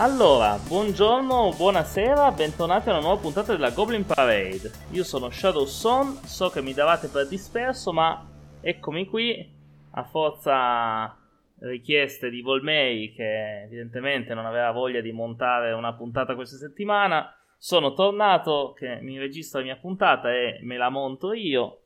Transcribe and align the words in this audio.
Allora, 0.00 0.56
buongiorno, 0.56 1.52
buonasera, 1.58 2.30
bentornati 2.30 2.88
a 2.88 2.92
una 2.92 3.02
nuova 3.02 3.20
puntata 3.20 3.52
della 3.52 3.68
Goblin 3.68 4.06
Parade. 4.06 4.70
Io 4.92 5.04
sono 5.04 5.28
Shadow 5.28 5.66
Son, 5.66 6.14
so 6.24 6.48
che 6.48 6.62
mi 6.62 6.72
davate 6.72 7.08
per 7.08 7.28
disperso, 7.28 7.92
ma 7.92 8.26
eccomi 8.62 9.04
qui 9.04 9.46
a 9.90 10.02
forza 10.04 11.14
richieste 11.58 12.30
di 12.30 12.40
Volmei 12.40 13.12
che 13.12 13.64
evidentemente 13.64 14.32
non 14.32 14.46
aveva 14.46 14.70
voglia 14.70 15.02
di 15.02 15.12
montare 15.12 15.72
una 15.72 15.92
puntata 15.92 16.34
questa 16.34 16.56
settimana. 16.56 17.36
Sono 17.58 17.92
tornato 17.92 18.72
che 18.74 19.00
mi 19.02 19.18
registro 19.18 19.58
la 19.58 19.66
mia 19.66 19.76
puntata 19.76 20.32
e 20.32 20.60
me 20.62 20.78
la 20.78 20.88
monto 20.88 21.34
io. 21.34 21.80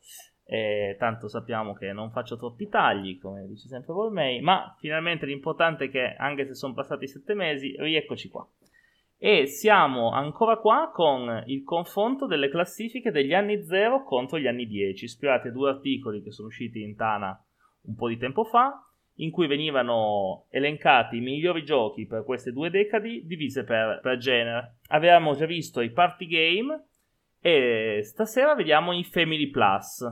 E 0.46 0.96
tanto 0.98 1.26
sappiamo 1.28 1.72
che 1.72 1.92
non 1.92 2.10
faccio 2.10 2.36
troppi 2.36 2.68
tagli, 2.68 3.18
come 3.18 3.46
dice 3.46 3.66
sempre 3.66 3.94
Volmei, 3.94 4.40
ma 4.40 4.74
finalmente 4.78 5.24
l'importante 5.24 5.86
è 5.86 5.90
che, 5.90 6.14
anche 6.18 6.46
se 6.46 6.54
sono 6.54 6.74
passati 6.74 7.08
sette 7.08 7.34
mesi, 7.34 7.74
rieccoci 7.78 8.28
qua. 8.28 8.46
E 9.16 9.46
siamo 9.46 10.10
ancora 10.10 10.58
qua 10.58 10.90
con 10.92 11.44
il 11.46 11.62
confronto 11.62 12.26
delle 12.26 12.50
classifiche 12.50 13.10
degli 13.10 13.32
anni 13.32 13.64
0 13.64 14.04
contro 14.04 14.38
gli 14.38 14.46
anni 14.46 14.66
10, 14.66 15.04
ispirati 15.04 15.48
a 15.48 15.52
due 15.52 15.70
articoli 15.70 16.22
che 16.22 16.30
sono 16.30 16.48
usciti 16.48 16.82
in 16.82 16.94
Tana 16.94 17.42
un 17.86 17.94
po' 17.94 18.08
di 18.08 18.18
tempo 18.18 18.44
fa, 18.44 18.84
in 19.16 19.30
cui 19.30 19.46
venivano 19.46 20.46
elencati 20.50 21.16
i 21.16 21.20
migliori 21.20 21.64
giochi 21.64 22.06
per 22.06 22.24
queste 22.24 22.52
due 22.52 22.70
decadi 22.70 23.24
divise 23.24 23.64
per, 23.64 24.00
per 24.02 24.18
genere. 24.18 24.76
Avevamo 24.88 25.34
già 25.34 25.46
visto 25.46 25.80
i 25.80 25.90
party 25.90 26.26
game 26.26 26.86
e 27.40 28.00
stasera 28.02 28.54
vediamo 28.54 28.92
i 28.92 29.04
Family 29.04 29.48
Plus 29.48 30.02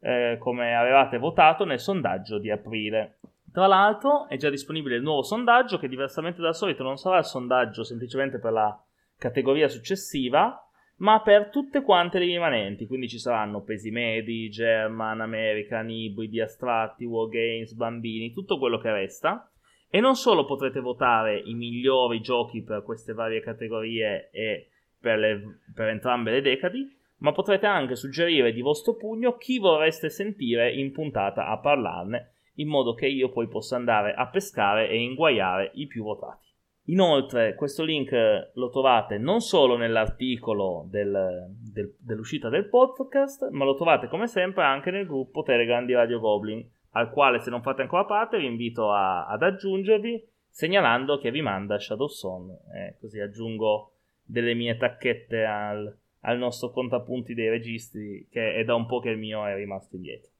eh, 0.00 0.36
come 0.38 0.74
avevate 0.74 1.18
votato 1.18 1.64
nel 1.64 1.80
sondaggio 1.80 2.38
di 2.38 2.50
aprile. 2.50 3.18
Tra 3.52 3.66
l'altro 3.66 4.28
è 4.28 4.36
già 4.36 4.50
disponibile 4.50 4.96
il 4.96 5.02
nuovo 5.02 5.22
sondaggio 5.22 5.78
che 5.78 5.88
diversamente 5.88 6.40
dal 6.40 6.54
solito 6.54 6.82
non 6.82 6.96
sarà 6.96 7.18
il 7.18 7.24
sondaggio 7.24 7.82
semplicemente 7.82 8.38
per 8.38 8.52
la 8.52 8.80
categoria 9.18 9.68
successiva, 9.68 10.62
ma 10.98 11.20
per 11.22 11.48
tutte 11.50 11.82
quante 11.82 12.18
le 12.18 12.26
rimanenti, 12.26 12.86
quindi 12.86 13.08
ci 13.08 13.18
saranno 13.18 13.62
pesi 13.62 13.90
medi, 13.90 14.48
German, 14.48 15.20
American, 15.20 15.90
ibridi, 15.90 16.40
astratti, 16.40 17.04
wargames, 17.04 17.72
bambini, 17.74 18.32
tutto 18.32 18.58
quello 18.58 18.78
che 18.78 18.92
resta. 18.92 19.50
E 19.90 20.00
non 20.00 20.16
solo 20.16 20.44
potrete 20.44 20.80
votare 20.80 21.38
i 21.38 21.54
migliori 21.54 22.20
giochi 22.20 22.62
per 22.62 22.82
queste 22.82 23.14
varie 23.14 23.40
categorie 23.40 24.28
e 24.30 24.68
per, 25.00 25.18
le, 25.18 25.60
per 25.74 25.88
entrambe 25.88 26.30
le 26.30 26.42
decadi, 26.42 26.97
ma 27.18 27.32
potrete 27.32 27.66
anche 27.66 27.96
suggerire 27.96 28.52
di 28.52 28.60
vostro 28.60 28.94
pugno 28.94 29.36
chi 29.36 29.58
vorreste 29.58 30.10
sentire 30.10 30.72
in 30.72 30.92
puntata 30.92 31.46
a 31.46 31.58
parlarne, 31.58 32.32
in 32.54 32.68
modo 32.68 32.94
che 32.94 33.06
io 33.06 33.30
poi 33.30 33.48
possa 33.48 33.76
andare 33.76 34.14
a 34.14 34.26
pescare 34.28 34.88
e 34.88 35.00
inguaiare 35.00 35.70
i 35.74 35.86
più 35.86 36.02
votati. 36.02 36.46
Inoltre, 36.88 37.54
questo 37.54 37.84
link 37.84 38.12
lo 38.54 38.70
trovate 38.70 39.18
non 39.18 39.40
solo 39.40 39.76
nell'articolo 39.76 40.86
del, 40.88 41.46
del, 41.72 41.94
dell'uscita 41.98 42.48
del 42.48 42.68
podcast, 42.68 43.50
ma 43.50 43.64
lo 43.64 43.74
trovate 43.74 44.08
come 44.08 44.26
sempre 44.26 44.64
anche 44.64 44.90
nel 44.90 45.06
gruppo 45.06 45.42
Telegram 45.42 45.84
di 45.84 45.92
Radio 45.92 46.18
Goblin, 46.18 46.66
al 46.92 47.10
quale 47.10 47.40
se 47.40 47.50
non 47.50 47.60
fate 47.60 47.82
ancora 47.82 48.06
parte 48.06 48.38
vi 48.38 48.46
invito 48.46 48.90
a, 48.90 49.26
ad 49.26 49.42
aggiungervi 49.42 50.26
segnalando 50.48 51.18
che 51.18 51.30
vi 51.30 51.42
manda 51.42 51.78
Shadowson, 51.78 52.50
eh, 52.74 52.96
così 52.98 53.20
aggiungo 53.20 53.92
delle 54.24 54.54
mie 54.54 54.76
tacchette 54.76 55.44
al, 55.44 55.97
al 56.20 56.38
nostro 56.38 56.70
contapunti 56.70 57.34
dei 57.34 57.48
registri, 57.48 58.26
che 58.30 58.54
è 58.54 58.64
da 58.64 58.74
un 58.74 58.86
po' 58.86 59.00
che 59.00 59.10
il 59.10 59.18
mio 59.18 59.46
è 59.46 59.54
rimasto 59.54 59.96
indietro. 59.96 60.30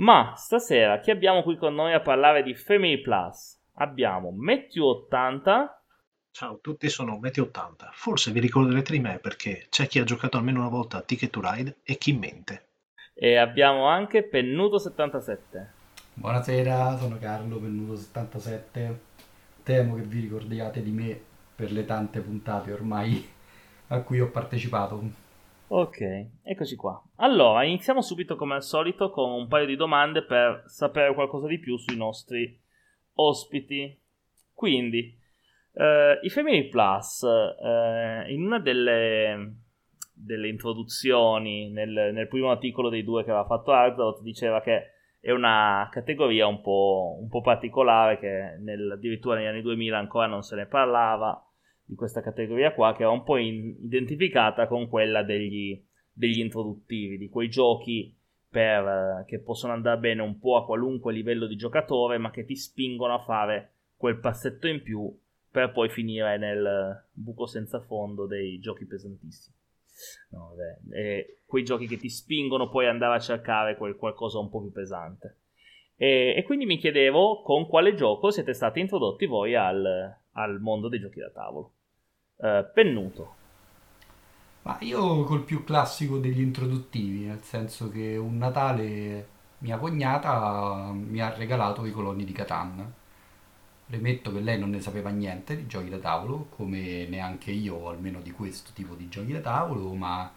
Ma 0.00 0.32
stasera 0.36 1.00
chi 1.00 1.10
abbiamo 1.10 1.42
qui 1.42 1.56
con 1.56 1.74
noi 1.74 1.92
a 1.92 2.00
parlare 2.00 2.42
di 2.42 2.54
Family 2.54 3.00
Plus? 3.00 3.58
Abbiamo 3.74 4.30
Matthew 4.30 4.84
80. 4.84 5.82
Ciao 6.30 6.54
a 6.54 6.58
tutti, 6.60 6.88
sono 6.88 7.18
Matthew 7.18 7.44
80. 7.44 7.90
Forse 7.92 8.30
vi 8.30 8.40
ricorderete 8.40 8.92
di 8.92 9.00
me 9.00 9.18
perché 9.18 9.66
c'è 9.68 9.86
chi 9.88 9.98
ha 9.98 10.04
giocato 10.04 10.38
almeno 10.38 10.60
una 10.60 10.68
volta 10.68 10.98
a 10.98 11.02
Ticket 11.02 11.30
to 11.30 11.40
Ride 11.42 11.76
e 11.82 11.98
chi 11.98 12.12
mente. 12.12 12.68
E 13.12 13.36
abbiamo 13.36 13.84
anche 13.86 14.22
Pennuto 14.22 14.78
77. 14.78 15.72
Buonasera, 16.14 16.96
sono 16.96 17.18
Carlo 17.18 17.58
Pennuto 17.58 17.96
77. 17.96 19.00
Temo 19.62 19.96
che 19.96 20.02
vi 20.02 20.20
ricordiate 20.20 20.82
di 20.82 20.90
me 20.90 21.20
per 21.54 21.72
le 21.72 21.84
tante 21.84 22.20
puntate 22.20 22.72
ormai 22.72 23.38
a 23.90 24.02
cui 24.02 24.20
ho 24.20 24.30
partecipato. 24.30 25.28
Ok, 25.68 26.26
eccoci 26.42 26.74
qua. 26.74 27.00
Allora, 27.16 27.62
iniziamo 27.64 28.02
subito 28.02 28.34
come 28.34 28.54
al 28.54 28.62
solito 28.62 29.10
con 29.10 29.30
un 29.30 29.46
paio 29.46 29.66
di 29.66 29.76
domande 29.76 30.24
per 30.24 30.64
sapere 30.66 31.14
qualcosa 31.14 31.46
di 31.46 31.58
più 31.58 31.76
sui 31.76 31.96
nostri 31.96 32.58
ospiti. 33.14 33.96
Quindi, 34.52 35.16
eh, 35.74 36.18
i 36.22 36.28
Family 36.28 36.68
Plus, 36.68 37.22
eh, 37.22 38.32
in 38.32 38.44
una 38.44 38.58
delle, 38.58 39.54
delle 40.12 40.48
introduzioni, 40.48 41.70
nel, 41.70 42.10
nel, 42.12 42.28
primo 42.28 42.50
articolo 42.50 42.88
dei 42.88 43.04
due 43.04 43.22
che 43.22 43.30
aveva 43.30 43.46
fatto 43.46 43.70
Arzot, 43.70 44.22
diceva 44.22 44.60
che 44.60 44.90
è 45.20 45.30
una 45.30 45.88
categoria 45.90 46.46
un 46.46 46.60
po', 46.60 47.16
un 47.20 47.28
po 47.28 47.42
particolare, 47.42 48.18
che 48.18 48.56
nel, 48.58 48.90
addirittura 48.92 49.36
negli 49.36 49.46
anni 49.46 49.62
2000 49.62 49.98
ancora 49.98 50.26
non 50.26 50.42
se 50.42 50.56
ne 50.56 50.66
parlava 50.66 51.44
di 51.90 51.96
questa 51.96 52.20
categoria 52.20 52.72
qua, 52.72 52.94
che 52.94 53.02
era 53.02 53.10
un 53.10 53.24
po' 53.24 53.36
in, 53.36 53.74
identificata 53.82 54.68
con 54.68 54.88
quella 54.88 55.24
degli, 55.24 55.84
degli 56.12 56.38
introduttivi, 56.38 57.18
di 57.18 57.28
quei 57.28 57.48
giochi 57.50 58.16
per, 58.48 59.24
che 59.26 59.40
possono 59.40 59.72
andare 59.72 59.98
bene 59.98 60.22
un 60.22 60.38
po' 60.38 60.56
a 60.56 60.64
qualunque 60.64 61.12
livello 61.12 61.48
di 61.48 61.56
giocatore, 61.56 62.16
ma 62.16 62.30
che 62.30 62.44
ti 62.44 62.54
spingono 62.54 63.14
a 63.14 63.24
fare 63.24 63.72
quel 63.96 64.18
passetto 64.18 64.68
in 64.68 64.82
più 64.82 65.12
per 65.50 65.72
poi 65.72 65.88
finire 65.88 66.38
nel 66.38 67.06
buco 67.10 67.46
senza 67.46 67.80
fondo 67.80 68.26
dei 68.26 68.60
giochi 68.60 68.86
pesantissimi. 68.86 69.56
No, 70.30 70.54
quei 71.44 71.64
giochi 71.64 71.88
che 71.88 71.96
ti 71.96 72.08
spingono 72.08 72.68
poi 72.68 72.84
ad 72.84 72.92
andare 72.92 73.16
a 73.16 73.20
cercare 73.20 73.76
quel 73.76 73.96
qualcosa 73.96 74.38
un 74.38 74.48
po' 74.48 74.60
più 74.60 74.70
pesante. 74.70 75.38
E, 75.96 76.34
e, 76.36 76.44
quindi 76.44 76.66
mi 76.66 76.78
chiedevo 76.78 77.42
con 77.42 77.66
quale 77.66 77.94
gioco 77.94 78.30
siete 78.30 78.52
stati 78.54 78.78
introdotti 78.78 79.26
voi 79.26 79.56
al, 79.56 80.16
al 80.30 80.60
mondo 80.60 80.88
dei 80.88 81.00
giochi 81.00 81.18
da 81.18 81.30
tavolo 81.30 81.72
eh, 82.42 82.64
pennuto. 82.72 83.34
Ma 84.62 84.76
io 84.80 85.24
col 85.24 85.42
più 85.42 85.64
classico 85.64 86.18
degli 86.18 86.40
introduttivi, 86.40 87.24
nel 87.24 87.42
senso 87.42 87.90
che 87.90 88.16
un 88.16 88.36
Natale 88.36 89.28
mia 89.58 89.78
cognata 89.78 90.90
mi 90.92 91.20
ha 91.20 91.34
regalato 91.34 91.84
i 91.86 91.92
colonni 91.92 92.24
di 92.24 92.32
Catan. 92.32 92.92
Premetto 93.86 94.32
che 94.32 94.40
lei 94.40 94.58
non 94.58 94.70
ne 94.70 94.80
sapeva 94.80 95.10
niente 95.10 95.56
di 95.56 95.66
giochi 95.66 95.88
da 95.88 95.98
tavolo, 95.98 96.46
come 96.50 97.06
neanche 97.08 97.50
io, 97.50 97.88
almeno 97.88 98.20
di 98.20 98.30
questo 98.30 98.70
tipo 98.74 98.94
di 98.94 99.08
giochi 99.08 99.32
da 99.32 99.40
tavolo, 99.40 99.92
ma 99.94 100.30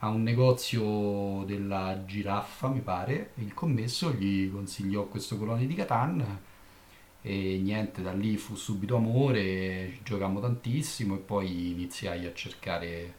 a 0.00 0.08
un 0.08 0.22
negozio 0.22 1.42
della 1.44 2.04
giraffa, 2.04 2.68
mi 2.68 2.80
pare, 2.80 3.32
il 3.36 3.54
commesso 3.54 4.12
gli 4.12 4.50
consigliò 4.50 5.04
questo 5.06 5.36
colonnio 5.38 5.66
di 5.66 5.74
Catan 5.74 6.40
e 7.26 7.58
niente, 7.58 8.02
da 8.02 8.12
lì 8.12 8.36
fu 8.36 8.54
subito 8.54 8.94
amore, 8.94 9.98
giocammo 10.04 10.38
tantissimo 10.38 11.16
e 11.16 11.18
poi 11.18 11.72
iniziai 11.72 12.24
a 12.24 12.32
cercare 12.32 13.14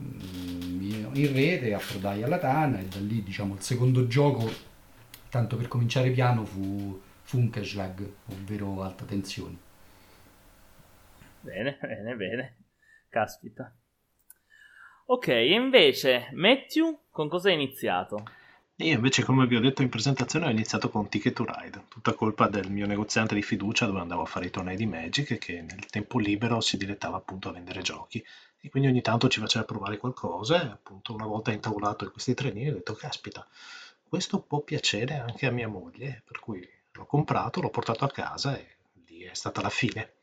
mm, 0.00 0.80
in 1.12 1.32
rete, 1.34 1.74
approdai 1.74 2.22
alla 2.22 2.38
Tana 2.38 2.78
e 2.78 2.86
da 2.86 3.00
lì 3.00 3.22
diciamo 3.22 3.52
il 3.52 3.60
secondo 3.60 4.06
gioco, 4.06 4.50
tanto 5.28 5.58
per 5.58 5.68
cominciare 5.68 6.10
piano, 6.10 6.46
fu 6.46 6.98
Funkeschlag, 7.24 8.12
ovvero 8.30 8.82
alta 8.82 9.04
tensione. 9.04 9.56
Bene, 11.40 11.76
bene, 11.82 12.16
bene. 12.16 12.56
Caspita. 13.10 13.76
Ok, 15.04 15.28
e 15.28 15.52
invece 15.52 16.30
Matthew 16.32 17.00
con 17.10 17.28
cosa 17.28 17.48
hai 17.48 17.54
iniziato? 17.56 18.24
Io 18.78 18.92
invece, 18.92 19.22
come 19.22 19.46
vi 19.46 19.54
ho 19.54 19.60
detto 19.60 19.82
in 19.82 19.88
presentazione, 19.88 20.46
ho 20.46 20.50
iniziato 20.50 20.88
con 20.90 21.08
Ticket 21.08 21.32
to 21.32 21.44
Ride, 21.46 21.84
tutta 21.86 22.12
colpa 22.12 22.48
del 22.48 22.72
mio 22.72 22.86
negoziante 22.86 23.36
di 23.36 23.42
fiducia 23.42 23.86
dove 23.86 24.00
andavo 24.00 24.22
a 24.22 24.26
fare 24.26 24.46
i 24.46 24.50
tornei 24.50 24.74
di 24.74 24.84
Magic 24.84 25.38
che 25.38 25.62
nel 25.62 25.86
tempo 25.86 26.18
libero 26.18 26.60
si 26.60 26.76
dilettava 26.76 27.16
appunto 27.16 27.48
a 27.48 27.52
vendere 27.52 27.82
giochi. 27.82 28.24
E 28.60 28.68
quindi 28.70 28.88
ogni 28.88 29.00
tanto 29.00 29.28
ci 29.28 29.38
faceva 29.38 29.64
provare 29.64 29.96
qualcosa 29.96 30.60
e 30.60 30.66
appunto 30.66 31.14
una 31.14 31.24
volta 31.24 31.52
intavolato 31.52 32.02
in 32.02 32.10
questi 32.10 32.34
trenini 32.34 32.70
ho 32.70 32.72
detto, 32.72 32.94
caspita, 32.94 33.46
questo 34.08 34.40
può 34.40 34.58
piacere 34.58 35.18
anche 35.18 35.46
a 35.46 35.52
mia 35.52 35.68
moglie, 35.68 36.22
per 36.24 36.40
cui 36.40 36.68
l'ho 36.94 37.06
comprato, 37.06 37.60
l'ho 37.60 37.70
portato 37.70 38.04
a 38.04 38.10
casa 38.10 38.58
e 38.58 38.66
lì 39.06 39.20
è 39.20 39.34
stata 39.34 39.60
la 39.60 39.70
fine. 39.70 40.14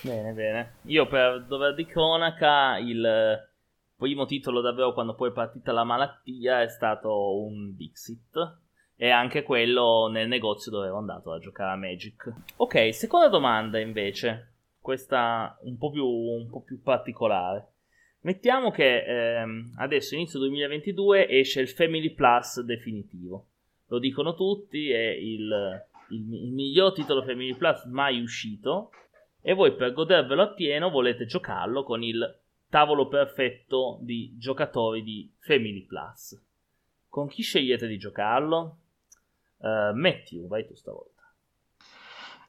Bene, 0.00 0.32
bene. 0.32 0.76
Io 0.84 1.06
per 1.06 1.44
dover 1.44 1.74
di 1.74 1.84
cronaca 1.84 2.78
il 2.78 3.52
primo 3.96 4.26
titolo 4.26 4.60
davvero 4.60 4.92
quando 4.92 5.14
poi 5.14 5.30
è 5.30 5.32
partita 5.32 5.72
la 5.72 5.84
malattia 5.84 6.62
è 6.62 6.68
stato 6.68 7.40
un 7.42 7.74
Dixit 7.74 8.62
e 8.96 9.10
anche 9.10 9.42
quello 9.42 10.08
nel 10.10 10.28
negozio 10.28 10.70
dove 10.70 10.86
ero 10.86 10.98
andato 10.98 11.32
a 11.32 11.38
giocare 11.38 11.72
a 11.72 11.76
Magic. 11.76 12.32
Ok, 12.56 12.94
seconda 12.94 13.28
domanda 13.28 13.78
invece, 13.78 14.54
questa 14.80 15.58
un 15.62 15.76
po' 15.76 15.90
più, 15.90 16.06
un 16.06 16.48
po 16.48 16.62
più 16.62 16.80
particolare. 16.80 17.72
Mettiamo 18.20 18.70
che 18.70 19.04
ehm, 19.04 19.74
adesso 19.76 20.14
inizio 20.14 20.38
2022 20.38 21.28
esce 21.28 21.60
il 21.60 21.68
Family 21.68 22.14
Plus 22.14 22.60
definitivo. 22.62 23.48
Lo 23.88 23.98
dicono 23.98 24.34
tutti, 24.34 24.90
è 24.90 25.10
il, 25.10 25.50
il, 26.10 26.34
il 26.34 26.52
miglior 26.52 26.92
titolo 26.92 27.22
Family 27.22 27.54
Plus 27.54 27.84
mai 27.84 28.22
uscito 28.22 28.90
e 29.42 29.52
voi 29.52 29.74
per 29.74 29.92
godervelo 29.92 30.40
appieno 30.40 30.88
volete 30.88 31.26
giocarlo 31.26 31.82
con 31.82 32.02
il 32.02 32.42
tavolo 32.74 33.06
perfetto 33.06 33.98
di 34.00 34.34
giocatori 34.36 35.04
di 35.04 35.32
Family 35.38 35.84
Plus. 35.84 36.36
Con 37.08 37.28
chi 37.28 37.40
scegliete 37.40 37.86
di 37.86 37.96
giocarlo? 37.98 38.78
Uh, 39.58 39.94
Matthew, 39.94 40.48
vai 40.48 40.66
tu 40.66 40.74
stavolta. 40.74 41.22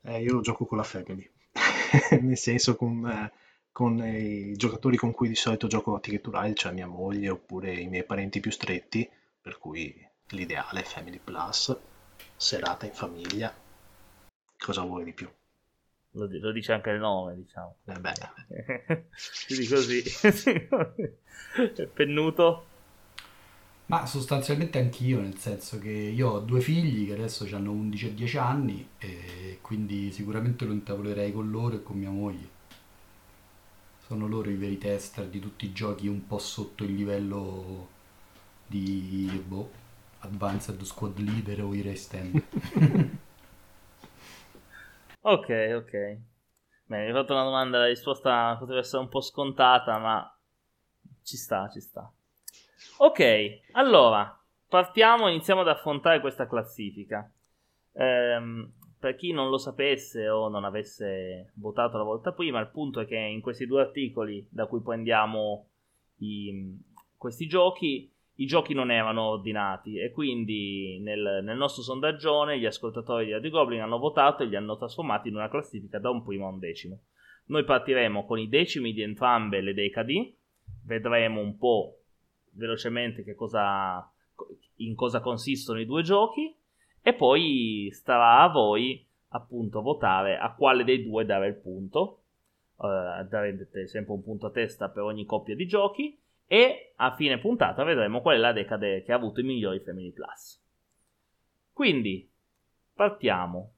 Eh, 0.02 0.24
io 0.24 0.42
gioco 0.42 0.66
con 0.66 0.80
la 0.80 0.84
Family, 0.84 1.30
nel 2.22 2.38
senso 2.38 2.76
con, 2.76 3.08
eh, 3.08 3.32
con, 3.72 4.04
i 4.04 4.54
giocatori 4.54 4.98
con 4.98 5.12
cui 5.12 5.28
di 5.28 5.36
solito 5.36 5.68
gioco 5.68 5.94
a 5.94 6.00
Ticket 6.00 6.26
Ride, 6.26 6.56
cioè 6.56 6.74
mia 6.74 6.88
moglie 6.88 7.30
oppure 7.30 7.76
i 7.76 7.88
miei 7.88 8.04
parenti 8.04 8.40
più 8.40 8.50
stretti, 8.50 9.08
per 9.40 9.60
cui 9.60 9.96
l'ideale 10.30 10.80
è 10.80 10.84
Family 10.84 11.20
Plus, 11.24 11.78
serata 12.36 12.88
in 12.88 12.94
famiglia, 12.94 13.54
cosa 14.58 14.82
vuoi 14.82 15.04
di 15.04 15.14
più? 15.14 15.30
Lo, 16.16 16.28
lo, 16.30 16.52
dice 16.52 16.74
anche 16.74 16.90
il 16.92 17.00
nome, 17.00 17.36
diciamo. 17.36 17.78
Eh 17.86 18.00
beh. 18.00 19.06
Quindi 19.48 19.68
così. 19.68 20.04
Pennuto? 21.94 22.66
Ma 23.88 24.06
sostanzialmente 24.08 24.80
anch'io, 24.80 25.22
nel 25.22 25.38
senso 25.38 25.78
che 25.78 25.92
io 25.92 26.30
ho 26.30 26.40
due 26.40 26.60
figli 26.60 27.06
che 27.06 27.14
adesso 27.14 27.46
hanno 27.56 27.72
11 27.72 28.08
e 28.08 28.14
10 28.16 28.38
anni 28.38 28.90
e 28.98 29.60
quindi 29.62 30.12
sicuramente 30.12 30.66
lo 30.66 30.74
intavolerei 30.74 31.32
con 31.32 31.52
loro 31.52 31.76
e 31.76 31.84
con 31.84 31.98
mia 31.98 32.10
moglie. 32.10 32.54
Sono 34.08 34.28
loro 34.28 34.50
i 34.50 34.56
veri 34.56 34.80
tester 34.80 35.28
di 35.28 35.40
tutti 35.40 35.66
i 35.66 35.72
giochi 35.72 36.08
un 36.08 36.26
po' 36.26 36.40
sotto 36.40 36.84
il 36.84 36.96
livello 36.96 37.90
di 38.66 39.44
boh, 39.46 39.70
Advanced 40.20 40.82
Squad 40.82 41.20
Leader 41.20 41.64
o 41.64 41.74
i 41.76 41.82
Race 41.82 41.98
Stand. 41.98 42.44
Ok, 45.26 45.50
ok. 45.76 45.92
Beh, 46.88 47.00
mi 47.00 47.06
hai 47.08 47.12
fatto 47.12 47.34
una 47.34 47.44
domanda, 47.44 47.80
la 47.80 47.88
risposta 47.88 48.56
potrebbe 48.60 48.82
essere 48.82 49.02
un 49.02 49.10
po' 49.10 49.22
scontata, 49.22 49.98
ma 49.98 50.38
ci 51.24 51.36
sta, 51.38 51.68
ci 51.70 51.82
sta. 51.82 52.12
Ok, 52.98 53.62
allora, 53.72 54.40
partiamo, 54.68 55.28
iniziamo 55.28 55.62
ad 55.62 55.68
affrontare 55.68 56.22
questa 56.22 56.48
classifica. 56.48 57.30
Ehm, 57.94 58.72
per 59.00 59.16
chi 59.16 59.32
non 59.32 59.50
lo 59.50 59.58
sapesse 59.58 60.30
o 60.30 60.48
non 60.48 60.64
avesse 60.64 61.52
votato 61.56 61.98
la 61.98 62.04
volta 62.04 62.32
prima, 62.32 62.60
il 62.60 62.70
punto 62.70 63.00
è 63.00 63.08
che 63.08 63.18
in 63.18 63.42
questi 63.42 63.66
due 63.66 63.82
articoli 63.82 64.48
da 64.50 64.68
cui 64.68 64.82
prendiamo 64.82 65.70
i, 66.18 66.80
questi 67.18 67.48
giochi, 67.48 68.12
i 68.36 68.46
giochi 68.46 68.74
non 68.74 68.92
erano 68.92 69.24
ordinati 69.30 69.98
e 69.98 70.12
quindi 70.12 71.00
nel, 71.02 71.42
nel 71.44 71.56
nostro 71.56 71.82
sondaggione 71.82 72.60
gli 72.60 72.66
ascoltatori 72.66 73.26
di 73.26 73.32
Radio 73.32 73.50
Goblin 73.50 73.82
hanno 73.82 73.98
votato 73.98 74.44
e 74.44 74.48
li 74.48 74.56
hanno 74.56 74.78
trasformati 74.78 75.30
in 75.30 75.36
una 75.36 75.50
classifica 75.50 76.00
da 76.00 76.10
un 76.10 76.24
primo 76.24 76.48
a 76.48 76.50
un 76.50 76.60
decimo. 76.60 77.00
Noi 77.46 77.64
partiremo 77.64 78.26
con 78.26 78.40
i 78.40 78.50
decimi 78.50 78.92
di 78.92 79.02
entrambe 79.02 79.62
le 79.62 79.74
decadi, 79.74 80.36
vedremo 80.86 81.40
un 81.40 81.58
po' 81.58 82.00
velocemente 82.52 83.24
che 83.24 83.36
cosa, 83.36 84.12
in 84.78 84.96
cosa 84.96 85.22
consistono 85.22 85.80
i 85.80 85.86
due 85.86 86.02
giochi 86.02 86.54
e 87.02 87.14
poi 87.14 87.90
starà 87.94 88.42
a 88.42 88.50
voi 88.50 89.06
appunto 89.30 89.82
votare 89.82 90.38
a 90.38 90.54
quale 90.54 90.84
dei 90.84 91.04
due 91.04 91.24
dare 91.24 91.48
il 91.48 91.56
punto. 91.56 92.22
Uh, 92.76 93.26
darete 93.30 93.88
sempre 93.88 94.12
un 94.14 94.22
punto 94.22 94.48
a 94.48 94.52
testa 94.52 94.90
per 94.90 95.04
ogni 95.04 95.24
coppia 95.24 95.56
di 95.56 95.66
giochi 95.66 96.20
e 96.48 96.94
a 96.96 97.16
fine 97.16 97.40
puntata 97.40 97.84
vedremo 97.84 98.22
qual 98.22 98.36
è 98.36 98.40
la 98.40 98.52
decade 98.52 99.04
che 99.04 99.12
ha 99.12 99.16
avuto 99.16 99.40
i 99.40 99.44
migliori 99.44 99.80
Family 99.80 100.12
Plus. 100.12 100.62
Quindi 101.74 102.30
partiamo. 102.94 103.72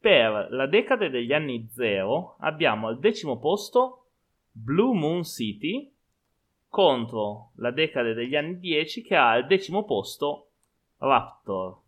Per 0.00 0.48
la 0.50 0.66
decade 0.66 1.10
degli 1.10 1.32
anni 1.32 1.68
0 1.72 2.36
abbiamo 2.40 2.86
al 2.86 2.98
decimo 2.98 3.38
posto 3.38 4.06
Blue 4.52 4.96
Moon 4.96 5.24
City 5.24 5.92
contro 6.68 7.50
la 7.56 7.70
decade 7.70 8.14
degli 8.14 8.36
anni 8.36 8.58
10 8.58 9.02
che 9.02 9.16
ha 9.16 9.30
al 9.30 9.46
decimo 9.46 9.84
posto 9.84 10.50
Raptor. 10.98 11.80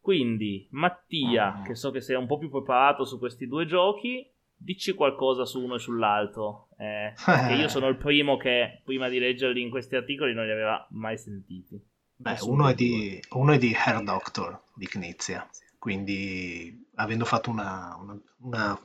Quindi 0.00 0.66
Mattia, 0.70 1.62
che 1.64 1.74
so 1.74 1.90
che 1.90 2.00
sei 2.00 2.16
un 2.16 2.26
po' 2.26 2.38
più 2.38 2.50
preparato 2.50 3.04
su 3.04 3.18
questi 3.18 3.46
due 3.46 3.66
giochi, 3.66 4.28
dici 4.60 4.92
qualcosa 4.92 5.46
su 5.46 5.62
uno 5.62 5.76
e 5.76 5.78
sull'altro. 5.78 6.68
Eh, 6.78 7.14
perché 7.24 7.54
io 7.54 7.68
sono 7.68 7.88
il 7.88 7.96
primo 7.96 8.36
che 8.36 8.82
prima 8.84 9.08
di 9.08 9.18
leggerli 9.18 9.60
in 9.60 9.70
questi 9.70 9.96
articoli 9.96 10.34
non 10.34 10.44
li 10.44 10.52
aveva 10.52 10.86
mai 10.90 11.16
sentiti. 11.16 11.82
Beh, 12.14 12.36
uno 12.42 12.68
è, 12.68 12.74
di, 12.74 13.18
uno 13.30 13.52
è, 13.52 13.58
di, 13.58 13.74
Hair 13.74 14.02
Doctor 14.02 14.64
di 14.74 14.86
Knizia, 14.86 15.48
quindi 15.78 16.86
avendo 16.96 17.24
fatto 17.24 17.48
una, 17.48 17.96
una, 17.98 18.20
una 18.40 18.80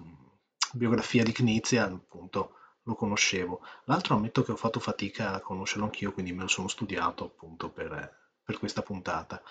biografia 0.72 1.22
di 1.22 1.34
Knizia, 1.34 1.84
appunto, 1.84 2.52
lo 2.84 2.96
conoscevo. 2.96 3.62
L'altro 3.86 4.16
ammetto 4.16 4.42
che 4.42 4.54
ho 4.54 4.56
fatto 4.56 4.80
fatica 4.80 5.34
a 5.34 5.42
conoscerlo 5.42 5.84
anch'io, 5.84 6.14
quindi 6.14 6.32
me 6.32 6.44
lo 6.44 6.48
sono 6.48 6.70
studiato 6.70 7.26
appunto 7.26 7.70
per, 7.70 7.90
per 8.42 8.58
questa 8.58 8.82
puntata. 8.82 9.42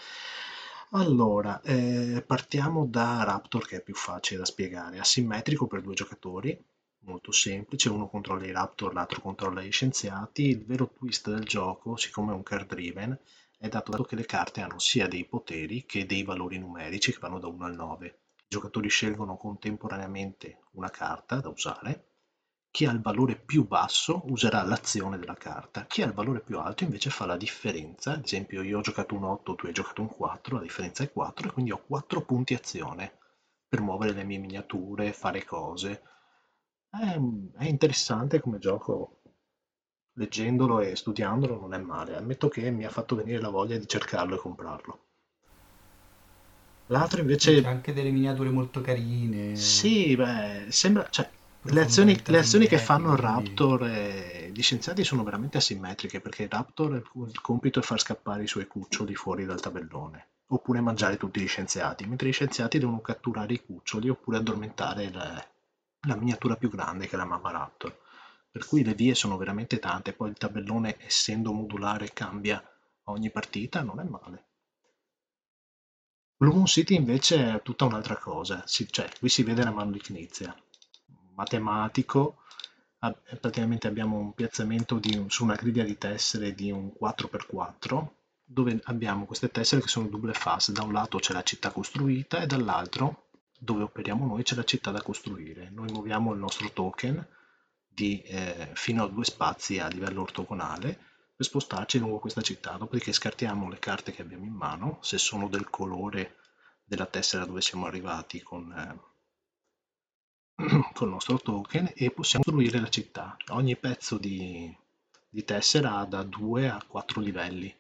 Allora, 0.96 1.60
eh, 1.62 2.22
partiamo 2.24 2.86
da 2.86 3.24
Raptor 3.24 3.66
che 3.66 3.76
è 3.76 3.82
più 3.82 3.94
facile 3.94 4.38
da 4.38 4.44
spiegare. 4.44 5.00
Asimmetrico 5.00 5.66
per 5.66 5.82
due 5.82 5.94
giocatori, 5.94 6.56
molto 7.00 7.32
semplice, 7.32 7.88
uno 7.88 8.08
controlla 8.08 8.46
i 8.46 8.52
Raptor, 8.52 8.94
l'altro 8.94 9.20
controlla 9.20 9.60
gli 9.60 9.72
scienziati. 9.72 10.48
Il 10.48 10.64
vero 10.64 10.88
twist 10.96 11.28
del 11.30 11.44
gioco, 11.44 11.96
siccome 11.96 12.30
è 12.30 12.34
un 12.34 12.44
card 12.44 12.68
driven, 12.68 13.18
è 13.58 13.68
dato 13.68 14.04
che 14.04 14.14
le 14.14 14.24
carte 14.24 14.60
hanno 14.60 14.78
sia 14.78 15.08
dei 15.08 15.24
poteri 15.24 15.84
che 15.84 16.06
dei 16.06 16.22
valori 16.22 16.58
numerici 16.58 17.12
che 17.12 17.18
vanno 17.20 17.40
da 17.40 17.48
1 17.48 17.64
al 17.64 17.74
9. 17.74 18.06
I 18.06 18.44
giocatori 18.46 18.88
scelgono 18.88 19.36
contemporaneamente 19.36 20.60
una 20.74 20.90
carta 20.90 21.40
da 21.40 21.48
usare 21.48 22.13
chi 22.74 22.86
ha 22.86 22.90
il 22.90 23.00
valore 23.00 23.36
più 23.36 23.68
basso 23.68 24.22
userà 24.30 24.64
l'azione 24.64 25.16
della 25.16 25.36
carta, 25.36 25.84
chi 25.86 26.02
ha 26.02 26.06
il 26.06 26.12
valore 26.12 26.40
più 26.40 26.58
alto 26.58 26.82
invece 26.82 27.08
fa 27.08 27.24
la 27.24 27.36
differenza, 27.36 28.14
ad 28.14 28.24
esempio 28.24 28.62
io 28.62 28.78
ho 28.78 28.80
giocato 28.80 29.14
un 29.14 29.22
8, 29.22 29.54
tu 29.54 29.66
hai 29.66 29.72
giocato 29.72 30.00
un 30.00 30.08
4, 30.08 30.56
la 30.56 30.62
differenza 30.62 31.04
è 31.04 31.12
4 31.12 31.46
e 31.46 31.52
quindi 31.52 31.70
ho 31.70 31.80
4 31.86 32.22
punti 32.22 32.52
azione 32.52 33.12
per 33.68 33.80
muovere 33.80 34.12
le 34.12 34.24
mie 34.24 34.38
miniature, 34.38 35.12
fare 35.12 35.44
cose. 35.44 36.02
È, 36.90 37.16
è 37.58 37.64
interessante 37.64 38.40
come 38.40 38.58
gioco, 38.58 39.20
leggendolo 40.14 40.80
e 40.80 40.96
studiandolo 40.96 41.60
non 41.60 41.74
è 41.74 41.78
male, 41.78 42.16
ammetto 42.16 42.48
che 42.48 42.72
mi 42.72 42.84
ha 42.84 42.90
fatto 42.90 43.14
venire 43.14 43.40
la 43.40 43.50
voglia 43.50 43.78
di 43.78 43.86
cercarlo 43.86 44.34
e 44.34 44.38
comprarlo. 44.38 44.98
L'altro 46.86 47.20
invece... 47.20 47.60
C'è 47.60 47.68
anche 47.68 47.92
delle 47.92 48.10
miniature 48.10 48.50
molto 48.50 48.80
carine. 48.80 49.54
Sì, 49.54 50.16
beh, 50.16 50.66
sembra... 50.70 51.08
Cioè, 51.08 51.30
le 51.66 51.80
azioni, 51.80 52.20
le 52.26 52.38
azioni 52.38 52.66
che 52.66 52.78
fanno 52.78 53.12
il 53.12 53.18
Raptor 53.18 53.86
e 53.86 54.50
gli 54.52 54.60
scienziati 54.60 55.02
sono 55.02 55.24
veramente 55.24 55.56
asimmetriche 55.56 56.20
perché 56.20 56.42
il 56.42 56.50
Raptor 56.50 56.94
il 57.26 57.40
compito 57.40 57.78
è 57.78 57.82
far 57.82 57.98
scappare 57.98 58.42
i 58.42 58.46
suoi 58.46 58.66
cuccioli 58.66 59.14
fuori 59.14 59.46
dal 59.46 59.60
tabellone 59.60 60.28
oppure 60.48 60.82
mangiare 60.82 61.16
tutti 61.16 61.40
gli 61.40 61.48
scienziati, 61.48 62.04
mentre 62.04 62.28
gli 62.28 62.32
scienziati 62.32 62.78
devono 62.78 63.00
catturare 63.00 63.54
i 63.54 63.64
cuccioli 63.64 64.10
oppure 64.10 64.36
addormentare 64.36 65.10
la, 65.10 65.42
la 66.06 66.16
miniatura 66.16 66.56
più 66.56 66.68
grande 66.68 67.06
che 67.06 67.14
è 67.14 67.18
la 67.18 67.24
mamma 67.24 67.50
Raptor. 67.50 67.98
Per 68.50 68.66
cui 68.66 68.84
le 68.84 68.94
vie 68.94 69.14
sono 69.14 69.38
veramente 69.38 69.78
tante, 69.78 70.12
poi 70.12 70.28
il 70.30 70.36
tabellone 70.36 70.98
essendo 71.00 71.52
modulare 71.52 72.12
cambia 72.12 72.62
ogni 73.04 73.30
partita, 73.30 73.82
non 73.82 74.00
è 74.00 74.04
male. 74.04 74.44
Blue 76.36 76.52
Moon 76.52 76.66
City 76.66 76.94
invece 76.94 77.54
è 77.54 77.62
tutta 77.62 77.86
un'altra 77.86 78.16
cosa, 78.16 78.62
si, 78.66 78.86
cioè 78.90 79.08
qui 79.18 79.30
si 79.30 79.42
vede 79.42 79.64
la 79.64 79.72
mano 79.72 79.90
di 79.92 80.00
Knizia 80.00 80.54
matematico, 81.34 82.38
praticamente 83.40 83.86
abbiamo 83.86 84.18
un 84.18 84.32
piazzamento 84.32 84.98
di, 84.98 85.24
su 85.28 85.44
una 85.44 85.56
griglia 85.56 85.84
di 85.84 85.98
tessere 85.98 86.54
di 86.54 86.70
un 86.70 86.92
4x4 86.98 88.06
dove 88.46 88.80
abbiamo 88.84 89.24
queste 89.24 89.50
tessere 89.50 89.80
che 89.80 89.88
sono 89.88 90.08
double 90.08 90.34
fase, 90.34 90.72
da 90.72 90.82
un 90.82 90.92
lato 90.92 91.18
c'è 91.18 91.32
la 91.32 91.42
città 91.42 91.70
costruita 91.70 92.40
e 92.40 92.46
dall'altro 92.46 93.28
dove 93.58 93.84
operiamo 93.84 94.26
noi 94.26 94.42
c'è 94.42 94.54
la 94.54 94.64
città 94.64 94.90
da 94.90 95.02
costruire. 95.02 95.70
Noi 95.70 95.90
muoviamo 95.90 96.32
il 96.32 96.38
nostro 96.38 96.70
token 96.70 97.26
di, 97.86 98.20
eh, 98.22 98.70
fino 98.74 99.04
a 99.04 99.08
due 99.08 99.24
spazi 99.24 99.78
a 99.78 99.88
livello 99.88 100.22
ortogonale 100.22 100.98
per 101.34 101.46
spostarci 101.46 101.98
lungo 101.98 102.18
questa 102.18 102.42
città, 102.42 102.72
dopodiché 102.76 103.12
scartiamo 103.12 103.68
le 103.68 103.78
carte 103.78 104.12
che 104.12 104.22
abbiamo 104.22 104.44
in 104.44 104.52
mano, 104.52 104.98
se 105.00 105.18
sono 105.18 105.48
del 105.48 105.70
colore 105.70 106.36
della 106.84 107.06
tessera 107.06 107.44
dove 107.44 107.60
siamo 107.60 107.86
arrivati 107.86 108.42
con... 108.42 108.70
Eh, 108.70 109.12
col 110.94 111.08
nostro 111.08 111.38
token 111.38 111.92
e 111.94 112.10
possiamo 112.10 112.44
costruire 112.44 112.80
la 112.80 112.88
città. 112.88 113.36
Ogni 113.50 113.76
pezzo 113.76 114.18
di, 114.18 114.74
di 115.28 115.44
tessera 115.44 115.96
ha 115.98 116.04
da 116.04 116.22
2 116.22 116.68
a 116.68 116.82
4 116.86 117.20
livelli. 117.20 117.74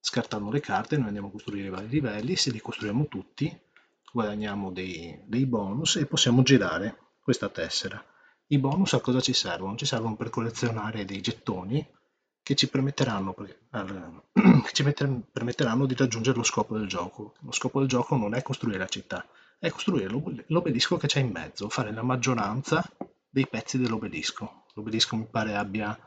Scartando 0.00 0.50
le 0.50 0.60
carte 0.60 0.96
noi 0.96 1.06
andiamo 1.06 1.28
a 1.28 1.32
costruire 1.32 1.68
i 1.68 1.70
vari 1.70 1.88
livelli, 1.88 2.36
se 2.36 2.50
li 2.50 2.60
costruiamo 2.60 3.06
tutti 3.06 3.62
guadagniamo 4.14 4.70
dei, 4.70 5.20
dei 5.26 5.44
bonus 5.44 5.96
e 5.96 6.06
possiamo 6.06 6.44
girare 6.44 7.16
questa 7.20 7.48
tessera. 7.48 8.00
I 8.46 8.58
bonus 8.58 8.92
a 8.92 9.00
cosa 9.00 9.20
ci 9.20 9.32
servono? 9.32 9.74
Ci 9.74 9.86
servono 9.86 10.14
per 10.14 10.30
collezionare 10.30 11.04
dei 11.04 11.20
gettoni 11.20 11.84
che 12.40 12.54
ci 12.54 12.68
permetteranno, 12.68 13.34
che 13.34 14.72
ci 14.72 14.84
permetteranno 14.84 15.86
di 15.86 15.96
raggiungere 15.96 16.36
lo 16.36 16.44
scopo 16.44 16.78
del 16.78 16.86
gioco. 16.86 17.34
Lo 17.40 17.50
scopo 17.50 17.80
del 17.80 17.88
gioco 17.88 18.14
non 18.14 18.34
è 18.34 18.42
costruire 18.42 18.78
la 18.78 18.86
città, 18.86 19.26
è 19.58 19.70
costruire 19.70 20.08
l'obelisco 20.46 20.96
che 20.96 21.06
c'è 21.06 21.20
in 21.20 21.30
mezzo, 21.30 21.68
fare 21.68 21.92
la 21.92 22.02
maggioranza 22.02 22.82
dei 23.28 23.46
pezzi 23.46 23.78
dell'obelisco. 23.78 24.64
L'obelisco 24.74 25.16
mi 25.16 25.26
pare 25.26 25.56
abbia 25.56 25.98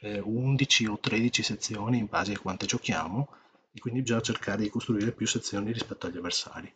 eh, 0.00 0.18
11 0.18 0.86
o 0.86 0.98
13 0.98 1.42
sezioni 1.42 1.98
in 1.98 2.06
base 2.06 2.32
a 2.32 2.38
quante 2.38 2.66
giochiamo 2.66 3.28
e 3.72 3.80
quindi 3.80 4.00
bisogna 4.00 4.20
cercare 4.20 4.62
di 4.62 4.68
costruire 4.68 5.12
più 5.12 5.26
sezioni 5.26 5.72
rispetto 5.72 6.06
agli 6.06 6.16
avversari. 6.16 6.74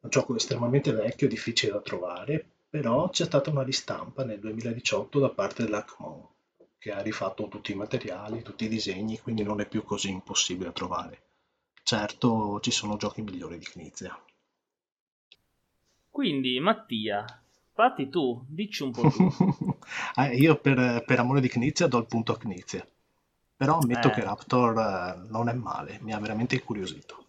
Un 0.00 0.10
gioco 0.10 0.34
estremamente 0.34 0.92
vecchio, 0.92 1.28
difficile 1.28 1.72
da 1.72 1.80
trovare, 1.80 2.44
però 2.68 3.08
c'è 3.08 3.24
stata 3.24 3.50
una 3.50 3.62
ristampa 3.62 4.24
nel 4.24 4.40
2018 4.40 5.18
da 5.18 5.30
parte 5.30 5.64
dell'Acmon 5.64 6.26
che 6.78 6.90
ha 6.90 7.00
rifatto 7.00 7.46
tutti 7.46 7.70
i 7.70 7.76
materiali, 7.76 8.42
tutti 8.42 8.64
i 8.64 8.68
disegni, 8.68 9.20
quindi 9.20 9.44
non 9.44 9.60
è 9.60 9.68
più 9.68 9.84
così 9.84 10.10
impossibile 10.10 10.66
da 10.66 10.72
trovare. 10.72 11.22
Certo, 11.82 12.60
ci 12.60 12.70
sono 12.70 12.96
giochi 12.96 13.22
migliori 13.22 13.58
di 13.58 13.64
Knizia. 13.64 14.16
Quindi, 16.08 16.60
Mattia, 16.60 17.24
fatti 17.72 18.08
tu, 18.08 18.44
dici 18.48 18.82
un 18.82 18.92
po' 18.92 19.10
tu. 19.10 19.28
eh, 20.16 20.36
io 20.38 20.56
per, 20.58 21.04
per, 21.04 21.18
amore 21.18 21.40
di 21.40 21.48
Knizia 21.48 21.86
do 21.86 21.98
il 21.98 22.06
punto 22.06 22.32
a 22.32 22.38
Knizia. 22.38 22.86
Però 23.56 23.78
ammetto 23.78 24.08
eh. 24.08 24.10
che 24.12 24.22
Raptor 24.22 24.78
eh, 24.78 25.28
non 25.28 25.48
è 25.48 25.52
male, 25.52 25.98
mi 26.02 26.12
ha 26.12 26.18
veramente 26.18 26.54
incuriosito. 26.54 27.26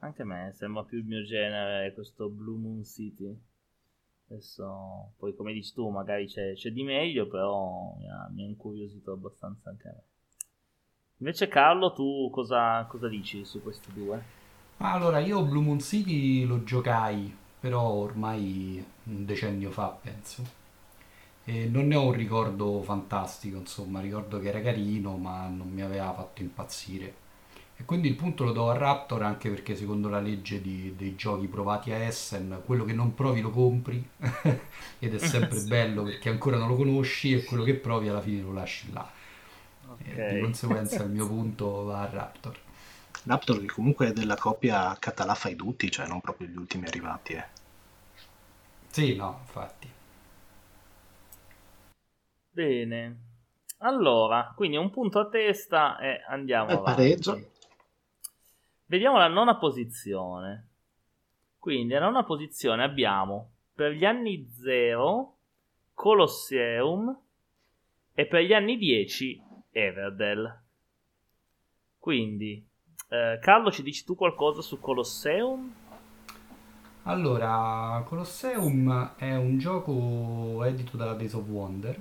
Anche 0.00 0.22
a 0.22 0.24
me 0.24 0.52
sembra 0.54 0.84
più 0.84 0.98
il 0.98 1.04
mio 1.04 1.24
genere 1.24 1.92
questo 1.94 2.28
Blue 2.28 2.58
Moon 2.58 2.84
City. 2.84 3.36
Adesso, 4.28 5.12
poi 5.16 5.34
come 5.34 5.52
dici 5.52 5.72
tu, 5.72 5.88
magari 5.88 6.26
c'è, 6.26 6.54
c'è 6.54 6.70
di 6.70 6.82
meglio, 6.82 7.28
però 7.28 7.94
mi 7.96 8.10
ha, 8.10 8.28
mi 8.32 8.42
ha, 8.42 8.46
incuriosito 8.46 9.12
abbastanza 9.12 9.70
anche 9.70 9.88
a 9.88 9.92
me. 9.92 10.02
Invece 11.18 11.48
Carlo, 11.48 11.92
tu 11.92 12.30
cosa, 12.30 12.84
cosa 12.88 13.08
dici 13.08 13.44
su 13.44 13.62
questi 13.62 13.92
due? 13.92 14.22
Allora, 14.78 15.18
io 15.20 15.42
Blue 15.42 15.62
Moon 15.62 15.80
City 15.80 16.44
lo 16.44 16.62
giocai, 16.64 17.34
però 17.58 17.82
ormai 17.82 18.84
un 19.04 19.24
decennio 19.24 19.70
fa, 19.70 19.88
penso. 19.88 20.44
E 21.44 21.66
non 21.68 21.86
ne 21.86 21.94
ho 21.96 22.06
un 22.06 22.12
ricordo 22.12 22.82
fantastico, 22.82 23.56
insomma, 23.58 24.00
ricordo 24.00 24.38
che 24.40 24.48
era 24.48 24.60
carino, 24.60 25.16
ma 25.16 25.46
non 25.48 25.68
mi 25.70 25.80
aveva 25.82 26.12
fatto 26.12 26.42
impazzire. 26.42 27.24
E 27.76 27.84
quindi 27.84 28.08
il 28.08 28.16
punto 28.16 28.44
lo 28.44 28.52
do 28.52 28.70
a 28.70 28.76
Raptor 28.76 29.22
anche 29.22 29.50
perché 29.50 29.76
secondo 29.76 30.08
la 30.08 30.20
legge 30.20 30.60
di, 30.62 30.94
dei 30.96 31.14
giochi 31.14 31.46
provati 31.46 31.92
a 31.92 31.96
Essen, 31.96 32.62
quello 32.64 32.84
che 32.84 32.94
non 32.94 33.14
provi 33.14 33.40
lo 33.42 33.50
compri 33.50 34.06
ed 34.98 35.14
è 35.14 35.18
sempre 35.20 35.60
bello 35.60 36.02
perché 36.02 36.30
ancora 36.30 36.56
non 36.58 36.68
lo 36.68 36.76
conosci 36.76 37.34
e 37.34 37.44
quello 37.44 37.64
che 37.64 37.74
provi 37.74 38.08
alla 38.08 38.22
fine 38.22 38.42
lo 38.42 38.52
lasci 38.52 38.92
là. 38.92 39.15
Okay. 40.00 40.34
di 40.34 40.40
conseguenza 40.40 41.02
il 41.02 41.10
mio 41.10 41.26
punto 41.26 41.84
va 41.84 42.02
a 42.02 42.10
Raptor. 42.10 42.58
Raptor 43.24 43.60
che 43.60 43.66
comunque 43.66 44.08
è 44.08 44.12
della 44.12 44.36
coppia 44.36 44.96
Català 44.98 45.34
fai 45.34 45.56
tutti, 45.56 45.90
cioè 45.90 46.06
non 46.06 46.20
proprio 46.20 46.48
gli 46.48 46.56
ultimi 46.56 46.86
arrivati. 46.86 47.32
Eh. 47.32 47.44
Sì, 48.90 49.16
no, 49.16 49.38
infatti. 49.42 49.90
Bene. 52.50 53.16
Allora, 53.78 54.52
quindi 54.56 54.76
un 54.76 54.90
punto 54.90 55.18
a 55.18 55.28
testa 55.28 55.98
e 55.98 56.22
andiamo 56.28 56.70
avanti. 56.70 56.82
pareggio. 56.82 57.50
Vediamo 58.86 59.18
la 59.18 59.28
nona 59.28 59.56
posizione. 59.56 60.68
Quindi, 61.58 61.92
la 61.92 62.00
nona 62.00 62.24
posizione 62.24 62.84
abbiamo 62.84 63.50
per 63.74 63.92
gli 63.92 64.04
anni 64.04 64.48
0 64.58 65.36
Colosseum 65.92 67.18
e 68.14 68.26
per 68.26 68.42
gli 68.42 68.54
anni 68.54 68.78
10 68.78 69.42
Everdell. 69.76 70.62
Quindi, 71.98 72.66
eh, 73.08 73.38
Carlo, 73.42 73.70
ci 73.70 73.82
dici 73.82 74.04
tu 74.04 74.14
qualcosa 74.14 74.62
su 74.62 74.80
Colosseum? 74.80 75.74
Allora, 77.02 78.02
Colosseum 78.06 79.14
è 79.16 79.36
un 79.36 79.58
gioco 79.58 80.64
edito 80.64 80.96
dalla 80.96 81.12
Days 81.12 81.34
of 81.34 81.46
Wonder 81.46 81.98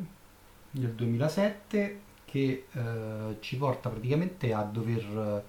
del 0.72 0.94
2007 0.94 2.02
che 2.24 2.68
eh, 2.72 3.38
ci 3.42 3.58
porta 3.58 3.90
praticamente 3.90 4.54
a 4.54 4.64
dover 4.64 5.44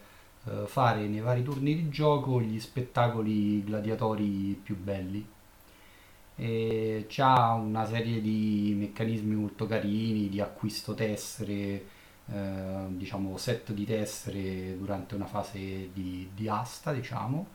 eh, 0.45 0.67
fare 0.67 1.07
nei 1.07 1.21
vari 1.21 1.43
turni 1.43 1.75
di 1.75 1.89
gioco 1.89 2.41
gli 2.41 2.59
spettacoli 2.59 3.63
gladiatori 3.65 4.59
più 4.63 4.77
belli. 4.77 5.25
E 6.39 7.07
c'ha 7.09 7.53
una 7.55 7.87
serie 7.87 8.21
di 8.21 8.75
meccanismi 8.77 9.35
molto 9.35 9.67
carini 9.67 10.29
di 10.29 10.41
acquisto 10.41 10.93
tessere, 10.95 11.95
eh, 12.33 12.87
diciamo 12.89 13.37
set 13.37 13.73
di 13.73 13.85
tessere 13.85 14.77
durante 14.79 15.15
una 15.15 15.27
fase 15.27 15.91
di, 15.93 16.29
di 16.35 16.49
asta, 16.49 16.93
diciamo, 16.93 17.49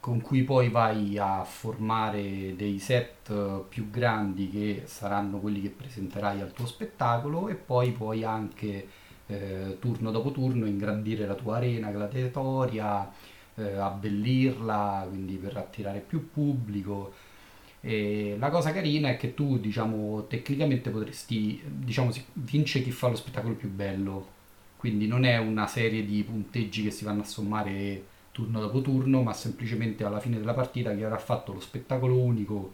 con 0.00 0.20
cui 0.20 0.42
poi 0.42 0.68
vai 0.68 1.16
a 1.16 1.44
formare 1.44 2.54
dei 2.56 2.78
set 2.78 3.32
più 3.70 3.88
grandi 3.88 4.50
che 4.50 4.82
saranno 4.84 5.38
quelli 5.38 5.62
che 5.62 5.70
presenterai 5.70 6.42
al 6.42 6.52
tuo 6.52 6.66
spettacolo 6.66 7.48
e 7.48 7.54
poi 7.54 7.92
puoi 7.92 8.22
anche 8.22 8.86
eh, 9.30 9.76
turno 9.78 10.10
dopo 10.10 10.32
turno 10.32 10.66
ingrandire 10.66 11.26
la 11.26 11.34
tua 11.34 11.56
arena 11.56 11.90
gladiatoria, 11.90 13.10
eh, 13.54 13.76
abbellirla, 13.76 15.06
quindi 15.08 15.36
per 15.36 15.56
attirare 15.56 16.00
più 16.00 16.30
pubblico. 16.30 17.12
E 17.82 18.36
la 18.38 18.50
cosa 18.50 18.72
carina 18.72 19.08
è 19.08 19.16
che 19.16 19.34
tu, 19.34 19.58
diciamo, 19.58 20.26
tecnicamente 20.26 20.90
potresti, 20.90 21.62
diciamo, 21.66 22.12
vince 22.34 22.82
chi 22.82 22.90
fa 22.90 23.08
lo 23.08 23.16
spettacolo 23.16 23.54
più 23.54 23.70
bello. 23.70 24.38
Quindi 24.76 25.06
non 25.06 25.24
è 25.24 25.38
una 25.38 25.66
serie 25.66 26.04
di 26.04 26.22
punteggi 26.22 26.82
che 26.82 26.90
si 26.90 27.04
vanno 27.04 27.22
a 27.22 27.24
sommare 27.24 28.04
turno 28.32 28.60
dopo 28.60 28.80
turno, 28.80 29.22
ma 29.22 29.32
semplicemente 29.32 30.04
alla 30.04 30.20
fine 30.20 30.38
della 30.38 30.54
partita 30.54 30.94
chi 30.94 31.02
avrà 31.02 31.18
fatto 31.18 31.52
lo 31.52 31.60
spettacolo 31.60 32.16
unico 32.16 32.72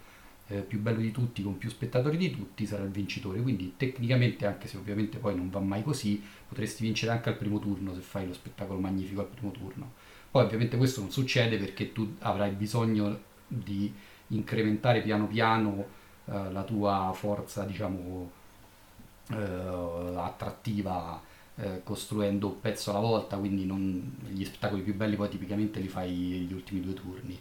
eh, 0.48 0.60
più 0.60 0.80
bello 0.80 1.00
di 1.00 1.10
tutti, 1.10 1.42
con 1.42 1.58
più 1.58 1.68
spettatori 1.70 2.16
di 2.16 2.30
tutti, 2.30 2.66
sarà 2.66 2.84
il 2.84 2.90
vincitore. 2.90 3.40
Quindi 3.40 3.75
tecnicamente, 3.76 4.46
anche 4.46 4.68
se 4.68 4.76
ovviamente 4.76 5.18
poi 5.18 5.34
non 5.34 5.50
va 5.50 5.60
mai 5.60 5.82
così, 5.82 6.22
potresti 6.48 6.82
vincere 6.82 7.12
anche 7.12 7.28
al 7.28 7.36
primo 7.36 7.58
turno 7.58 7.94
se 7.94 8.00
fai 8.00 8.26
lo 8.26 8.32
spettacolo 8.32 8.78
magnifico 8.78 9.20
al 9.20 9.28
primo 9.28 9.50
turno. 9.52 9.92
Poi 10.30 10.44
ovviamente 10.44 10.76
questo 10.76 11.00
non 11.00 11.10
succede 11.10 11.56
perché 11.58 11.92
tu 11.92 12.16
avrai 12.20 12.50
bisogno 12.50 13.18
di 13.48 13.92
incrementare 14.28 15.02
piano 15.02 15.26
piano 15.26 15.85
eh, 16.26 16.52
la 16.52 16.62
tua 16.62 17.12
forza, 17.14 17.64
diciamo, 17.64 18.30
eh, 19.33 20.14
attrattiva 20.16 21.21
eh, 21.56 21.80
costruendo 21.83 22.49
un 22.49 22.61
pezzo 22.61 22.90
alla 22.90 23.00
volta, 23.00 23.37
quindi 23.37 23.64
non, 23.64 24.16
gli 24.28 24.45
spettacoli 24.45 24.83
più 24.83 24.95
belli 24.95 25.16
poi 25.16 25.28
tipicamente 25.28 25.80
li 25.80 25.88
fai 25.88 26.11
gli 26.11 26.52
ultimi 26.52 26.80
due 26.80 26.95
turni. 26.95 27.40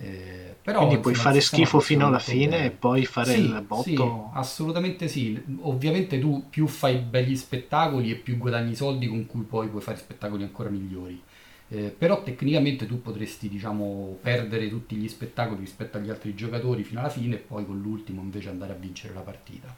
Eh, 0.00 0.54
però, 0.62 0.78
Quindi 0.78 0.98
puoi 0.98 1.16
fare 1.16 1.40
schifo 1.40 1.80
fino 1.80 2.06
alla 2.06 2.20
fine 2.20 2.50
bene. 2.50 2.64
e 2.66 2.70
poi 2.70 3.04
fare 3.04 3.32
sì, 3.32 3.40
il 3.40 3.64
botto? 3.66 3.82
Sì, 3.82 4.38
assolutamente 4.38 5.08
sì. 5.08 5.42
Ovviamente 5.62 6.20
tu 6.20 6.44
più 6.48 6.68
fai 6.68 6.98
belli 6.98 7.34
spettacoli 7.34 8.12
e 8.12 8.14
più 8.14 8.38
guadagni 8.38 8.76
soldi 8.76 9.08
con 9.08 9.26
cui 9.26 9.42
poi 9.42 9.66
puoi 9.66 9.82
fare 9.82 9.96
spettacoli 9.96 10.44
ancora 10.44 10.68
migliori. 10.68 11.20
Eh, 11.70 11.94
però 11.96 12.22
tecnicamente 12.22 12.86
tu 12.86 13.02
potresti 13.02 13.48
diciamo 13.48 14.18
perdere 14.22 14.70
tutti 14.70 14.96
gli 14.96 15.06
spettacoli 15.06 15.60
rispetto 15.60 15.98
agli 15.98 16.08
altri 16.08 16.34
giocatori 16.34 16.82
fino 16.82 17.00
alla 17.00 17.10
fine 17.10 17.34
e 17.34 17.38
poi 17.38 17.66
con 17.66 17.78
l'ultimo 17.80 18.22
invece 18.22 18.48
andare 18.48 18.72
a 18.72 18.76
vincere 18.76 19.12
la 19.14 19.20
partita. 19.20 19.74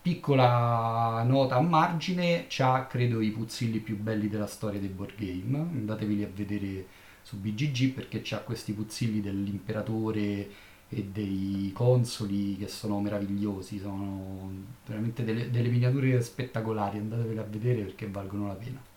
Piccola 0.00 1.22
nota 1.26 1.56
a 1.56 1.60
margine, 1.60 2.46
c'ha 2.48 2.86
credo 2.86 3.20
i 3.20 3.30
puzzilli 3.30 3.78
più 3.80 3.96
belli 3.98 4.28
della 4.28 4.46
storia 4.46 4.78
dei 4.80 4.88
board 4.88 5.14
game, 5.18 5.58
andateveli 5.58 6.22
a 6.24 6.28
vedere 6.32 6.86
su 7.22 7.36
BGG 7.36 7.92
perché 7.92 8.20
c'ha 8.22 8.38
questi 8.38 8.72
puzzilli 8.72 9.20
dell'imperatore 9.20 10.48
e 10.88 11.04
dei 11.04 11.70
consoli 11.74 12.56
che 12.56 12.68
sono 12.68 13.00
meravigliosi, 13.00 13.78
sono 13.78 14.50
veramente 14.86 15.24
delle, 15.24 15.50
delle 15.50 15.68
miniature 15.68 16.20
spettacolari, 16.22 16.98
andatevele 16.98 17.40
a 17.40 17.44
vedere 17.44 17.82
perché 17.82 18.08
valgono 18.08 18.46
la 18.46 18.54
pena. 18.54 18.87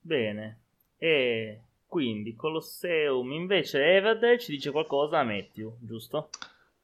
Bene, 0.00 0.60
e 0.96 1.60
quindi 1.86 2.34
Colosseum 2.34 3.30
invece 3.32 3.84
Everdell 3.96 4.38
ci 4.38 4.52
dice 4.52 4.70
qualcosa 4.70 5.18
a 5.18 5.24
Matthew, 5.24 5.76
giusto? 5.80 6.30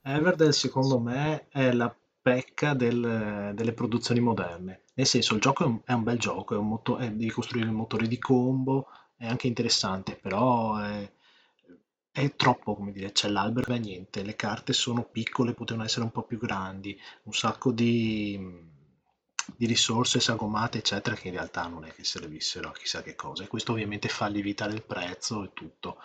Everdell 0.03 0.51
secondo 0.51 0.99
me 1.01 1.49
è 1.49 1.73
la 1.73 1.95
pecca 2.23 2.75
del, 2.75 3.53
delle 3.55 3.73
produzioni 3.73 4.21
moderne. 4.21 4.83
Nel 4.95 5.07
senso, 5.07 5.35
il 5.35 5.41
gioco 5.41 5.65
è 5.65 5.67
un, 5.67 5.81
è 5.85 5.93
un 5.93 6.03
bel 6.05 6.19
gioco, 6.19 6.55
è 6.55 6.59
un 6.59 6.69
moto- 6.69 6.97
è- 6.99 7.11
devi 7.11 7.31
costruire 7.31 7.67
il 7.67 7.73
motore 7.73 8.07
di 8.07 8.19
combo, 8.19 8.89
è 9.17 9.27
anche 9.27 9.47
interessante, 9.47 10.17
però 10.17 10.79
è, 10.79 11.11
è 12.11 12.35
troppo, 12.37 12.75
come 12.77 12.93
dire, 12.93 13.13
c'è 13.13 13.29
l'albero 13.29 13.75
e 13.75 13.79
niente, 13.79 14.23
le 14.23 14.37
carte 14.37 14.73
sono 14.73 15.03
piccole, 15.05 15.53
potevano 15.55 15.85
essere 15.85 16.05
un 16.05 16.13
po' 16.13 16.23
più 16.23 16.39
grandi, 16.39 16.99
un 17.25 17.33
sacco 17.33 17.73
di, 17.73 18.39
di 19.57 19.67
risorse 19.67 20.21
sagomate, 20.21 20.79
eccetera, 20.79 21.17
che 21.17 21.29
in 21.29 21.35
realtà 21.35 21.67
non 21.67 21.85
è 21.85 21.93
che 21.93 22.05
servissero 22.05 22.69
a 22.69 22.73
chissà 22.73 23.03
che 23.03 23.15
cosa. 23.15 23.45
E 23.45 23.49
questo 23.49 23.73
ovviamente 23.73 24.09
fa 24.09 24.27
lievitare 24.27 24.73
il 24.73 24.83
prezzo 24.83 25.45
e 25.45 25.51
tutto. 25.53 25.99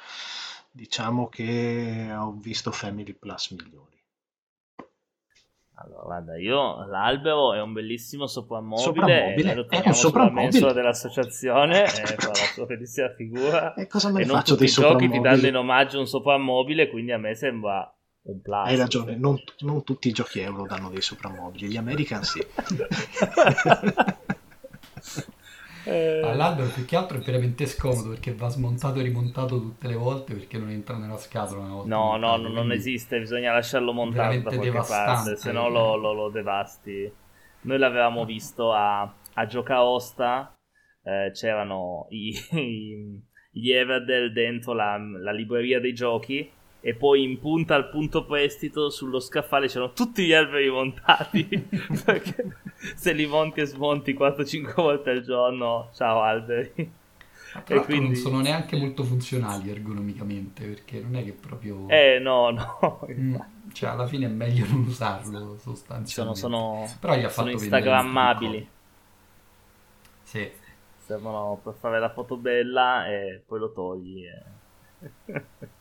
Diciamo 0.72 1.27
che 1.29 2.13
ho 2.15 2.31
visto 2.39 2.72
Family 2.72 3.13
Plus 3.13 3.51
migliori. 3.51 3.98
Allora, 5.81 6.03
guarda, 6.03 6.38
io 6.38 6.86
l'albero 6.88 7.53
è 7.53 7.62
un 7.62 7.72
bellissimo 7.72 8.27
soprammobile, 8.27 8.84
Soprammobile, 8.84 9.55
lo 9.55 9.62
è 9.62 9.65
teniamo 9.67 9.89
un 9.89 9.96
sulla 9.96 10.29
mensola 10.29 10.74
dell'associazione 10.74 11.84
e 11.88 12.15
fa 12.17 12.27
la 12.27 12.34
sua 12.34 12.65
bellissima 12.65 13.13
figura. 13.13 13.74
E 13.75 13.88
cosa 13.88 14.12
me 14.12 14.19
E 14.19 14.24
ne 14.24 14.27
non 14.27 14.36
faccio 14.38 14.55
tutti 14.55 14.65
dei 14.65 14.74
i 14.74 14.75
giochi 14.75 15.10
ti 15.10 15.22
danno 15.22 15.48
in 15.48 15.55
omaggio 15.55 16.00
un 16.00 16.05
soprammobile, 16.05 16.89
quindi 16.89 17.13
a 17.13 17.17
me 17.17 17.34
sembra 17.34 17.89
un 18.25 18.39
plus. 18.41 18.67
Hai 18.67 18.75
ragione, 18.77 19.15
non, 19.17 19.38
non 19.59 19.83
tutti 19.83 20.07
i 20.07 20.11
giochi 20.13 20.39
euro 20.39 20.65
danno 20.65 20.89
dei 20.89 21.01
soprammobili, 21.01 21.67
gli 21.67 21.77
American 21.77 22.23
sì. 22.23 22.39
Eh, 25.85 26.41
All'albero 26.41 26.69
più 26.69 26.85
che 26.85 26.95
altro 26.95 27.17
è 27.17 27.21
veramente 27.21 27.65
scomodo 27.65 28.09
perché 28.09 28.33
va 28.33 28.47
smontato 28.47 28.99
e 28.99 29.03
rimontato 29.03 29.59
tutte 29.59 29.88
le 29.88 29.95
volte 29.95 30.33
perché 30.33 30.57
non 30.57 30.69
entra 30.69 30.97
nella 30.97 31.17
scatola 31.17 31.61
una 31.61 31.73
volta 31.73 31.99
No, 31.99 32.17
no, 32.17 32.35
montato, 32.35 32.47
no, 32.47 32.49
non 32.49 32.71
esiste, 32.71 33.19
bisogna 33.19 33.53
lasciarlo 33.53 33.93
montato 33.93 34.41
da 34.41 34.53
qualche 34.53 34.81
devastante. 34.81 34.83
parte, 34.83 35.35
se 35.38 35.51
no 35.51 35.69
lo, 35.69 35.95
lo- 35.95 36.13
lo 36.13 36.29
devasti. 36.29 37.11
Noi 37.61 37.77
l'avevamo 37.77 38.25
visto 38.25 38.73
a, 38.73 39.01
a 39.01 39.45
Giocaosta, 39.45 40.57
eh, 41.03 41.31
c'erano 41.33 42.07
i, 42.09 42.33
i- 42.51 43.21
gli 43.51 43.71
Everdell 43.71 44.31
dentro 44.33 44.73
la, 44.73 44.97
la 44.97 45.31
libreria 45.31 45.79
dei 45.79 45.93
giochi 45.93 46.51
e 46.81 46.93
poi 46.95 47.24
in 47.24 47.39
punta 47.39 47.75
al 47.75 47.89
punto 47.89 48.25
prestito 48.25 48.89
sullo 48.89 49.19
scaffale 49.19 49.67
c'erano 49.67 49.91
tutti 49.93 50.25
gli 50.25 50.33
alberi 50.33 50.69
montati 50.69 51.45
perché 52.05 52.57
se 52.95 53.12
li 53.13 53.25
monti 53.25 53.59
e 53.62 53.65
smonti 53.65 54.13
4-5 54.13 54.74
volte 54.75 55.09
al 55.12 55.21
giorno, 55.21 55.89
ciao 55.93 56.21
alberi. 56.21 56.71
E 57.67 57.83
quindi- 57.83 58.05
non 58.05 58.15
sono 58.15 58.39
neanche 58.41 58.77
molto 58.77 59.03
funzionali 59.03 59.69
ergonomicamente 59.71 60.65
perché 60.67 61.00
non 61.01 61.15
è 61.15 61.24
che 61.24 61.33
proprio... 61.33 61.88
Eh 61.89 62.19
no, 62.19 62.51
no, 62.51 63.00
Mm, 63.09 63.36
cioè 63.74 63.89
alla 63.89 64.07
fine 64.07 64.25
è 64.27 64.29
meglio 64.29 64.65
non 64.67 64.86
usarlo 64.86 65.38
sono, 65.39 65.57
sostanzialmente. 65.57 66.39
sono, 66.39 66.88
Però 67.00 67.15
gli 67.15 67.24
ha 67.24 67.29
sono 67.29 67.48
fatto 67.48 67.57
vedere 67.57 67.65
instagrammabili. 67.65 68.69
Sì. 70.24 70.51
servono 71.05 71.59
per 71.63 71.74
fare 71.79 72.00
la 72.00 72.12
foto 72.12 72.38
bella 72.38 73.07
e 73.07 73.41
poi 73.45 73.59
lo 73.59 73.71
togli. 73.71 74.25
e- 74.25 74.43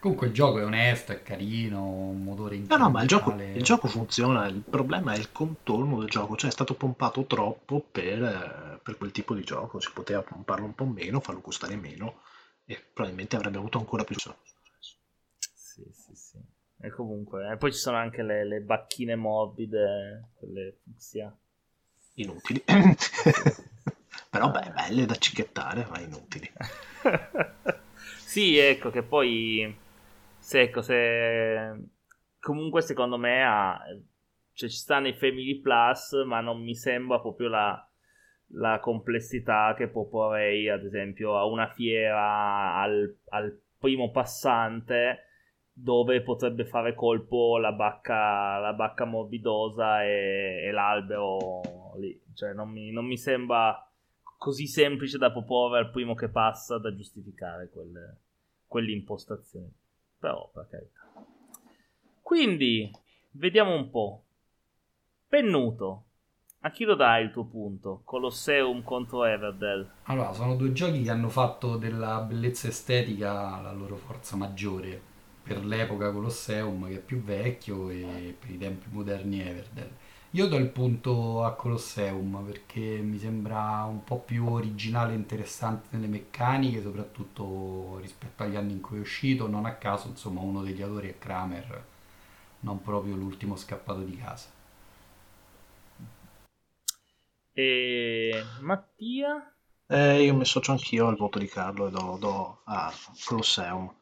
Comunque 0.00 0.28
il 0.28 0.32
gioco 0.32 0.58
è 0.58 0.64
onesto, 0.64 1.12
è 1.12 1.22
carino, 1.22 1.84
un 1.84 2.22
motore 2.24 2.56
No, 2.56 2.76
no, 2.78 2.88
ma 2.88 3.02
il 3.02 3.08
gioco, 3.08 3.32
il 3.32 3.62
gioco 3.62 3.86
funziona, 3.86 4.46
il 4.46 4.62
problema 4.62 5.12
è 5.12 5.18
il 5.18 5.30
contorno 5.30 5.98
del 5.98 6.08
gioco, 6.08 6.36
cioè 6.36 6.48
è 6.48 6.52
stato 6.52 6.72
pompato 6.72 7.26
troppo 7.26 7.80
per, 7.80 8.22
eh, 8.22 8.80
per 8.82 8.96
quel 8.96 9.12
tipo 9.12 9.34
di 9.34 9.44
gioco, 9.44 9.78
si 9.78 9.90
poteva 9.92 10.22
pomparlo 10.22 10.64
un 10.64 10.74
po' 10.74 10.86
meno, 10.86 11.20
farlo 11.20 11.42
costare 11.42 11.76
meno 11.76 12.22
e 12.64 12.82
probabilmente 12.94 13.36
avrebbe 13.36 13.58
avuto 13.58 13.76
ancora 13.76 14.02
più 14.04 14.14
successo. 14.18 14.96
Sì, 15.54 15.84
sì, 15.92 16.14
sì. 16.14 16.38
E 16.80 16.90
comunque, 16.90 17.50
e 17.52 17.58
poi 17.58 17.70
ci 17.70 17.78
sono 17.78 17.98
anche 17.98 18.22
le, 18.22 18.46
le 18.46 18.60
bacchine 18.60 19.16
morbide, 19.16 20.30
quelle 20.38 20.78
fucsia. 20.82 21.30
Inutili. 22.14 22.64
Però 24.30 24.50
beh, 24.50 24.72
belle 24.74 25.04
da 25.04 25.16
cicchettare, 25.16 25.86
ma 25.90 26.00
inutili. 26.00 26.50
sì, 28.16 28.56
ecco 28.56 28.90
che 28.90 29.02
poi 29.02 29.88
se, 30.50 30.62
ecco, 30.62 30.82
se 30.82 31.90
comunque 32.40 32.82
secondo 32.82 33.16
me 33.16 33.44
ha, 33.44 33.78
cioè, 34.52 34.68
ci 34.68 34.76
sta 34.76 34.98
nei 34.98 35.14
Family 35.14 35.60
Plus, 35.60 36.24
ma 36.26 36.40
non 36.40 36.60
mi 36.60 36.74
sembra 36.74 37.20
proprio 37.20 37.48
la, 37.48 37.88
la 38.54 38.80
complessità 38.80 39.74
che 39.76 39.86
proporrei, 39.86 40.68
ad 40.68 40.84
esempio, 40.84 41.38
a 41.38 41.44
una 41.44 41.68
fiera 41.68 42.74
al, 42.80 43.16
al 43.28 43.60
primo 43.78 44.10
passante 44.10 45.26
dove 45.72 46.20
potrebbe 46.22 46.64
fare 46.66 46.96
colpo 46.96 47.56
la 47.56 47.70
bacca, 47.70 48.58
la 48.58 48.72
bacca 48.72 49.04
morbidosa 49.04 50.02
e, 50.02 50.64
e 50.64 50.70
l'albero 50.72 51.60
lì. 51.96 52.20
Cioè, 52.34 52.54
non 52.54 52.70
mi, 52.70 52.90
non 52.90 53.06
mi 53.06 53.16
sembra 53.16 53.88
così 54.36 54.66
semplice 54.66 55.16
da 55.16 55.30
proporre 55.30 55.78
al 55.78 55.90
primo 55.92 56.14
che 56.16 56.28
passa 56.28 56.76
da 56.78 56.92
giustificare 56.92 57.70
quelle, 57.70 58.16
quell'impostazione. 58.66 59.79
Però, 60.20 60.50
per 60.52 60.68
carità. 60.70 61.00
Quindi, 62.22 62.90
vediamo 63.32 63.74
un 63.74 63.90
po'. 63.90 64.22
Pennuto, 65.26 66.04
a 66.60 66.70
chi 66.70 66.84
lo 66.84 66.94
dai 66.94 67.24
il 67.24 67.30
tuo 67.30 67.46
punto? 67.46 68.02
Colosseum 68.04 68.82
contro 68.82 69.24
Everdell. 69.24 69.90
Allora, 70.04 70.32
sono 70.34 70.56
due 70.56 70.72
giochi 70.72 71.02
che 71.02 71.10
hanno 71.10 71.30
fatto 71.30 71.76
della 71.76 72.20
bellezza 72.20 72.68
estetica 72.68 73.60
la 73.62 73.72
loro 73.72 73.96
forza 73.96 74.36
maggiore 74.36 75.00
per 75.42 75.64
l'epoca 75.64 76.12
Colosseum 76.12 76.86
che 76.86 76.96
è 76.96 77.00
più 77.00 77.22
vecchio 77.22 77.88
e 77.88 78.36
per 78.38 78.50
i 78.50 78.58
tempi 78.58 78.88
moderni 78.90 79.40
Everdell. 79.40 79.90
Io 80.34 80.46
do 80.46 80.56
il 80.58 80.68
punto 80.68 81.42
a 81.42 81.54
Colosseum 81.56 82.44
perché 82.44 82.80
mi 82.80 83.18
sembra 83.18 83.82
un 83.82 84.04
po' 84.04 84.20
più 84.20 84.48
originale 84.48 85.12
e 85.12 85.16
interessante 85.16 85.88
nelle 85.90 86.06
meccaniche, 86.06 86.80
soprattutto 86.80 87.98
rispetto 87.98 88.44
agli 88.44 88.54
anni 88.54 88.74
in 88.74 88.80
cui 88.80 88.98
è 88.98 89.00
uscito. 89.00 89.48
Non 89.48 89.64
a 89.64 89.74
caso, 89.74 90.06
insomma, 90.06 90.40
uno 90.40 90.62
degli 90.62 90.82
autori 90.82 91.08
è 91.08 91.18
Kramer, 91.18 91.84
non 92.60 92.80
proprio 92.80 93.16
l'ultimo 93.16 93.56
scappato 93.56 94.02
di 94.04 94.16
casa. 94.16 94.48
E 97.52 98.42
Mattia? 98.60 99.52
Eh, 99.88 100.22
io 100.22 100.34
mi 100.36 100.42
associo 100.42 100.70
anch'io 100.70 101.08
al 101.08 101.16
voto 101.16 101.40
di 101.40 101.48
Carlo 101.48 101.88
e 101.88 101.90
do, 101.90 102.16
do 102.20 102.60
a 102.66 102.92
Colosseum. 103.24 103.92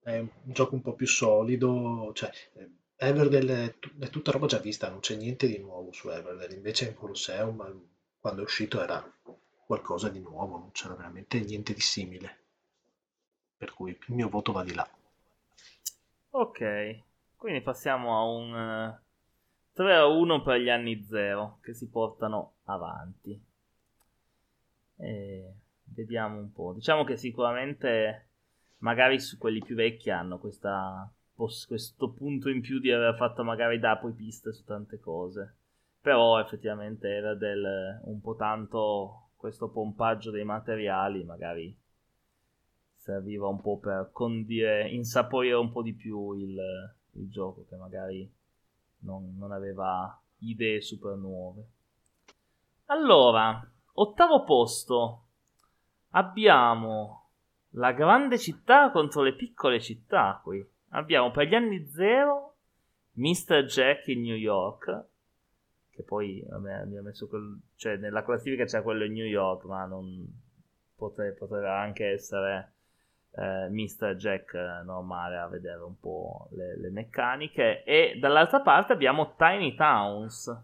È 0.00 0.18
un 0.18 0.28
gioco 0.44 0.74
un 0.74 0.80
po' 0.80 0.94
più 0.94 1.06
solido, 1.06 2.12
cioè 2.14 2.30
eh, 2.54 2.70
Everdell 3.04 3.48
è, 3.48 3.78
tu- 3.78 3.98
è 3.98 4.08
tutta 4.10 4.30
roba 4.30 4.46
già 4.46 4.58
vista, 4.58 4.88
non 4.88 5.00
c'è 5.00 5.16
niente 5.16 5.48
di 5.48 5.58
nuovo 5.58 5.92
su 5.92 6.08
Everdell, 6.08 6.52
invece 6.52 6.86
in 6.86 6.94
Colosseum 6.94 7.60
eh, 7.60 7.90
quando 8.20 8.42
è 8.42 8.44
uscito 8.44 8.80
era 8.80 9.02
qualcosa 9.66 10.08
di 10.08 10.20
nuovo, 10.20 10.58
non 10.58 10.70
c'era 10.70 10.94
veramente 10.94 11.40
niente 11.40 11.74
di 11.74 11.80
simile. 11.80 12.38
Per 13.56 13.72
cui 13.74 13.90
il 13.90 14.14
mio 14.14 14.28
voto 14.28 14.52
va 14.52 14.62
di 14.62 14.74
là. 14.74 14.88
Ok, 16.30 17.00
quindi 17.36 17.60
passiamo 17.60 18.16
a 18.16 18.24
un 18.24 18.56
eh, 18.56 19.00
3 19.72 19.96
a 19.96 20.06
1 20.06 20.42
per 20.42 20.60
gli 20.60 20.68
anni 20.68 21.02
0 21.02 21.58
che 21.60 21.74
si 21.74 21.88
portano 21.88 22.54
avanti. 22.64 23.40
E 24.96 25.52
vediamo 25.84 26.38
un 26.38 26.52
po'. 26.52 26.72
Diciamo 26.72 27.04
che 27.04 27.16
sicuramente 27.16 28.28
magari 28.78 29.18
su 29.18 29.38
quelli 29.38 29.60
più 29.60 29.74
vecchi 29.74 30.10
hanno 30.10 30.38
questa, 30.38 31.10
pos- 31.42 31.66
questo 31.66 32.12
punto 32.12 32.48
in 32.48 32.60
più 32.60 32.78
di 32.78 32.92
aver 32.92 33.16
fatto 33.16 33.42
magari 33.42 33.80
da 33.80 33.98
poi 33.98 34.12
piste 34.12 34.52
su 34.52 34.64
tante 34.64 35.00
cose. 35.00 35.56
Però 36.00 36.40
effettivamente 36.40 37.08
era 37.08 37.34
del 37.34 38.00
un 38.04 38.20
po' 38.20 38.36
tanto 38.36 39.30
questo 39.36 39.68
pompaggio 39.70 40.30
dei 40.30 40.44
materiali, 40.44 41.24
magari 41.24 41.76
serviva 42.94 43.48
un 43.48 43.60
po' 43.60 43.78
per 43.78 44.10
condire, 44.12 44.88
insaporire 44.90 45.56
un 45.56 45.72
po' 45.72 45.82
di 45.82 45.94
più 45.94 46.32
il, 46.34 46.60
il 47.14 47.28
gioco 47.28 47.66
che 47.68 47.74
magari 47.74 48.32
non, 48.98 49.36
non 49.36 49.50
aveva 49.50 50.16
idee 50.38 50.80
super 50.80 51.16
nuove. 51.16 51.66
Allora, 52.86 53.68
ottavo 53.94 54.44
posto 54.44 55.26
abbiamo 56.10 57.30
la 57.70 57.92
grande 57.92 58.38
città 58.38 58.90
contro 58.92 59.22
le 59.22 59.34
piccole 59.34 59.80
città 59.80 60.40
qui. 60.42 60.64
Abbiamo 60.94 61.30
per 61.30 61.46
gli 61.46 61.54
anni 61.54 61.86
zero 61.88 62.56
Mr. 63.14 63.64
Jack 63.64 64.08
in 64.08 64.22
New 64.22 64.36
York, 64.36 65.04
che 65.90 66.02
poi 66.02 66.44
vabbè, 66.46 66.72
ha 66.72 67.02
messo 67.02 67.28
quel, 67.28 67.60
cioè 67.76 67.96
nella 67.96 68.24
classifica 68.24 68.64
c'è 68.64 68.82
quello 68.82 69.04
in 69.04 69.12
New 69.12 69.26
York, 69.26 69.64
ma 69.64 69.84
non 69.84 70.26
potre- 70.96 71.32
poteva 71.32 71.78
anche 71.78 72.06
essere 72.06 72.72
eh, 73.34 73.68
Mr. 73.68 74.14
Jack 74.16 74.54
normale 74.84 75.38
a 75.38 75.48
vedere 75.48 75.82
un 75.82 75.98
po' 75.98 76.48
le, 76.52 76.78
le 76.78 76.90
meccaniche. 76.90 77.84
E 77.84 78.18
dall'altra 78.18 78.60
parte 78.60 78.92
abbiamo 78.92 79.34
Tiny 79.36 79.74
Towns. 79.74 80.54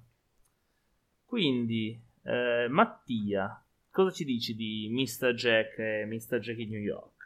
Quindi, 1.24 2.00
eh, 2.24 2.66
Mattia, 2.68 3.62
cosa 3.90 4.10
ci 4.10 4.24
dici 4.24 4.54
di 4.54 4.88
Mr. 4.90 5.32
Jack 5.32 5.78
e 5.78 6.04
Mr. 6.06 6.38
Jack 6.38 6.58
in 6.58 6.70
New 6.70 6.80
York? 6.80 7.17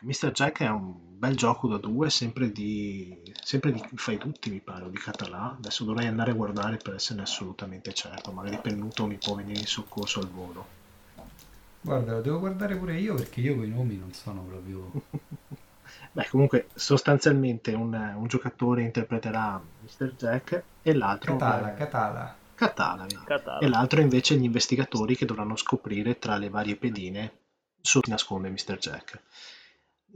Mr. 0.00 0.32
Jack 0.32 0.60
è 0.60 0.68
un 0.68 0.94
bel 1.18 1.36
gioco 1.36 1.68
da 1.68 1.78
due, 1.78 2.10
sempre 2.10 2.50
di, 2.50 3.22
sempre 3.42 3.72
di 3.72 3.82
fai 3.94 4.18
tutti, 4.18 4.50
mi 4.50 4.60
pare, 4.60 4.84
o 4.84 4.88
di 4.88 4.98
Català. 4.98 5.56
Adesso 5.58 5.84
dovrei 5.84 6.06
andare 6.06 6.32
a 6.32 6.34
guardare 6.34 6.76
per 6.76 6.94
esserne 6.94 7.22
assolutamente 7.22 7.92
certo. 7.92 8.32
Magari 8.32 8.58
Pennuto 8.58 9.06
mi 9.06 9.16
può 9.16 9.34
venire 9.34 9.60
in 9.60 9.66
soccorso 9.66 10.20
al 10.20 10.28
volo. 10.28 10.82
Guarda, 11.80 12.12
lo 12.12 12.20
devo 12.20 12.38
guardare 12.38 12.76
pure 12.76 12.98
io 12.98 13.14
perché 13.14 13.40
io 13.40 13.56
con 13.56 13.64
i 13.64 13.68
nomi 13.68 13.96
non 13.96 14.12
sono 14.12 14.42
proprio... 14.42 14.90
Beh, 16.12 16.28
comunque, 16.28 16.68
sostanzialmente 16.74 17.72
un, 17.72 17.92
un 17.92 18.26
giocatore 18.26 18.82
interpreterà 18.82 19.60
Mr. 19.80 20.14
Jack 20.16 20.62
e 20.82 20.94
l'altro... 20.94 21.36
Catala, 21.36 21.72
eh, 21.72 21.76
Catala. 21.76 22.36
Catala. 22.54 23.06
Catala. 23.24 23.58
E 23.58 23.68
l'altro 23.68 24.00
invece 24.00 24.36
gli 24.36 24.44
investigatori 24.44 25.16
che 25.16 25.26
dovranno 25.26 25.56
scoprire 25.56 26.18
tra 26.18 26.36
le 26.36 26.48
varie 26.48 26.76
pedine 26.76 27.32
su 27.80 28.00
chi 28.00 28.10
nasconde 28.10 28.48
Mr. 28.48 28.78
Jack. 28.78 29.20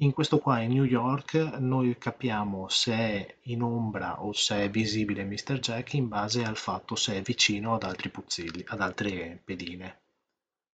In 0.01 0.13
questo 0.13 0.39
qua 0.39 0.61
in 0.61 0.71
New 0.71 0.85
York 0.85 1.35
noi 1.59 1.99
capiamo 1.99 2.69
se 2.69 2.93
è 2.93 3.37
in 3.43 3.63
ombra 3.63 4.23
o 4.23 4.33
se 4.33 4.63
è 4.63 4.71
visibile 4.71 5.25
Mr. 5.25 5.59
Jack 5.59 5.95
in 5.95 6.07
base 6.07 6.45
al 6.45 6.57
fatto 6.57 6.95
se 6.95 7.17
è 7.17 7.21
vicino 7.21 7.75
ad 7.75 7.83
altri 7.83 8.09
puzzilli, 8.09 8.63
ad 8.69 8.81
altre 8.81 9.43
pedine. 9.45 10.03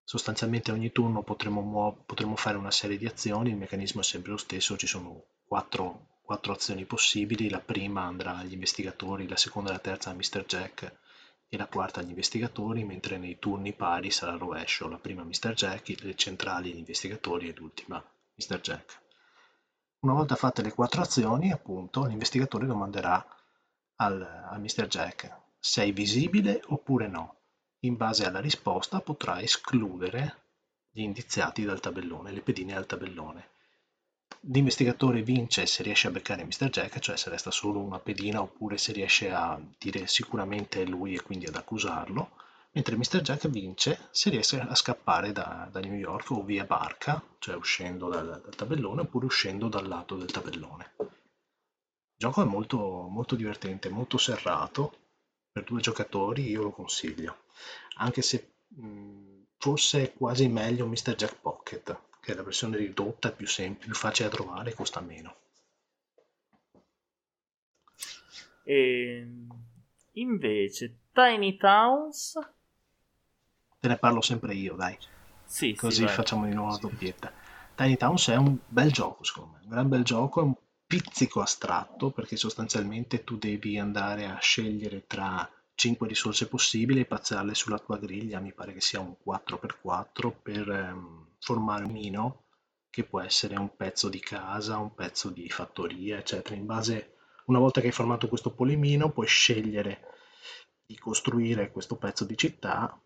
Sostanzialmente 0.05 0.73
ogni 0.73 0.93
turno 0.93 1.23
potremo, 1.23 2.03
potremo 2.05 2.37
fare 2.37 2.59
una 2.59 2.71
serie 2.71 2.99
di 2.99 3.07
azioni, 3.07 3.49
il 3.49 3.57
meccanismo 3.57 4.03
è 4.03 4.05
sempre 4.05 4.33
lo 4.33 4.37
stesso, 4.37 4.77
ci 4.77 4.87
sono 4.87 5.25
quattro, 5.47 6.19
quattro 6.21 6.53
azioni 6.53 6.85
possibili, 6.85 7.49
la 7.49 7.61
prima 7.61 8.03
andrà 8.03 8.37
agli 8.37 8.53
investigatori, 8.53 9.27
la 9.27 9.39
seconda 9.39 9.71
e 9.71 9.73
la 9.73 9.79
terza 9.79 10.11
a 10.11 10.15
Mr. 10.15 10.45
Jack 10.45 10.97
e 11.49 11.57
la 11.57 11.67
quarta 11.67 12.01
agli 12.01 12.11
investigatori, 12.11 12.85
mentre 12.85 13.17
nei 13.17 13.39
turni 13.39 13.73
pari 13.73 14.11
sarà 14.11 14.37
rovescio, 14.37 14.87
la 14.87 14.99
prima 14.99 15.25
Mr. 15.25 15.55
Jack, 15.55 16.03
le 16.03 16.15
centrali 16.15 16.73
agli 16.73 16.77
investigatori 16.77 17.49
e 17.49 17.55
l'ultima 17.57 18.05
Mr. 18.35 18.61
Jack. 18.61 19.03
Una 20.05 20.13
volta 20.13 20.37
fatte 20.37 20.61
le 20.61 20.75
quattro 20.75 21.01
azioni, 21.01 21.51
appunto, 21.51 22.05
l'investigatore 22.05 22.67
domanderà 22.67 23.27
al, 23.97 24.21
al 24.21 24.61
Mr. 24.61 24.87
Jack 24.87 25.35
sei 25.59 25.93
visibile 25.93 26.61
oppure 26.67 27.09
no. 27.09 27.37
In 27.85 27.97
base 27.97 28.27
alla 28.27 28.41
risposta 28.41 29.01
potrà 29.01 29.41
escludere 29.41 30.43
gli 30.91 31.01
indiziati 31.01 31.65
dal 31.65 31.81
tabellone, 31.81 32.33
le 32.33 32.43
pedine 32.43 32.75
dal 32.75 32.85
tabellone. 32.85 33.49
L'investigatore 34.41 35.23
vince 35.23 35.65
se 35.65 35.83
riesce 35.83 36.09
a 36.09 36.11
beccare 36.11 36.45
Mr. 36.45 36.69
Jack, 36.69 36.99
cioè 36.99 37.17
se 37.17 37.31
resta 37.31 37.51
solo 37.51 37.79
una 37.81 37.99
pedina, 37.99 38.43
oppure 38.43 38.77
se 38.77 38.93
riesce 38.93 39.33
a 39.33 39.59
dire 39.79 40.07
sicuramente 40.07 40.83
è 40.83 40.85
lui 40.85 41.15
e 41.15 41.23
quindi 41.23 41.47
ad 41.47 41.57
accusarlo, 41.57 42.33
mentre 42.75 42.97
Mr. 42.97 43.21
Jack 43.21 43.49
vince 43.49 44.09
se 44.11 44.31
riesce 44.31 44.59
a 44.59 44.75
scappare 44.75 45.33
da, 45.33 45.69
da 45.71 45.81
New 45.81 45.95
York 45.95 46.31
o 46.31 46.43
via 46.43 46.65
barca, 46.65 47.23
cioè 47.39 47.55
uscendo 47.55 48.09
dal, 48.09 48.41
dal, 48.43 48.55
tabellone 48.55 49.03
oppure 49.03 49.27
uscendo 49.27 49.69
dal 49.69 49.87
lato 49.87 50.17
del 50.17 50.31
tabellone. 50.31 50.95
Il 50.99 52.17
gioco 52.17 52.43
è 52.43 52.45
molto, 52.45 52.79
molto 53.09 53.37
divertente, 53.37 53.89
molto 53.89 54.19
serrato, 54.19 54.99
per 55.53 55.63
due 55.63 55.81
giocatori 55.81 56.49
io 56.49 56.63
lo 56.63 56.71
consiglio, 56.73 57.45
anche 57.99 58.23
se 58.23 58.55
mh, 58.67 59.43
forse 59.57 60.03
è 60.03 60.13
quasi 60.13 60.49
meglio 60.49 60.87
Mr. 60.87 61.15
Jack 61.15 61.41
Pocket, 61.41 61.97
che 62.21 62.33
è 62.33 62.35
la 62.35 62.43
versione 62.43 62.77
ridotta, 62.77 63.31
più 63.31 63.47
semplice, 63.47 63.87
più 63.87 63.95
facile 63.95 64.29
da 64.29 64.35
trovare 64.35 64.71
e 64.71 64.75
costa 64.75 65.01
meno. 65.01 65.37
E 68.65 69.19
ehm, 69.19 69.49
invece 70.15 70.99
Tiny 71.13 71.57
Towns 71.57 72.37
Te 73.85 73.91
ne 73.91 73.99
parlo 73.99 74.23
sempre 74.23 74.55
io, 74.55 74.77
dai. 74.77 74.97
Sì, 75.45 75.75
Così 75.75 76.09
sì, 76.09 76.15
facciamo 76.15 76.47
di 76.47 76.55
nuovo 76.55 76.71
la 76.71 76.79
doppietta. 76.79 77.31
Tiny 77.75 77.99
Towns 77.99 78.29
è 78.31 78.37
un 78.37 78.57
bel 78.67 78.91
gioco, 78.91 79.25
secondo 79.25 79.51
me. 79.53 79.59
Un 79.65 79.69
gran 79.69 79.89
bel 79.91 80.03
gioco, 80.03 80.41
è 80.41 80.43
un 80.43 80.55
pizzico 80.87 81.43
astratto 81.43 82.11
perché 82.11 82.37
sostanzialmente 82.37 83.25
tu 83.25 83.37
devi 83.37 83.79
andare 83.79 84.25
a 84.25 84.39
scegliere 84.41 85.07
tra 85.07 85.47
5 85.75 86.09
risorse 86.09 86.49
possibili 86.49 87.01
e 87.01 87.05
pazzarle 87.05 87.55
sulla 87.55 87.79
tua 87.79 87.99
griglia, 87.99 88.41
mi 88.41 88.55
pare 88.55 88.73
che 88.73 88.81
sia 88.81 89.01
un 89.01 89.17
4x4 89.23 90.33
per 90.43 90.67
ehm, 90.67 91.35
formare 91.41 91.85
un 91.85 91.93
mino 91.93 92.45
che 92.89 93.05
può 93.05 93.21
essere 93.21 93.59
un 93.59 93.77
pezzo 93.77 94.09
di 94.09 94.21
casa, 94.21 94.79
un 94.79 94.95
pezzo 94.95 95.29
di 95.29 95.51
fattoria, 95.51 96.17
eccetera. 96.17 96.55
In 96.55 96.65
base, 96.65 97.17
una 97.45 97.59
volta 97.59 97.83
che 97.83 97.89
hai 97.89 97.93
formato 97.93 98.29
questo 98.29 98.55
polimino, 98.55 99.11
puoi 99.11 99.27
scegliere 99.27 100.01
di 100.87 100.97
costruire 100.97 101.71
questo 101.71 101.97
pezzo 101.97 102.25
di 102.25 102.39
città 102.39 102.99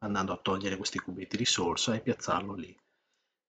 andando 0.00 0.32
a 0.32 0.38
togliere 0.38 0.76
questi 0.76 0.98
cubetti 0.98 1.36
risorsa 1.36 1.94
e 1.94 2.00
piazzarlo 2.00 2.54
lì. 2.54 2.76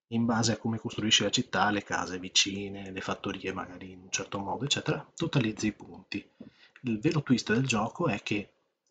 In 0.08 0.26
base 0.26 0.54
a 0.54 0.58
come 0.58 0.78
costruisci 0.78 1.24
la 1.24 1.30
città, 1.30 1.70
le 1.70 1.84
case 1.84 2.20
vicine, 2.20 2.92
le 2.92 3.02
fattorie 3.02 3.54
magari 3.54 3.92
in 3.92 4.02
un 4.02 4.12
certo 4.12 4.40
modo, 4.40 4.66
eccetera, 4.66 5.06
totalizzi 5.16 5.68
i 5.68 5.72
punti. 5.72 6.30
Il 6.82 7.00
vero 7.00 7.24
twist 7.24 7.54
del 7.54 7.66
gioco 7.66 8.08
è 8.08 8.22
che 8.22 8.36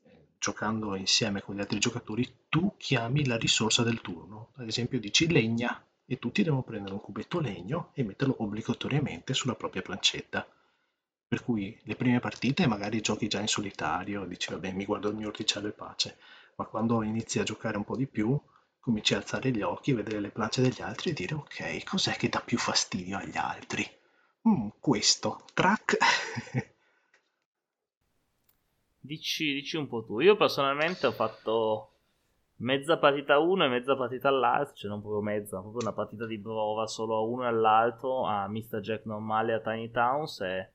eh, 0.02 0.26
giocando 0.38 0.94
insieme 0.94 1.42
con 1.42 1.56
gli 1.56 1.60
altri 1.60 1.78
giocatori 1.78 2.26
tu 2.48 2.74
chiami 2.78 3.26
la 3.26 3.36
risorsa 3.36 3.82
del 3.82 4.00
turno. 4.00 4.52
Ad 4.54 4.66
esempio 4.66 4.98
dici 4.98 5.30
legna 5.30 5.84
e 6.06 6.18
tutti 6.18 6.42
devono 6.42 6.62
prendere 6.62 6.94
un 6.94 7.00
cubetto 7.00 7.38
legno 7.38 7.90
e 7.92 8.02
metterlo 8.02 8.36
obbligatoriamente 8.38 9.34
sulla 9.34 9.54
propria 9.54 9.82
plancetta. 9.82 10.48
Per 11.28 11.44
cui 11.44 11.78
le 11.82 11.96
prime 11.96 12.20
partite 12.20 12.66
magari 12.66 13.02
giochi 13.02 13.28
già 13.28 13.40
in 13.40 13.46
solitario, 13.46 14.24
dici 14.24 14.50
vabbè 14.50 14.72
mi 14.72 14.86
guardo 14.86 15.10
il 15.10 15.16
mio 15.16 15.28
orticello 15.28 15.68
e 15.68 15.72
pace 15.72 16.16
ma 16.60 16.66
quando 16.66 17.02
inizi 17.02 17.38
a 17.38 17.42
giocare 17.42 17.78
un 17.78 17.84
po' 17.84 17.96
di 17.96 18.06
più 18.06 18.38
cominci 18.80 19.14
a 19.14 19.16
alzare 19.16 19.50
gli 19.50 19.62
occhi, 19.62 19.94
vedere 19.94 20.20
le 20.20 20.30
planche 20.30 20.60
degli 20.60 20.82
altri 20.82 21.10
e 21.10 21.12
dire 21.14 21.34
ok, 21.34 21.84
cos'è 21.84 22.12
che 22.16 22.28
dà 22.28 22.40
più 22.40 22.58
fastidio 22.58 23.16
agli 23.16 23.38
altri? 23.38 23.88
Mm, 24.46 24.68
questo, 24.78 25.44
track. 25.54 25.96
dici, 29.00 29.54
dici 29.54 29.78
un 29.78 29.88
po' 29.88 30.04
tu. 30.04 30.20
Io 30.20 30.36
personalmente 30.36 31.06
ho 31.06 31.12
fatto 31.12 31.92
mezza 32.56 32.98
partita 32.98 33.34
a 33.34 33.38
uno 33.38 33.64
e 33.64 33.68
mezza 33.68 33.96
partita 33.96 34.28
all'altro, 34.28 34.74
cioè 34.74 34.90
non 34.90 35.00
proprio 35.00 35.22
mezza, 35.22 35.60
proprio 35.60 35.80
una 35.80 35.94
partita 35.94 36.26
di 36.26 36.38
prova 36.38 36.86
solo 36.86 37.16
a 37.16 37.20
uno 37.20 37.44
e 37.44 37.46
all'altro, 37.46 38.26
a 38.26 38.46
Mr. 38.48 38.80
Jack 38.80 39.06
normale 39.06 39.54
a 39.54 39.60
Tiny 39.60 39.90
Towns 39.90 40.40
e 40.40 40.72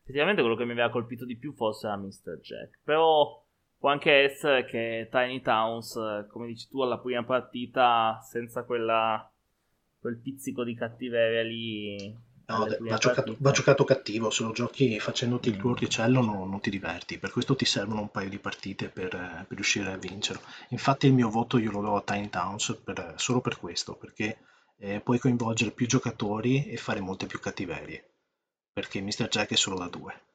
effettivamente 0.00 0.40
quello 0.40 0.56
che 0.56 0.64
mi 0.64 0.72
aveva 0.72 0.88
colpito 0.88 1.26
di 1.26 1.36
più 1.36 1.52
forse 1.52 1.88
era 1.88 1.96
Mr. 1.96 2.38
Jack. 2.40 2.80
Però 2.84 3.44
Può 3.86 3.94
anche 3.94 4.10
essere 4.10 4.64
che 4.64 5.06
Tiny 5.12 5.40
Towns, 5.42 6.26
come 6.28 6.48
dici 6.48 6.66
tu, 6.68 6.82
alla 6.82 6.98
prima 6.98 7.22
partita, 7.22 8.18
senza 8.20 8.64
quella, 8.64 9.32
quel 10.00 10.16
pizzico 10.16 10.64
di 10.64 10.74
cattiveria 10.74 11.44
lì. 11.44 12.12
No, 12.46 12.66
va 12.80 12.96
giocato, 12.96 13.36
va 13.38 13.52
giocato, 13.52 13.84
cattivo, 13.84 14.30
se 14.30 14.42
lo 14.42 14.50
giochi 14.50 14.98
facendoti 14.98 15.50
il 15.50 15.56
tuo 15.56 15.70
orticello 15.70 16.20
no, 16.20 16.44
non 16.46 16.58
ti 16.58 16.68
diverti, 16.68 17.18
per 17.18 17.30
questo 17.30 17.54
ti 17.54 17.64
servono 17.64 18.00
un 18.00 18.10
paio 18.10 18.28
di 18.28 18.38
partite 18.38 18.88
per, 18.88 19.10
per 19.10 19.54
riuscire 19.54 19.92
a 19.92 19.96
vincerlo. 19.96 20.42
Infatti 20.70 21.06
il 21.06 21.12
mio 21.12 21.30
voto 21.30 21.56
io 21.56 21.70
lo 21.70 21.80
do 21.80 21.94
a 21.94 22.02
Tiny 22.02 22.28
Towns 22.28 22.80
per, 22.82 23.14
solo 23.14 23.40
per 23.40 23.56
questo, 23.56 23.94
perché 23.94 24.38
eh, 24.78 24.98
puoi 24.98 25.20
coinvolgere 25.20 25.70
più 25.70 25.86
giocatori 25.86 26.66
e 26.66 26.76
fare 26.76 26.98
molte 26.98 27.26
più 27.26 27.38
cattiverie, 27.38 28.04
perché 28.72 29.00
Mr. 29.00 29.28
Jack 29.28 29.52
è 29.52 29.54
solo 29.54 29.78
da 29.78 29.86
due. 29.86 30.25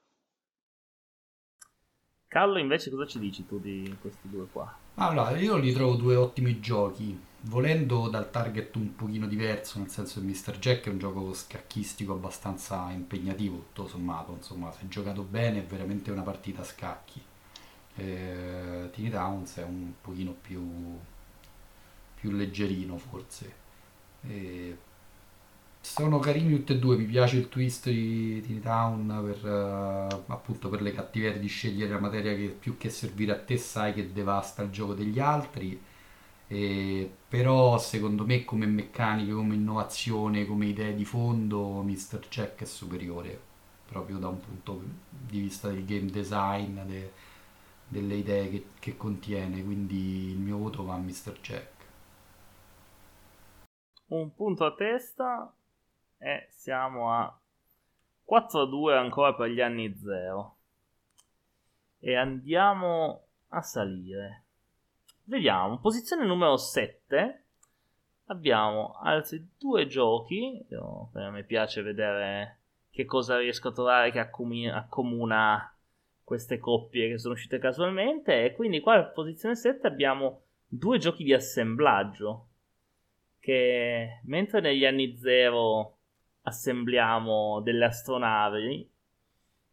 Callo 2.32 2.60
invece 2.60 2.90
cosa 2.90 3.06
ci 3.06 3.20
dici 3.20 3.46
tu 3.46 3.60
di 3.60 3.94
questi 4.00 4.30
due 4.30 4.46
qua? 4.50 4.74
Allora, 4.96 5.38
io 5.38 5.58
li 5.58 5.74
trovo 5.74 5.96
due 5.96 6.16
ottimi 6.16 6.62
giochi, 6.62 7.20
volendo 7.42 8.08
dal 8.08 8.32
target 8.32 8.74
un 8.78 8.96
pochino 8.96 9.28
diverso, 9.28 9.80
nel 9.80 9.90
senso 9.90 10.22
che 10.22 10.28
Mr. 10.28 10.58
Jack 10.58 10.86
è 10.86 10.92
un 10.92 10.98
gioco 10.98 11.34
scacchistico 11.34 12.14
abbastanza 12.14 12.90
impegnativo, 12.92 13.66
tutto 13.74 13.90
sommato, 13.90 14.32
insomma, 14.32 14.72
se 14.72 14.88
giocato 14.88 15.24
bene 15.24 15.60
è 15.60 15.66
veramente 15.66 16.10
una 16.10 16.22
partita 16.22 16.62
a 16.62 16.64
scacchi. 16.64 17.22
Eh, 17.96 18.90
Tiny 18.94 19.10
Towns 19.10 19.58
è 19.58 19.64
un 19.64 19.92
pochino 20.00 20.32
più, 20.32 20.98
più 22.16 22.32
leggerino 22.32 22.98
forse. 22.98 23.54
Eh, 24.22 24.78
sono 25.82 26.20
carini 26.20 26.56
tutti 26.58 26.74
e 26.74 26.80
due, 26.80 26.96
mi 26.96 27.06
piace 27.06 27.38
il 27.38 27.50
twist 27.50 27.90
di 27.90 28.40
Tiny 28.42 28.60
Town 28.60 29.22
per, 29.26 29.44
uh, 29.46 30.32
appunto 30.32 30.70
per 30.70 30.82
le 30.82 30.94
cattiverie 30.94 31.40
di 31.40 31.48
scegliere 31.48 31.92
la 31.92 32.00
materia 32.00 32.36
che 32.36 32.56
più 32.58 32.78
che 32.78 32.90
servire 32.90 33.32
a 33.34 33.40
te 33.40 33.58
sai 33.58 33.94
che 33.94 34.14
devasta 34.14 34.62
il 34.62 34.70
gioco 34.70 34.94
degli 34.94 35.20
altri. 35.20 35.82
E, 36.48 37.12
però 37.28 37.78
secondo 37.80 38.26
me 38.26 38.46
come 38.46 38.66
meccanica, 38.68 39.34
come 39.34 39.56
innovazione, 39.56 40.46
come 40.46 40.68
idee 40.68 40.94
di 40.96 41.06
fondo, 41.06 41.82
Mr. 41.82 42.20
Jack 42.30 42.62
è 42.62 42.66
superiore, 42.66 43.40
proprio 43.88 44.18
da 44.18 44.28
un 44.28 44.40
punto 44.40 44.82
di 45.10 45.40
vista 45.40 45.70
del 45.70 45.86
game 45.86 46.12
design, 46.12 46.80
de, 46.86 47.12
delle 47.88 48.16
idee 48.16 48.50
che, 48.50 48.66
che 48.80 48.98
contiene, 48.98 49.64
quindi 49.64 50.30
il 50.32 50.38
mio 50.38 50.58
voto 50.58 50.84
va 50.84 50.96
a 50.96 50.98
Mr. 50.98 51.40
Jack. 51.42 51.70
Un 54.08 54.34
punto 54.36 54.66
a 54.66 54.74
testa 54.74 55.54
e 56.22 56.48
siamo 56.50 57.12
a 57.12 57.40
4-2 58.30 58.96
ancora 58.96 59.34
per 59.34 59.50
gli 59.50 59.60
anni 59.60 59.98
0 59.98 60.58
e 62.00 62.16
andiamo 62.16 63.24
a 63.50 63.62
salire. 63.62 64.44
Vediamo 65.24 65.80
posizione 65.80 66.26
numero 66.26 66.58
7 66.58 67.42
abbiamo 68.32 68.98
altri 69.02 69.46
due 69.58 69.86
giochi. 69.88 70.66
Io, 70.70 71.12
a 71.14 71.30
me 71.30 71.44
piace 71.44 71.82
vedere 71.82 72.60
che 72.90 73.06
cosa 73.06 73.38
riesco 73.38 73.68
a 73.68 73.74
trovare 73.74 74.12
che 74.12 74.20
accomuna, 74.20 75.76
queste 76.24 76.60
coppie 76.60 77.10
che 77.10 77.18
sono 77.18 77.34
uscite 77.34 77.60
casualmente. 77.60 78.46
E 78.46 78.54
quindi 78.54 78.80
qua 78.80 78.96
a 78.96 79.04
posizione 79.04 79.56
7 79.56 79.86
abbiamo 79.86 80.44
due 80.68 80.98
giochi 80.98 81.24
di 81.24 81.34
assemblaggio 81.34 82.48
che 83.40 84.22
mentre 84.26 84.62
negli 84.62 84.86
anni 84.86 85.18
0 85.18 85.98
assembliamo 86.44 87.62
delle 87.62 87.86
astronavi 87.86 88.90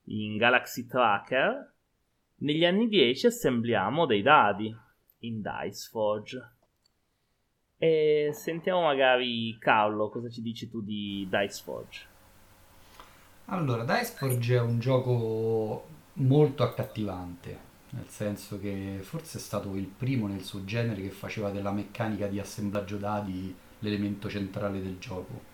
in 0.04 0.36
Galaxy 0.36 0.86
Tracker, 0.86 1.72
negli 2.36 2.64
anni 2.64 2.88
10 2.88 3.26
assembliamo 3.26 4.06
dei 4.06 4.22
dadi 4.22 4.74
in 5.20 5.42
Dice 5.42 5.88
Forge. 5.90 6.52
E 7.76 8.30
sentiamo 8.32 8.82
magari 8.82 9.56
Carlo, 9.58 10.08
cosa 10.08 10.28
ci 10.28 10.42
dici 10.42 10.68
tu 10.68 10.82
di 10.82 11.28
Dice 11.30 11.62
Forge? 11.62 12.06
Allora, 13.46 13.84
Dice 13.84 14.12
Forge 14.16 14.56
è 14.56 14.60
un 14.60 14.78
gioco 14.78 15.86
molto 16.14 16.62
accattivante, 16.62 17.58
nel 17.90 18.08
senso 18.08 18.60
che 18.60 18.98
forse 19.02 19.38
è 19.38 19.40
stato 19.40 19.74
il 19.74 19.86
primo 19.86 20.26
nel 20.26 20.42
suo 20.42 20.64
genere 20.64 21.00
che 21.00 21.10
faceva 21.10 21.50
della 21.50 21.72
meccanica 21.72 22.26
di 22.26 22.38
assemblaggio 22.38 22.98
dadi 22.98 23.56
l'elemento 23.80 24.28
centrale 24.28 24.82
del 24.82 24.98
gioco, 24.98 25.47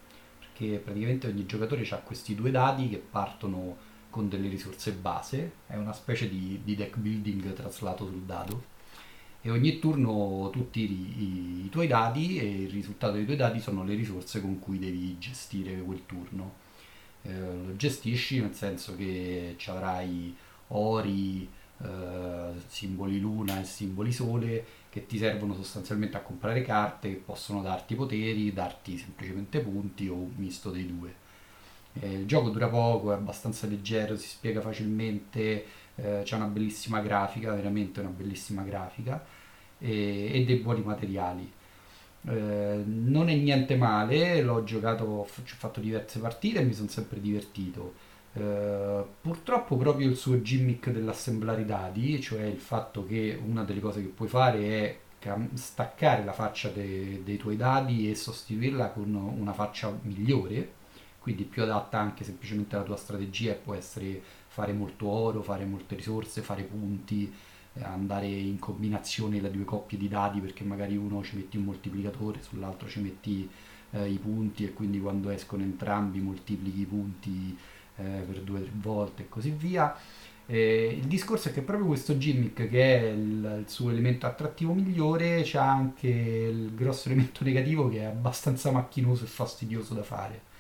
perché 0.55 0.79
praticamente 0.79 1.27
ogni 1.27 1.47
giocatore 1.47 1.85
ha 1.91 1.97
questi 1.97 2.37
due 2.37 2.53
dadi 2.53 2.89
che 2.89 2.99
partono 2.99 3.77
con 4.09 4.29
delle 4.29 4.49
risorse 4.49 4.93
base, 4.93 5.53
è 5.67 5.75
una 5.75 5.93
specie 5.93 6.29
di, 6.29 6.61
di 6.63 6.77
deck 6.77 6.97
building 6.97 7.53
traslato 7.53 8.07
sul 8.07 8.23
dado 8.23 8.73
e 9.43 9.51
ogni 9.51 9.81
turno 9.81 10.49
tu 10.53 10.71
tiri 10.71 10.95
i, 10.95 11.65
i, 11.65 11.69
tuoi 11.69 11.89
dadi 11.89 12.39
e 12.39 12.63
il 12.63 12.71
risultato 12.71 13.15
dei 13.15 13.25
tuoi 13.25 13.37
dadi 13.37 13.61
sono 13.61 13.83
le 13.83 13.95
risorse 13.95 14.41
con 14.41 14.61
cui 14.61 14.79
devi 14.79 15.19
gestire 15.19 15.75
quel 15.83 16.07
turno. 16.07 16.63
Eh, 17.23 17.33
lo 17.33 17.77
gestisci 17.77 18.41
nel 18.41 18.55
senso 18.55 18.95
che 18.97 19.55
ci 19.59 19.69
avrai 19.71 20.35
ori, 20.69 21.49
eh, 21.83 22.53
simboli 22.67 23.19
luna 23.19 23.61
e 23.61 23.65
simboli 23.65 24.13
sole 24.13 24.65
che 24.91 25.07
ti 25.07 25.19
servono 25.19 25.55
sostanzialmente 25.55 26.17
a 26.17 26.21
comprare 26.21 26.63
carte 26.63 27.09
che 27.11 27.17
possono 27.17 27.63
darti 27.63 27.95
poteri, 27.95 28.53
darti 28.53 28.97
semplicemente 28.97 29.61
punti 29.61 30.09
o 30.09 30.15
un 30.15 30.33
misto 30.37 30.71
dei 30.71 30.87
due. 30.87 31.23
Eh, 31.95 32.13
il 32.21 32.27
gioco 32.27 32.51
dura 32.51 32.69
poco, 32.69 33.13
è 33.13 33.15
abbastanza 33.15 33.67
leggero, 33.67 34.17
si 34.17 34.29
spiega 34.29 34.61
facilmente, 34.61 35.65
eh, 35.97 36.21
c'è 36.25 36.37
una 36.37 36.47
bellissima 36.47 37.01
grafica, 37.01 37.53
veramente 37.55 38.01
una 38.01 38.11
bellissima 38.11 38.63
grafica 38.63 39.25
e, 39.79 40.31
e 40.33 40.45
dei 40.45 40.57
buoni 40.57 40.83
materiali. 40.83 41.51
Eh, 42.27 42.83
non 42.85 43.29
è 43.29 43.35
niente 43.35 43.77
male, 43.77 44.43
l'ho 44.43 44.65
giocato, 44.65 45.05
ho 45.05 45.25
fatto 45.25 45.81
diverse 45.81 46.19
partite 46.21 46.61
e 46.61 46.65
mi 46.65 46.73
sono 46.73 46.89
sempre 46.89 47.21
divertito. 47.21 48.04
Eh, 48.37 49.05
purtroppo 49.21 49.77
proprio 49.77 50.09
il 50.09 50.17
suo 50.17 50.43
gimmick 50.43 50.91
dell'assemblare 50.91 51.63
i 51.63 51.65
dadi, 51.65 52.21
cioè 52.21 52.43
il 52.43 52.59
fatto 52.59 53.07
che 53.07 53.41
una 53.45 53.63
delle 53.63 53.81
cose 53.81 54.03
che 54.03 54.09
puoi 54.09 54.29
fare 54.29 54.59
è 54.69 54.99
staccare 55.55 56.25
la 56.25 56.33
faccia 56.33 56.69
de- 56.69 57.23
dei 57.25 57.37
tuoi 57.39 57.57
dadi 57.57 58.11
e 58.11 58.15
sostituirla 58.15 58.91
con 58.91 59.15
una 59.15 59.53
faccia 59.53 59.97
migliore, 60.03 60.73
quindi 61.19 61.45
più 61.45 61.63
adatta 61.63 61.99
anche 61.99 62.25
semplicemente 62.25 62.75
alla 62.75 62.85
tua 62.85 62.97
strategia 62.97 63.53
e 63.53 63.55
può 63.55 63.75
essere 63.75 64.21
fare 64.49 64.73
molto 64.73 65.09
oro, 65.09 65.41
fare 65.43 65.65
molte 65.65 65.95
risorse, 65.95 66.43
fare 66.43 66.63
punti, 66.65 67.33
eh, 67.75 67.83
andare 67.85 68.27
in 68.27 68.59
combinazione 68.59 69.41
le 69.41 69.51
due 69.51 69.65
coppie 69.65 69.97
di 69.97 70.09
dadi 70.09 70.41
perché 70.41 70.65
magari 70.65 70.97
uno 70.97 71.23
ci 71.23 71.37
metti 71.37 71.57
un 71.57 71.65
moltiplicatore, 71.65 72.43
sull'altro 72.43 72.89
ci 72.89 73.01
metti 73.01 73.49
eh, 73.93 74.09
i 74.11 74.19
punti 74.19 74.65
e 74.65 74.73
quindi 74.73 75.01
quando 75.01 75.31
escono 75.31 75.63
entrambi 75.63 76.21
moltiplichi 76.21 76.81
i 76.81 76.85
punti 76.85 77.57
eh, 77.97 78.03
per 78.03 78.41
due 78.41 78.61
o 78.61 78.63
tre 78.63 78.73
volte 78.75 79.23
e 79.23 79.29
così 79.29 79.51
via. 79.51 79.97
Eh, 80.47 80.99
il 81.01 81.07
discorso 81.07 81.49
è 81.49 81.53
che 81.53 81.63
proprio 81.63 81.87
questo 81.87 82.19
gimmick, 82.19 82.69
che 82.69 83.01
è 83.01 83.11
il, 83.13 83.59
il 83.61 83.69
suo 83.69 83.91
elemento 83.91 84.27
attrattivo 84.27 84.75
migliore, 84.75 85.43
c'ha 85.45 85.71
anche 85.71 86.09
il 86.09 86.75
grosso 86.75 87.09
elemento 87.09 87.45
negativo 87.45 87.89
che 87.89 88.01
è 88.01 88.05
abbastanza 88.05 88.71
macchinoso 88.71 89.25
e 89.25 89.29
fastidioso 89.29 89.95
da 89.95 90.03
fare. 90.03 90.53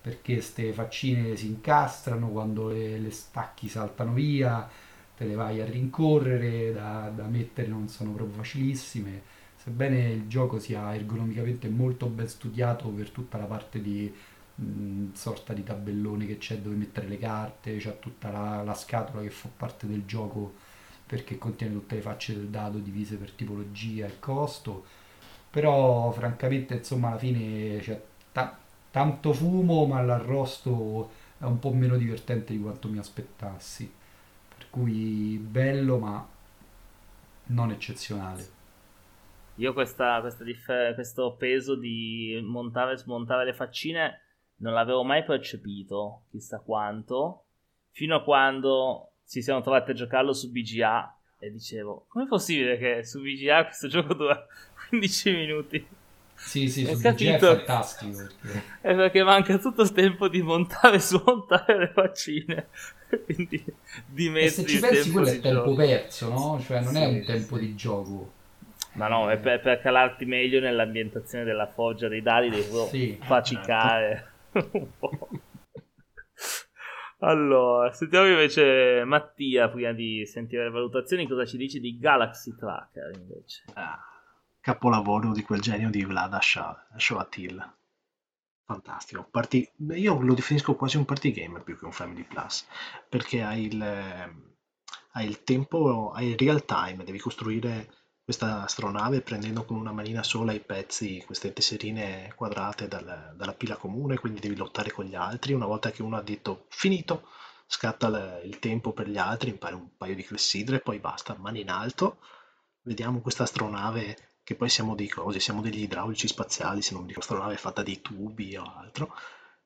Perché 0.00 0.34
queste 0.34 0.72
faccine 0.72 1.36
si 1.36 1.46
incastrano, 1.46 2.28
quando 2.28 2.68
le, 2.68 2.98
le 2.98 3.10
stacchi 3.10 3.68
saltano 3.68 4.12
via, 4.12 4.68
te 5.16 5.24
le 5.24 5.34
vai 5.34 5.60
a 5.60 5.64
rincorrere, 5.64 6.72
da, 6.72 7.12
da 7.14 7.24
mettere 7.24 7.68
non 7.68 7.88
sono 7.88 8.12
proprio 8.12 8.36
facilissime. 8.36 9.22
Sebbene 9.56 10.10
il 10.10 10.26
gioco 10.26 10.58
sia 10.58 10.92
ergonomicamente 10.92 11.68
molto 11.68 12.06
ben 12.06 12.28
studiato 12.28 12.88
per 12.88 13.10
tutta 13.10 13.38
la 13.38 13.44
parte 13.44 13.80
di 13.80 14.12
mh, 14.56 15.12
sorta 15.14 15.52
di 15.52 15.62
tabellone 15.64 16.26
che 16.26 16.38
c'è 16.38 16.58
dove 16.58 16.76
mettere 16.76 17.08
le 17.08 17.18
carte, 17.18 17.76
c'è 17.78 17.98
tutta 17.98 18.30
la, 18.30 18.62
la 18.62 18.74
scatola 18.74 19.22
che 19.22 19.30
fa 19.30 19.48
parte 19.54 19.86
del 19.86 20.04
gioco 20.06 20.54
perché 21.06 21.38
contiene 21.38 21.74
tutte 21.74 21.96
le 21.96 22.00
facce 22.02 22.34
del 22.34 22.48
dado 22.48 22.78
divise 22.78 23.16
per 23.16 23.32
tipologia 23.32 24.06
e 24.06 24.18
costo. 24.18 24.84
Però 25.50 26.10
francamente 26.12 26.74
insomma 26.76 27.08
alla 27.10 27.18
fine 27.18 27.78
c'è 27.80 28.02
ta- 28.32 28.58
tanto 28.90 29.32
fumo 29.34 29.86
ma 29.86 30.00
l'arrosto 30.02 31.10
è 31.38 31.44
un 31.44 31.58
po' 31.58 31.72
meno 31.72 31.96
divertente 31.96 32.52
di 32.54 32.60
quanto 32.60 32.88
mi 32.88 32.98
aspettassi 32.98 33.92
cui 34.70 35.38
bello 35.38 35.98
ma 35.98 36.26
non 37.48 37.70
eccezionale. 37.70 38.50
Io 39.56 39.72
questa, 39.74 40.20
questa 40.20 40.44
dif- 40.44 40.94
questo 40.94 41.36
peso 41.36 41.76
di 41.76 42.40
montare 42.42 42.92
e 42.94 42.96
smontare 42.96 43.44
le 43.44 43.52
faccine 43.54 44.21
non 44.62 44.72
l'avevo 44.72 45.02
mai 45.02 45.24
percepito, 45.24 46.22
chissà 46.30 46.60
quanto, 46.60 47.44
fino 47.90 48.16
a 48.16 48.22
quando 48.22 49.10
ci 49.26 49.42
siamo 49.42 49.60
trovati 49.60 49.90
a 49.90 49.94
giocarlo 49.94 50.32
su 50.32 50.50
BGA 50.50 51.16
e 51.38 51.50
dicevo, 51.50 52.06
come 52.08 52.24
è 52.24 52.28
possibile 52.28 52.78
che 52.78 53.04
su 53.04 53.20
BGA 53.20 53.64
questo 53.64 53.88
gioco 53.88 54.14
dura 54.14 54.46
15 54.88 55.30
minuti? 55.32 55.86
Sì, 56.34 56.68
sì, 56.68 56.86
su 56.86 56.96
BGA 56.96 57.34
è 57.34 57.38
fantastico. 57.38 58.18
Perché... 58.40 58.62
È 58.82 58.94
perché 58.94 59.22
manca 59.22 59.58
tutto 59.58 59.82
il 59.82 59.92
tempo 59.92 60.28
di 60.28 60.42
montare 60.42 60.96
e 60.96 61.00
smontare 61.00 61.78
le 61.78 61.88
faccine. 61.88 62.68
quindi 63.24 63.62
di 64.06 64.28
mezzo 64.28 64.62
e 64.62 64.64
se 64.64 64.66
ci 64.66 64.80
pensi 64.80 65.10
quello 65.10 65.26
è 65.26 65.40
tempo 65.40 65.64
gioco. 65.64 65.74
perso 65.74 66.28
no? 66.30 66.60
cioè 66.64 66.80
non 66.80 66.94
sì, 66.94 67.00
è 67.00 67.06
un 67.06 67.22
tempo 67.24 67.56
sì. 67.56 67.66
di 67.66 67.74
gioco 67.74 68.32
ma 68.94 69.06
no 69.08 69.28
è 69.30 69.36
per, 69.36 69.60
per, 69.60 69.82
calarti 69.82 70.24
meglio 70.24 70.60
nell'ambientazione 70.60 71.44
della 71.44 71.66
foggia 71.66 72.08
dei 72.08 72.22
dadi 72.22 72.48
devi 72.48 72.64
sì, 72.88 73.18
faticare 73.20 74.31
allora 77.20 77.92
sentiamo 77.92 78.26
invece 78.28 79.04
Mattia 79.04 79.68
prima 79.70 79.92
di 79.92 80.26
sentire 80.26 80.64
le 80.64 80.70
valutazioni 80.70 81.26
cosa 81.26 81.44
ci 81.46 81.56
dice 81.56 81.80
di 81.80 81.98
Galaxy 81.98 82.54
Tracker 82.56 83.14
invece 83.14 83.64
ah, 83.74 83.98
capolavoro 84.60 85.32
di 85.32 85.42
quel 85.42 85.60
genio 85.60 85.88
di 85.90 86.04
Vlad 86.04 86.34
Ashavatil 86.34 87.80
Fantastico. 88.64 89.26
Party... 89.30 89.70
Io 89.90 90.20
lo 90.20 90.34
definisco 90.34 90.74
quasi 90.74 90.96
un 90.96 91.04
party 91.04 91.32
game 91.32 91.60
più 91.60 91.76
che 91.76 91.84
un 91.84 91.92
Family 91.92 92.24
Plus, 92.24 92.66
perché 93.08 93.42
hai 93.42 93.66
il, 93.66 93.82
hai 93.82 95.26
il 95.26 95.42
tempo, 95.42 96.10
hai 96.12 96.28
il 96.28 96.38
real 96.38 96.64
time, 96.64 97.04
devi 97.04 97.18
costruire 97.18 97.90
questa 98.24 98.62
astronave 98.62 99.20
prendendo 99.20 99.64
con 99.64 99.76
una 99.76 99.92
manina 99.92 100.22
sola 100.22 100.52
i 100.52 100.60
pezzi, 100.60 101.22
queste 101.26 101.52
tesserine 101.52 102.32
quadrate 102.36 102.86
dal, 102.88 103.34
dalla 103.36 103.52
pila 103.52 103.76
comune, 103.76 104.18
quindi 104.18 104.40
devi 104.40 104.56
lottare 104.56 104.90
con 104.92 105.04
gli 105.04 105.14
altri. 105.14 105.52
Una 105.52 105.66
volta 105.66 105.90
che 105.90 106.02
uno 106.02 106.16
ha 106.16 106.22
detto 106.22 106.66
finito, 106.68 107.28
scatta 107.66 108.06
il, 108.06 108.48
il 108.48 108.58
tempo 108.58 108.92
per 108.92 109.08
gli 109.08 109.18
altri, 109.18 109.50
impari 109.50 109.74
un 109.74 109.96
paio 109.96 110.14
di 110.14 110.22
clessidre, 110.22 110.80
poi 110.80 110.98
basta, 110.98 111.36
mani 111.38 111.60
in 111.60 111.70
alto, 111.70 112.18
vediamo 112.82 113.20
questa 113.20 113.42
astronave 113.42 114.16
che 114.44 114.54
poi 114.56 114.68
siamo 114.68 114.94
dei 114.94 115.08
cosi, 115.08 115.40
siamo 115.40 115.60
degli 115.60 115.82
idraulici 115.82 116.28
spaziali, 116.28 116.82
se 116.82 116.94
non 116.94 117.02
mi 117.02 117.08
ricordo, 117.08 117.38
nave 117.38 117.54
è 117.54 117.58
fatta 117.58 117.82
di 117.82 118.00
tubi 118.00 118.56
o 118.56 118.64
altro, 118.64 119.14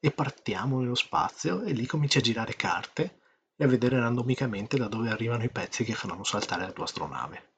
e 0.00 0.10
partiamo 0.10 0.80
nello 0.80 0.94
spazio 0.94 1.62
e 1.62 1.72
lì 1.72 1.86
cominci 1.86 2.18
a 2.18 2.20
girare 2.20 2.56
carte 2.56 3.20
e 3.56 3.64
a 3.64 3.68
vedere 3.68 3.98
randomicamente 3.98 4.76
da 4.76 4.88
dove 4.88 5.10
arrivano 5.10 5.44
i 5.44 5.50
pezzi 5.50 5.84
che 5.84 5.94
faranno 5.94 6.24
saltare 6.24 6.62
la 6.62 6.72
tua 6.72 6.84
astronave. 6.84 7.55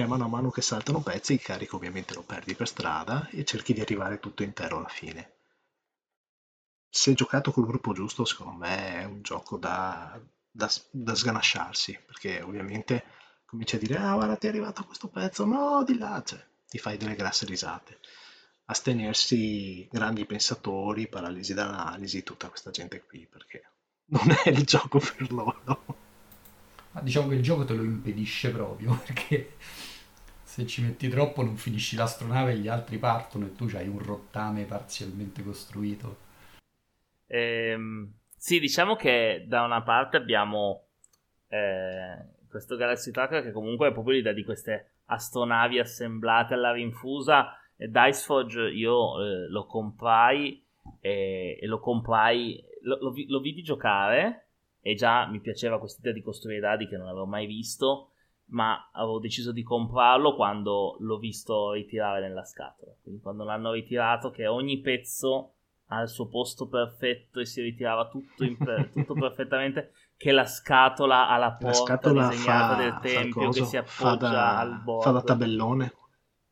E 0.00 0.06
mano 0.06 0.24
a 0.24 0.28
mano 0.28 0.50
che 0.50 0.62
saltano 0.62 1.00
pezzi, 1.00 1.34
il 1.34 1.42
carico 1.42 1.76
ovviamente 1.76 2.14
lo 2.14 2.22
perdi 2.22 2.54
per 2.54 2.68
strada 2.68 3.28
e 3.30 3.44
cerchi 3.44 3.72
di 3.72 3.80
arrivare 3.80 4.18
tutto 4.18 4.42
intero 4.42 4.78
alla 4.78 4.88
fine. 4.88 5.32
Se 6.88 7.14
giocato 7.14 7.52
col 7.52 7.66
gruppo 7.66 7.92
giusto, 7.92 8.24
secondo 8.24 8.52
me 8.52 9.00
è 9.00 9.04
un 9.04 9.22
gioco 9.22 9.56
da, 9.56 10.20
da, 10.50 10.70
da 10.90 11.14
sganasciarsi, 11.14 11.98
perché 12.04 12.40
ovviamente 12.40 13.04
cominci 13.50 13.74
a 13.74 13.78
dire 13.80 13.96
ah 13.96 14.14
guarda 14.14 14.36
ti 14.36 14.46
è 14.46 14.48
arrivato 14.48 14.84
questo 14.84 15.08
pezzo 15.08 15.44
no 15.44 15.82
di 15.84 15.98
là 15.98 16.22
cioè 16.24 16.40
ti 16.68 16.78
fai 16.78 16.96
delle 16.96 17.16
grasse 17.16 17.46
risate 17.46 17.98
astenersi 18.66 19.88
grandi 19.90 20.24
pensatori 20.24 21.08
paralisi 21.08 21.52
d'analisi 21.52 22.22
tutta 22.22 22.48
questa 22.48 22.70
gente 22.70 23.02
qui 23.02 23.26
perché 23.28 23.64
non 24.14 24.30
è 24.44 24.50
il 24.50 24.64
gioco 24.64 25.00
per 25.00 25.32
loro 25.32 25.98
ma 26.92 27.00
diciamo 27.00 27.26
che 27.26 27.34
il 27.34 27.42
gioco 27.42 27.64
te 27.64 27.74
lo 27.74 27.82
impedisce 27.82 28.50
proprio 28.50 28.94
perché 29.04 29.56
se 30.50 30.66
ci 30.66 30.82
metti 30.82 31.08
troppo 31.08 31.44
non 31.44 31.56
finisci 31.56 31.94
l'astronave 31.94 32.50
e 32.50 32.56
gli 32.56 32.66
altri 32.66 32.98
partono 32.98 33.46
e 33.46 33.54
tu 33.54 33.70
hai 33.72 33.86
un 33.86 34.00
rottame 34.00 34.64
parzialmente 34.64 35.44
costruito. 35.44 36.16
Ehm, 37.28 38.12
sì 38.36 38.58
diciamo 38.58 38.96
che 38.96 39.44
da 39.46 39.62
una 39.62 39.80
parte 39.82 40.16
abbiamo 40.16 40.88
eh, 41.46 42.16
questo 42.48 42.74
Galaxy 42.74 43.12
Tracker 43.12 43.44
che 43.44 43.52
comunque 43.52 43.88
è 43.88 43.92
proprio 43.92 44.14
l'idea 44.14 44.32
di 44.32 44.42
queste 44.42 44.94
astronavi 45.04 45.78
assemblate 45.78 46.54
alla 46.54 46.72
rinfusa 46.72 47.54
e 47.76 47.88
Diceforge 47.88 48.70
io 48.70 49.22
eh, 49.22 49.48
lo 49.48 49.66
comprai 49.66 50.64
e, 50.98 51.58
e, 51.60 51.66
lo 51.68 51.78
comprai 51.78 52.60
lo, 52.82 52.98
lo, 53.00 53.14
lo, 53.28 53.38
vidi 53.38 53.62
giocare 53.62 54.48
e 54.80 54.96
già 54.96 55.28
mi 55.28 55.38
piaceva 55.38 55.78
questa 55.78 56.00
idea 56.00 56.12
di 56.12 56.22
costruire 56.22 56.60
dadi 56.60 56.88
che 56.88 56.96
non 56.96 57.06
avevo 57.06 57.26
mai 57.26 57.46
visto 57.46 58.09
ma 58.50 58.90
avevo 58.92 59.18
deciso 59.18 59.52
di 59.52 59.62
comprarlo 59.62 60.34
quando 60.34 60.96
l'ho 61.00 61.18
visto 61.18 61.72
ritirare 61.72 62.20
nella 62.20 62.44
scatola. 62.44 62.92
Quindi 63.02 63.20
quando 63.20 63.44
l'hanno 63.44 63.72
ritirato, 63.72 64.30
che 64.30 64.46
ogni 64.46 64.78
pezzo 64.80 65.54
ha 65.92 66.00
il 66.02 66.08
suo 66.08 66.28
posto 66.28 66.68
perfetto 66.68 67.40
e 67.40 67.46
si 67.46 67.60
ritirava 67.60 68.08
tutto, 68.08 68.44
per- 68.62 68.90
tutto 68.92 69.16
perfettamente, 69.16 69.92
che 70.16 70.32
la 70.32 70.46
scatola 70.46 71.28
ha 71.28 71.36
la 71.36 71.52
porta 71.52 72.12
la 72.12 72.28
disegnata 72.28 72.74
fa, 72.74 72.82
del 72.82 73.12
tempio 73.12 73.50
che 73.50 73.64
si 73.64 73.76
appoggia 73.76 74.28
da, 74.28 74.58
al 74.58 74.80
bordo. 74.82 75.02
Fa 75.02 75.10
da 75.10 75.22
tabellone. 75.22 75.92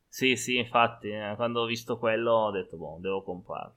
Sì, 0.08 0.36
sì, 0.36 0.56
infatti, 0.56 1.10
eh, 1.10 1.34
quando 1.36 1.60
ho 1.60 1.66
visto 1.66 1.98
quello 1.98 2.32
ho 2.32 2.50
detto, 2.50 2.76
boh, 2.76 2.98
devo 3.00 3.22
comprarlo. 3.22 3.74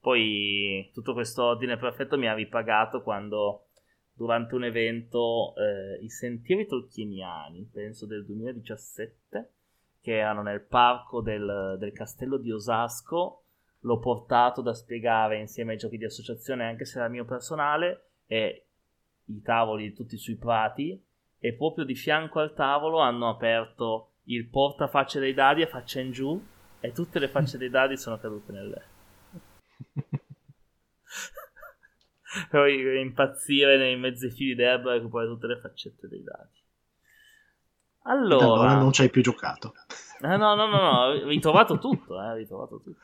Poi 0.00 0.90
tutto 0.94 1.12
questo 1.12 1.42
ordine 1.42 1.76
perfetto 1.76 2.16
mi 2.16 2.28
ha 2.28 2.34
ripagato 2.34 3.02
quando 3.02 3.65
durante 4.16 4.54
un 4.54 4.64
evento 4.64 5.54
eh, 5.56 6.02
i 6.02 6.08
sentieri 6.08 6.66
tolkieniani, 6.66 7.68
penso 7.70 8.06
del 8.06 8.24
2017, 8.24 9.50
che 10.00 10.16
erano 10.16 10.40
nel 10.40 10.62
parco 10.62 11.20
del, 11.20 11.76
del 11.78 11.92
castello 11.92 12.38
di 12.38 12.50
Osasco. 12.50 13.42
L'ho 13.80 13.98
portato 13.98 14.62
da 14.62 14.72
spiegare 14.72 15.38
insieme 15.38 15.72
ai 15.72 15.78
giochi 15.78 15.98
di 15.98 16.06
associazione, 16.06 16.64
anche 16.64 16.86
se 16.86 16.98
era 16.98 17.08
mio 17.08 17.26
personale, 17.26 18.04
e 18.26 18.66
i 19.26 19.42
tavoli 19.42 19.92
tutti 19.92 20.16
sui 20.16 20.36
prati. 20.36 21.00
E 21.38 21.52
proprio 21.52 21.84
di 21.84 21.94
fianco 21.94 22.40
al 22.40 22.54
tavolo 22.54 22.98
hanno 22.98 23.28
aperto 23.28 24.12
il 24.24 24.48
portafacce 24.48 25.20
dei 25.20 25.34
dadi 25.34 25.60
a 25.60 25.66
faccia 25.66 26.00
in 26.00 26.10
giù, 26.10 26.42
e 26.80 26.92
tutte 26.92 27.18
le 27.18 27.28
facce 27.28 27.58
dei 27.58 27.68
dadi 27.68 27.98
sono 27.98 28.18
cadute 28.18 28.52
nelle. 28.52 28.82
poi 32.50 33.00
impazzire 33.00 33.76
nei 33.76 33.96
mezzi 33.96 34.30
fili 34.30 34.54
d'erba 34.54 34.90
e 34.90 34.94
recuperare 34.94 35.30
tutte 35.30 35.46
le 35.46 35.58
faccette 35.58 36.08
dei 36.08 36.22
dati. 36.22 36.64
Allora, 38.02 38.44
allora 38.44 38.74
non 38.74 38.92
ci 38.92 39.02
hai 39.02 39.10
più 39.10 39.22
giocato. 39.22 39.74
Eh, 40.20 40.36
no, 40.36 40.54
no, 40.54 40.66
no, 40.66 40.80
no, 40.80 41.24
ritrovato 41.26 41.78
tutto, 41.78 42.22
eh, 42.22 42.34
ritrovato 42.36 42.80
tutto. 42.80 43.00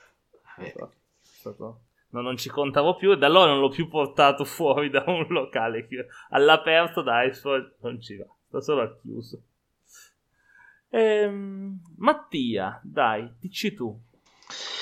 Eh. 0.59 0.75
Stato... 1.21 1.81
No, 2.11 2.21
non 2.21 2.37
ci 2.37 2.51
contavo 2.51 2.95
più 2.95 3.11
e 3.11 3.17
da 3.17 3.27
allora 3.27 3.53
non 3.53 3.61
l'ho 3.61 3.71
più 3.71 3.89
portato 3.89 4.45
fuori 4.47 4.91
da 4.91 5.03
un 5.07 5.27
locale. 5.29 5.87
All'aperto 6.31 7.03
da 7.03 7.25
Iceforge 7.25 7.77
non 7.81 8.01
ci 8.01 8.17
va, 8.17 8.27
sta 8.47 8.61
solo 8.61 8.83
al 8.83 8.99
chiuso. 9.01 9.43
Ehm, 10.91 11.81
Mattia, 11.97 12.79
dai, 12.83 13.29
dici 13.41 13.75
tu. 13.75 13.99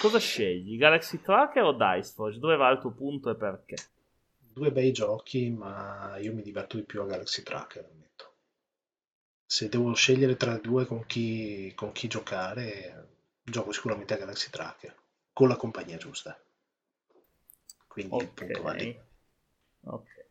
Cosa 0.00 0.18
scegli? 0.18 0.76
Galaxy 0.76 1.20
Tracker 1.20 1.62
o 1.62 1.72
Dice 1.72 2.12
Forge? 2.12 2.38
Dove 2.40 2.56
va 2.56 2.70
il 2.70 2.80
tuo 2.80 2.90
punto 2.90 3.30
e 3.30 3.36
perché? 3.36 3.76
Due 4.52 4.72
bei 4.72 4.92
giochi, 4.92 5.50
ma 5.50 6.16
io 6.18 6.34
mi 6.34 6.42
diverto 6.42 6.76
di 6.76 6.82
più 6.82 7.00
a 7.02 7.06
Galaxy 7.06 7.42
Tracker, 7.42 7.84
ammetto. 7.84 8.34
Se 9.44 9.68
devo 9.68 9.92
scegliere 9.94 10.36
tra 10.36 10.56
i 10.56 10.60
due 10.60 10.86
con 10.86 11.06
chi, 11.06 11.72
con 11.74 11.92
chi 11.92 12.08
giocare, 12.08 13.08
gioco 13.42 13.72
sicuramente 13.72 14.14
a 14.14 14.18
Galaxy 14.18 14.50
Tracker, 14.50 14.94
con 15.32 15.48
la 15.48 15.56
compagnia 15.56 15.96
giusta. 15.96 16.38
Quindi 17.86 18.14
okay. 18.14 18.26
il 18.26 18.32
punto 18.32 18.62
va 18.62 18.72
lì. 18.72 19.00
Ok. 19.82 20.26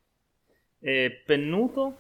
E 0.80 1.24
Pennuto? 1.26 1.98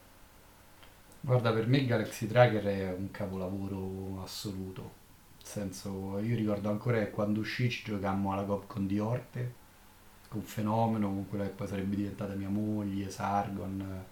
Guarda, 1.21 1.51
per 1.51 1.67
me 1.67 1.85
Galaxy 1.85 2.27
Tracker 2.27 2.63
è 2.63 2.93
un 2.93 3.11
capolavoro 3.11 4.21
assoluto. 4.21 4.97
Nel 5.37 5.45
senso, 5.45 6.19
io 6.19 6.35
ricordo 6.35 6.69
ancora 6.69 6.99
che 6.99 7.11
quando 7.11 7.41
uscì 7.41 7.69
ci 7.69 7.83
giocammo 7.83 8.31
alla 8.31 8.43
Copcon 8.43 8.87
di 8.87 8.99
Orte 8.99 9.58
un 10.31 10.43
fenomeno 10.43 11.07
con 11.07 11.27
quella 11.29 11.43
che 11.45 11.51
poi 11.51 11.67
sarebbe 11.67 11.95
diventata 11.95 12.33
mia 12.33 12.49
moglie, 12.49 13.09
Sargon, 13.09 14.05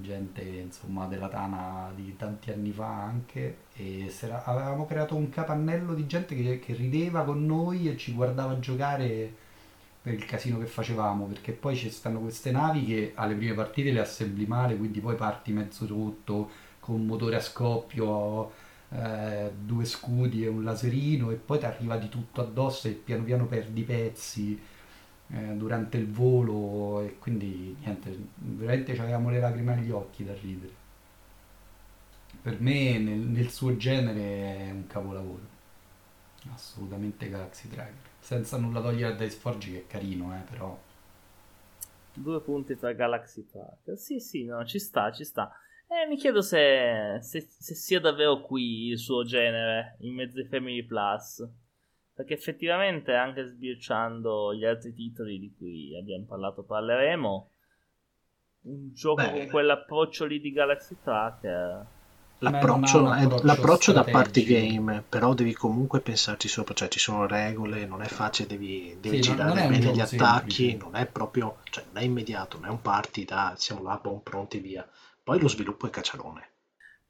gente 0.00 0.42
insomma 0.42 1.06
della 1.06 1.28
Tana 1.28 1.90
di 1.94 2.16
tanti 2.16 2.50
anni 2.50 2.70
fa 2.70 3.02
anche 3.02 3.56
e 3.74 4.12
era, 4.20 4.44
avevamo 4.44 4.86
creato 4.86 5.16
un 5.16 5.28
capannello 5.30 5.94
di 5.94 6.06
gente 6.06 6.36
che, 6.36 6.58
che, 6.60 6.74
rideva 6.74 7.24
con 7.24 7.44
noi 7.44 7.88
e 7.88 7.96
ci 7.96 8.12
guardava 8.12 8.58
giocare 8.58 9.32
per 10.02 10.14
il 10.14 10.24
casino 10.24 10.58
che 10.58 10.66
facevamo 10.66 11.26
perché 11.26 11.52
poi 11.52 11.76
ci 11.76 11.90
stanno 11.90 12.20
queste 12.20 12.52
navi 12.52 12.84
che 12.84 13.12
alle 13.16 13.34
prime 13.34 13.54
partite 13.54 13.90
le 13.90 14.00
assembli 14.00 14.46
male 14.46 14.76
quindi 14.76 15.00
poi 15.00 15.16
parti 15.16 15.52
mezzo 15.52 15.86
rotto 15.86 16.50
con 16.78 17.04
motore 17.04 17.36
a 17.36 17.40
scoppio 17.40 18.52
eh, 18.90 19.50
due 19.60 19.84
scudi 19.84 20.44
e 20.44 20.48
un 20.48 20.64
laserino 20.64 21.30
e 21.30 21.34
poi 21.34 21.58
ti 21.58 21.64
arriva 21.64 21.96
di 21.96 22.08
tutto 22.08 22.40
addosso 22.40 22.88
e 22.88 22.92
piano 22.92 23.24
piano 23.24 23.46
perdi 23.46 23.82
pezzi 23.82 24.60
eh, 25.32 25.54
durante 25.54 25.96
il 25.96 26.10
volo 26.10 27.00
e 27.02 27.18
quindi 27.18 27.76
niente, 27.80 28.16
veramente 28.34 28.98
avevamo 28.98 29.30
le 29.30 29.40
lacrime 29.40 29.74
agli 29.74 29.90
occhi 29.90 30.24
da 30.24 30.34
ridere. 30.34 30.72
Per 32.42 32.60
me 32.60 32.98
nel, 32.98 33.18
nel 33.18 33.50
suo 33.50 33.76
genere 33.76 34.66
è 34.66 34.70
un 34.70 34.86
capolavoro, 34.86 35.42
assolutamente 36.52 37.28
Galaxy 37.28 37.68
Tracker, 37.68 38.10
senza 38.18 38.56
nulla 38.56 38.80
togliere 38.80 39.24
a 39.24 39.30
Forge 39.30 39.70
che 39.70 39.78
è 39.80 39.86
carino, 39.86 40.34
eh, 40.34 40.42
però... 40.48 40.78
Due 42.12 42.40
punti 42.40 42.76
tra 42.76 42.92
Galaxy 42.92 43.46
Tracker, 43.46 43.96
sì 43.96 44.20
sì, 44.20 44.44
no, 44.44 44.64
ci 44.64 44.78
sta, 44.78 45.12
ci 45.12 45.24
sta. 45.24 45.52
Eh, 45.86 46.06
mi 46.06 46.16
chiedo 46.16 46.40
se, 46.40 47.18
se, 47.20 47.40
se 47.40 47.74
sia 47.74 48.00
davvero 48.00 48.42
qui 48.42 48.88
il 48.88 48.98
suo 48.98 49.24
genere 49.24 49.96
in 50.00 50.14
mezzo 50.14 50.38
ai 50.38 50.46
Family 50.46 50.84
Plus. 50.84 51.44
Perché 52.20 52.34
effettivamente, 52.34 53.14
anche 53.14 53.46
sbirciando 53.46 54.54
gli 54.54 54.66
altri 54.66 54.92
titoli 54.92 55.38
di 55.38 55.54
cui 55.56 55.96
abbiamo 55.96 56.26
parlato, 56.26 56.62
parleremo. 56.62 57.50
Un 58.64 58.92
gioco 58.92 59.22
Beh, 59.22 59.30
con 59.30 59.46
quell'approccio 59.48 60.26
lì 60.26 60.38
di 60.38 60.52
Galaxy 60.52 60.96
Tracker. 61.02 61.86
L'approccio, 62.40 63.10
è, 63.14 63.26
l'approccio 63.42 63.92
da 63.92 64.04
party 64.04 64.44
game, 64.44 65.02
però 65.08 65.32
devi 65.32 65.54
comunque 65.54 66.00
pensarci 66.00 66.46
sopra, 66.46 66.74
cioè 66.74 66.88
ci 66.88 66.98
sono 66.98 67.26
regole, 67.26 67.86
non 67.86 68.02
è 68.02 68.06
facile, 68.06 68.48
devi, 68.48 68.98
devi 69.00 69.22
sì, 69.22 69.30
girare 69.30 69.66
bene 69.66 69.90
gli 69.90 70.00
attacchi, 70.00 70.50
semplice. 70.50 70.76
non 70.76 70.96
è 70.96 71.06
proprio, 71.06 71.56
cioè 71.70 71.84
non 71.90 72.02
è 72.02 72.04
immediato, 72.04 72.58
non 72.58 72.68
è 72.68 72.70
un 72.70 72.82
party 72.82 73.24
da 73.24 73.54
siamo 73.56 73.82
là, 73.82 73.98
buon 74.02 74.22
pronti 74.22 74.58
via. 74.58 74.86
Poi 75.24 75.40
lo 75.40 75.48
sviluppo 75.48 75.86
è 75.86 75.90
cacciarone. 75.90 76.49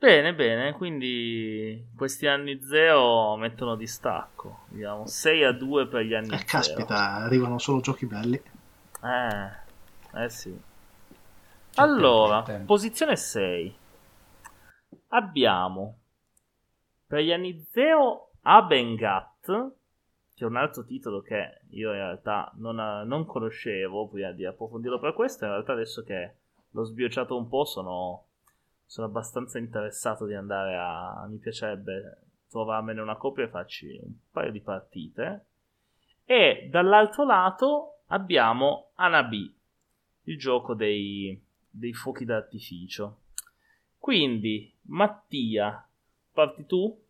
Bene, 0.01 0.35
bene, 0.35 0.73
quindi 0.73 1.91
questi 1.95 2.27
anni 2.27 2.63
zero 2.63 3.37
mettono 3.37 3.77
distacco, 3.77 4.61
diciamo 4.69 5.05
6 5.05 5.45
a 5.45 5.53
2 5.53 5.89
per 5.89 6.05
gli 6.05 6.15
anni 6.15 6.29
eh, 6.29 6.39
zero. 6.39 6.45
Caspita, 6.47 7.17
arrivano 7.17 7.59
solo 7.59 7.81
giochi 7.81 8.07
belli. 8.07 8.43
Eh, 9.03 10.23
eh 10.25 10.31
sì. 10.31 10.59
C'è 11.71 11.83
allora, 11.83 12.43
tempo, 12.45 12.65
posizione 12.65 13.15
6. 13.15 13.77
Abbiamo 15.09 15.99
per 17.07 17.21
gli 17.21 17.33
anni 17.33 17.63
zero 17.71 18.31
Abengat, 18.41 19.73
che 20.35 20.45
è 20.45 20.47
un 20.47 20.57
altro 20.57 20.83
titolo 20.87 21.21
che 21.21 21.61
io 21.73 21.91
in 21.91 21.99
realtà 21.99 22.51
non, 22.55 22.77
non 23.07 23.27
conoscevo 23.27 24.09
prima 24.09 24.31
di 24.33 24.47
approfondirlo 24.47 24.99
per 24.99 25.13
questo, 25.13 25.45
in 25.45 25.51
realtà 25.51 25.73
adesso 25.73 26.03
che 26.05 26.37
l'ho 26.71 26.85
sbirciato 26.85 27.37
un 27.37 27.49
po' 27.49 27.67
sono 27.67 28.29
sono 28.91 29.07
abbastanza 29.07 29.59
interessato 29.59 30.27
di 30.27 30.35
andare 30.35 30.77
a... 30.77 31.25
mi 31.29 31.39
piacerebbe 31.39 32.23
trovarmene 32.51 33.01
una 33.01 33.15
copia 33.15 33.45
e 33.45 33.49
farci 33.49 33.87
un 34.03 34.15
paio 34.33 34.51
di 34.51 34.61
partite. 34.61 35.45
E 36.25 36.67
dall'altro 36.69 37.25
lato 37.25 38.01
abbiamo 38.09 38.91
Anabi, 38.97 39.57
il 40.23 40.37
gioco 40.37 40.75
dei, 40.75 41.41
dei 41.69 41.93
fuochi 41.93 42.25
d'artificio. 42.25 43.21
Quindi, 43.97 44.77
Mattia, 44.87 45.87
parti 46.33 46.67
tu? 46.67 47.01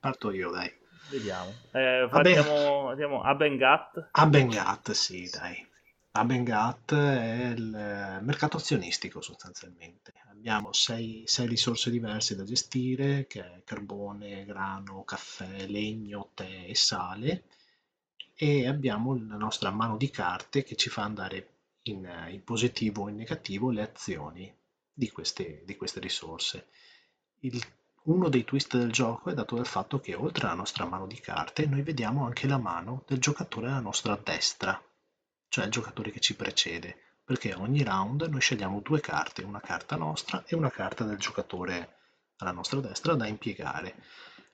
Parto 0.00 0.32
io, 0.32 0.50
dai. 0.50 0.68
Vediamo. 1.10 1.52
Eh, 1.70 2.08
facciamo, 2.10 2.88
facciamo 2.88 3.22
Abengat. 3.22 4.08
Abengat, 4.10 4.90
sì, 4.90 5.30
dai. 5.32 5.64
Abengat 6.10 6.92
è 6.92 7.52
il 7.54 8.18
mercato 8.22 8.56
azionistico 8.56 9.20
sostanzialmente 9.20 10.12
abbiamo 10.40 10.72
sei, 10.72 11.22
sei 11.26 11.46
risorse 11.46 11.90
diverse 11.90 12.34
da 12.34 12.44
gestire, 12.44 13.26
che 13.26 13.40
è 13.44 13.62
carbone, 13.62 14.46
grano, 14.46 15.04
caffè, 15.04 15.66
legno, 15.66 16.30
tè 16.32 16.64
e 16.66 16.74
sale, 16.74 17.44
e 18.34 18.66
abbiamo 18.66 19.14
la 19.14 19.36
nostra 19.36 19.70
mano 19.70 19.98
di 19.98 20.08
carte 20.08 20.62
che 20.62 20.76
ci 20.76 20.88
fa 20.88 21.02
andare 21.02 21.48
in, 21.82 22.08
in 22.30 22.42
positivo 22.42 23.02
o 23.02 23.08
in 23.10 23.16
negativo 23.16 23.70
le 23.70 23.82
azioni 23.82 24.50
di 24.90 25.10
queste, 25.10 25.62
di 25.66 25.76
queste 25.76 26.00
risorse. 26.00 26.68
Il, 27.40 27.62
uno 28.04 28.30
dei 28.30 28.44
twist 28.44 28.78
del 28.78 28.90
gioco 28.90 29.28
è 29.28 29.34
dato 29.34 29.56
dal 29.56 29.66
fatto 29.66 30.00
che 30.00 30.14
oltre 30.14 30.46
alla 30.46 30.54
nostra 30.54 30.86
mano 30.86 31.06
di 31.06 31.20
carte 31.20 31.66
noi 31.66 31.82
vediamo 31.82 32.24
anche 32.24 32.46
la 32.46 32.58
mano 32.58 33.04
del 33.06 33.18
giocatore 33.18 33.66
alla 33.66 33.80
nostra 33.80 34.16
destra, 34.16 34.82
cioè 35.48 35.66
il 35.66 35.70
giocatore 35.70 36.10
che 36.10 36.20
ci 36.20 36.34
precede 36.34 37.09
perché 37.30 37.54
ogni 37.54 37.84
round 37.84 38.22
noi 38.22 38.40
scegliamo 38.40 38.80
due 38.80 38.98
carte, 38.98 39.44
una 39.44 39.60
carta 39.60 39.94
nostra 39.94 40.42
e 40.46 40.56
una 40.56 40.68
carta 40.68 41.04
del 41.04 41.16
giocatore 41.16 41.98
alla 42.38 42.50
nostra 42.50 42.80
destra 42.80 43.14
da 43.14 43.28
impiegare. 43.28 44.02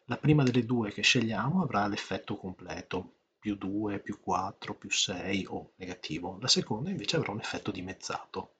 La 0.04 0.18
prima 0.18 0.42
delle 0.42 0.66
due 0.66 0.92
che 0.92 1.00
scegliamo 1.00 1.62
avrà 1.62 1.86
l'effetto 1.86 2.36
completo, 2.36 3.20
più 3.38 3.56
2, 3.56 4.00
più 4.00 4.20
4, 4.20 4.74
più 4.74 4.90
6 4.90 5.46
o 5.48 5.72
negativo. 5.76 6.36
La 6.38 6.48
seconda 6.48 6.90
invece 6.90 7.16
avrà 7.16 7.32
un 7.32 7.38
effetto 7.38 7.70
dimezzato. 7.70 8.56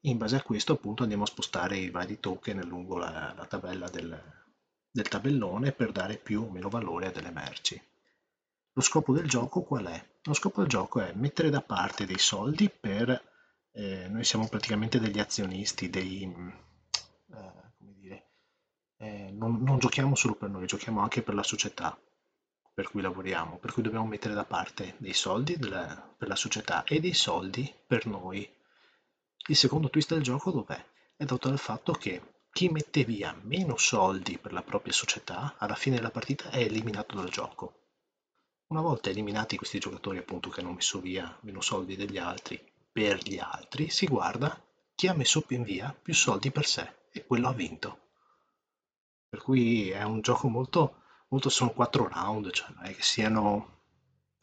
in 0.00 0.18
base 0.18 0.34
a 0.34 0.42
questo 0.42 0.72
appunto 0.72 1.02
andiamo 1.02 1.22
a 1.22 1.28
spostare 1.28 1.76
i 1.76 1.90
vari 1.90 2.18
token 2.18 2.58
lungo 2.66 2.96
la, 2.96 3.32
la 3.36 3.46
tabella 3.46 3.88
del, 3.88 4.20
del 4.90 5.08
tabellone 5.08 5.70
per 5.70 5.92
dare 5.92 6.16
più 6.16 6.42
o 6.42 6.50
meno 6.50 6.68
valore 6.68 7.06
a 7.06 7.10
delle 7.12 7.30
merci. 7.30 7.80
Lo 8.74 8.82
scopo 8.82 9.12
del 9.12 9.28
gioco 9.28 9.62
qual 9.62 9.86
è? 9.86 10.04
Lo 10.24 10.34
scopo 10.34 10.60
del 10.60 10.68
gioco 10.68 11.00
è 11.00 11.12
mettere 11.14 11.50
da 11.50 11.62
parte 11.62 12.06
dei 12.06 12.18
soldi 12.18 12.68
per... 12.68 13.32
Eh, 13.72 14.08
noi 14.08 14.24
siamo 14.24 14.48
praticamente 14.48 15.00
degli 15.00 15.18
azionisti, 15.18 15.90
dei... 15.90 16.22
Eh, 16.22 17.52
come 17.78 17.92
dire, 17.94 18.30
eh, 18.98 19.30
non, 19.32 19.62
non 19.62 19.78
giochiamo 19.78 20.14
solo 20.14 20.34
per 20.34 20.50
noi, 20.50 20.66
giochiamo 20.66 21.00
anche 21.00 21.22
per 21.22 21.34
la 21.34 21.42
società 21.42 21.98
per 22.74 22.88
cui 22.90 23.00
lavoriamo, 23.00 23.58
per 23.58 23.72
cui 23.72 23.84
dobbiamo 23.84 24.06
mettere 24.06 24.34
da 24.34 24.44
parte 24.44 24.96
dei 24.98 25.12
soldi 25.12 25.56
della, 25.56 26.12
per 26.18 26.26
la 26.26 26.34
società 26.34 26.82
e 26.82 26.98
dei 26.98 27.14
soldi 27.14 27.72
per 27.86 28.04
noi. 28.06 28.52
Il 29.46 29.56
secondo 29.56 29.88
twist 29.88 30.12
del 30.12 30.24
gioco 30.24 30.50
dov'è? 30.50 30.84
È 31.16 31.24
dato 31.24 31.48
dal 31.48 31.58
fatto 31.58 31.92
che 31.92 32.40
chi 32.50 32.68
mette 32.68 33.04
via 33.04 33.36
meno 33.42 33.76
soldi 33.76 34.38
per 34.38 34.52
la 34.52 34.62
propria 34.62 34.92
società 34.92 35.54
alla 35.58 35.76
fine 35.76 35.96
della 35.96 36.10
partita 36.10 36.50
è 36.50 36.58
eliminato 36.58 37.14
dal 37.14 37.28
gioco. 37.28 37.83
Una 38.68 38.80
volta 38.80 39.10
eliminati 39.10 39.56
questi 39.56 39.78
giocatori 39.78 40.18
appunto 40.18 40.48
che 40.48 40.60
hanno 40.60 40.72
messo 40.72 41.00
via 41.00 41.36
meno 41.42 41.60
soldi 41.60 41.96
degli 41.96 42.18
altri 42.18 42.58
per 42.90 43.18
gli 43.18 43.38
altri, 43.38 43.90
si 43.90 44.06
guarda 44.06 44.60
chi 44.94 45.06
ha 45.06 45.14
messo 45.14 45.44
in 45.48 45.62
via 45.62 45.94
più 46.00 46.14
soldi 46.14 46.50
per 46.50 46.64
sé 46.64 47.08
e 47.10 47.26
quello 47.26 47.48
ha 47.48 47.52
vinto. 47.52 47.98
Per 49.28 49.42
cui 49.42 49.90
è 49.90 50.02
un 50.02 50.20
gioco 50.20 50.48
molto 50.48 51.02
molto 51.28 51.48
sono 51.48 51.70
quattro 51.70 52.08
round, 52.08 52.50
cioè 52.52 52.68
non 52.74 52.84
è 52.84 52.94
che 52.94 53.02
siano 53.02 53.80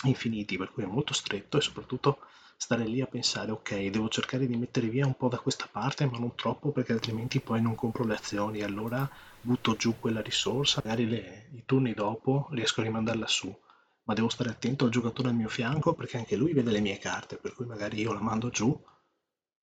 infiniti, 0.03 0.57
per 0.57 0.72
cui 0.72 0.84
è 0.84 0.88
molto 0.88 1.13
stretto 1.13 1.57
e 1.57 1.61
soprattutto 1.61 2.19
stare 2.57 2.86
lì 2.86 3.01
a 3.01 3.07
pensare 3.07 3.51
ok, 3.51 3.88
devo 3.88 4.09
cercare 4.09 4.45
di 4.45 4.55
mettere 4.55 4.88
via 4.88 5.05
un 5.05 5.15
po' 5.15 5.30
da 5.30 5.39
questa 5.39 5.67
parte, 5.72 6.05
ma 6.05 6.19
non 6.19 6.36
troppo 6.36 6.72
perché 6.72 6.93
altrimenti 6.93 7.39
poi 7.39 7.61
non 7.61 7.76
compro 7.76 8.03
le 8.03 8.15
azioni, 8.15 8.61
allora 8.61 9.09
butto 9.41 9.76
giù 9.76 9.97
quella 9.99 10.22
risorsa, 10.22 10.82
magari 10.84 11.07
le, 11.07 11.49
i 11.53 11.63
turni 11.65 11.93
dopo 11.93 12.47
riesco 12.51 12.82
a 12.82 12.84
rimandarla 12.84 13.28
su, 13.28 13.57
ma 14.12 14.14
devo 14.14 14.28
stare 14.28 14.49
attento 14.49 14.84
al 14.84 14.91
giocatore 14.91 15.30
al 15.30 15.36
mio 15.36 15.47
fianco 15.47 15.93
perché 15.93 16.18
anche 16.18 16.36
lui 16.36 16.51
vede 16.51 16.70
le 16.70 16.82
mie 16.82 16.97
carte, 16.97 17.38
per 17.38 17.53
cui 17.53 17.66
magari 17.66 18.01
io 18.01 18.12
la 18.12 18.20
mando 18.20 18.49
giù 18.49 18.78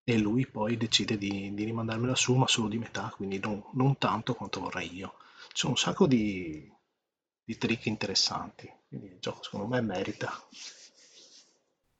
e 0.05 0.17
lui 0.17 0.47
poi 0.47 0.77
decide 0.77 1.17
di, 1.17 1.53
di 1.53 1.65
rimandarmela 1.65 2.15
su, 2.15 2.33
ma 2.33 2.47
solo 2.47 2.69
di 2.69 2.77
metà, 2.77 3.11
quindi 3.13 3.39
non, 3.39 3.61
non 3.73 3.97
tanto 3.97 4.35
quanto 4.35 4.61
vorrei 4.61 4.95
io. 4.95 5.15
C'è 5.51 5.67
un 5.67 5.75
sacco 5.75 6.07
di, 6.07 6.71
di 7.43 7.57
trick 7.57 7.87
interessanti. 7.87 8.71
Quindi 8.87 9.07
il 9.07 9.19
gioco 9.19 9.43
secondo 9.43 9.67
me 9.67 9.81
merita. 9.81 10.31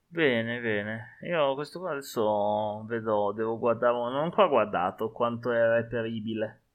Bene, 0.07 0.61
bene. 0.61 1.17
Io 1.23 1.53
questo 1.53 1.81
qua 1.81 1.91
adesso 1.91 2.85
vedo, 2.85 3.33
devo 3.33 3.57
guardare, 3.57 3.91
non 3.91 4.15
ho 4.15 4.21
ancora 4.21 4.47
guardato 4.47 5.11
quanto 5.11 5.51
è 5.51 5.67
reperibile. 5.67 6.66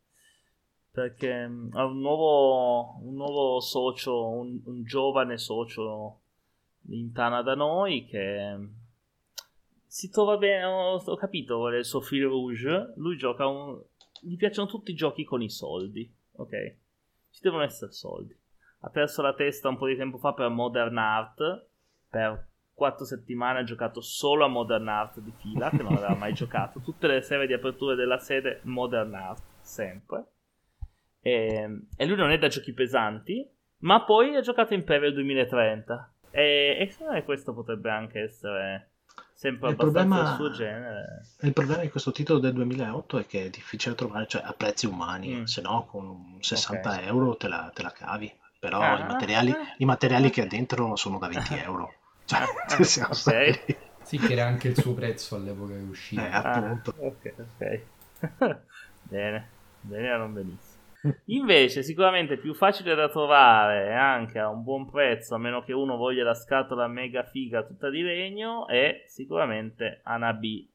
Perché 0.93 1.49
mm, 1.49 1.71
ha 1.73 1.85
un 1.85 2.01
nuovo, 2.01 2.99
un 3.01 3.15
nuovo 3.15 3.61
socio, 3.61 4.29
un, 4.29 4.61
un 4.65 4.85
giovane 4.85 5.39
socio 5.39 6.21
in 6.89 7.13
Tana 7.13 7.43
da 7.43 7.55
noi 7.55 8.05
che 8.05 8.57
mm, 8.57 8.67
si 9.87 10.11
trova 10.11 10.37
bene, 10.37 10.65
ho, 10.65 10.95
ho 10.97 11.17
capito 11.17 11.59
qual 11.59 11.75
è 11.75 11.79
il 11.79 11.85
suo 11.85 12.01
fil 12.01 12.25
rouge. 12.25 12.93
Lui 12.97 13.17
gioca 13.17 13.47
un... 13.47 13.81
gli 14.21 14.37
piacciono 14.37 14.69
tutti 14.69 14.91
i 14.91 14.95
giochi 14.95 15.25
con 15.25 15.43
i 15.43 15.51
soldi, 15.51 16.13
ok? 16.33 16.77
Ci 17.31 17.41
devono 17.41 17.63
essere 17.63 17.93
soldi 17.93 18.39
ha 18.85 18.91
perso 18.91 19.23
la 19.23 19.35
testa 19.35 19.69
un 19.69 19.77
po' 19.77 19.87
di 19.87 19.97
tempo 19.97 20.19
fa 20.19 20.33
per 20.33 20.49
Modern 20.49 20.99
Art. 20.99 21.67
Per 22.09 22.49
quattro 22.75 23.05
settimane 23.05 23.61
ha 23.61 23.65
giocato 23.65 24.01
solo 24.01 24.45
a 24.45 24.49
Modern 24.49 24.89
Art 24.89 25.21
di 25.21 25.33
fila, 25.39 25.71
che 25.71 25.83
non 25.83 25.95
aveva 25.95 26.15
mai 26.15 26.33
giocato. 26.35 26.81
Tutte 26.81 27.07
le 27.07 27.23
serie 27.23 27.47
di 27.47 27.53
aperture 27.53 27.95
della 27.95 28.19
sede 28.19 28.61
Modern 28.65 29.15
Art, 29.15 29.43
sempre. 29.61 30.32
E, 31.23 31.85
e, 31.97 32.07
lui 32.07 32.17
non 32.17 32.31
è 32.31 32.39
da 32.39 32.49
giochi 32.49 32.73
pesanti, 32.73 33.49
ma 33.79 34.05
poi 34.05 34.37
ha 34.37 34.41
giocato 34.41 34.75
Imperial 34.75 35.15
2030. 35.15 36.15
E, 36.31 36.77
e 36.81 36.89
secondo 36.91 37.13
me 37.13 37.25
questo 37.25 37.55
potrebbe 37.55 37.91
anche 37.91 38.21
essere 38.21 38.91
sempre 39.33 39.71
il 39.71 39.75
abbastanza 39.75 40.09
problema, 40.09 40.31
il 40.31 40.37
suo 40.37 40.51
genere. 40.51 41.23
Il 41.41 41.53
problema 41.53 41.83
di 41.83 41.91
questo 41.91 42.13
titolo 42.13 42.39
del 42.39 42.53
2008 42.55 43.19
è 43.19 43.27
che 43.27 43.45
è 43.47 43.51
difficile 43.51 43.95
trovare, 43.95 44.27
cioè 44.27 44.43
a 44.45 44.53
prezzi 44.53 44.87
umani, 44.87 45.41
mm. 45.41 45.43
se 45.45 45.61
no 45.63 45.87
con 45.89 46.37
60 46.41 46.89
okay. 46.89 47.07
euro 47.07 47.37
te 47.37 47.49
la, 47.49 47.71
te 47.73 47.83
la 47.83 47.93
cavi 47.93 48.41
però 48.63 48.81
ah, 48.81 48.97
i, 48.97 49.03
materiali, 49.03 49.51
ah, 49.51 49.75
i, 49.77 49.85
materiali, 49.85 50.31
che 50.31 50.43
ha 50.43 50.47
dentro 50.47 50.95
sono 50.95 51.19
da 51.19 51.27
20 51.27 51.55
euro. 51.59 51.95
Cioè, 52.25 52.43
ah, 52.43 52.79
siamo 52.85 53.13
okay. 53.13 53.59
Sì, 54.05 54.19
che 54.19 54.33
era 54.35 54.47
anche 54.47 54.69
il 54.69 54.79
suo 54.79 54.95
prezzo 54.95 55.35
all'epoca 55.35 55.75
che 55.75 55.81
uscì. 55.81 56.15
Eh, 56.15 56.29
appunto. 56.31 56.95
Ah, 56.97 57.07
ok, 57.07 57.35
ok. 57.59 57.81
bene, 59.03 59.49
bene 59.81 60.17
non 60.17 60.33
benissimo. 60.33 60.72
Invece, 61.27 61.83
sicuramente 61.83 62.37
più 62.37 62.55
facile 62.55 62.95
da 62.95 63.09
trovare 63.09 63.95
anche 63.95 64.39
a 64.39 64.49
un 64.49 64.63
buon 64.63 64.89
prezzo, 64.91 65.35
a 65.35 65.39
meno 65.39 65.63
che 65.63 65.73
uno 65.73 65.97
voglia 65.97 66.25
la 66.25 66.35
scatola 66.35 66.87
mega 66.87 67.25
figa 67.25 67.65
tutta 67.65 67.91
di 67.91 68.03
legno, 68.03 68.67
è 68.69 69.03
sicuramente 69.07 70.01
Anabi. 70.05 70.71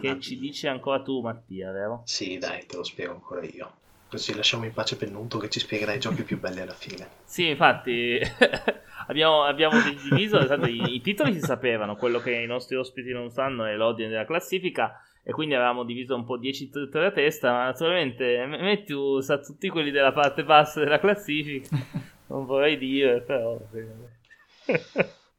Che 0.00 0.20
ci 0.20 0.38
dici 0.38 0.66
ancora 0.66 1.02
tu, 1.02 1.20
Mattia, 1.20 1.72
vero? 1.72 2.02
Sì, 2.04 2.36
dai, 2.36 2.66
te 2.66 2.76
lo 2.76 2.84
spiego 2.84 3.12
ancora 3.12 3.42
io. 3.42 3.72
Così 4.08 4.34
lasciamo 4.34 4.64
in 4.64 4.72
pace 4.72 4.96
Pennuto 4.96 5.38
che 5.38 5.50
ci 5.50 5.60
spiegherà 5.60 5.92
i 5.92 6.00
giochi 6.00 6.22
più 6.22 6.38
belli 6.38 6.60
alla 6.60 6.74
fine. 6.74 7.08
Sì, 7.24 7.48
infatti 7.48 8.18
abbiamo, 9.06 9.44
abbiamo 9.44 9.78
diviso, 9.82 10.38
esatto, 10.38 10.66
i, 10.66 10.94
i, 10.94 11.00
titoli 11.02 11.34
si 11.34 11.40
sapevano, 11.40 11.96
quello 11.96 12.18
che 12.18 12.32
i 12.32 12.46
nostri 12.46 12.76
ospiti 12.76 13.12
non 13.12 13.30
sanno 13.30 13.66
è 13.66 13.74
l'ordine 13.74 14.08
della 14.08 14.24
classifica 14.24 14.98
e 15.28 15.32
quindi 15.32 15.54
avevamo 15.54 15.84
diviso 15.84 16.14
un 16.14 16.24
po' 16.24 16.38
10 16.38 16.70
titoli 16.70 17.04
a 17.04 17.12
testa, 17.12 17.52
ma 17.52 17.64
naturalmente 17.66 18.46
Matthew 18.46 19.20
sa 19.20 19.38
tutti 19.38 19.68
quelli 19.68 19.90
della 19.90 20.10
parte 20.10 20.42
bassa 20.42 20.80
della 20.80 20.98
classifica, 20.98 21.68
non 22.28 22.46
vorrei 22.46 22.78
dire, 22.78 23.20
però... 23.20 23.60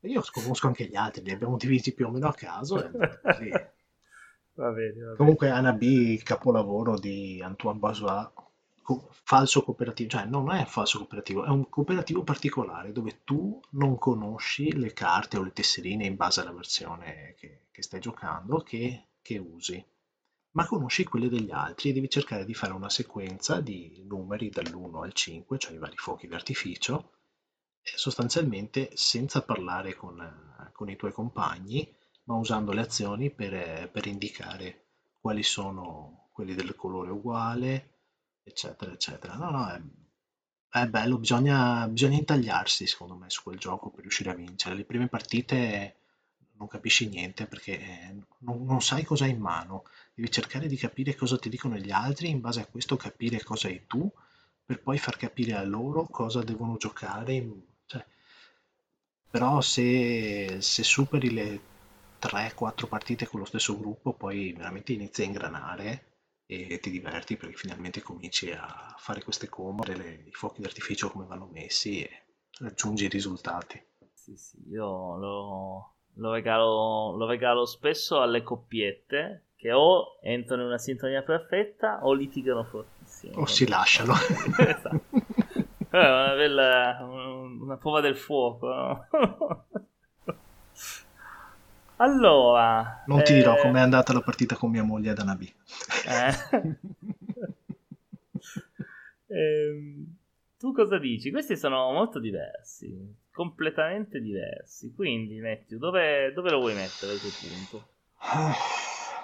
Io 0.02 0.24
conosco 0.32 0.68
anche 0.68 0.86
gli 0.86 0.96
altri, 0.96 1.24
li 1.24 1.32
abbiamo 1.32 1.58
divisi 1.58 1.96
più 1.96 2.06
o 2.06 2.12
meno 2.12 2.28
a 2.28 2.36
caso. 2.36 2.84
E, 2.84 2.92
sì. 3.34 3.50
va 4.54 4.70
bene, 4.70 5.04
va 5.06 5.16
Comunque 5.16 5.50
Anna 5.50 5.74
B, 5.74 6.22
capolavoro 6.22 7.00
di 7.00 7.42
Antoine 7.44 7.80
Basois, 7.80 8.30
falso 9.10 9.64
cooperativo, 9.64 10.10
cioè 10.10 10.26
non 10.26 10.52
è 10.52 10.66
falso 10.66 11.00
cooperativo, 11.00 11.46
è 11.46 11.50
un 11.50 11.68
cooperativo 11.68 12.22
particolare 12.22 12.92
dove 12.92 13.22
tu 13.24 13.60
non 13.72 13.98
conosci 13.98 14.72
le 14.78 14.94
carte 14.94 15.38
o 15.38 15.42
le 15.42 15.52
tesserine 15.52 16.06
in 16.06 16.16
base 16.16 16.42
alla 16.42 16.54
versione 16.54 17.34
che, 17.40 17.62
che 17.72 17.82
stai 17.82 18.00
giocando 18.00 18.60
che, 18.60 19.06
che 19.30 19.38
usi, 19.38 19.86
ma 20.54 20.66
conosci 20.66 21.04
quelle 21.04 21.30
degli 21.30 21.52
altri 21.52 21.90
e 21.90 21.94
devi 21.94 22.10
cercare 22.10 22.46
di 22.46 22.56
fare 22.56 22.74
una 22.74 22.90
sequenza 22.90 23.62
di 23.62 24.04
numeri 24.08 24.50
dall'1 24.50 25.04
al 25.04 25.14
5, 25.14 25.60
cioè 25.60 25.74
i 25.74 25.78
vari 25.78 25.98
fuochi 25.98 26.28
d'artificio, 26.28 27.12
sostanzialmente 27.84 28.90
senza 28.96 29.44
parlare 29.44 29.94
con, 29.94 30.72
con, 30.74 30.90
i 30.90 30.96
tuoi 30.96 31.12
compagni, 31.12 31.96
ma 32.24 32.38
usando 32.38 32.72
le 32.72 32.82
azioni 32.82 33.30
per, 33.30 33.92
per 33.92 34.08
indicare 34.08 34.88
quali 35.20 35.44
sono 35.44 36.30
quelli 36.34 36.56
del 36.56 36.76
colore 36.76 37.12
uguale, 37.12 37.98
eccetera, 38.42 38.92
eccetera. 38.92 39.36
No, 39.36 39.52
no, 39.52 39.70
è, 39.70 40.80
è 40.80 40.88
bello, 40.88 41.20
bisogna, 41.20 41.88
bisogna 41.88 42.18
intagliarsi 42.18 42.88
secondo 42.88 43.14
me 43.14 43.30
su 43.30 43.44
quel 43.44 43.60
gioco 43.60 43.92
per 43.92 44.02
riuscire 44.02 44.32
a 44.32 44.36
vincere. 44.36 44.74
Le 44.74 44.86
prime 44.86 45.08
partite 45.08 45.99
non 46.60 46.68
capisci 46.68 47.08
niente 47.08 47.48
perché 47.48 48.14
non, 48.40 48.66
non 48.66 48.82
sai 48.82 49.04
cosa 49.04 49.24
hai 49.24 49.32
in 49.32 49.40
mano, 49.40 49.86
devi 50.14 50.30
cercare 50.30 50.68
di 50.68 50.76
capire 50.76 51.16
cosa 51.16 51.38
ti 51.38 51.50
dicono 51.50 51.78
gli 51.78 51.90
altri, 51.92 52.30
in 52.30 52.42
base 52.42 52.60
a 52.60 52.66
questo 52.66 52.98
capire 52.98 53.42
cosa 53.42 53.68
hai 53.70 53.88
tu, 53.88 54.12
per 54.66 54.82
poi 54.82 54.98
far 55.00 55.18
capire 55.18 55.54
a 55.54 55.64
loro 55.64 56.06
cosa 56.06 56.44
devono 56.44 56.78
giocare. 56.78 57.44
Cioè, 57.86 58.06
però 59.32 59.62
se, 59.62 60.58
se 60.62 60.84
superi 60.84 61.32
le 61.32 61.62
3-4 62.20 62.88
partite 62.88 63.26
con 63.26 63.40
lo 63.40 63.46
stesso 63.46 63.78
gruppo, 63.78 64.14
poi 64.14 64.54
veramente 64.54 64.92
inizi 64.92 65.22
a 65.22 65.26
ingranare 65.26 66.04
e 66.46 66.80
ti 66.80 66.90
diverti 66.90 67.38
perché 67.38 67.56
finalmente 67.56 68.02
cominci 68.02 68.52
a 68.52 68.96
fare 68.98 69.24
queste 69.24 69.48
comode, 69.48 69.96
le, 69.96 70.24
i 70.28 70.32
fuochi 70.32 70.62
d'artificio 70.62 71.10
come 71.10 71.26
vanno 71.26 71.48
messi 71.52 72.02
e 72.02 72.24
raggiungi 72.60 73.06
i 73.06 73.10
risultati. 73.10 73.82
Sì, 74.14 74.36
sì, 74.36 74.58
io 74.68 75.16
lo, 75.16 75.94
lo, 76.16 76.32
regalo, 76.32 77.16
lo 77.16 77.26
regalo 77.26 77.66
spesso 77.66 78.22
alle 78.22 78.44
coppiette 78.44 79.44
che 79.56 79.72
o 79.74 80.18
entrano 80.22 80.62
in 80.62 80.68
una 80.70 80.78
sintonia 80.78 81.22
perfetta 81.22 82.00
o 82.04 82.14
litigano 82.14 82.64
fortissimo. 82.64 83.42
O 83.42 83.46
si 83.46 83.68
lasciano. 83.68 84.14
esatto. 84.58 85.02
È 85.90 85.98
una 85.98 86.34
bella 86.36 86.98
una 87.02 87.78
prova 87.78 88.00
del 88.00 88.16
fuoco. 88.16 88.68
No? 88.68 89.08
Allora, 92.02 93.04
non 93.08 93.24
ti 93.24 93.34
eh... 93.34 93.36
dirò 93.36 93.58
com'è 93.58 93.82
andata 93.82 94.14
la 94.14 94.22
partita 94.22 94.56
con 94.56 94.72
mia 94.72 94.84
moglie 94.84 95.10
ad 95.10 95.20
Anabi. 95.20 95.54
Eh. 96.08 96.78
eh, 99.36 100.06
tu 100.58 100.72
cosa 100.72 100.98
dici? 100.98 101.30
Questi 101.30 101.58
sono 101.58 101.92
molto 101.92 102.20
diversi, 102.20 102.98
completamente 103.40 104.20
diversi. 104.20 104.92
Quindi, 104.94 105.40
Matthew, 105.40 105.78
dove, 105.78 106.34
dove 106.34 106.50
lo 106.52 106.60
vuoi 106.60 106.74
mettere 106.74 107.14
il 107.14 107.22
tuo 107.22 107.30
punto? 107.48 107.88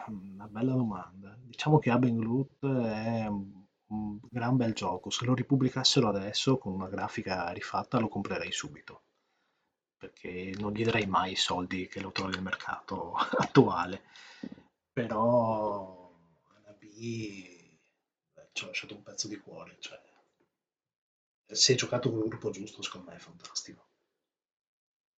una 0.08 0.48
bella 0.48 0.72
domanda. 0.72 1.38
Diciamo 1.38 1.80
che 1.80 1.90
Abenglut 1.90 2.66
è 2.66 3.28
un 3.28 4.20
gran 4.30 4.56
bel 4.56 4.74
gioco. 4.74 5.10
Se 5.10 5.26
lo 5.26 5.34
ripubblicassero 5.34 6.08
adesso 6.08 6.58
con 6.58 6.72
una 6.72 6.88
grafica 6.88 7.50
rifatta 7.50 8.00
lo 8.00 8.08
comprerei 8.08 8.54
subito. 8.54 9.02
Perché 9.98 10.54
non 10.60 10.72
gli 10.72 10.86
darei 10.86 11.08
mai 11.08 11.34
i 11.34 11.36
soldi 11.36 11.90
che 11.90 12.00
lo 12.00 12.14
trovi 12.14 12.36
nel 12.36 12.42
mercato 12.42 13.16
attuale. 13.20 14.04
Però 14.94 16.10
Anabi 16.56 17.80
ci 18.54 18.64
ho 18.64 18.68
lasciato 18.68 18.96
un 18.96 19.04
pezzo 19.04 19.28
di 19.28 19.36
cuore. 19.40 19.76
Cioè, 19.80 20.02
se 21.48 21.76
giocato 21.76 22.10
con 22.10 22.22
il 22.22 22.30
gruppo 22.30 22.50
giusto, 22.52 22.82
secondo 22.82 23.10
me 23.10 23.18
è 23.18 23.20
fantastico 23.20 23.85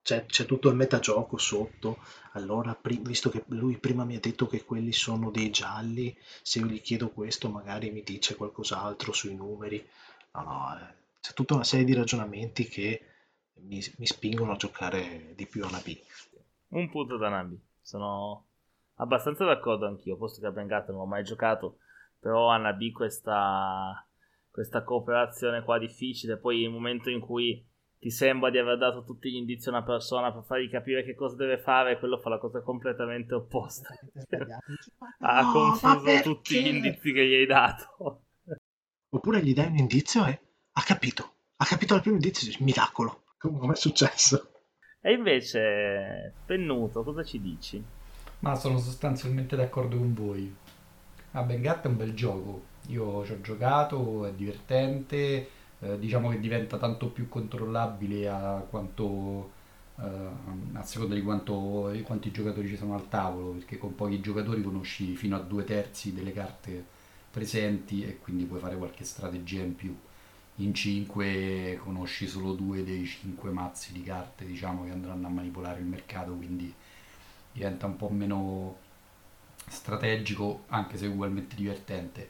c'è, 0.02 0.26
c'è 0.26 0.44
tutto 0.46 0.68
il 0.68 0.76
metagioco 0.76 1.36
sotto. 1.36 1.98
Allora, 2.32 2.74
pri- 2.74 3.00
visto 3.02 3.30
che 3.30 3.44
lui 3.48 3.78
prima 3.78 4.04
mi 4.04 4.16
ha 4.16 4.20
detto 4.20 4.46
che 4.46 4.64
quelli 4.64 4.92
sono 4.92 5.30
dei 5.30 5.50
gialli, 5.50 6.16
se 6.42 6.60
io 6.60 6.66
gli 6.66 6.80
chiedo 6.80 7.10
questo, 7.10 7.50
magari 7.50 7.90
mi 7.90 8.02
dice 8.02 8.36
qualcos'altro 8.36 9.12
sui 9.12 9.34
numeri. 9.34 9.86
No, 10.32 10.42
no, 10.42 10.78
eh, 10.78 10.94
c'è 11.20 11.32
tutta 11.32 11.54
una 11.54 11.64
serie 11.64 11.84
di 11.84 11.94
ragionamenti 11.94 12.64
che 12.64 13.02
mi, 13.60 13.82
mi 13.98 14.06
spingono 14.06 14.52
a 14.52 14.56
giocare 14.56 15.32
di 15.34 15.46
più 15.46 15.64
a 15.64 15.70
Nabi. 15.70 16.00
Un 16.68 16.88
punto 16.90 17.16
da 17.16 17.28
Nabi. 17.28 17.60
Sono 17.80 18.46
abbastanza 18.96 19.44
d'accordo 19.44 19.86
anch'io, 19.86 20.16
posto 20.16 20.40
che 20.40 20.46
a 20.46 20.50
Bengat 20.52 20.90
non 20.90 21.00
ho 21.00 21.06
mai 21.06 21.24
giocato, 21.24 21.78
però 22.18 22.48
a 22.48 22.56
Nabi 22.56 22.92
questa, 22.92 24.06
questa 24.50 24.82
cooperazione 24.82 25.62
qua 25.62 25.78
difficile, 25.78 26.38
poi 26.38 26.62
il 26.62 26.70
momento 26.70 27.10
in 27.10 27.20
cui 27.20 27.66
ti 27.98 28.10
sembra 28.10 28.50
di 28.50 28.58
aver 28.58 28.78
dato 28.78 29.02
tutti 29.02 29.30
gli 29.30 29.36
indizi 29.36 29.68
a 29.68 29.72
una 29.72 29.82
persona 29.82 30.32
per 30.32 30.44
fargli 30.44 30.70
capire 30.70 31.04
che 31.04 31.14
cosa 31.14 31.34
deve 31.34 31.58
fare 31.58 31.92
e 31.92 31.98
quello 31.98 32.18
fa 32.18 32.28
la 32.28 32.38
cosa 32.38 32.62
completamente 32.62 33.34
opposta. 33.34 33.88
ha 35.20 35.42
no, 35.42 35.52
confuso 35.52 36.20
tutti 36.22 36.62
gli 36.62 36.66
indizi 36.68 37.12
che 37.12 37.26
gli 37.26 37.34
hai 37.34 37.46
dato. 37.46 38.22
Oppure 39.10 39.42
gli 39.42 39.52
dai 39.52 39.66
un 39.66 39.78
indizio 39.78 40.26
e 40.26 40.40
ha 40.72 40.82
capito. 40.82 41.34
Ha 41.56 41.64
capito 41.64 41.94
il 41.96 42.00
primo 42.00 42.16
indizio, 42.16 42.52
miracolo. 42.60 43.24
Come 43.38 43.72
è 43.72 43.76
successo? 43.76 44.52
E 45.00 45.12
invece, 45.12 46.34
Pennuto, 46.44 47.02
cosa 47.02 47.24
ci 47.24 47.40
dici? 47.40 47.82
Ma 48.40 48.54
sono 48.54 48.78
sostanzialmente 48.78 49.56
d'accordo 49.56 49.96
con 49.96 50.14
voi. 50.14 50.54
Ah, 51.32 51.42
Bengat 51.42 51.84
è 51.84 51.88
un 51.88 51.96
bel 51.96 52.14
gioco. 52.14 52.62
Io 52.88 53.24
ci 53.24 53.32
ho 53.32 53.40
giocato, 53.40 54.24
è 54.26 54.32
divertente 54.32 55.48
eh, 55.80 55.98
diciamo 55.98 56.30
che 56.30 56.40
diventa 56.40 56.76
tanto 56.76 57.08
più 57.08 57.28
controllabile 57.28 58.28
a 58.28 58.64
quanto 58.68 59.56
eh, 60.00 60.06
a 60.74 60.82
seconda 60.82 61.14
di 61.14 61.22
quanto, 61.22 61.92
quanti 62.04 62.30
giocatori 62.30 62.68
ci 62.68 62.76
sono 62.76 62.94
al 62.94 63.08
tavolo 63.08 63.50
perché 63.50 63.78
con 63.78 63.94
pochi 63.94 64.20
giocatori 64.20 64.62
conosci 64.62 65.16
fino 65.16 65.36
a 65.36 65.40
due 65.40 65.64
terzi 65.64 66.12
delle 66.14 66.32
carte 66.32 66.84
presenti 67.30 68.04
e 68.04 68.18
quindi 68.18 68.44
puoi 68.44 68.60
fare 68.60 68.76
qualche 68.76 69.04
strategia 69.04 69.62
in 69.62 69.74
più. 69.74 69.96
In 70.56 70.74
5 70.74 71.80
conosci 71.84 72.26
solo 72.26 72.52
due 72.52 72.82
dei 72.82 73.06
cinque 73.06 73.50
mazzi 73.50 73.92
di 73.92 74.02
carte 74.02 74.44
diciamo 74.44 74.84
che 74.84 74.90
andranno 74.90 75.26
a 75.28 75.30
manipolare 75.30 75.78
il 75.78 75.86
mercato 75.86 76.32
quindi 76.32 76.74
diventa 77.52 77.86
un 77.86 77.96
po' 77.96 78.08
meno 78.08 78.76
strategico 79.68 80.64
anche 80.68 80.96
se 80.96 81.06
ugualmente 81.06 81.54
divertente 81.54 82.28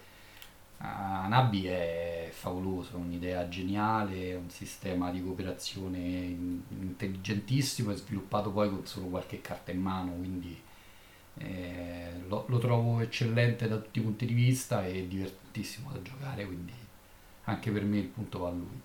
Anabi 0.81 1.67
è 1.67 2.29
favoloso, 2.31 2.93
è 2.93 3.01
un'idea 3.01 3.49
geniale, 3.49 4.31
è 4.31 4.37
un 4.37 4.49
sistema 4.49 5.11
di 5.11 5.23
cooperazione 5.23 5.99
intelligentissimo, 5.99 7.91
è 7.91 7.97
sviluppato 7.97 8.53
poi 8.53 8.69
con 8.69 8.87
solo 8.87 9.07
qualche 9.07 9.41
carta 9.41 9.73
in 9.73 9.81
mano, 9.81 10.13
quindi 10.13 10.57
eh, 11.39 12.13
lo, 12.29 12.45
lo, 12.49 12.59
trovo 12.59 13.01
eccellente 13.01 13.67
da 13.67 13.77
tutti 13.77 13.99
i 13.99 14.03
punti 14.03 14.25
di 14.25 14.35
vista 14.35 14.87
e 14.87 15.09
divertentissimo 15.09 15.91
da 15.91 16.01
giocare, 16.01 16.47
quindi 16.47 16.73
anche 17.45 17.71
per 17.73 17.85
me 17.85 17.99
il 17.99 18.09
punto 18.09 18.39
va 18.39 18.49
a 18.49 18.53
lui. 18.53 18.81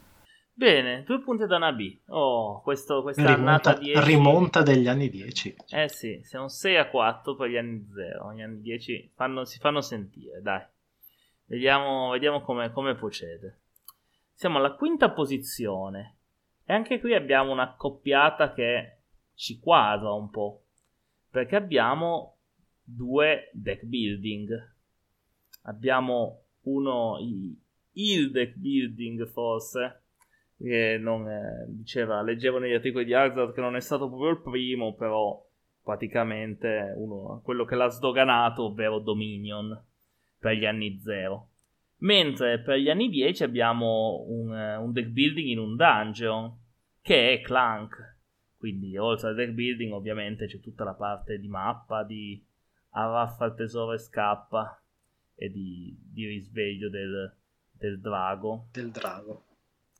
Bene, 0.55 1.03
due 1.03 1.19
punti 1.19 1.45
da 1.47 1.57
Nabi. 1.57 1.99
Oh, 2.07 2.61
questo, 2.61 3.01
questa 3.01 3.21
rimonta, 3.21 3.71
annata 3.71 3.73
10. 3.73 4.03
Rimonta 4.03 4.61
degli 4.61 4.87
anni 4.87 5.09
10. 5.09 5.55
Eh 5.69 5.89
sì, 5.89 6.21
siamo 6.23 6.47
6 6.47 6.77
a 6.77 6.89
4 6.89 7.35
per 7.35 7.49
gli 7.49 7.57
anni 7.57 7.87
0. 7.91 8.33
Gli 8.33 8.41
anni 8.41 8.61
10 8.61 9.11
fanno, 9.15 9.45
si 9.45 9.57
fanno 9.57 9.81
sentire, 9.81 10.41
dai. 10.43 10.61
Vediamo, 11.53 12.09
vediamo 12.09 12.41
come, 12.41 12.71
come 12.71 12.95
procede. 12.95 13.59
Siamo 14.33 14.57
alla 14.57 14.73
quinta 14.73 15.11
posizione. 15.11 16.17
E 16.65 16.73
anche 16.73 16.99
qui 16.99 17.13
abbiamo 17.13 17.51
una 17.51 17.75
coppiata 17.75 18.53
che 18.53 19.01
ci 19.35 19.59
quadra 19.59 20.13
un 20.13 20.31
po'. 20.31 20.63
Perché 21.29 21.55
abbiamo 21.55 22.37
due 22.81 23.51
deck 23.53 23.83
building. 23.83 24.73
Abbiamo 25.65 26.45
uno, 26.61 27.19
il 27.91 28.31
deck 28.31 28.55
building 28.55 29.27
forse, 29.27 30.05
che 30.57 30.97
non 30.99 31.29
eh, 31.29 31.65
diceva, 31.67 32.23
leggevo 32.23 32.57
negli 32.57 32.73
articoli 32.73 33.05
di 33.05 33.13
Hazard 33.13 33.53
che 33.53 33.61
non 33.61 33.75
è 33.75 33.79
stato 33.79 34.07
proprio 34.07 34.31
il 34.31 34.41
primo, 34.41 34.95
però 34.95 35.39
praticamente 35.83 36.95
uno, 36.97 37.41
quello 37.43 37.63
che 37.63 37.75
l'ha 37.75 37.89
sdoganato, 37.89 38.63
ovvero 38.63 38.97
Dominion 38.97 39.91
per 40.43 40.57
gli 40.57 40.65
anni 40.65 40.99
0. 41.01 41.49
Mentre 41.99 42.59
per 42.59 42.77
gli 42.77 42.89
anni 42.89 43.07
10 43.07 43.45
abbiamo 43.45 44.25
un, 44.27 44.49
un 44.49 44.91
deck 44.91 45.07
building 45.07 45.47
in 45.47 45.59
un 45.59 45.77
dungeon 45.77 46.53
che 47.01 47.35
è 47.35 47.41
Clank. 47.41 48.17
Quindi 48.57 48.97
oltre 48.97 49.29
al 49.29 49.35
deck 49.35 49.51
building 49.51 49.93
ovviamente 49.93 50.47
c'è 50.47 50.59
tutta 50.59 50.83
la 50.83 50.95
parte 50.95 51.39
di 51.39 51.47
mappa, 51.47 52.03
di 52.03 52.45
arraffa 52.89 53.45
il 53.45 53.55
tesoro 53.55 53.93
e 53.93 53.99
scappa 53.99 54.81
e 55.33 55.49
di, 55.49 55.97
di 55.97 56.27
risveglio 56.27 56.89
del, 56.89 57.33
del 57.71 58.01
drago. 58.01 58.67
Del 58.73 58.91
drago. 58.91 59.45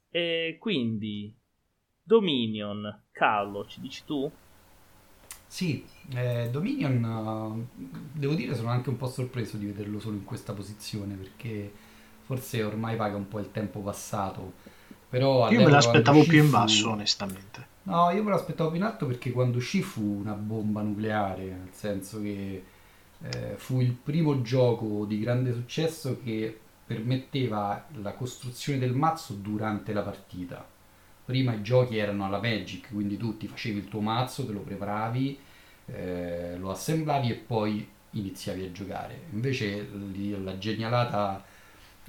E 0.10 0.58
quindi 0.60 1.34
Dominion, 2.04 3.04
Carlo, 3.14 3.66
ci 3.66 3.80
dici 3.80 4.04
tu? 4.04 4.30
Sì, 5.54 5.86
eh, 6.16 6.49
Dominion, 6.49 7.04
uh, 7.04 7.68
devo 8.12 8.34
dire, 8.34 8.56
sono 8.56 8.70
anche 8.70 8.89
un 8.89 8.97
po' 8.97 9.08
sorpreso 9.08 9.56
di 9.58 9.68
vederlo 9.68 9.99
solo 9.99 10.16
in 10.16 10.24
questa 10.24 10.51
posizione 10.51 11.14
perché 11.14 11.72
forse 12.24 12.64
ormai 12.64 12.95
paga 12.95 13.18
un 13.18 13.28
po' 13.28 13.38
il 13.38 13.51
tempo 13.51 13.82
passato. 13.82 14.54
Però 15.08 15.51
io 15.51 15.62
me 15.62 15.70
l'aspettavo 15.70 16.24
più 16.24 16.41
in 16.41 16.49
basso, 16.49 16.89
onestamente. 16.89 17.68
No, 17.84 18.10
io 18.10 18.24
me 18.24 18.32
l'aspettavo 18.32 18.72
più 18.72 18.80
in 18.80 18.84
alto 18.84 19.06
perché 19.06 19.32
quando 19.32 19.58
uscì 19.60 19.84
fu 19.84 20.01
una 20.01 20.34
bomba 20.34 20.82
nucleare, 20.82 21.43
nel 21.43 21.70
senso 21.72 22.20
che 22.20 22.64
eh, 23.22 23.54
fu 23.56 23.80
il 23.80 23.91
primo 23.91 24.41
gioco 24.41 25.06
di 25.06 25.20
grande 25.20 25.54
successo 25.54 26.20
che 26.24 26.60
permetteva 26.84 27.89
la 28.01 28.14
costruzione 28.14 28.80
del 28.80 28.93
mazzo 28.93 29.34
durante 29.34 29.93
la 29.93 30.01
partita 30.01 30.72
prima 31.26 31.53
i 31.53 31.61
giochi 31.61 31.97
erano 31.97 32.26
alla 32.26 32.41
Magic, 32.41 32.89
quindi 32.91 33.17
tu 33.17 33.38
ti 33.38 33.47
facevi 33.47 33.80
il 33.80 33.88
tuo 33.88 34.01
mazzo, 34.01 34.45
te 34.45 34.51
lo 34.51 34.61
preparavi, 34.61 35.39
eh, 35.88 36.57
lo 36.57 36.71
assemblavi 36.71 37.32
e 37.32 37.36
poi 37.36 37.88
iniziavi 38.11 38.65
a 38.65 38.71
giocare. 38.71 39.24
Invece 39.32 39.89
la 40.43 40.57
genialata 40.57 41.43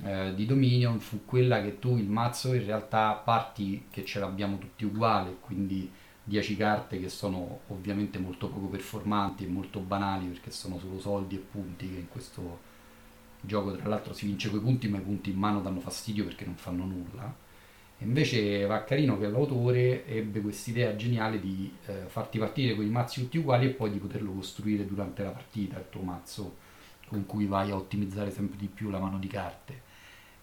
eh, 0.02 0.34
di 0.34 0.46
Dominion 0.46 0.98
fu 1.00 1.24
quella 1.24 1.62
che 1.62 1.78
tu 1.78 1.96
il 1.96 2.08
mazzo 2.08 2.54
in 2.54 2.64
realtà 2.64 3.12
parti 3.12 3.86
che 3.90 4.04
ce 4.04 4.18
l'abbiamo 4.18 4.58
tutti 4.58 4.84
uguali, 4.84 5.36
quindi 5.40 5.90
10 6.24 6.56
carte 6.56 6.98
che 6.98 7.08
sono 7.08 7.60
ovviamente 7.68 8.18
molto 8.18 8.48
poco 8.48 8.66
performanti 8.66 9.44
e 9.44 9.48
molto 9.48 9.80
banali 9.80 10.26
perché 10.26 10.50
sono 10.50 10.78
solo 10.78 10.98
soldi 10.98 11.36
e 11.36 11.38
punti 11.38 11.88
che 11.88 11.98
in 11.98 12.08
questo 12.08 12.72
gioco 13.42 13.76
tra 13.76 13.88
l'altro 13.88 14.14
si 14.14 14.26
vince 14.26 14.50
coi 14.50 14.60
punti 14.60 14.88
ma 14.88 14.96
i 14.96 15.02
punti 15.02 15.30
in 15.30 15.36
mano 15.36 15.60
danno 15.60 15.80
fastidio 15.80 16.24
perché 16.24 16.46
non 16.46 16.56
fanno 16.56 16.84
nulla 16.86 17.43
Invece 17.98 18.66
Vaccarino, 18.66 19.18
che 19.18 19.26
è 19.26 19.28
l'autore, 19.28 20.06
ebbe 20.06 20.40
quest'idea 20.40 20.94
geniale 20.96 21.40
di 21.40 21.72
eh, 21.86 22.04
farti 22.06 22.38
partire 22.38 22.74
con 22.74 22.84
i 22.84 22.90
mazzi 22.90 23.20
tutti 23.20 23.38
uguali 23.38 23.66
e 23.66 23.70
poi 23.70 23.90
di 23.90 23.98
poterlo 23.98 24.32
costruire 24.32 24.84
durante 24.84 25.22
la 25.22 25.30
partita, 25.30 25.78
il 25.78 25.86
tuo 25.88 26.02
mazzo 26.02 26.56
con 27.06 27.26
cui 27.26 27.46
vai 27.46 27.70
a 27.70 27.76
ottimizzare 27.76 28.30
sempre 28.30 28.56
di 28.58 28.66
più 28.66 28.90
la 28.90 28.98
mano 28.98 29.18
di 29.18 29.28
carte. 29.28 29.82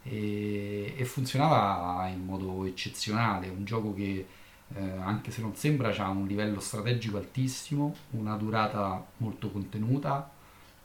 E, 0.04 0.94
e 0.98 1.06
funzionava 1.06 2.08
in 2.08 2.24
modo 2.24 2.66
eccezionale, 2.66 3.50
un 3.50 3.66
gioco 3.66 3.94
che 3.94 4.26
eh, 4.74 4.82
anche 4.82 5.32
se 5.32 5.42
non 5.42 5.56
sembra 5.56 5.94
ha 5.96 6.10
un 6.10 6.26
livello 6.26 6.60
strategico 6.60 7.18
altissimo, 7.18 7.96
una 8.12 8.36
durata 8.36 9.06
molto 9.18 9.52
contenuta, 9.52 10.32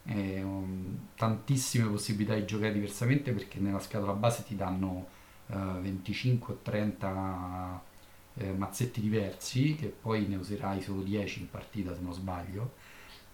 eh, 0.04 0.42
um, 0.42 1.08
tantissime 1.14 1.88
possibilità 1.88 2.34
di 2.34 2.44
giocare 2.44 2.72
diversamente 2.72 3.32
perché 3.32 3.58
nella 3.58 3.80
scatola 3.80 4.12
base 4.12 4.44
ti 4.44 4.56
danno 4.56 5.08
25 5.46 6.54
o 6.54 6.58
30 6.62 7.82
eh, 8.34 8.52
mazzetti 8.52 9.00
diversi 9.00 9.74
che 9.76 9.86
poi 9.86 10.26
ne 10.26 10.36
userai 10.36 10.80
solo 10.82 11.02
10 11.02 11.40
in 11.40 11.50
partita 11.50 11.94
se 11.94 12.00
non 12.00 12.12
sbaglio. 12.12 12.74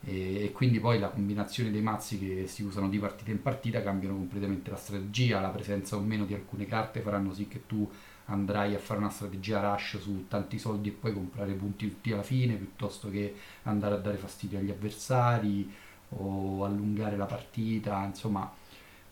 E, 0.04 0.44
e, 0.44 0.52
quindi 0.52 0.80
poi 0.80 0.98
la 0.98 1.08
combinazione 1.08 1.70
dei 1.70 1.80
mazzi 1.80 2.18
che 2.18 2.46
si 2.48 2.62
usano 2.64 2.88
di 2.88 2.98
partita 2.98 3.30
in 3.30 3.40
partita 3.40 3.82
cambiano 3.82 4.16
completamente 4.16 4.68
la 4.70 4.76
strategia 4.76 5.40
la 5.40 5.50
presenza 5.50 5.96
o 5.96 6.00
meno 6.00 6.24
di 6.24 6.34
alcune 6.34 6.66
carte 6.66 7.00
faranno 7.00 7.32
sì 7.32 7.46
che 7.46 7.66
tu 7.66 7.88
andrai 8.26 8.74
a 8.74 8.78
fare 8.78 8.98
una 8.98 9.10
strategia 9.10 9.60
rush 9.60 10.00
su 10.00 10.26
tanti 10.26 10.58
soldi 10.58 10.88
e 10.88 10.92
poi 10.92 11.12
comprare 11.12 11.52
punti 11.52 11.88
tutti 11.88 12.12
alla 12.12 12.24
fine 12.24 12.54
piuttosto 12.54 13.10
che 13.10 13.34
andare 13.64 13.94
a 13.94 13.98
dare 13.98 14.16
fastidio 14.16 14.58
agli 14.58 14.70
avversari 14.70 15.72
o 16.14 16.64
allungare 16.64 17.16
la 17.16 17.24
partita, 17.24 18.04
insomma 18.04 18.50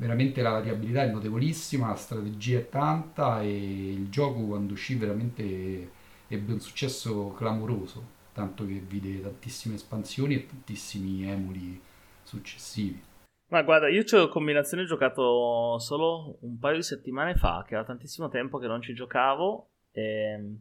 veramente 0.01 0.41
la 0.41 0.53
variabilità 0.53 1.03
è 1.03 1.11
notevolissima, 1.11 1.89
la 1.89 1.95
strategia 1.95 2.59
è 2.59 2.69
tanta 2.71 3.43
e 3.43 3.93
il 3.93 4.09
gioco 4.09 4.47
quando 4.47 4.73
uscì 4.73 4.95
veramente 4.95 5.91
ebbe 6.27 6.53
un 6.55 6.61
successo 6.61 7.35
clamoroso, 7.37 8.03
tanto 8.33 8.67
che 8.67 8.81
vide 8.81 9.21
tantissime 9.21 9.75
espansioni 9.75 10.37
e 10.37 10.47
tantissimi 10.47 11.29
emuli 11.29 11.79
successivi. 12.23 13.03
Ma 13.49 13.63
guarda, 13.63 13.89
io 13.89 14.05
ho 14.11 14.29
combinazione 14.29 14.85
giocato 14.85 15.79
solo 15.79 16.39
un 16.41 16.59
paio 16.59 16.77
di 16.77 16.83
settimane 16.83 17.35
fa, 17.35 17.65
che 17.67 17.75
era 17.75 17.85
tantissimo 17.85 18.29
tempo 18.29 18.59
che 18.59 18.69
non 18.69 18.81
ci 18.81 18.95
giocavo. 18.95 19.69
E 19.93 20.57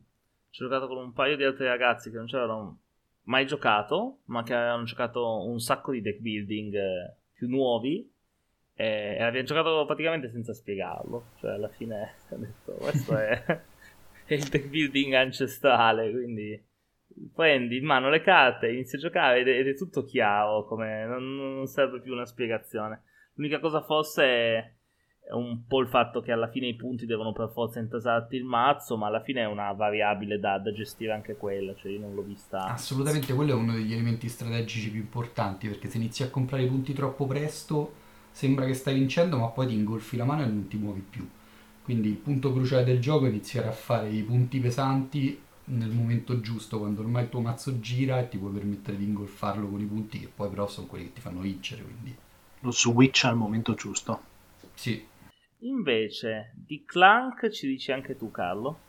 ci 0.50 0.64
ho 0.64 0.66
giocato 0.66 0.88
con 0.88 0.98
un 0.98 1.14
paio 1.14 1.38
di 1.38 1.44
altri 1.44 1.66
ragazzi 1.66 2.10
che 2.10 2.18
non 2.18 2.28
ci 2.28 2.36
avevano 2.36 2.80
mai 3.26 3.46
giocato, 3.46 4.22
ma 4.26 4.42
che 4.44 4.56
avevano 4.56 4.84
giocato 4.84 5.46
un 5.46 5.60
sacco 5.60 5.92
di 5.92 6.02
deck 6.02 6.20
building 6.20 6.74
eh, 6.74 7.16
più 7.32 7.48
nuovi. 7.48 8.12
E 8.82 9.22
abbiamo 9.22 9.46
giocato 9.46 9.84
praticamente 9.86 10.30
senza 10.30 10.54
spiegarlo. 10.54 11.32
Cioè, 11.42 11.52
alla 11.52 11.68
fine 11.68 12.16
ho 12.30 12.36
detto, 12.38 12.72
questo 12.76 13.18
è, 13.18 13.44
è 14.24 14.34
il 14.34 14.44
deck 14.46 14.68
building 14.68 15.16
ancestrale, 15.16 16.10
quindi 16.10 16.66
prendi 17.34 17.76
in 17.76 17.84
mano 17.84 18.10
le 18.10 18.22
carte, 18.22 18.72
inizi 18.72 18.96
a 18.96 19.00
giocare 19.00 19.42
ed 19.42 19.50
è, 19.50 19.60
ed 19.60 19.68
è 19.68 19.76
tutto 19.76 20.06
chiaro, 20.06 20.64
come 20.64 21.06
non, 21.06 21.36
non, 21.36 21.66
serve 21.66 22.00
più 22.00 22.14
una 22.14 22.26
spiegazione. 22.26 23.02
L'unica 23.34 23.60
cosa 23.60 23.82
forse 23.82 24.24
è, 24.24 24.74
è, 25.28 25.34
un 25.34 25.66
po' 25.68 25.82
il 25.82 25.90
fatto 25.90 26.22
che 26.22 26.32
alla 26.32 26.50
fine 26.50 26.68
i 26.68 26.78
punti 26.78 27.06
devono 27.06 27.34
per 27.34 27.52
forza 27.52 27.80
intasarti 27.80 28.38
il 28.38 28.46
mazzo, 28.46 28.96
ma 28.96 29.08
alla 29.08 29.24
fine 29.24 29.42
è 29.42 29.46
una 29.46 29.74
variabile 29.74 30.40
da, 30.40 30.58
da 30.58 30.72
gestire 30.72 31.12
anche 31.12 31.36
quella, 31.36 31.76
cioè 31.76 31.92
io 31.92 32.00
non 32.00 32.16
l'ho 32.16 32.24
vista. 32.24 32.64
Assolutamente, 32.64 33.34
quello 33.34 33.52
è 33.52 33.56
uno 33.56 33.74
degli 33.74 33.92
elementi 33.92 34.30
strategici 34.30 34.90
più 34.90 35.02
importanti, 35.02 35.68
perché 35.68 35.90
se 35.90 35.98
inizi 35.98 36.24
a 36.24 36.30
comprare 36.30 36.64
i 36.64 36.68
punti 36.68 36.94
troppo 36.94 37.28
presto 37.28 37.99
sembra 38.40 38.66
che 38.66 38.74
stai 38.74 38.94
vincendo, 38.94 39.38
ma 39.38 39.48
poi 39.48 39.68
ti 39.68 39.74
ingolfi 39.74 40.16
la 40.16 40.24
mano 40.24 40.44
e 40.44 40.46
non 40.46 40.70
ti 40.70 40.78
muovi 40.78 41.02
più. 41.02 41.28
Quindi 41.84 42.08
il 42.08 42.16
punto 42.16 42.54
cruciale 42.54 42.86
del 42.86 43.02
gioco 43.02 43.26
è 43.26 43.28
iniziare 43.28 43.68
a 43.68 43.74
fare 43.74 44.08
i 44.08 44.24
punti 44.24 44.60
pesanti 44.60 45.38
nel 45.66 45.90
momento 45.90 46.40
giusto, 46.40 46.80
quando 46.80 47.02
ormai 47.02 47.24
il 47.24 47.30
tuo 47.30 47.42
mazzo 47.42 47.82
gira 47.82 48.18
e 48.18 48.30
ti 48.30 48.38
puoi 48.38 48.54
permettere 48.54 48.96
di 48.96 49.04
ingolfarlo 49.04 49.68
con 49.68 49.82
i 49.82 49.86
punti 49.86 50.22
che 50.22 50.32
poi 50.34 50.48
però 50.48 50.70
sono 50.70 50.88
quelli 50.88 51.08
che 51.08 51.14
ti 51.16 51.20
fanno 51.20 51.42
vincere. 51.42 51.84
Quindi. 51.84 52.16
Lo 52.62 52.72
switch 52.72 53.26
al 53.26 53.36
momento 53.36 53.74
giusto. 53.74 54.22
Sì. 54.74 55.06
Invece 55.64 56.54
di 56.56 56.86
Clank 56.86 57.50
ci 57.50 57.68
dici 57.68 57.92
anche 57.92 58.16
tu 58.16 58.32
Carlo? 58.32 58.80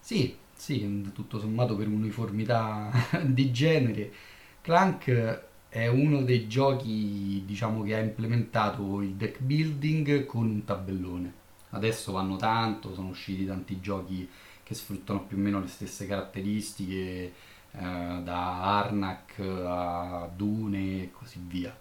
Sì, 0.00 0.36
sì, 0.52 1.10
tutto 1.14 1.38
sommato 1.38 1.74
per 1.76 1.88
uniformità 1.88 2.90
di 3.24 3.50
genere. 3.50 4.12
Clank 4.60 5.48
è 5.70 5.86
uno 5.86 6.22
dei 6.22 6.48
giochi 6.48 7.44
diciamo 7.46 7.84
che 7.84 7.94
ha 7.94 8.00
implementato 8.00 9.00
il 9.02 9.14
deck 9.14 9.38
building 9.40 10.26
con 10.26 10.46
un 10.46 10.64
tabellone. 10.64 11.32
Adesso 11.70 12.10
vanno 12.10 12.36
tanto, 12.36 12.92
sono 12.92 13.08
usciti 13.10 13.46
tanti 13.46 13.80
giochi 13.80 14.28
che 14.64 14.74
sfruttano 14.74 15.22
più 15.22 15.36
o 15.36 15.40
meno 15.40 15.60
le 15.60 15.68
stesse 15.68 16.08
caratteristiche 16.08 16.92
eh, 16.92 17.32
da 17.70 18.78
Arnak 18.78 19.38
a 19.38 20.28
Dune 20.34 21.02
e 21.02 21.10
così 21.12 21.40
via. 21.46 21.76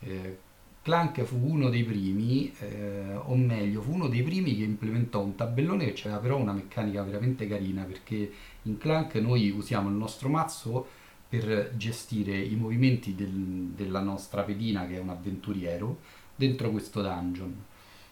Eh, 0.00 0.38
Clank 0.80 1.22
fu 1.24 1.36
uno 1.36 1.68
dei 1.68 1.84
primi, 1.84 2.50
eh, 2.60 3.14
o 3.14 3.36
meglio, 3.36 3.82
fu 3.82 3.92
uno 3.92 4.08
dei 4.08 4.22
primi 4.22 4.56
che 4.56 4.62
implementò 4.62 5.22
un 5.22 5.34
tabellone 5.34 5.92
che 5.92 6.00
aveva 6.06 6.18
però 6.18 6.38
una 6.38 6.52
meccanica 6.52 7.02
veramente 7.02 7.46
carina 7.46 7.82
perché 7.82 8.32
in 8.62 8.78
Clank 8.78 9.16
noi 9.16 9.50
usiamo 9.50 9.90
il 9.90 9.96
nostro 9.96 10.30
mazzo 10.30 10.86
per 11.28 11.72
gestire 11.76 12.38
i 12.38 12.54
movimenti 12.54 13.14
del, 13.14 13.72
della 13.74 14.00
nostra 14.00 14.42
pedina 14.42 14.86
che 14.86 14.96
è 14.96 15.00
un 15.00 15.10
avventuriero 15.10 15.98
dentro 16.34 16.70
questo 16.70 17.02
dungeon 17.02 17.66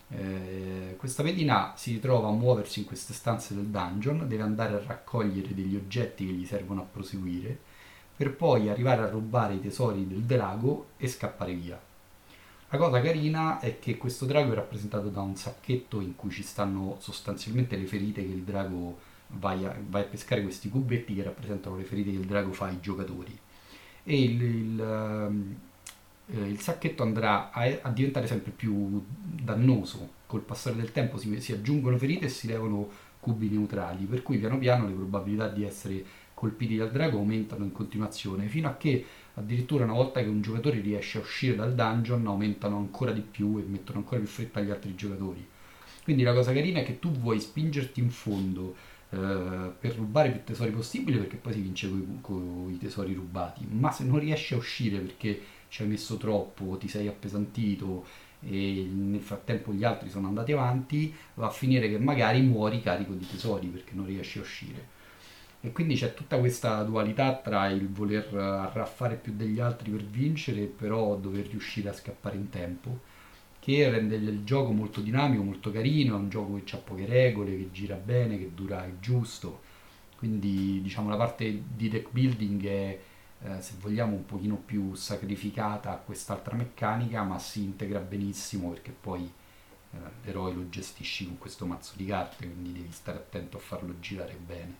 eh, 0.09 0.95
questa 0.97 1.23
pedina 1.25 1.73
si 1.77 1.93
ritrova 1.93 2.29
a 2.29 2.33
muoversi 2.33 2.81
in 2.81 2.85
queste 2.85 3.13
stanze 3.13 3.55
del 3.55 3.67
dungeon, 3.67 4.29
deve 4.29 4.43
andare 4.43 4.75
a 4.75 4.83
raccogliere 4.85 5.55
degli 5.55 5.75
oggetti 5.75 6.27
che 6.27 6.33
gli 6.33 6.47
servono 6.47 6.83
a 6.83 6.85
proseguire, 6.85 7.59
per 8.17 8.35
poi 8.35 8.69
arrivare 8.69 9.03
a 9.03 9.09
rubare 9.09 9.55
i 9.55 9.61
tesori 9.61 10.07
del 10.07 10.23
drago 10.23 10.91
e 10.97 11.09
scappare 11.09 11.55
via. 11.55 11.81
La 12.69 12.79
cosa 12.79 13.01
carina 13.01 13.59
è 13.61 13.79
che 13.79 13.97
questo 13.97 14.27
drago 14.27 14.53
è 14.53 14.55
rappresentato 14.55 15.09
da 15.09 15.21
un 15.21 15.37
sacchetto 15.37 16.01
in 16.01 16.17
cui 16.17 16.31
ci 16.31 16.43
stanno 16.43 16.97
sostanzialmente 17.01 17.77
le 17.77 17.87
ferite 17.87 18.25
che 18.25 18.33
il 18.33 18.43
drago 18.43 18.99
vai 19.29 19.65
a, 19.65 19.77
vai 19.89 20.03
a 20.03 20.07
pescare 20.07 20.43
questi 20.43 20.69
cubetti 20.69 21.15
che 21.15 21.23
rappresentano 21.23 21.77
le 21.77 21.85
ferite 21.85 22.11
che 22.11 22.19
il 22.19 22.27
drago 22.27 22.53
fa 22.53 22.67
ai 22.67 22.81
giocatori. 22.81 23.37
E 24.05 24.23
il, 24.23 24.43
il, 24.43 24.81
ehm, 24.81 25.57
eh, 26.27 26.49
il 26.49 26.61
sacchetto 26.61 27.03
andrà 27.03 27.51
a, 27.51 27.63
a, 27.83 27.91
diventare 27.91 28.27
sempre 28.27 28.53
più 28.53 29.05
dannoso. 29.17 30.15
Col 30.27 30.43
passare 30.43 30.77
del 30.77 30.93
tempo 30.93 31.19
si, 31.19 31.41
si, 31.41 31.53
aggiungono 31.53 31.99
ferite 31.99 32.27
e 32.27 32.31
si 32.31 32.47
levano 32.47 32.89
cubi 33.21 33.49
neutrali, 33.49 34.05
per 34.05 34.23
cui 34.23 34.39
piano 34.39 34.59
piano 34.59 34.87
le 34.87 34.95
probabilità 34.95 35.49
di 35.49 35.65
essere 35.65 36.05
colpiti 36.35 36.77
dal 36.77 36.91
drago 36.91 37.17
aumentano 37.17 37.65
in 37.65 37.73
continuazione, 37.73 38.47
fino 38.47 38.69
a 38.69 38.77
che 38.77 39.05
addirittura 39.35 39.85
una 39.85 39.95
volta 39.95 40.21
che 40.21 40.29
un 40.29 40.43
giocatore 40.43 40.81
riesce 40.81 41.19
a 41.19 41.23
uscire 41.23 41.57
dal 41.57 41.75
dungeon 41.75 42.27
aumentano 42.27 42.77
ancora 42.77 43.13
di 43.13 43.23
più 43.23 43.59
e 43.59 43.63
mettono 43.67 43.99
ancora 43.99 44.21
più 44.21 44.29
fretta 44.29 44.61
agli 44.61 44.71
altri 44.71 44.95
giocatori. 44.95 45.47
Quindi 46.05 46.23
la 46.23 46.35
cosa 46.35 46.53
carina 46.53 46.81
è 46.81 46.85
che 46.85 47.01
tu 47.01 47.11
vuoi 47.11 47.41
spingerti 47.41 48.01
in 48.01 48.11
fondo 48.11 48.77
per 49.17 49.95
rubare 49.97 50.31
più 50.31 50.45
tesori 50.45 50.71
possibile 50.71 51.19
perché 51.19 51.37
poi 51.37 51.53
si 51.53 51.61
vince 51.61 51.91
con 52.21 52.69
i 52.71 52.79
tesori 52.79 53.15
rubati, 53.15 53.67
ma 53.69 53.91
se 53.91 54.05
non 54.05 54.19
riesci 54.19 54.55
a 54.55 54.59
uscire 54.59 54.99
perché 54.99 55.41
ci 55.69 55.83
hai 55.83 55.89
messo 55.89 56.17
troppo, 56.17 56.77
ti 56.77 56.89
sei 56.89 57.09
appesantito 57.09 58.05
e 58.41 58.89
nel 58.93 59.21
frattempo 59.21 59.73
gli 59.73 59.85
altri 59.85 60.11
sono 60.11 60.29
andati 60.29 60.53
avanti, 60.53 61.13
va 61.35 61.47
a 61.47 61.51
finire 61.51 61.89
che 61.89 61.99
magari 61.99 62.41
muori 62.43 62.81
carico 62.81 63.13
di 63.13 63.27
tesori 63.27 63.67
perché 63.69 63.93
non 63.95 64.07
riesci 64.07 64.39
a 64.39 64.43
uscire. 64.43 64.95
E 65.61 65.73
quindi 65.73 65.97
c'è 65.97 66.15
tutta 66.15 66.39
questa 66.39 66.83
dualità 66.83 67.35
tra 67.35 67.67
il 67.69 67.89
voler 67.89 68.33
arraffare 68.35 69.17
più 69.17 69.33
degli 69.35 69.59
altri 69.59 69.91
per 69.91 70.05
vincere 70.05 70.67
però 70.67 71.17
dover 71.17 71.49
riuscire 71.49 71.89
a 71.89 71.93
scappare 71.93 72.37
in 72.37 72.51
tempo, 72.51 73.01
che 73.67 73.91
rende 73.91 74.15
il 74.15 74.45
gioco 74.45 74.71
molto 74.71 75.01
dinamico, 75.01 75.43
molto 75.43 75.73
carino, 75.73 76.15
è 76.15 76.19
un 76.21 76.29
gioco 76.29 76.61
che 76.63 76.77
ha 76.77 76.79
poche 76.79 77.05
regole, 77.05 77.57
che 77.57 77.71
gira 77.73 77.97
bene, 77.97 78.39
che 78.39 78.53
dura 78.55 78.85
il 78.85 78.99
giusto. 79.01 79.63
Quindi 80.17 80.81
diciamo 80.81 81.09
la 81.09 81.17
parte 81.17 81.65
di 81.75 81.89
deck 81.89 82.11
building 82.13 82.65
è 82.65 82.99
eh, 83.43 83.61
se 83.61 83.75
vogliamo 83.81 84.15
un 84.15 84.25
pochino 84.25 84.55
più 84.55 84.95
sacrificata 84.95 85.91
a 85.91 85.97
quest'altra 85.97 86.55
meccanica 86.55 87.25
ma 87.25 87.41
si 87.41 87.65
integra 87.65 87.99
benissimo 87.99 88.71
perché 88.71 88.93
poi 88.93 89.31
eh, 89.91 89.97
l'eroe 90.25 90.55
lo 90.55 90.69
gestisci 90.69 91.27
con 91.27 91.37
questo 91.37 91.67
mazzo 91.67 91.95
di 91.97 92.07
carte 92.07 92.49
quindi 92.49 92.73
devi 92.73 92.93
stare 92.93 93.19
attento 93.19 93.59
a 93.59 93.61
farlo 93.61 93.95
girare 94.01 94.35
bene 94.35 94.75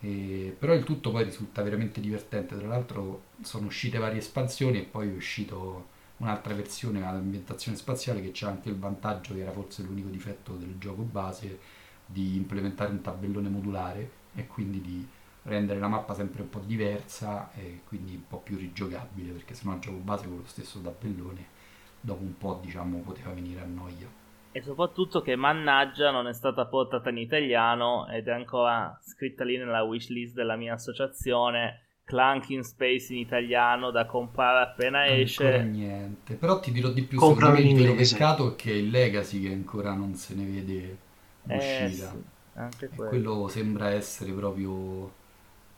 e, 0.00 0.54
però 0.56 0.74
il 0.74 0.84
tutto 0.84 1.10
poi 1.10 1.24
risulta 1.24 1.62
veramente 1.62 2.00
divertente 2.00 2.56
tra 2.56 2.68
l'altro 2.68 3.22
sono 3.42 3.66
uscite 3.66 3.98
varie 3.98 4.18
espansioni 4.18 4.78
e 4.78 4.84
poi 4.84 5.08
è 5.08 5.12
uscito 5.12 5.98
un'altra 6.20 6.54
versione 6.54 7.06
all'ambientazione 7.06 7.76
spaziale 7.76 8.20
che 8.20 8.30
c'è 8.30 8.46
anche 8.46 8.68
il 8.68 8.78
vantaggio 8.78 9.34
che 9.34 9.40
era 9.40 9.52
forse 9.52 9.82
l'unico 9.82 10.08
difetto 10.08 10.54
del 10.54 10.76
gioco 10.78 11.02
base 11.02 11.58
di 12.04 12.36
implementare 12.36 12.90
un 12.90 13.00
tabellone 13.00 13.48
modulare 13.48 14.10
e 14.34 14.46
quindi 14.46 14.80
di 14.80 15.08
rendere 15.44 15.80
la 15.80 15.88
mappa 15.88 16.12
sempre 16.12 16.42
un 16.42 16.50
po' 16.50 16.60
diversa 16.60 17.50
e 17.54 17.80
quindi 17.86 18.14
un 18.14 18.26
po' 18.26 18.38
più 18.38 18.56
rigiocabile 18.56 19.32
perché 19.32 19.54
sennò 19.54 19.74
il 19.74 19.80
gioco 19.80 19.98
base 19.98 20.26
con 20.26 20.38
lo 20.38 20.46
stesso 20.46 20.80
tabellone 20.80 21.58
dopo 22.00 22.22
un 22.22 22.36
po' 22.36 22.60
diciamo 22.62 22.98
poteva 22.98 23.32
venire 23.32 23.60
a 23.60 23.66
noia. 23.66 24.18
E 24.52 24.62
soprattutto 24.62 25.22
che 25.22 25.36
mannaggia 25.36 26.10
non 26.10 26.26
è 26.26 26.32
stata 26.34 26.66
portata 26.66 27.08
in 27.10 27.18
italiano 27.18 28.08
ed 28.08 28.26
è 28.26 28.32
ancora 28.32 28.98
scritta 29.00 29.44
lì 29.44 29.56
nella 29.56 29.82
wishlist 29.82 30.34
della 30.34 30.56
mia 30.56 30.74
associazione 30.74 31.89
Clunking 32.10 32.62
Space 32.62 33.12
in 33.12 33.20
italiano 33.20 33.90
da 33.90 34.04
comprare 34.04 34.62
appena 34.62 35.06
esce 35.06 35.44
ancora 35.44 35.62
niente 35.62 36.34
però 36.34 36.60
ti 36.60 36.72
dirò 36.72 36.88
di 36.88 37.02
più 37.02 37.18
Compralo 37.18 37.56
secondo 37.56 37.74
me 37.74 37.80
il 37.80 37.94
vero 37.94 38.08
peccato 38.08 38.52
è 38.52 38.56
che 38.56 38.70
è 38.70 38.74
il 38.74 38.90
Legacy 38.90 39.40
che 39.42 39.52
ancora 39.52 39.94
non 39.94 40.14
se 40.14 40.34
ne 40.34 40.44
vede 40.44 40.98
uscita 41.42 41.84
eh, 41.84 41.90
sì, 41.90 42.22
anche 42.54 42.88
quello. 42.88 43.08
quello 43.08 43.48
sembra 43.48 43.90
essere 43.90 44.32
proprio 44.32 45.18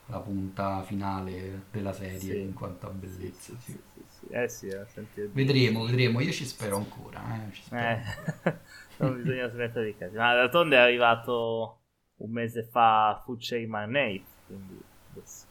la 0.06 0.18
punta 0.18 0.82
finale 0.82 1.62
della 1.70 1.92
serie 1.92 2.18
sì. 2.18 2.40
in 2.40 2.52
quanto 2.52 2.86
a 2.86 2.90
bellezza. 2.90 3.54
Sì. 3.58 3.78
Sì, 4.08 4.26
eh 4.30 4.48
sì, 4.48 4.68
eh, 4.68 4.84
vedremo, 5.32 5.84
vedremo. 5.84 6.20
Io 6.20 6.32
ci 6.32 6.44
spero 6.44 6.76
ancora. 6.76 7.46
Eh, 7.46 7.52
ci 7.52 7.62
spero. 7.62 8.00
Eh. 8.42 8.58
non 8.98 9.16
bisogna 9.16 9.48
smettere 9.48 9.86
di 9.86 9.96
casi. 9.96 10.16
Ma 10.16 10.34
d'altronde 10.34 10.76
è 10.76 10.80
arrivato 10.80 11.78
un 12.16 12.30
mese 12.30 12.62
fa 12.62 13.20
Food 13.24 13.38
Chain 13.40 13.68
Magnate. 13.68 14.24
Quindi 14.46 14.80
adesso 15.12 15.46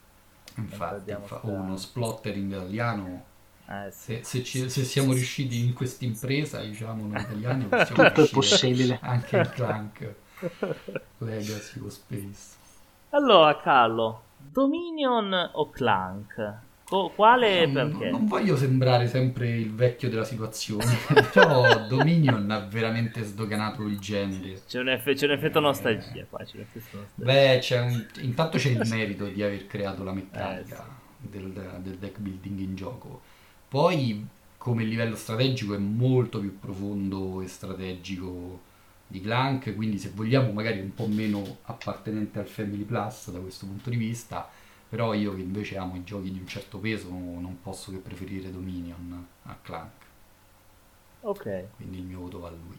infatti, 0.56 1.10
infa- 1.10 1.40
uno 1.42 1.76
splotter 1.76 2.36
in 2.36 2.50
italiano. 2.50 3.24
Eh, 3.68 3.90
sì, 3.90 4.14
se, 4.16 4.24
se, 4.24 4.44
ci, 4.44 4.70
se, 4.70 4.84
siamo 4.84 5.12
riusciti 5.12 5.64
in 5.64 5.72
questa 5.72 6.04
impresa, 6.04 6.60
diciamo, 6.60 7.06
noi 7.06 7.20
italiani, 7.20 7.64
possiamo 7.70 8.10
tutto 8.12 8.28
possibile. 8.32 8.98
Anche 9.02 9.36
il 9.36 9.50
Clank 9.50 10.14
Legacy 11.18 11.80
o 11.80 11.88
Space. 11.88 12.56
Allora, 13.10 13.56
Carlo, 13.56 14.22
Dominion 14.38 15.50
o 15.52 15.70
Clank? 15.70 16.70
Co- 16.92 17.08
quale 17.10 17.64
Non, 17.66 17.72
perché? 17.72 18.10
non 18.10 18.26
voglio 18.26 18.54
sembrare 18.56 19.08
sempre 19.08 19.48
il 19.56 19.72
vecchio 19.74 20.10
della 20.10 20.24
situazione, 20.24 20.94
però 21.32 21.86
Dominion 21.86 22.50
ha 22.50 22.58
veramente 22.66 23.22
sdoganato 23.22 23.82
il 23.86 23.98
genere. 23.98 24.62
C'è 24.66 24.80
un, 24.80 24.88
eff- 24.90 25.12
c'è 25.14 25.26
un 25.26 25.32
effetto 25.32 25.60
nostalgia 25.60 26.26
qua. 26.26 26.44
C'è 26.44 26.58
effetto 26.58 26.98
nostalgia. 26.98 27.32
Beh, 27.32 27.58
c'è 27.60 27.80
un- 27.80 28.06
intanto 28.20 28.58
c'è 28.58 28.70
il 28.70 28.86
merito 28.88 29.26
di 29.26 29.42
aver 29.42 29.66
creato 29.66 30.02
la 30.04 30.12
meccanica 30.12 30.84
Eh, 30.86 31.28
del, 31.28 31.52
del 31.82 31.96
deck 31.98 32.18
building 32.18 32.58
in 32.60 32.74
gioco. 32.76 33.20
Poi, 33.68 34.26
come 34.58 34.84
livello 34.84 35.16
strategico, 35.16 35.74
è 35.74 35.78
molto 35.78 36.40
più 36.40 36.58
profondo 36.58 37.40
e 37.40 37.48
strategico 37.48 38.60
di 39.06 39.20
Clank, 39.20 39.74
quindi 39.74 39.98
se 39.98 40.10
vogliamo 40.14 40.52
magari 40.52 40.80
un 40.80 40.94
po' 40.94 41.06
meno 41.06 41.58
appartenente 41.64 42.38
al 42.38 42.46
Family 42.46 42.84
Plus 42.84 43.30
da 43.30 43.38
questo 43.40 43.66
punto 43.66 43.90
di 43.90 43.96
vista, 43.96 44.48
però 44.92 45.14
io 45.14 45.34
che 45.34 45.40
invece 45.40 45.78
amo 45.78 45.96
i 45.96 46.04
giochi 46.04 46.30
di 46.30 46.38
un 46.38 46.46
certo 46.46 46.76
peso 46.78 47.08
non 47.08 47.62
posso 47.62 47.90
che 47.90 47.96
preferire 47.96 48.50
Dominion 48.52 49.26
a 49.44 49.56
Clank, 49.62 50.04
Ok. 51.22 51.46
quindi 51.76 51.98
il 51.98 52.04
mio 52.04 52.20
voto 52.20 52.38
va 52.40 52.48
a 52.48 52.52
lui. 52.52 52.78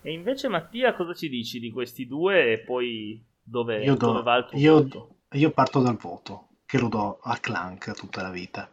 E 0.00 0.10
invece 0.10 0.48
Mattia 0.48 0.94
cosa 0.94 1.12
ci 1.12 1.28
dici 1.28 1.60
di 1.60 1.70
questi 1.70 2.06
due 2.06 2.50
e 2.52 2.60
poi 2.60 3.22
dove, 3.42 3.84
Io, 3.88 3.94
do- 3.96 4.06
dove 4.06 4.22
va 4.22 4.36
il 4.36 4.46
tuo 4.46 4.58
io- 4.58 4.78
voto? 4.78 5.16
io 5.32 5.50
parto 5.52 5.80
dal 5.80 5.96
voto, 5.96 6.48
che 6.66 6.78
lo 6.78 6.88
do 6.88 7.18
a 7.20 7.38
Clank 7.38 7.92
tutta 7.94 8.22
la 8.22 8.30
vita, 8.30 8.70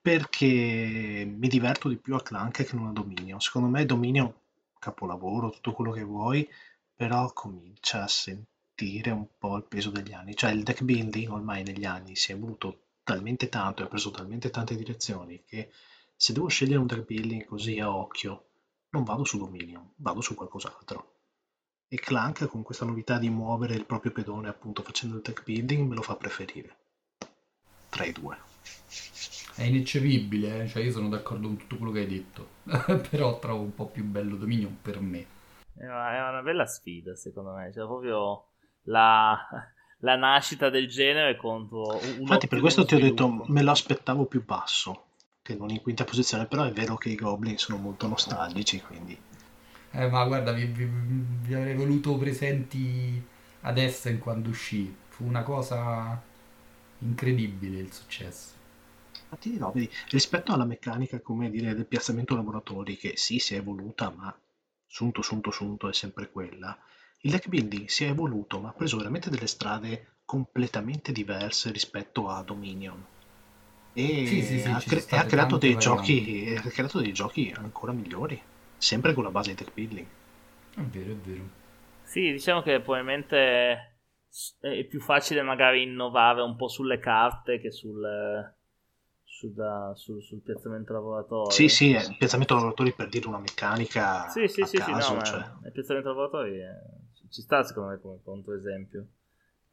perché 0.00 1.24
mi 1.26 1.48
diverto 1.48 1.88
di 1.88 1.96
più 1.98 2.14
a 2.14 2.22
Clank 2.22 2.64
che 2.64 2.76
non 2.76 2.88
a 2.88 2.92
Dominion. 2.92 3.40
Secondo 3.40 3.68
me 3.68 3.84
Dominion, 3.86 4.32
capolavoro, 4.78 5.50
tutto 5.50 5.72
quello 5.72 5.90
che 5.92 6.02
vuoi, 6.04 6.48
però 6.94 7.32
comincia 7.32 8.02
a 8.02 8.08
sentire 8.08 8.50
un 9.10 9.26
po' 9.38 9.56
il 9.56 9.64
peso 9.64 9.90
degli 9.90 10.12
anni. 10.12 10.34
Cioè 10.34 10.50
il 10.50 10.62
deck 10.62 10.82
building 10.82 11.30
ormai 11.30 11.62
negli 11.62 11.84
anni 11.84 12.16
si 12.16 12.32
è 12.32 12.34
evoluto 12.34 12.80
talmente 13.04 13.48
tanto 13.48 13.82
e 13.82 13.84
ha 13.84 13.88
preso 13.88 14.10
talmente 14.10 14.50
tante 14.50 14.76
direzioni 14.76 15.42
che 15.44 15.70
se 16.16 16.32
devo 16.32 16.48
scegliere 16.48 16.78
un 16.78 16.86
deck 16.86 17.04
building 17.04 17.44
così 17.44 17.78
a 17.78 17.94
occhio, 17.94 18.46
non 18.90 19.04
vado 19.04 19.24
su 19.24 19.38
Dominion, 19.38 19.92
vado 19.96 20.20
su 20.20 20.34
qualcos'altro. 20.34 21.10
E 21.88 21.96
Clank 21.96 22.46
con 22.46 22.62
questa 22.62 22.84
novità 22.84 23.18
di 23.18 23.28
muovere 23.28 23.74
il 23.74 23.84
proprio 23.84 24.12
pedone 24.12 24.48
appunto 24.48 24.82
facendo 24.82 25.16
il 25.16 25.22
deck 25.22 25.42
building 25.44 25.88
me 25.88 25.94
lo 25.94 26.02
fa 26.02 26.16
preferire 26.16 26.76
tra 27.88 28.04
i 28.04 28.12
due. 28.12 28.36
È 29.54 29.64
ineccepibile, 29.64 30.62
eh? 30.62 30.68
cioè 30.68 30.82
io 30.82 30.92
sono 30.92 31.10
d'accordo 31.10 31.46
con 31.46 31.56
tutto 31.58 31.76
quello 31.76 31.92
che 31.92 32.00
hai 32.00 32.06
detto, 32.06 32.48
però 33.10 33.38
trovo 33.38 33.62
un 33.62 33.74
po' 33.74 33.86
più 33.86 34.04
bello 34.04 34.36
Dominion 34.36 34.78
per 34.80 35.00
me. 35.00 35.26
È 35.74 35.84
una, 35.84 36.14
è 36.14 36.28
una 36.30 36.42
bella 36.42 36.66
sfida 36.66 37.14
secondo 37.14 37.52
me, 37.52 37.70
cioè 37.72 37.84
proprio 37.84 38.51
la, 38.84 39.38
la 40.00 40.16
nascita 40.16 40.70
del 40.70 40.88
genere 40.88 41.36
contro 41.36 41.98
un 42.18 42.20
Infatti 42.20 42.48
per 42.48 42.60
questo 42.60 42.84
ti 42.84 42.94
ho 42.94 42.98
detto 42.98 43.44
me 43.48 43.62
lo 43.62 43.70
aspettavo 43.70 44.24
più 44.26 44.44
basso 44.44 45.06
che 45.42 45.54
non 45.54 45.70
in 45.70 45.80
quinta 45.82 46.04
posizione, 46.04 46.46
però 46.46 46.64
è 46.64 46.72
vero 46.72 46.96
che 46.96 47.08
i 47.10 47.14
Goblin 47.16 47.58
sono 47.58 47.78
molto 47.78 48.06
nostalgici, 48.06 48.80
quindi. 48.80 49.18
Eh, 49.94 50.08
ma 50.08 50.24
guarda, 50.24 50.52
vi, 50.52 50.64
vi- 50.66 50.86
vi 50.86 51.54
avrei 51.54 51.74
voluto 51.74 52.16
presenti 52.16 53.22
ad 53.62 53.78
Essen 53.78 54.18
quando 54.18 54.48
uscì, 54.48 54.94
fu 55.08 55.24
una 55.26 55.42
cosa 55.42 56.20
incredibile 57.00 57.78
il 57.80 57.92
successo. 57.92 58.54
Ma 59.30 59.36
ti 59.36 59.50
dirò, 59.50 59.72
vedi, 59.72 59.90
rispetto 60.10 60.52
alla 60.52 60.64
meccanica, 60.64 61.20
come 61.20 61.50
dire, 61.50 61.74
del 61.74 61.86
piazzamento 61.86 62.36
laboratori, 62.36 62.96
che 62.96 63.14
sì, 63.16 63.38
si 63.40 63.54
è 63.54 63.58
evoluta, 63.58 64.10
ma 64.10 64.32
sunto, 64.86 65.22
sunto, 65.22 65.50
sunto 65.50 65.88
è 65.88 65.92
sempre 65.92 66.30
quella, 66.30 66.78
il 67.22 67.30
deck 67.30 67.48
building 67.48 67.86
si 67.88 68.04
è 68.04 68.08
evoluto, 68.10 68.60
ma 68.60 68.68
ha 68.68 68.72
preso 68.74 68.96
veramente 68.98 69.30
delle 69.30 69.46
strade 69.46 70.18
completamente 70.24 71.10
diverse 71.12 71.70
rispetto 71.72 72.28
a 72.28 72.42
Dominion. 72.42 73.04
E 73.94 74.06
Sì, 74.20 74.42
sì, 74.42 74.58
sì, 74.58 74.76
ha, 74.76 74.78
ci 74.78 74.88
cre- 74.88 75.00
sono 75.00 75.08
e 75.08 75.16
ha 75.16 75.24
creato 75.26 75.56
dei 75.58 75.76
giochi, 75.76 76.54
ha 76.56 76.60
creato 76.70 77.00
dei 77.00 77.12
giochi 77.12 77.52
ancora 77.56 77.92
migliori, 77.92 78.40
sempre 78.76 79.14
con 79.14 79.24
la 79.24 79.30
base 79.30 79.50
di 79.50 79.56
deck 79.56 79.72
building. 79.74 80.06
È 80.74 80.80
vero, 80.82 81.12
è 81.12 81.16
vero. 81.16 81.48
Sì, 82.02 82.30
diciamo 82.32 82.62
che 82.62 82.80
probabilmente 82.80 83.96
è 84.60 84.84
più 84.88 85.00
facile 85.00 85.42
magari 85.42 85.82
innovare 85.82 86.42
un 86.42 86.56
po' 86.56 86.68
sulle 86.68 86.98
carte 86.98 87.58
che 87.60 87.70
sul, 87.70 88.00
sul, 89.24 89.92
sul- 89.94 90.22
sul 90.22 90.42
piazzamento 90.42 90.92
laboratorio. 90.92 91.68
Sì, 91.68 91.68
sì, 91.68 91.92
è 91.92 92.02
il 92.02 92.16
piazzamento 92.16 92.54
lavoratori 92.54 92.92
per 92.92 93.08
dire 93.08 93.28
una 93.28 93.38
meccanica 93.38 94.24
Sì, 94.24 94.48
sì, 94.48 94.64
a 94.64 94.66
sì, 94.66 94.80
sì, 94.80 94.94
caso, 94.94 94.94
no, 94.94 95.22
cioè. 95.22 95.44
il 95.64 95.72
piazzamento 95.72 96.08
laboratori 96.08 96.60
eh, 96.60 96.66
ci 97.32 97.40
sta 97.40 97.64
secondo 97.64 97.90
me 97.90 97.98
come 97.98 98.18
controesempio. 98.22 99.06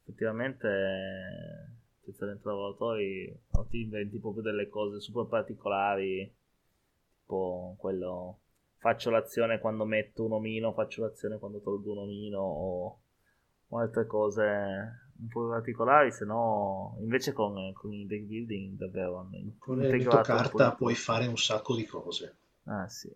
Effettivamente 0.02 1.78
piazzamento 2.02 2.50
laboratori 2.50 3.38
no, 3.52 3.66
ti 3.66 3.82
inventi 3.82 4.18
proprio 4.18 4.42
delle 4.42 4.70
cose 4.70 5.00
super 5.02 5.26
particolari, 5.26 6.34
tipo 7.20 7.76
quello 7.78 8.40
faccio 8.78 9.10
l'azione 9.10 9.60
quando 9.60 9.84
metto 9.84 10.24
un 10.24 10.32
omino, 10.32 10.74
faccio 10.74 11.02
l'azione 11.02 11.38
quando 11.38 11.60
tolgo 11.60 11.92
un 11.92 11.98
omino 12.00 12.40
o, 12.40 13.02
o 13.68 13.78
altre 13.78 14.08
cose 14.08 15.08
un 15.20 15.28
po' 15.28 15.50
particolari, 15.50 16.14
se 16.14 16.24
no 16.24 16.98
invece 17.02 17.34
con, 17.34 17.74
con 17.74 17.94
il 17.94 18.08
deck 18.08 18.24
building 18.24 18.78
davvero 18.78 19.18
hanno 19.18 19.38
Con 19.58 19.80
l'elemento 19.80 20.22
carta 20.22 20.74
puoi 20.74 20.96
fare 20.96 21.28
un 21.28 21.38
sacco 21.38 21.76
di 21.76 21.86
cose. 21.86 22.38
Ah, 22.64 22.88
sì. 22.88 23.14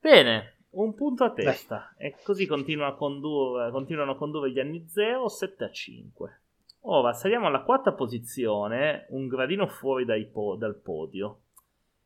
Bene, 0.00 0.59
un 0.70 0.94
punto 0.94 1.24
a 1.24 1.32
testa. 1.32 1.94
E 1.96 2.16
così 2.22 2.46
continua 2.46 2.88
a 2.88 2.94
condurre- 2.94 3.70
continuano 3.70 4.12
a 4.12 4.16
condurre 4.16 4.50
gli 4.50 4.60
anni 4.60 4.86
0, 4.86 5.28
7 5.28 5.64
a 5.64 5.70
5. 5.70 6.40
Ora 6.82 7.12
saliamo 7.12 7.46
alla 7.46 7.62
quarta 7.62 7.92
posizione, 7.92 9.06
un 9.10 9.26
gradino 9.26 9.66
fuori 9.66 10.06
po- 10.26 10.56
dal 10.56 10.76
podio. 10.76 11.40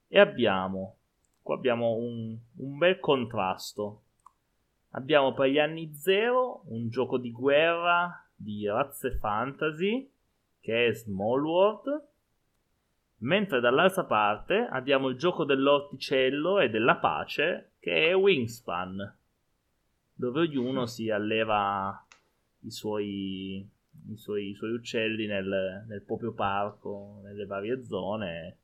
E 0.09 0.19
abbiamo, 0.19 0.97
qua 1.43 1.55
abbiamo 1.55 1.93
un, 1.93 2.37
un 2.57 2.79
bel 2.79 2.99
contrasto. 2.99 4.03
Abbiamo 4.91 5.33
per 5.33 5.49
gli 5.49 5.59
anni 5.59 5.95
0 5.95 6.65
un 6.67 6.89
gioco 6.89 7.19
di 7.19 7.33
guerra 7.33 8.29
di 8.35 8.67
razze 8.67 9.17
fantasy 9.19 10.11
che 10.61 10.87
è 10.87 10.95
Small 10.95 11.45
World. 11.45 12.03
Mentre 13.19 13.61
dall'altra 13.61 14.05
parte 14.05 14.69
abbiamo 14.71 15.09
il 15.09 15.17
gioco 15.17 15.45
dell'orticello 15.45 16.59
e 16.61 16.69
della 16.69 16.97
pace 16.97 17.73
che 17.79 18.09
è 18.11 18.15
Wingspan, 18.15 19.17
dove 20.15 20.41
ognuno 20.41 20.87
si 20.87 21.11
alleva 21.11 22.05
i 22.61 22.71
suoi, 22.71 23.67
i 24.09 24.17
suoi, 24.17 24.51
i 24.51 24.55
suoi 24.55 24.73
uccelli 24.73 25.27
nel, 25.27 25.85
nel 25.87 26.03
proprio 26.03 26.33
parco, 26.33 27.21
nelle 27.23 27.47
varie 27.47 27.85
zone. 27.85 28.59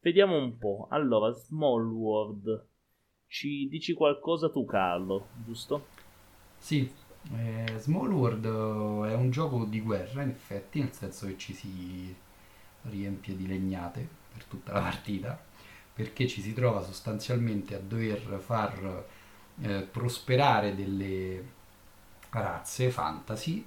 Vediamo 0.00 0.36
un 0.38 0.56
po'. 0.58 0.86
Allora, 0.90 1.32
Small 1.32 1.90
World. 1.90 2.66
Ci 3.26 3.68
dici 3.68 3.92
qualcosa 3.92 4.50
tu, 4.50 4.64
Carlo, 4.64 5.28
giusto? 5.44 5.86
Sì, 6.58 6.88
eh, 7.34 7.74
Small 7.78 8.12
World 8.12 8.44
è 9.08 9.14
un 9.14 9.30
gioco 9.30 9.64
di 9.64 9.80
guerra 9.80 10.22
in 10.22 10.28
effetti, 10.28 10.78
nel 10.78 10.92
senso 10.92 11.26
che 11.26 11.36
ci 11.36 11.52
si 11.52 12.14
riempie 12.90 13.36
di 13.36 13.46
legnate 13.46 14.06
per 14.32 14.44
tutta 14.44 14.72
la 14.72 14.80
partita, 14.80 15.38
perché 15.94 16.26
ci 16.26 16.40
si 16.42 16.52
trova 16.52 16.82
sostanzialmente 16.82 17.74
a 17.74 17.78
dover 17.78 18.38
far 18.44 19.04
eh, 19.62 19.80
prosperare 19.82 20.74
delle 20.74 21.54
razze 22.30 22.90
fantasy, 22.90 23.64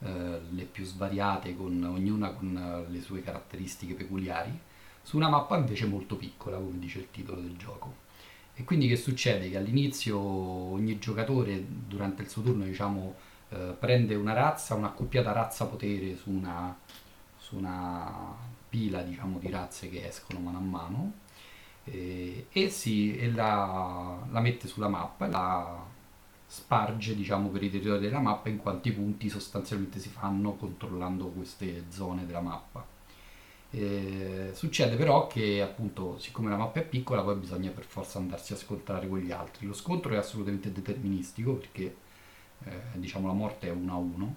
eh, 0.00 0.40
le 0.50 0.64
più 0.64 0.84
svariate, 0.84 1.56
con, 1.56 1.82
ognuna 1.82 2.30
con 2.30 2.56
eh, 2.56 2.90
le 2.90 3.00
sue 3.00 3.22
caratteristiche 3.22 3.94
peculiari, 3.94 4.56
su 5.02 5.16
una 5.16 5.28
mappa 5.28 5.56
invece 5.56 5.86
molto 5.86 6.16
piccola, 6.16 6.56
come 6.56 6.78
dice 6.78 7.00
il 7.00 7.10
titolo 7.10 7.40
del 7.40 7.56
gioco. 7.56 8.02
E 8.54 8.62
quindi 8.64 8.86
che 8.86 8.96
succede? 8.96 9.50
Che 9.50 9.56
all'inizio 9.56 10.16
ogni 10.18 10.98
giocatore 10.98 11.64
durante 11.68 12.22
il 12.22 12.28
suo 12.28 12.42
turno 12.42 12.64
diciamo, 12.64 13.16
eh, 13.48 13.74
prende 13.78 14.14
una 14.14 14.32
razza, 14.32 14.74
un'accoppiata 14.74 15.32
razza 15.32 15.66
potere 15.66 16.16
su 16.16 16.30
una, 16.30 16.76
su 17.36 17.56
una 17.56 18.52
pila 18.74 19.02
diciamo, 19.02 19.38
di 19.38 19.48
razze 19.50 19.88
che 19.88 20.04
escono 20.08 20.40
mano 20.40 20.58
a 20.58 20.60
mano 20.60 21.12
eh, 21.84 22.48
e, 22.50 22.68
si, 22.70 23.16
e 23.16 23.30
la, 23.30 24.18
la 24.32 24.40
mette 24.40 24.66
sulla 24.66 24.88
mappa 24.88 25.28
la 25.28 25.86
sparge 26.44 27.14
diciamo, 27.14 27.50
per 27.50 27.62
i 27.62 27.70
territori 27.70 28.00
della 28.00 28.18
mappa 28.18 28.48
in 28.48 28.56
quanti 28.56 28.90
punti 28.90 29.28
sostanzialmente 29.28 30.00
si 30.00 30.08
fanno 30.08 30.54
controllando 30.54 31.26
queste 31.28 31.84
zone 31.88 32.26
della 32.26 32.40
mappa. 32.40 32.84
Eh, 33.70 34.50
succede 34.54 34.96
però 34.96 35.26
che 35.28 35.60
appunto 35.62 36.18
siccome 36.18 36.50
la 36.50 36.56
mappa 36.56 36.80
è 36.80 36.84
piccola 36.84 37.22
poi 37.22 37.36
bisogna 37.36 37.70
per 37.70 37.84
forza 37.84 38.18
andarsi 38.18 38.52
a 38.52 38.56
scontrare 38.56 39.08
con 39.08 39.18
gli 39.18 39.32
altri 39.32 39.66
lo 39.66 39.72
scontro 39.72 40.12
è 40.12 40.16
assolutamente 40.16 40.70
deterministico 40.70 41.54
perché 41.54 41.96
eh, 42.62 42.80
diciamo 42.92 43.26
la 43.26 43.32
morte 43.32 43.66
è 43.66 43.72
1 43.72 43.92
a 43.92 43.96
1 43.96 44.34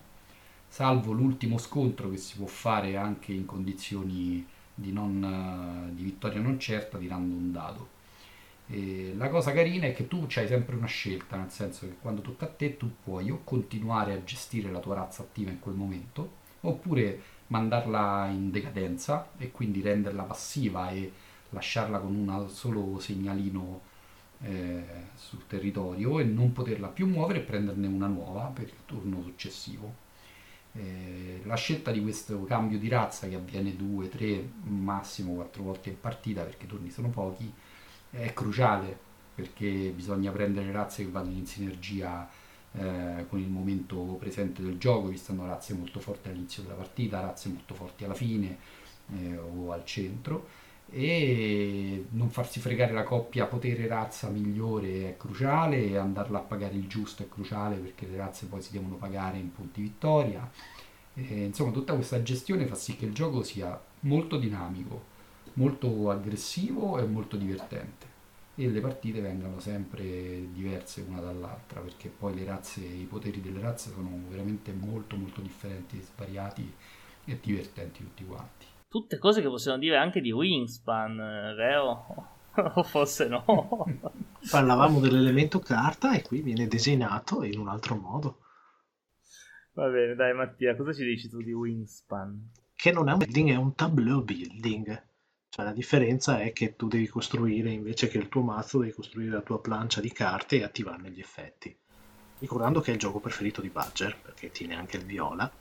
salvo 0.68 1.12
l'ultimo 1.12 1.58
scontro 1.58 2.10
che 2.10 2.18
si 2.18 2.36
può 2.38 2.48
fare 2.48 2.96
anche 2.98 3.34
in 3.34 3.46
condizioni 3.46 4.46
di, 4.74 4.92
non, 4.92 5.90
eh, 5.90 5.96
di 5.96 6.04
vittoria 6.04 6.40
non 6.40 6.60
certa 6.60 6.98
tirando 6.98 7.36
un 7.36 7.52
dado 7.52 7.96
e 8.70 9.14
la 9.16 9.30
cosa 9.30 9.54
carina 9.54 9.88
è 9.88 9.94
che 9.94 10.08
tu 10.08 10.28
hai 10.36 10.48
sempre 10.48 10.76
una 10.76 10.88
scelta 10.88 11.38
nel 11.38 11.50
senso 11.50 11.88
che 11.88 11.96
quando 12.02 12.22
tocca 12.22 12.46
a 12.46 12.50
te 12.50 12.76
tu 12.78 12.92
puoi 13.02 13.32
o 13.32 13.42
continuare 13.44 14.14
a 14.14 14.24
gestire 14.24 14.70
la 14.72 14.80
tua 14.80 14.96
razza 14.96 15.22
attiva 15.22 15.52
in 15.52 15.60
quel 15.60 15.76
momento 15.76 16.46
oppure 16.62 17.22
mandarla 17.48 18.28
in 18.28 18.52
decadenza 18.52 19.30
e 19.38 19.52
quindi 19.52 19.82
renderla 19.82 20.24
passiva 20.24 20.90
e 20.90 21.12
lasciarla 21.52 22.00
con 22.00 22.14
un 22.14 22.50
solo 22.50 23.00
segnalino 23.00 23.82
eh, 24.42 24.84
sul 25.16 25.48
territorio 25.48 26.20
e 26.20 26.24
non 26.24 26.52
poterla 26.52 26.88
più 26.88 27.08
muovere 27.08 27.40
e 27.40 27.44
prenderne 27.44 27.88
una 27.88 28.08
nuova 28.08 28.52
per 28.54 28.66
il 28.66 28.86
turno 28.86 29.22
successivo. 29.24 30.06
Eh, 30.78 31.42
la 31.46 31.56
scelta 31.56 31.92
di 31.92 32.02
questo 32.02 32.44
cambio 32.44 32.78
di 32.78 32.88
razza 32.88 33.28
che 33.28 33.36
avviene 33.36 33.76
due, 33.76 34.10
tre, 34.10 34.48
massimo 34.64 35.34
quattro 35.34 35.64
volte 35.64 35.90
in 35.90 36.00
partita 36.00 36.44
perché 36.44 36.66
i 36.66 36.68
turni 36.68 36.92
sono 36.92 37.10
pochi 37.10 37.52
è 38.12 38.32
cruciale 38.34 39.06
perché 39.34 39.92
bisogna 39.96 40.32
prendere 40.32 40.72
razze 40.72 41.04
che 41.04 41.10
vanno 41.10 41.32
in 41.32 41.48
sinergia 41.48 42.30
eh, 42.74 43.26
con 43.28 43.40
il 43.40 43.50
momento 43.50 43.98
presente 44.20 44.62
del 44.62 44.78
gioco, 44.78 45.08
vi 45.08 45.18
stanno 45.18 45.48
razze 45.48 45.74
molto 45.74 46.00
forti 46.00 46.30
all'inizio 46.30 46.62
della 46.64 46.76
partita, 46.76 47.22
razze 47.22 47.50
molto 47.50 47.74
forti 47.74 48.04
alla 48.04 48.14
fine 48.14 48.58
eh, 49.16 49.38
o 49.38 49.72
al 49.72 49.84
centro 49.84 50.48
e 50.90 52.06
non 52.12 52.30
farsi 52.30 52.60
fregare 52.60 52.94
la 52.94 53.04
coppia 53.04 53.46
potere-razza 53.46 54.30
migliore 54.30 55.10
è 55.10 55.18
cruciale 55.18 55.98
andarla 55.98 56.40
a 56.40 56.42
pagare 56.42 56.76
il 56.76 56.88
giusto 56.88 57.24
è 57.24 57.30
cruciale 57.30 57.76
perché 57.76 58.08
le 58.08 58.18
razze 58.18 58.46
poi 58.46 58.62
si 58.62 58.72
devono 58.72 58.96
pagare 58.96 59.38
in 59.38 59.52
punti 59.52 59.82
vittoria. 59.82 60.50
E, 61.14 61.46
insomma, 61.46 61.72
tutta 61.72 61.94
questa 61.94 62.22
gestione 62.24 62.66
fa 62.68 62.76
sì 62.76 62.96
che 62.96 63.06
il 63.06 63.14
gioco 63.14 63.44
sia 63.44 63.80
molto 64.02 64.38
dinamico, 64.38 65.16
molto 65.54 66.10
aggressivo 66.10 67.00
e 67.00 67.06
molto 67.06 67.36
divertente 67.38 68.16
e 68.56 68.70
le 68.70 68.80
partite 68.80 69.22
vengano 69.22 69.60
sempre 69.60 70.52
diverse 70.52 71.06
una 71.08 71.20
dall'altra 71.20 71.80
perché 71.82 72.10
poi 72.10 72.34
le 72.34 72.46
razze, 72.46 72.82
i 72.82 73.06
poteri 73.06 73.42
delle 73.42 73.60
razze 73.62 73.92
sono 73.92 74.10
veramente 74.30 74.72
molto 74.74 75.16
molto 75.16 75.42
differenti, 75.42 76.02
svariati 76.02 76.74
e 77.26 77.40
divertenti 77.42 78.04
tutti 78.04 78.26
quanti 78.26 78.77
tutte 78.98 79.20
cose 79.20 79.42
che 79.42 79.48
possiamo 79.48 79.78
dire 79.78 79.96
anche 79.96 80.22
di 80.22 80.32
Wingspan, 80.32 81.20
eh, 81.20 81.54
vero? 81.54 82.06
o 82.74 82.84
forse 82.84 83.28
no? 83.28 83.46
Parlavamo 84.50 85.00
dell'elemento 85.00 85.60
carta 85.60 86.16
e 86.16 86.24
qui 86.24 86.42
viene 86.42 86.68
disegnato 86.68 87.44
in 87.44 87.60
un 87.60 87.68
altro 87.68 87.96
modo. 87.96 88.40
Va 89.74 89.88
bene, 89.90 90.16
dai 90.16 90.34
Mattia, 90.34 90.76
cosa 90.76 90.94
ci 90.94 91.04
dici 91.04 91.30
tu 91.30 91.44
di 91.44 91.54
Wingspan? 91.54 92.50
Che 92.74 92.92
non 92.92 93.10
è 93.10 93.12
un 93.12 93.20
building, 93.20 93.52
è 93.52 93.56
un 93.56 93.76
tableau 93.76 94.24
building. 94.24 95.06
Cioè 95.50 95.66
la 95.66 95.74
differenza 95.74 96.40
è 96.40 96.52
che 96.52 96.76
tu 96.76 96.88
devi 96.88 97.08
costruire, 97.08 97.70
invece 97.70 98.08
che 98.08 98.18
il 98.18 98.30
tuo 98.30 98.42
mazzo, 98.42 98.80
devi 98.80 98.94
costruire 98.94 99.32
la 99.32 99.42
tua 99.42 99.62
plancia 99.62 100.02
di 100.02 100.12
carte 100.12 100.58
e 100.58 100.64
attivarne 100.64 101.12
gli 101.12 101.20
effetti. 101.20 101.76
Ricordando 102.40 102.82
che 102.82 102.90
è 102.90 102.94
il 102.94 103.00
gioco 103.00 103.20
preferito 103.20 103.62
di 103.62 103.70
Badger, 103.70 104.20
perché 104.20 104.50
tiene 104.50 104.76
anche 104.76 104.98
il 104.98 105.06
viola, 105.06 105.52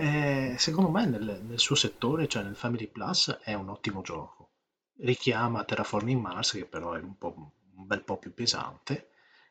eh, 0.00 0.54
secondo 0.58 0.90
me 0.90 1.06
nel, 1.06 1.40
nel, 1.42 1.58
suo 1.58 1.74
settore, 1.74 2.28
cioè 2.28 2.44
nel 2.44 2.54
Family 2.54 2.86
Plus, 2.86 3.36
è 3.42 3.54
un 3.54 3.68
ottimo 3.68 4.00
gioco. 4.00 4.50
Richiama 5.00 5.64
Terraforming 5.64 6.20
Mars, 6.20 6.52
che 6.52 6.66
però 6.66 6.92
è 6.92 7.00
un, 7.00 7.16
un 7.18 7.86
bel 7.86 8.04
po' 8.04 8.16
più 8.16 8.32
pesante, 8.32 9.10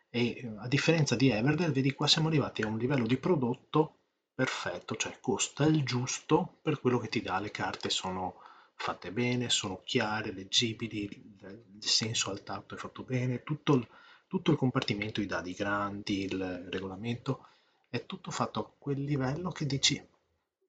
e 0.09 0.49
a 0.59 0.69
differenza 0.69 1.17
di 1.17 1.29
Everdell, 1.29 1.73
vedi 1.73 1.91
qua 1.91 2.07
siamo 2.07 2.29
arrivati 2.29 2.61
a 2.61 2.67
un 2.67 2.77
livello 2.77 3.05
di 3.05 3.17
prodotto 3.17 3.97
perfetto, 4.33 4.95
cioè 4.95 5.17
costa 5.19 5.65
il 5.65 5.83
giusto 5.83 6.59
per 6.61 6.79
quello 6.79 6.99
che 6.99 7.09
ti 7.09 7.21
dà, 7.21 7.39
le 7.39 7.51
carte 7.51 7.89
sono 7.89 8.35
fatte 8.73 9.11
bene, 9.11 9.49
sono 9.49 9.81
chiare, 9.83 10.31
leggibili, 10.31 11.03
il, 11.03 11.65
il 11.75 11.83
senso 11.83 12.29
al 12.29 12.43
tatto 12.43 12.73
è 12.73 12.77
fatto 12.77 13.03
bene, 13.03 13.43
tutto 13.43 13.73
il, 13.73 13.85
tutto 14.27 14.51
il 14.51 14.57
compartimento, 14.57 15.19
i 15.19 15.25
dadi 15.25 15.51
grandi, 15.51 16.23
il 16.23 16.69
regolamento, 16.71 17.47
è 17.89 18.05
tutto 18.05 18.31
fatto 18.31 18.59
a 18.61 18.71
quel 18.77 19.03
livello 19.03 19.51
che 19.51 19.65
dici 19.65 20.01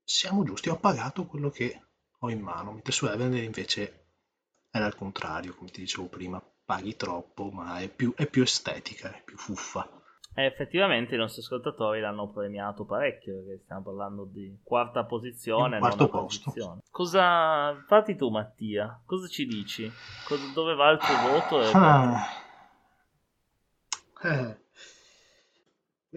siamo 0.09 0.43
giusti, 0.43 0.71
ho 0.71 0.79
pagato 0.79 1.27
quello 1.27 1.51
che 1.51 1.83
ho 2.21 2.31
in 2.31 2.41
mano, 2.41 2.73
mentre 2.73 2.93
su 2.93 3.05
Evender 3.05 3.43
invece 3.43 4.07
era 4.71 4.87
il 4.87 4.95
contrario, 4.95 5.55
come 5.55 5.69
ti 5.69 5.81
dicevo 5.81 6.07
prima, 6.07 6.43
paghi 6.65 6.97
troppo, 6.97 7.51
ma 7.51 7.81
è 7.81 7.91
più, 7.91 8.15
è 8.17 8.27
più 8.27 8.43
estetica, 8.43 9.15
è 9.15 9.23
più 9.23 9.37
fuffa. 9.37 9.87
E 10.35 10.45
effettivamente 10.47 11.15
i 11.15 11.19
nostri 11.19 11.43
ascoltatori 11.43 12.01
l'hanno 12.01 12.31
premiato 12.31 12.87
parecchio, 12.87 13.43
perché 13.43 13.61
stiamo 13.65 13.83
parlando 13.83 14.25
di 14.25 14.59
quarta 14.63 15.05
posizione, 15.05 15.79
quarto 15.79 16.09
posto. 16.09 16.45
Posizione. 16.53 16.81
Cosa 16.91 17.85
fatti 17.87 18.17
tu 18.17 18.31
Mattia? 18.31 19.03
Cosa 19.05 19.29
ci 19.29 19.45
dici? 19.45 19.93
Cosa, 20.27 20.43
dove 20.55 20.75
va 20.75 20.89
il 20.89 20.99
tuo 20.99 21.17
voto? 21.29 21.61
E... 21.61 21.71
Ah. 21.75 22.27
Eh 24.23 24.67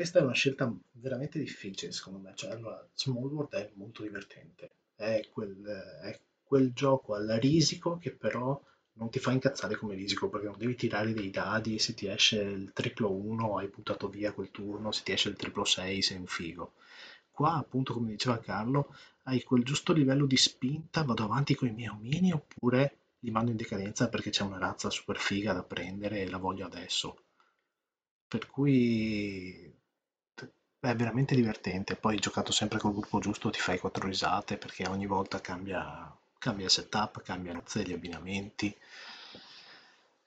questa 0.01 0.17
è 0.17 0.23
una 0.23 0.33
scelta 0.33 0.73
veramente 0.93 1.37
difficile 1.37 1.91
secondo 1.91 2.17
me, 2.17 2.33
cioè 2.33 2.49
allora, 2.49 2.83
Small 2.95 3.31
World 3.31 3.53
è 3.53 3.69
molto 3.75 4.01
divertente, 4.01 4.71
è 4.95 5.27
quel, 5.31 5.63
è 6.01 6.19
quel 6.41 6.73
gioco 6.73 7.13
al 7.13 7.27
risico 7.39 7.99
che 7.99 8.09
però 8.09 8.59
non 8.93 9.11
ti 9.11 9.19
fa 9.19 9.31
incazzare 9.31 9.75
come 9.75 9.93
risico 9.93 10.27
perché 10.27 10.47
non 10.47 10.57
devi 10.57 10.73
tirare 10.73 11.13
dei 11.13 11.29
dadi, 11.29 11.77
se 11.77 11.93
ti 11.93 12.07
esce 12.07 12.41
il 12.41 12.71
triplo 12.73 13.11
1 13.11 13.59
hai 13.59 13.67
buttato 13.67 14.09
via 14.09 14.33
quel 14.33 14.49
turno, 14.49 14.91
se 14.91 15.03
ti 15.03 15.11
esce 15.11 15.29
il 15.29 15.35
triplo 15.35 15.63
6 15.65 16.01
sei 16.01 16.17
un 16.17 16.25
figo. 16.25 16.73
Qua 17.29 17.53
appunto 17.53 17.93
come 17.93 18.09
diceva 18.09 18.39
Carlo 18.39 18.95
hai 19.25 19.43
quel 19.43 19.63
giusto 19.63 19.93
livello 19.93 20.25
di 20.25 20.37
spinta, 20.37 21.03
vado 21.03 21.25
avanti 21.25 21.53
con 21.53 21.67
i 21.67 21.73
miei 21.73 21.89
omini 21.89 22.31
oppure 22.31 22.97
li 23.19 23.29
mando 23.29 23.51
in 23.51 23.57
decadenza 23.57 24.09
perché 24.09 24.31
c'è 24.31 24.41
una 24.41 24.57
razza 24.57 24.89
super 24.89 25.17
figa 25.17 25.53
da 25.53 25.61
prendere 25.63 26.21
e 26.21 26.29
la 26.29 26.37
voglio 26.37 26.65
adesso. 26.65 27.25
Per 28.27 28.47
cui 28.47 29.70
Beh, 30.81 30.89
è 30.91 30.95
veramente 30.97 31.33
divertente. 31.33 31.95
Poi 31.95 32.17
giocato 32.19 32.51
sempre 32.51 32.77
col 32.77 32.91
gruppo 32.91 33.19
giusto 33.19 33.49
ti 33.49 33.57
fai 33.59 33.79
quattro 33.79 34.05
risate 34.05 34.57
perché 34.57 34.85
ogni 34.85 35.05
volta 35.05 35.39
cambia, 35.39 36.13
cambia 36.37 36.67
setup, 36.67 37.21
cambiano 37.21 37.63
gli 37.85 37.93
abbinamenti. 37.93 38.75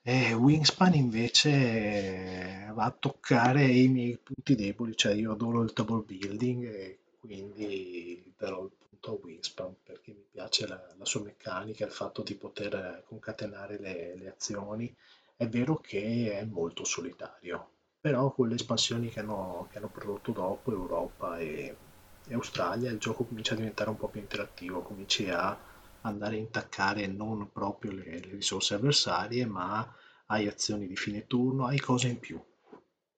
E 0.07 0.33
Wingspan 0.33 0.93
invece 0.93 2.69
va 2.73 2.85
a 2.85 2.91
toccare 2.91 3.65
i 3.65 3.87
miei 3.89 4.17
punti 4.17 4.55
deboli, 4.55 4.95
cioè 4.95 5.13
io 5.13 5.31
adoro 5.33 5.63
il 5.63 5.73
table 5.73 6.03
building 6.03 6.63
e 6.65 6.99
quindi 7.19 8.33
darò 8.37 8.63
il 8.63 8.71
punto 8.87 9.11
a 9.11 9.25
Wingspan 9.25 9.75
perché 9.83 10.11
mi 10.13 10.23
piace 10.31 10.67
la, 10.67 10.79
la 10.97 11.05
sua 11.05 11.21
meccanica, 11.23 11.85
il 11.85 11.91
fatto 11.91 12.21
di 12.21 12.35
poter 12.35 13.03
concatenare 13.07 13.79
le, 13.79 14.15
le 14.15 14.29
azioni. 14.29 14.93
È 15.35 15.47
vero 15.47 15.77
che 15.77 16.37
è 16.39 16.45
molto 16.45 16.83
solitario, 16.85 17.69
però 18.05 18.31
con 18.31 18.49
le 18.49 18.53
espansioni 18.53 19.09
che 19.09 19.21
hanno, 19.21 19.67
che 19.71 19.79
hanno 19.79 19.89
prodotto 19.89 20.31
dopo 20.31 20.71
Europa 20.71 21.39
e, 21.39 21.75
e, 22.23 22.33
Australia 22.35 22.91
il 22.91 22.99
gioco 22.99 23.25
comincia 23.25 23.53
a 23.53 23.57
diventare 23.57 23.89
un 23.89 23.97
po' 23.97 24.09
più 24.09 24.19
interattivo, 24.19 24.83
cominci 24.83 25.27
a 25.31 25.59
andare 26.01 26.35
a 26.35 26.39
intaccare 26.39 27.07
non 27.07 27.51
proprio 27.51 27.93
le, 27.93 28.03
le 28.03 28.29
risorse 28.29 28.75
avversarie 28.75 29.47
ma 29.47 29.91
hai 30.27 30.47
azioni 30.47 30.85
di 30.85 30.95
fine 30.95 31.25
turno, 31.25 31.65
hai 31.65 31.79
cose 31.79 32.09
in 32.09 32.19
più 32.19 32.39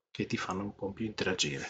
che 0.09 0.25
ti 0.25 0.37
fanno 0.37 0.63
un 0.63 0.73
po' 0.73 0.93
più 0.93 1.05
interagire. 1.05 1.65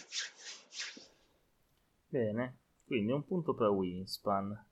Bene, 2.10 2.58
quindi 2.86 3.14
un 3.14 3.26
punto 3.26 3.56
per 3.56 3.70
Winspan. 3.70 4.64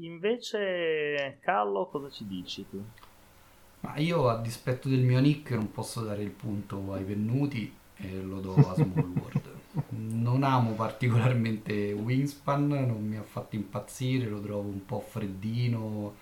Invece, 0.00 1.38
Carlo, 1.40 1.88
cosa 1.90 2.10
ci 2.10 2.26
dici 2.26 2.68
tu? 2.68 2.84
Ma 3.82 3.96
io 3.96 4.28
a 4.28 4.40
dispetto 4.40 4.88
del 4.88 5.00
mio 5.00 5.18
nick 5.20 5.50
non 5.50 5.72
posso 5.72 6.02
dare 6.02 6.22
il 6.22 6.30
punto 6.30 6.92
ai 6.92 7.02
pennuti 7.02 7.74
e 7.96 8.22
lo 8.22 8.40
do 8.40 8.54
a 8.54 8.74
Small 8.74 9.12
World. 9.12 9.50
non 9.98 10.44
amo 10.44 10.72
particolarmente 10.72 11.92
Wingspan, 11.92 12.68
non 12.68 13.04
mi 13.04 13.16
ha 13.16 13.22
fatto 13.22 13.56
impazzire, 13.56 14.28
lo 14.28 14.40
trovo 14.40 14.68
un 14.68 14.84
po' 14.86 15.00
freddino. 15.00 16.14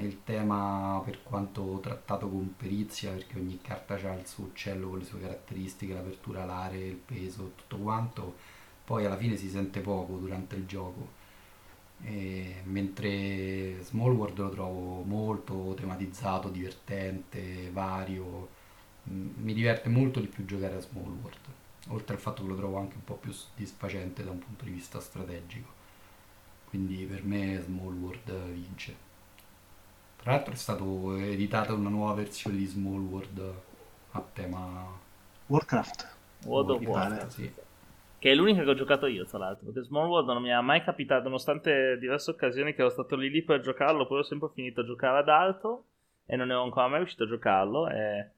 Il 0.00 0.22
tema, 0.24 1.00
per 1.04 1.22
quanto 1.22 1.78
trattato 1.80 2.28
con 2.28 2.54
perizia, 2.56 3.12
perché 3.12 3.38
ogni 3.38 3.58
carta 3.62 3.94
ha 3.94 4.14
il 4.14 4.26
suo 4.26 4.44
uccello 4.44 4.88
con 4.88 4.98
le 4.98 5.04
sue 5.04 5.20
caratteristiche, 5.20 5.94
l'apertura 5.94 6.42
alare, 6.42 6.78
il 6.78 6.96
peso, 6.96 7.52
tutto 7.56 7.78
quanto, 7.78 8.34
poi 8.84 9.06
alla 9.06 9.16
fine 9.16 9.36
si 9.36 9.48
sente 9.48 9.80
poco 9.80 10.16
durante 10.16 10.56
il 10.56 10.66
gioco 10.66 11.17
e 12.02 12.62
mentre 12.64 13.82
Small 13.82 14.12
World 14.12 14.38
lo 14.38 14.50
trovo 14.50 15.02
molto 15.02 15.74
tematizzato, 15.74 16.48
divertente, 16.48 17.70
vario, 17.70 18.48
mm, 19.10 19.30
mi 19.42 19.52
diverte 19.52 19.88
molto 19.88 20.20
di 20.20 20.28
più 20.28 20.44
giocare 20.44 20.76
a 20.76 20.80
Small 20.80 21.16
World, 21.20 21.38
oltre 21.88 22.14
al 22.14 22.20
fatto 22.20 22.42
che 22.42 22.48
lo 22.48 22.56
trovo 22.56 22.78
anche 22.78 22.94
un 22.94 23.04
po' 23.04 23.14
più 23.14 23.32
soddisfacente 23.32 24.24
da 24.24 24.30
un 24.30 24.38
punto 24.38 24.64
di 24.64 24.70
vista 24.70 25.00
strategico. 25.00 25.76
Quindi 26.68 27.04
per 27.04 27.24
me 27.24 27.60
Small 27.64 27.94
World 27.94 28.52
vince. 28.52 29.06
Tra 30.16 30.32
l'altro 30.32 30.52
è 30.52 30.56
stato 30.56 31.16
editata 31.16 31.72
una 31.72 31.88
nuova 31.88 32.14
versione 32.14 32.56
di 32.56 32.66
Small 32.66 33.00
World 33.00 33.54
a 34.12 34.20
tema 34.32 34.86
Warcraft. 35.46 36.16
World 36.44 36.70
of 36.70 36.82
Warcraft, 36.82 37.28
sì 37.28 37.52
che 38.18 38.32
è 38.32 38.34
l'unica 38.34 38.62
che 38.62 38.70
ho 38.70 38.74
giocato 38.74 39.06
io, 39.06 39.24
tra 39.24 39.38
l'altro, 39.38 39.66
perché 39.66 39.82
Small 39.82 40.08
World 40.08 40.28
non 40.28 40.42
mi 40.42 40.48
è 40.48 40.60
mai 40.60 40.82
capitato, 40.82 41.24
nonostante 41.24 41.98
diverse 41.98 42.30
occasioni 42.30 42.74
che 42.74 42.80
ero 42.80 42.90
stato 42.90 43.16
lì 43.16 43.30
lì 43.30 43.42
per 43.42 43.60
giocarlo, 43.60 44.06
poi 44.06 44.18
ho 44.18 44.22
sempre 44.24 44.50
finito 44.54 44.80
a 44.80 44.84
giocare 44.84 45.18
ad 45.18 45.28
alto 45.28 45.84
e 46.26 46.36
non 46.36 46.50
ero 46.50 46.62
ancora 46.62 46.88
mai 46.88 46.98
riuscito 46.98 47.24
a 47.24 47.28
giocarlo 47.28 47.88
e 47.88 48.30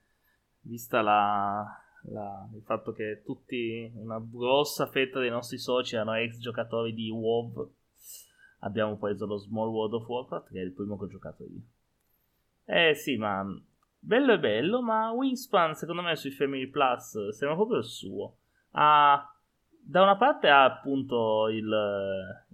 vista 0.62 1.00
la, 1.00 1.66
la, 2.12 2.48
il 2.54 2.62
fatto 2.62 2.92
che 2.92 3.22
tutti, 3.24 3.90
una 3.96 4.20
grossa 4.22 4.86
fetta 4.86 5.18
dei 5.18 5.30
nostri 5.30 5.58
soci 5.58 5.94
erano 5.94 6.14
ex 6.14 6.38
giocatori 6.38 6.92
di 6.92 7.10
WoW, 7.10 7.72
abbiamo 8.60 8.96
preso 8.96 9.26
lo 9.26 9.36
Small 9.36 9.68
World 9.68 9.94
of 9.94 10.06
Warcraft, 10.06 10.52
che 10.52 10.60
è 10.60 10.64
il 10.64 10.72
primo 10.72 10.98
che 10.98 11.04
ho 11.04 11.08
giocato 11.08 11.44
io. 11.44 11.62
Eh 12.64 12.94
sì, 12.94 13.16
ma 13.16 13.44
bello 13.98 14.32
e 14.32 14.38
bello, 14.38 14.82
ma 14.82 15.10
Wingspan 15.10 15.74
secondo 15.74 16.02
me 16.02 16.14
sui 16.16 16.30
Family 16.30 16.66
Plus 16.66 17.30
sembra 17.30 17.56
proprio 17.56 17.78
il 17.78 17.84
suo. 17.84 18.36
Ha, 18.72 19.34
da 19.82 20.02
una 20.02 20.16
parte 20.16 20.48
ha 20.48 20.64
appunto 20.64 21.48
il, 21.48 21.68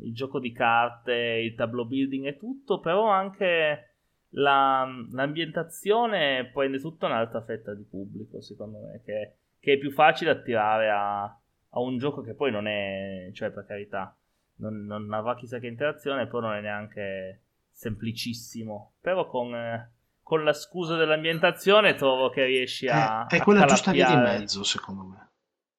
il, 0.03 0.14
gioco 0.14 0.39
di 0.39 0.53
carte, 0.53 1.12
il 1.12 1.55
tableau 1.55 1.87
building 1.87 2.27
e 2.27 2.37
tutto, 2.37 2.81
però 2.81 3.09
anche 3.09 3.95
la, 4.31 4.87
l'ambientazione 5.11 6.51
prende 6.53 6.81
tutta 6.81 7.07
un'altra 7.07 7.43
fetta 7.43 7.74
di 7.74 7.85
pubblico, 7.85 8.41
secondo 8.41 8.79
me, 8.79 9.03
che, 9.05 9.37
che 9.61 9.74
è 9.74 9.79
più 9.79 9.91
facile 9.91 10.31
attirare 10.31 10.91
a, 10.91 11.24
a, 11.24 11.81
un 11.81 11.99
gioco 11.99 12.22
che 12.22 12.35
poi 12.35 12.51
non 12.51 12.66
è, 12.66 13.31
cioè 13.33 13.51
per 13.51 13.66
carità, 13.66 14.16
non, 14.57 14.85
non 14.87 15.12
avrà 15.12 15.35
chissà 15.35 15.59
che 15.59 15.66
interazione, 15.66 16.27
però 16.27 16.41
non 16.41 16.55
è 16.55 16.61
neanche 16.61 17.43
semplicissimo, 17.70 18.95
però 19.01 19.27
con... 19.27 19.55
Eh, 19.55 19.91
con 20.27 20.43
la 20.43 20.53
scusa 20.53 20.97
dell'ambientazione 20.97 21.95
trovo 21.95 22.31
che 22.31 22.45
riesci 22.45 22.89
a... 22.89 23.27
È, 23.29 23.37
è 23.37 23.41
quella 23.41 23.64
giusta 23.64 23.93
via 23.93 24.09
di 24.09 24.16
mezzo, 24.16 24.64
secondo 24.64 25.05
me. 25.05 25.27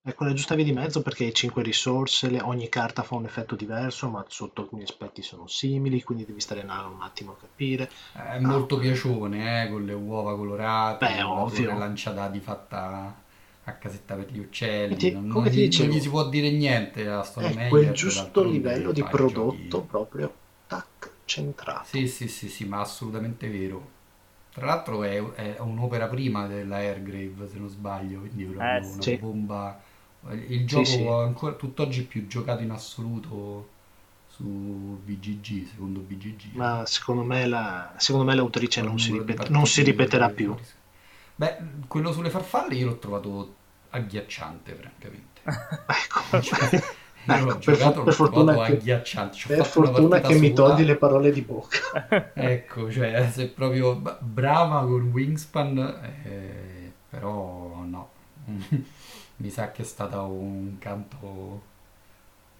È 0.07 0.13
quella 0.13 0.31
giusta 0.31 0.55
via 0.55 0.63
di 0.63 0.71
mezzo 0.71 1.01
perché 1.01 1.25
hai 1.25 1.33
5 1.33 1.61
risorse, 1.61 2.29
le, 2.29 2.39
ogni 2.39 2.69
carta 2.69 3.03
fa 3.03 3.15
un 3.15 3.25
effetto 3.25 3.57
diverso, 3.57 4.07
ma 4.07 4.23
sotto 4.29 4.61
alcuni 4.61 4.83
aspetti 4.83 5.21
sono 5.21 5.47
simili, 5.47 6.01
quindi 6.01 6.23
devi 6.23 6.39
stare 6.39 6.61
un 6.61 7.01
attimo 7.01 7.33
a 7.33 7.35
capire. 7.35 7.89
È 8.13 8.39
molto 8.39 8.77
piacione, 8.77 9.65
eh, 9.65 9.69
con 9.69 9.83
le 9.83 9.91
uova 9.91 10.33
colorate, 10.37 11.05
Beh, 11.07 11.21
ovvio. 11.23 11.71
la 11.71 11.79
lanciadati 11.79 12.39
fatta 12.39 13.15
a 13.65 13.71
casetta 13.73 14.15
per 14.15 14.31
gli 14.31 14.39
uccelli. 14.39 14.95
Ti, 14.95 15.11
non, 15.11 15.27
non, 15.27 15.43
gli, 15.43 15.67
non, 15.77 15.87
gli, 15.89 15.99
si 15.99 16.09
può 16.09 16.29
dire 16.29 16.51
niente 16.51 17.05
a 17.09 17.21
Stone 17.23 17.65
È 17.65 17.67
quel 17.67 17.91
giusto 17.91 18.45
livello 18.45 18.93
di 18.93 19.03
prodotto 19.03 19.67
giochi. 19.67 19.87
proprio 19.87 20.33
tac, 20.67 21.11
centrato. 21.25 21.85
Sì, 21.85 22.07
sì, 22.07 22.29
sì, 22.29 22.47
sì, 22.47 22.63
ma 22.63 22.79
assolutamente 22.79 23.49
vero. 23.49 23.95
Tra 24.53 24.67
l'altro 24.67 25.03
è, 25.03 25.21
è 25.33 25.59
un'opera 25.59 26.07
prima 26.07 26.47
della 26.47 26.77
Airgrave, 26.77 27.49
se 27.49 27.57
non 27.57 27.67
sbaglio, 27.67 28.21
quindi 28.21 28.45
proprio 28.45 28.71
eh, 28.71 28.85
una 28.85 29.01
sì. 29.01 29.17
bomba. 29.17 29.86
Il 30.33 30.67
gioco 30.67 30.85
sì, 30.85 30.97
sì. 30.97 31.07
ancora 31.07 31.53
tutt'oggi 31.53 32.03
più 32.03 32.27
giocato 32.27 32.61
in 32.61 32.71
assoluto 32.71 33.75
su 34.37 34.43
BGG, 35.03 35.67
secondo 35.69 35.99
BGG. 35.99 36.53
Ma 36.53 36.85
secondo 36.85 37.23
me, 37.23 37.47
la, 37.47 37.93
secondo 37.97 38.25
me 38.27 38.35
l'autrice 38.35 38.81
non 38.81 38.99
si, 38.99 39.11
ripet- 39.11 39.49
non 39.49 39.65
si, 39.65 39.81
ripeterà 39.81 40.29
più. 40.29 40.55
Beh, 41.35 41.57
quello 41.87 42.11
sulle 42.11 42.29
farfalle 42.29 42.75
io 42.75 42.87
l'ho 42.87 42.99
trovato 42.99 43.55
agghiacciante, 43.89 44.73
francamente. 44.73 45.41
ecco. 45.87 46.41
Cioè, 46.41 46.83
ecco, 47.25 47.45
per, 47.45 47.57
giocato, 47.57 48.03
per 48.03 48.13
fortuna, 48.13 48.65
che, 48.65 48.71
agghiacciante. 48.73 49.37
per 49.47 49.65
fortuna 49.65 50.19
che 50.19 50.35
mi 50.35 50.53
togli 50.53 50.83
le 50.83 50.95
parole 50.97 51.31
di 51.31 51.41
bocca. 51.41 52.31
ecco, 52.35 52.91
cioè, 52.91 53.29
sei 53.31 53.47
proprio 53.47 53.95
brava 54.19 54.81
con 54.81 55.09
Wingspan, 55.11 55.77
eh, 56.23 56.91
però 57.09 57.83
no. 57.85 58.09
mi 59.37 59.49
sa 59.49 59.71
che 59.71 59.81
è 59.81 59.85
stato 59.85 60.25
un 60.25 60.77
canto 60.79 61.75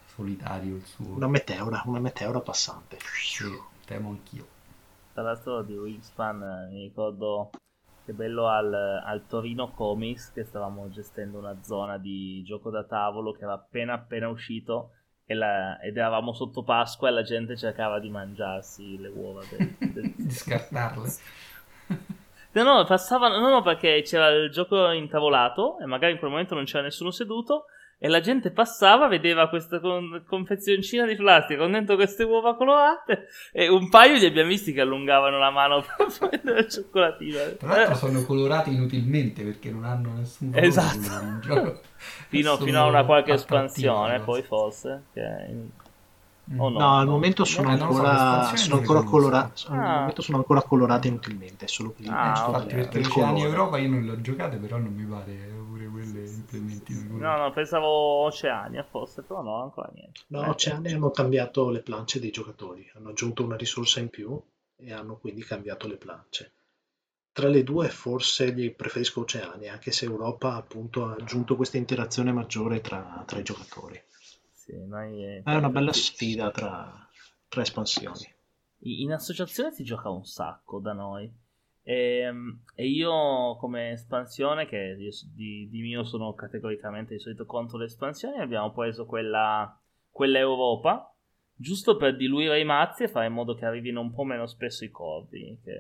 solitario 0.05 0.75
il 0.75 0.86
suo. 0.86 1.15
Una 1.15 1.28
meteora, 1.28 1.82
una 1.86 1.99
meteora 1.99 2.39
passante. 2.39 2.97
Sì, 2.99 3.45
temo 3.86 4.09
anch'io. 4.09 4.47
Tra 5.13 5.23
l'altro 5.23 5.63
di 5.63 5.75
Wingspan 5.75 6.69
mi 6.71 6.84
ricordo 6.84 7.49
che 8.05 8.13
bello 8.13 8.47
al, 8.47 8.73
al, 8.73 9.25
Torino 9.28 9.71
Comics 9.71 10.32
che 10.32 10.43
stavamo 10.43 10.89
gestendo 10.89 11.39
una 11.39 11.57
zona 11.61 11.97
di 11.97 12.41
gioco 12.43 12.69
da 12.69 12.84
tavolo 12.84 13.34
che 13.34 13.43
era 13.43 13.53
appena 13.53 13.93
appena 13.93 14.30
uscito 14.30 14.91
la, 15.25 15.78
ed 15.82 15.97
eravamo 15.97 16.32
sotto 16.32 16.63
Pasqua 16.63 17.09
e 17.09 17.11
la 17.11 17.23
gente 17.23 17.57
cercava 17.57 17.99
di 17.99 18.09
mangiarsi 18.09 18.97
le 18.97 19.09
uova 19.09 19.41
del, 19.49 19.75
del... 19.91 20.13
di 20.15 20.32
scartarle 20.32 21.09
no 22.64 22.78
no 22.78 22.86
passavano 22.86 23.39
no 23.39 23.49
no 23.49 23.62
perché 23.62 24.01
c'era 24.03 24.30
il 24.30 24.49
gioco 24.49 24.91
intavolato 24.91 25.78
e 25.80 25.86
magari 25.86 26.14
in 26.14 26.20
quel 26.20 26.32
momento 26.32 26.55
non 26.55 26.66
c'era 26.66 26.84
nessuno 26.84 27.12
seduto 27.12 27.66
e 27.99 28.08
la 28.10 28.20
gente 28.20 28.51
passava, 28.51 29.08
vedeva 29.08 29.49
questa 29.49 29.80
con- 29.80 30.24
confezioncina 30.28 31.05
di 31.08 31.16
plastica 31.16 31.62
con 31.62 31.72
dentro 31.72 31.95
queste 31.95 32.24
uova 32.24 32.55
colorate 32.55 33.28
e 33.51 33.68
un 33.70 33.89
paio 33.89 34.18
li 34.20 34.26
abbiamo 34.26 34.49
visti 34.49 34.72
che 34.72 34.82
allungavano 34.82 35.39
la 35.39 35.49
mano 35.49 35.82
per 35.97 36.30
prendere 36.30 36.60
il 36.60 36.70
cioccolatino. 36.70 37.39
Tra 37.58 37.68
l'altro 37.68 37.95
sono 37.95 38.24
colorati 38.24 38.72
inutilmente 38.72 39.43
perché 39.43 39.72
non 39.72 39.84
hanno 39.84 40.14
nessun 40.14 40.51
valore 40.51 40.68
esatto. 40.68 41.82
fino, 42.30 42.58
fino, 42.58 42.82
a 42.82 42.86
una 42.86 43.03
qualche 43.03 43.34
espansione, 43.34 44.20
poi 44.20 44.43
forse. 44.43 45.05
Che... 45.12 45.86
Oh 46.56 46.70
no, 46.70 46.80
no, 46.80 46.98
al 46.98 47.08
momento 47.08 47.43
sono, 47.43 47.70
eh, 47.70 47.74
ancora, 47.74 48.43
so, 48.43 48.56
sono, 48.56 48.76
ancora 48.76 49.04
colora- 49.04 49.52
ah. 49.68 49.74
al 49.74 50.00
momento 50.00 50.22
sono 50.22 50.38
ancora 50.38 50.62
colorate 50.62 51.10
inutilmente. 51.10 51.66
È 51.66 51.68
solo 51.68 51.93
il 51.98 52.10
ah, 52.10 52.45
infatti, 52.48 52.74
per, 52.74 52.88
per 52.88 53.24
anni 53.24 53.41
Europa 53.41 53.78
io 53.78 53.89
non 53.89 54.06
le 54.06 54.12
ho 54.12 54.22
giocate, 54.22 54.56
però 54.58 54.78
non 54.78 54.93
mi 54.93 55.04
pare 55.04 55.56
quelle 55.98 56.26
implementino. 56.26 57.18
No, 57.18 57.38
no, 57.38 57.52
pensavo 57.52 57.88
Oceania 57.88 58.84
fosse, 58.84 59.24
però 59.24 59.41
no, 59.41 59.62
ancora 59.62 59.89
niente. 59.93 60.22
No, 60.28 60.45
eh, 60.45 60.50
Oceania 60.50 60.95
hanno 60.95 61.12
cambiato 61.12 61.70
le 61.70 61.82
plance 61.82 62.20
dei 62.20 62.32
giocatori, 62.32 62.89
hanno 62.95 63.10
aggiunto 63.10 63.43
una 63.43 63.56
risorsa 63.56 64.00
in 64.00 64.10
più 64.10 64.39
e 64.78 64.93
hanno 64.93 65.18
quindi 65.18 65.43
cambiato 65.43 65.88
le 65.88 65.98
plance. 65.98 66.54
Tra 67.32 67.50
le 67.50 67.64
due 67.64 67.89
forse 67.89 68.52
gli 68.54 68.74
preferisco 68.74 69.22
Oceania, 69.22 69.74
anche 69.74 69.91
se 69.91 70.06
Europa 70.06 70.56
appunto 70.56 71.06
ha 71.06 71.14
aggiunto 71.14 71.56
questa 71.56 71.78
interazione 71.78 72.32
maggiore 72.32 72.82
tra, 72.82 73.24
tra 73.28 73.39
i 73.39 73.43
giocatori. 73.43 74.02
Sì, 74.68 74.74
è... 74.74 75.43
è 75.43 75.55
una 75.55 75.70
bella 75.70 75.93
sfida 75.93 76.51
tra, 76.51 77.07
tra 77.47 77.61
espansioni. 77.61 78.36
In 78.80 79.13
associazione 79.13 79.72
si 79.72 79.86
gioca 79.86 80.09
un 80.09 80.26
sacco 80.26 80.80
da 80.80 80.91
noi 80.91 81.32
e, 81.84 82.20
ehm, 82.20 82.63
e, 82.76 82.86
io 82.86 83.55
come 83.55 83.91
espansione, 83.91 84.68
che 84.68 84.97
io 84.99 85.09
di, 85.34 85.70
di, 85.70 85.82
mio 85.82 86.03
sono 86.03 86.34
categoricamente 86.34 87.13
di 87.13 87.22
solito 87.22 87.45
contro 87.45 87.78
le 87.78 87.86
espansioni, 87.86 88.39
abbiamo 88.39 88.74
preso 88.74 89.05
quella, 89.05 89.74
quella 90.11 90.39
Europa, 90.39 91.13
giusto 91.55 91.95
per 91.95 92.18
diluire 92.18 92.59
i 92.59 92.65
mazzi 92.65 93.03
e 93.03 93.07
fare 93.07 93.28
in 93.28 93.34
modo 93.34 93.55
che 93.55 93.65
arrivino 93.65 94.01
un 94.01 94.13
po' 94.13 94.26
meno 94.26 94.47
spesso 94.47 94.84
i 94.84 94.91
corvi 94.91 95.57
che, 95.63 95.80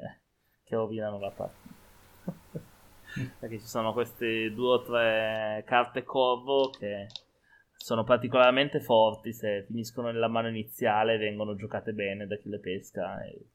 che 0.63 0.75
rovinano 0.75 1.19
la 1.19 1.31
partita. 1.31 1.75
Perché 3.39 3.59
ci 3.59 3.67
sono 3.67 3.91
queste 3.91 4.53
due 4.53 4.75
o 4.75 4.81
tre 4.81 5.63
carte 5.65 6.03
corvo 6.03 6.69
che 6.69 7.07
sono 7.77 8.03
particolarmente 8.03 8.81
forti 8.81 9.33
se 9.33 9.63
finiscono 9.67 10.11
nella 10.11 10.27
mano 10.27 10.49
iniziale 10.49 11.15
e 11.15 11.17
vengono 11.17 11.55
giocate 11.55 11.93
bene 11.93 12.27
da 12.27 12.35
chi 12.37 12.49
le 12.49 12.59
pesca. 12.59 13.23
E 13.23 13.45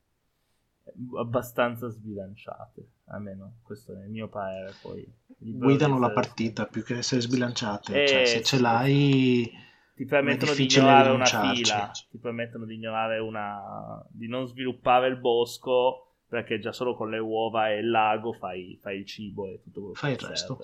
abbastanza 1.18 1.88
sbilanciate, 1.88 2.86
almeno 3.06 3.58
questo 3.62 3.92
è 3.92 4.04
il 4.04 4.10
mio 4.10 4.28
parere. 4.28 4.72
Poi 4.80 5.06
guidano 5.38 5.98
la 5.98 6.10
partita 6.10 6.66
più 6.66 6.82
che 6.82 6.96
essere 6.96 7.20
sbilanciate, 7.20 8.02
eh, 8.02 8.08
cioè, 8.08 8.24
se 8.26 8.42
ce 8.42 8.60
l'hai 8.60 9.50
ti 9.94 10.04
permettono 10.04 10.54
di 10.54 10.64
ignorare 10.64 11.10
una 11.10 11.24
fila, 11.24 11.90
ti 12.10 12.18
permettono 12.18 12.64
di 12.64 12.74
ignorare 12.74 13.18
una 13.18 14.04
di 14.08 14.26
non 14.26 14.46
sviluppare 14.46 15.08
il 15.08 15.16
bosco 15.16 16.06
perché 16.26 16.58
già 16.58 16.72
solo 16.72 16.94
con 16.94 17.10
le 17.10 17.18
uova 17.18 17.70
e 17.70 17.78
il 17.78 17.90
lago 17.90 18.32
fai, 18.32 18.78
fai 18.80 18.98
il 18.98 19.06
cibo 19.06 19.46
e 19.48 19.60
tutto 19.62 19.80
quello 19.80 19.94
fai 19.94 20.16
che 20.16 20.24
il 20.24 20.30
resto. 20.30 20.58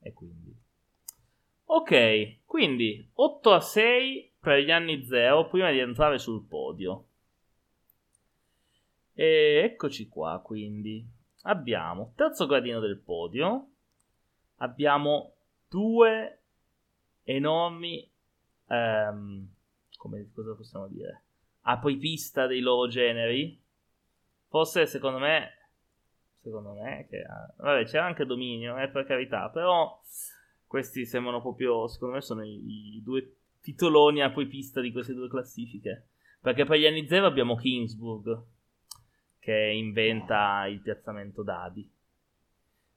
E 0.00 0.12
quindi 0.12 0.53
Ok, 1.76 2.44
quindi 2.44 3.10
8 3.14 3.52
a 3.52 3.58
6 3.58 4.34
per 4.38 4.60
gli 4.60 4.70
anni 4.70 5.04
0 5.04 5.48
prima 5.48 5.72
di 5.72 5.80
entrare 5.80 6.18
sul 6.18 6.46
podio. 6.46 7.08
E 9.12 9.60
eccoci 9.64 10.06
qua, 10.06 10.40
quindi. 10.40 11.04
Abbiamo 11.42 12.12
terzo 12.14 12.46
gradino 12.46 12.78
del 12.78 13.00
podio. 13.00 13.70
Abbiamo 14.58 15.32
due 15.68 16.42
enormi... 17.24 18.08
Um, 18.66 19.52
come 19.96 20.30
cosa 20.32 20.54
possiamo 20.54 20.86
dire? 20.86 21.24
Apripista 21.62 22.46
dei 22.46 22.60
loro 22.60 22.86
generi. 22.86 23.60
Forse 24.46 24.86
secondo 24.86 25.18
me... 25.18 25.50
Secondo 26.40 26.74
me... 26.74 27.04
Che, 27.10 27.24
vabbè, 27.56 27.84
c'era 27.84 28.04
anche 28.04 28.24
Dominio, 28.24 28.78
eh, 28.78 28.88
per 28.88 29.04
carità. 29.06 29.50
Però 29.50 30.00
questi 30.74 31.06
sembrano 31.06 31.40
proprio... 31.40 31.86
Secondo 31.86 32.16
me 32.16 32.20
sono 32.20 32.44
i, 32.44 32.96
i 32.96 33.02
due 33.04 33.36
titoloni 33.60 34.22
apripista 34.22 34.80
di 34.80 34.90
queste 34.90 35.14
due 35.14 35.28
classifiche. 35.28 36.08
Perché 36.40 36.64
per 36.64 36.78
gli 36.78 36.86
anni 36.86 37.06
zero 37.06 37.26
abbiamo 37.26 37.54
Kingsburg 37.54 38.42
che 39.38 39.54
inventa 39.54 40.66
il 40.66 40.80
piazzamento 40.80 41.44
dadi. 41.44 41.88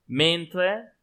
Mentre, 0.06 0.96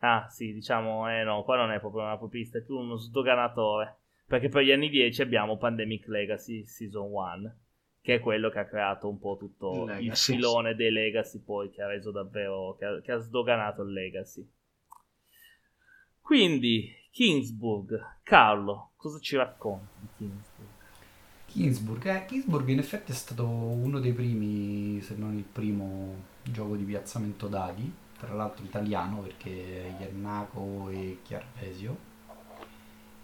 ah 0.00 0.28
sì, 0.28 0.52
diciamo, 0.52 1.08
eh 1.08 1.22
no, 1.22 1.44
qua 1.44 1.56
non 1.56 1.72
è 1.72 1.80
proprio 1.80 2.02
una 2.02 2.18
popista, 2.18 2.58
è 2.58 2.62
più 2.62 2.76
uno 2.76 2.96
sdoganatore. 2.96 3.96
Perché 4.26 4.50
per 4.50 4.64
gli 4.64 4.70
anni 4.70 4.90
10 4.90 5.22
abbiamo 5.22 5.56
Pandemic 5.56 6.08
Legacy 6.08 6.66
Season 6.66 7.10
1, 7.10 7.56
che 8.02 8.16
è 8.16 8.20
quello 8.20 8.50
che 8.50 8.58
ha 8.58 8.66
creato 8.66 9.08
un 9.08 9.18
po' 9.18 9.38
tutto 9.38 9.86
Legacy. 9.86 10.04
il 10.04 10.16
filone 10.16 10.74
dei 10.74 10.92
Legacy, 10.92 11.38
poi 11.38 11.70
che 11.70 11.80
ha 11.80 11.86
reso 11.86 12.10
davvero, 12.10 12.76
che 12.78 12.84
ha, 12.84 13.00
che 13.00 13.12
ha 13.12 13.18
sdoganato 13.18 13.82
il 13.82 13.92
Legacy. 13.92 14.46
Quindi, 16.32 16.90
Kingsburg, 17.10 18.20
Carlo, 18.22 18.92
cosa 18.96 19.18
ci 19.18 19.36
racconti 19.36 19.92
di 20.00 20.08
Kingsburg? 20.16 20.68
Kingsburg, 21.44 22.06
eh, 22.06 22.24
Kingsburg 22.24 22.68
in 22.68 22.78
effetti 22.78 23.12
è 23.12 23.14
stato 23.14 23.46
uno 23.46 24.00
dei 24.00 24.14
primi, 24.14 24.98
se 25.02 25.14
non 25.14 25.36
il 25.36 25.42
primo 25.42 26.14
gioco 26.42 26.74
di 26.76 26.84
piazzamento 26.84 27.48
dadi, 27.48 27.92
tra 28.18 28.32
l'altro 28.32 28.64
italiano 28.64 29.18
perché 29.18 29.94
Iannaco 30.00 30.88
e 30.88 31.18
Chiarvesio. 31.22 31.98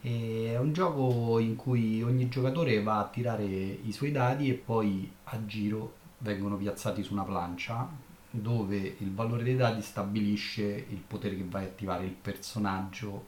È 0.02 0.58
un 0.58 0.74
gioco 0.74 1.38
in 1.38 1.56
cui 1.56 2.02
ogni 2.02 2.28
giocatore 2.28 2.82
va 2.82 2.98
a 2.98 3.08
tirare 3.08 3.42
i 3.42 3.90
suoi 3.90 4.12
dadi 4.12 4.50
e 4.50 4.54
poi 4.54 5.10
a 5.24 5.46
giro 5.46 5.94
vengono 6.18 6.58
piazzati 6.58 7.02
su 7.02 7.14
una 7.14 7.24
plancia 7.24 7.88
dove 8.30 8.76
il 8.98 9.12
valore 9.12 9.42
dei 9.42 9.56
dadi 9.56 9.80
stabilisce 9.80 10.86
il 10.88 11.02
potere 11.06 11.36
che 11.36 11.44
vai 11.44 11.64
a 11.64 11.68
attivare, 11.68 12.04
il 12.04 12.16
personaggio 12.20 13.26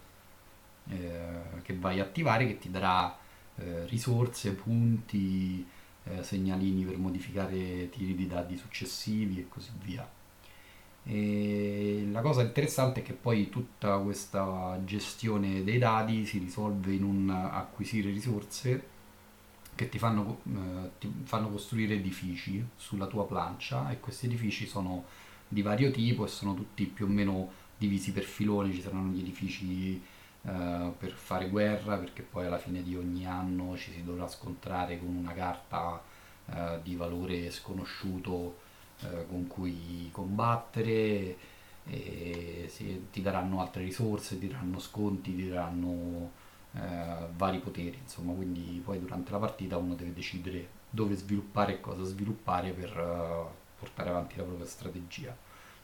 eh, 0.88 1.60
che 1.62 1.74
vai 1.74 2.00
a 2.00 2.04
attivare 2.04 2.46
che 2.46 2.58
ti 2.58 2.70
darà 2.70 3.16
eh, 3.56 3.86
risorse, 3.86 4.52
punti, 4.52 5.66
eh, 6.04 6.22
segnalini 6.22 6.84
per 6.84 6.98
modificare 6.98 7.88
tiri 7.90 8.14
di 8.14 8.26
dadi 8.26 8.56
successivi 8.56 9.40
e 9.40 9.48
così 9.48 9.70
via. 9.82 10.08
E 11.02 12.06
la 12.10 12.20
cosa 12.20 12.42
interessante 12.42 13.00
è 13.00 13.02
che 13.02 13.14
poi 13.14 13.48
tutta 13.48 13.98
questa 13.98 14.78
gestione 14.84 15.64
dei 15.64 15.78
dati 15.78 16.26
si 16.26 16.38
risolve 16.38 16.92
in 16.92 17.04
un 17.04 17.30
acquisire 17.30 18.10
risorse 18.10 18.98
che 19.80 19.88
ti 19.88 19.98
fanno, 19.98 20.40
eh, 20.44 20.90
ti 20.98 21.10
fanno 21.22 21.48
costruire 21.48 21.94
edifici 21.94 22.62
sulla 22.76 23.06
tua 23.06 23.26
plancia 23.26 23.90
e 23.90 23.98
questi 23.98 24.26
edifici 24.26 24.66
sono 24.66 25.04
di 25.48 25.62
vario 25.62 25.90
tipo 25.90 26.26
e 26.26 26.28
sono 26.28 26.52
tutti 26.52 26.84
più 26.84 27.06
o 27.06 27.08
meno 27.08 27.50
divisi 27.78 28.12
per 28.12 28.24
filoni, 28.24 28.74
ci 28.74 28.82
saranno 28.82 29.10
gli 29.10 29.20
edifici 29.20 29.94
eh, 30.42 30.92
per 30.98 31.12
fare 31.12 31.48
guerra 31.48 31.96
perché 31.96 32.20
poi 32.20 32.44
alla 32.44 32.58
fine 32.58 32.82
di 32.82 32.94
ogni 32.94 33.24
anno 33.26 33.74
ci 33.78 33.90
si 33.90 34.04
dovrà 34.04 34.28
scontrare 34.28 34.98
con 34.98 35.16
una 35.16 35.32
carta 35.32 36.02
eh, 36.44 36.80
di 36.82 36.94
valore 36.94 37.50
sconosciuto 37.50 38.58
eh, 39.00 39.26
con 39.28 39.46
cui 39.46 40.10
combattere. 40.12 41.36
Ti 41.82 43.22
daranno 43.22 43.60
altre 43.62 43.82
risorse, 43.82 44.38
ti 44.38 44.46
daranno 44.46 44.78
sconti, 44.78 45.34
ti 45.34 45.48
daranno 45.48 46.30
vari 46.72 47.58
poteri, 47.58 47.98
insomma, 48.00 48.32
quindi 48.32 48.80
poi 48.84 49.00
durante 49.00 49.32
la 49.32 49.38
partita 49.38 49.76
uno 49.76 49.94
deve 49.94 50.12
decidere 50.12 50.78
dove 50.90 51.14
sviluppare 51.16 51.74
e 51.74 51.80
cosa 51.80 52.04
sviluppare 52.04 52.72
per 52.72 52.96
uh, 52.96 53.78
portare 53.78 54.10
avanti 54.10 54.36
la 54.36 54.44
propria 54.44 54.66
strategia. 54.66 55.36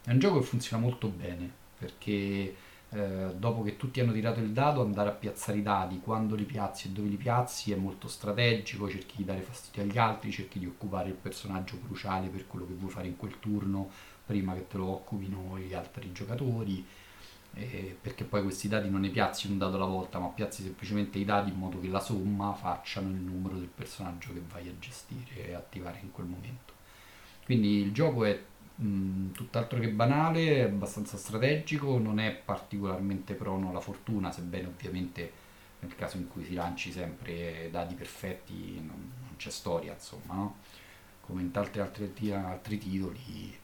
È 0.02 0.10
un 0.10 0.18
gioco 0.18 0.40
che 0.40 0.46
funziona 0.46 0.82
molto 0.82 1.08
bene 1.08 1.50
perché 1.78 2.54
eh, 2.88 3.34
dopo 3.36 3.62
che 3.62 3.76
tutti 3.76 4.00
hanno 4.00 4.12
tirato 4.12 4.40
il 4.40 4.52
dado 4.52 4.80
andare 4.80 5.08
a 5.08 5.12
piazzare 5.12 5.58
i 5.58 5.62
dadi, 5.62 6.00
quando 6.00 6.34
li 6.34 6.44
piazzi 6.44 6.86
e 6.86 6.90
dove 6.90 7.08
li 7.08 7.16
piazzi 7.16 7.72
è 7.72 7.76
molto 7.76 8.06
strategico, 8.06 8.88
cerchi 8.88 9.16
di 9.18 9.24
dare 9.24 9.40
fastidio 9.40 9.82
agli 9.82 9.98
altri, 9.98 10.30
cerchi 10.30 10.58
di 10.58 10.66
occupare 10.66 11.08
il 11.08 11.14
personaggio 11.14 11.78
cruciale 11.84 12.28
per 12.28 12.46
quello 12.46 12.66
che 12.66 12.74
vuoi 12.74 12.90
fare 12.90 13.08
in 13.08 13.16
quel 13.16 13.38
turno 13.40 13.90
prima 14.24 14.54
che 14.54 14.66
te 14.68 14.76
lo 14.76 14.86
occupino 14.86 15.58
gli 15.58 15.74
altri 15.74 16.12
giocatori 16.12 16.84
eh, 17.58 17.96
perché 17.98 18.24
poi 18.24 18.42
questi 18.42 18.68
dati 18.68 18.90
non 18.90 19.00
ne 19.00 19.08
piazzi 19.08 19.46
un 19.46 19.56
dato 19.56 19.76
alla 19.76 19.86
volta, 19.86 20.18
ma 20.18 20.26
piazzi 20.26 20.62
semplicemente 20.62 21.18
i 21.18 21.24
dati 21.24 21.50
in 21.50 21.56
modo 21.56 21.80
che 21.80 21.88
la 21.88 22.00
somma 22.00 22.52
facciano 22.52 23.08
il 23.08 23.14
numero 23.14 23.56
del 23.56 23.70
personaggio 23.74 24.34
che 24.34 24.42
vai 24.46 24.68
a 24.68 24.78
gestire 24.78 25.48
e 25.48 25.54
attivare 25.54 26.00
in 26.02 26.12
quel 26.12 26.26
momento. 26.26 26.74
Quindi 27.44 27.80
il 27.80 27.92
gioco 27.92 28.24
è 28.24 28.38
mh, 28.74 29.30
tutt'altro 29.32 29.78
che 29.78 29.88
banale, 29.88 30.56
è 30.56 30.60
abbastanza 30.62 31.16
strategico, 31.16 31.98
non 31.98 32.18
è 32.18 32.32
particolarmente 32.34 33.32
prono 33.32 33.70
alla 33.70 33.80
fortuna, 33.80 34.30
sebbene 34.30 34.66
ovviamente 34.66 35.44
nel 35.80 35.94
caso 35.94 36.18
in 36.18 36.28
cui 36.28 36.44
si 36.44 36.54
lanci 36.54 36.92
sempre 36.92 37.70
dati 37.70 37.94
perfetti 37.94 38.74
non, 38.80 39.12
non 39.20 39.36
c'è 39.36 39.50
storia, 39.50 39.94
insomma, 39.94 40.34
no? 40.34 40.56
come 41.20 41.40
in 41.40 41.50
tanti 41.52 41.78
altri, 41.78 42.32
altri 42.32 42.78
titoli, 42.78 43.58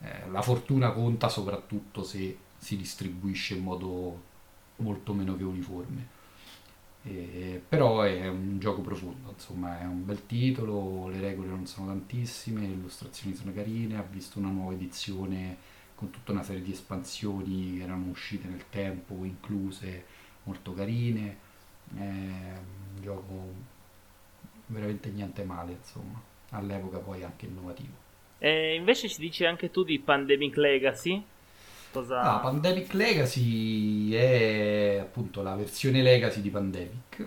eh, 0.00 0.28
la 0.30 0.42
fortuna 0.42 0.90
conta 0.90 1.28
soprattutto 1.28 2.02
se 2.02 2.36
si 2.60 2.76
distribuisce 2.76 3.54
in 3.54 3.62
modo 3.62 4.22
molto 4.76 5.14
meno 5.14 5.36
che 5.36 5.42
uniforme. 5.42 6.18
E, 7.02 7.62
però 7.66 8.02
è 8.02 8.28
un 8.28 8.58
gioco 8.58 8.82
profondo, 8.82 9.30
insomma 9.30 9.80
è 9.80 9.84
un 9.84 10.04
bel 10.04 10.26
titolo, 10.26 11.08
le 11.08 11.18
regole 11.18 11.48
non 11.48 11.66
sono 11.66 11.86
tantissime, 11.86 12.60
le 12.60 12.74
illustrazioni 12.74 13.34
sono 13.34 13.54
carine, 13.54 13.96
ha 13.96 14.02
visto 14.02 14.38
una 14.38 14.50
nuova 14.50 14.74
edizione 14.74 15.56
con 15.94 16.10
tutta 16.10 16.32
una 16.32 16.42
serie 16.42 16.62
di 16.62 16.72
espansioni 16.72 17.78
che 17.78 17.84
erano 17.84 18.10
uscite 18.10 18.48
nel 18.48 18.64
tempo, 18.68 19.24
incluse, 19.24 20.04
molto 20.42 20.74
carine, 20.74 21.36
è 21.96 22.00
un 22.00 23.02
gioco 23.02 23.52
veramente 24.66 25.08
niente 25.10 25.42
male, 25.42 25.72
insomma, 25.72 26.20
all'epoca 26.50 26.98
poi 26.98 27.22
anche 27.22 27.46
innovativo. 27.46 28.08
E 28.38 28.74
invece 28.74 29.08
ci 29.08 29.20
dici 29.20 29.44
anche 29.46 29.70
tu 29.70 29.84
di 29.84 29.98
Pandemic 29.98 30.56
Legacy? 30.56 31.22
Cosa... 31.92 32.20
Ah, 32.22 32.38
Pandemic 32.38 32.92
Legacy 32.92 34.12
è 34.12 34.98
appunto 35.00 35.42
la 35.42 35.56
versione 35.56 36.02
Legacy 36.02 36.40
di 36.40 36.50
Pandemic. 36.50 37.26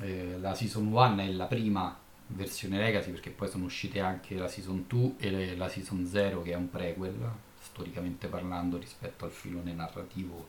Eh, 0.00 0.38
la 0.40 0.54
Season 0.54 0.86
1 0.86 1.18
è 1.18 1.30
la 1.32 1.46
prima 1.46 1.96
versione 2.28 2.78
Legacy 2.78 3.10
perché 3.10 3.30
poi 3.30 3.48
sono 3.48 3.64
uscite 3.64 4.00
anche 4.00 4.34
la 4.36 4.48
Season 4.48 4.84
2 4.86 5.14
e 5.18 5.56
la 5.56 5.68
Season 5.68 6.06
0 6.06 6.42
che 6.42 6.52
è 6.52 6.56
un 6.56 6.70
prequel, 6.70 7.16
storicamente 7.60 8.28
parlando 8.28 8.78
rispetto 8.78 9.24
al 9.24 9.30
filone 9.30 9.72
narrativo 9.72 10.48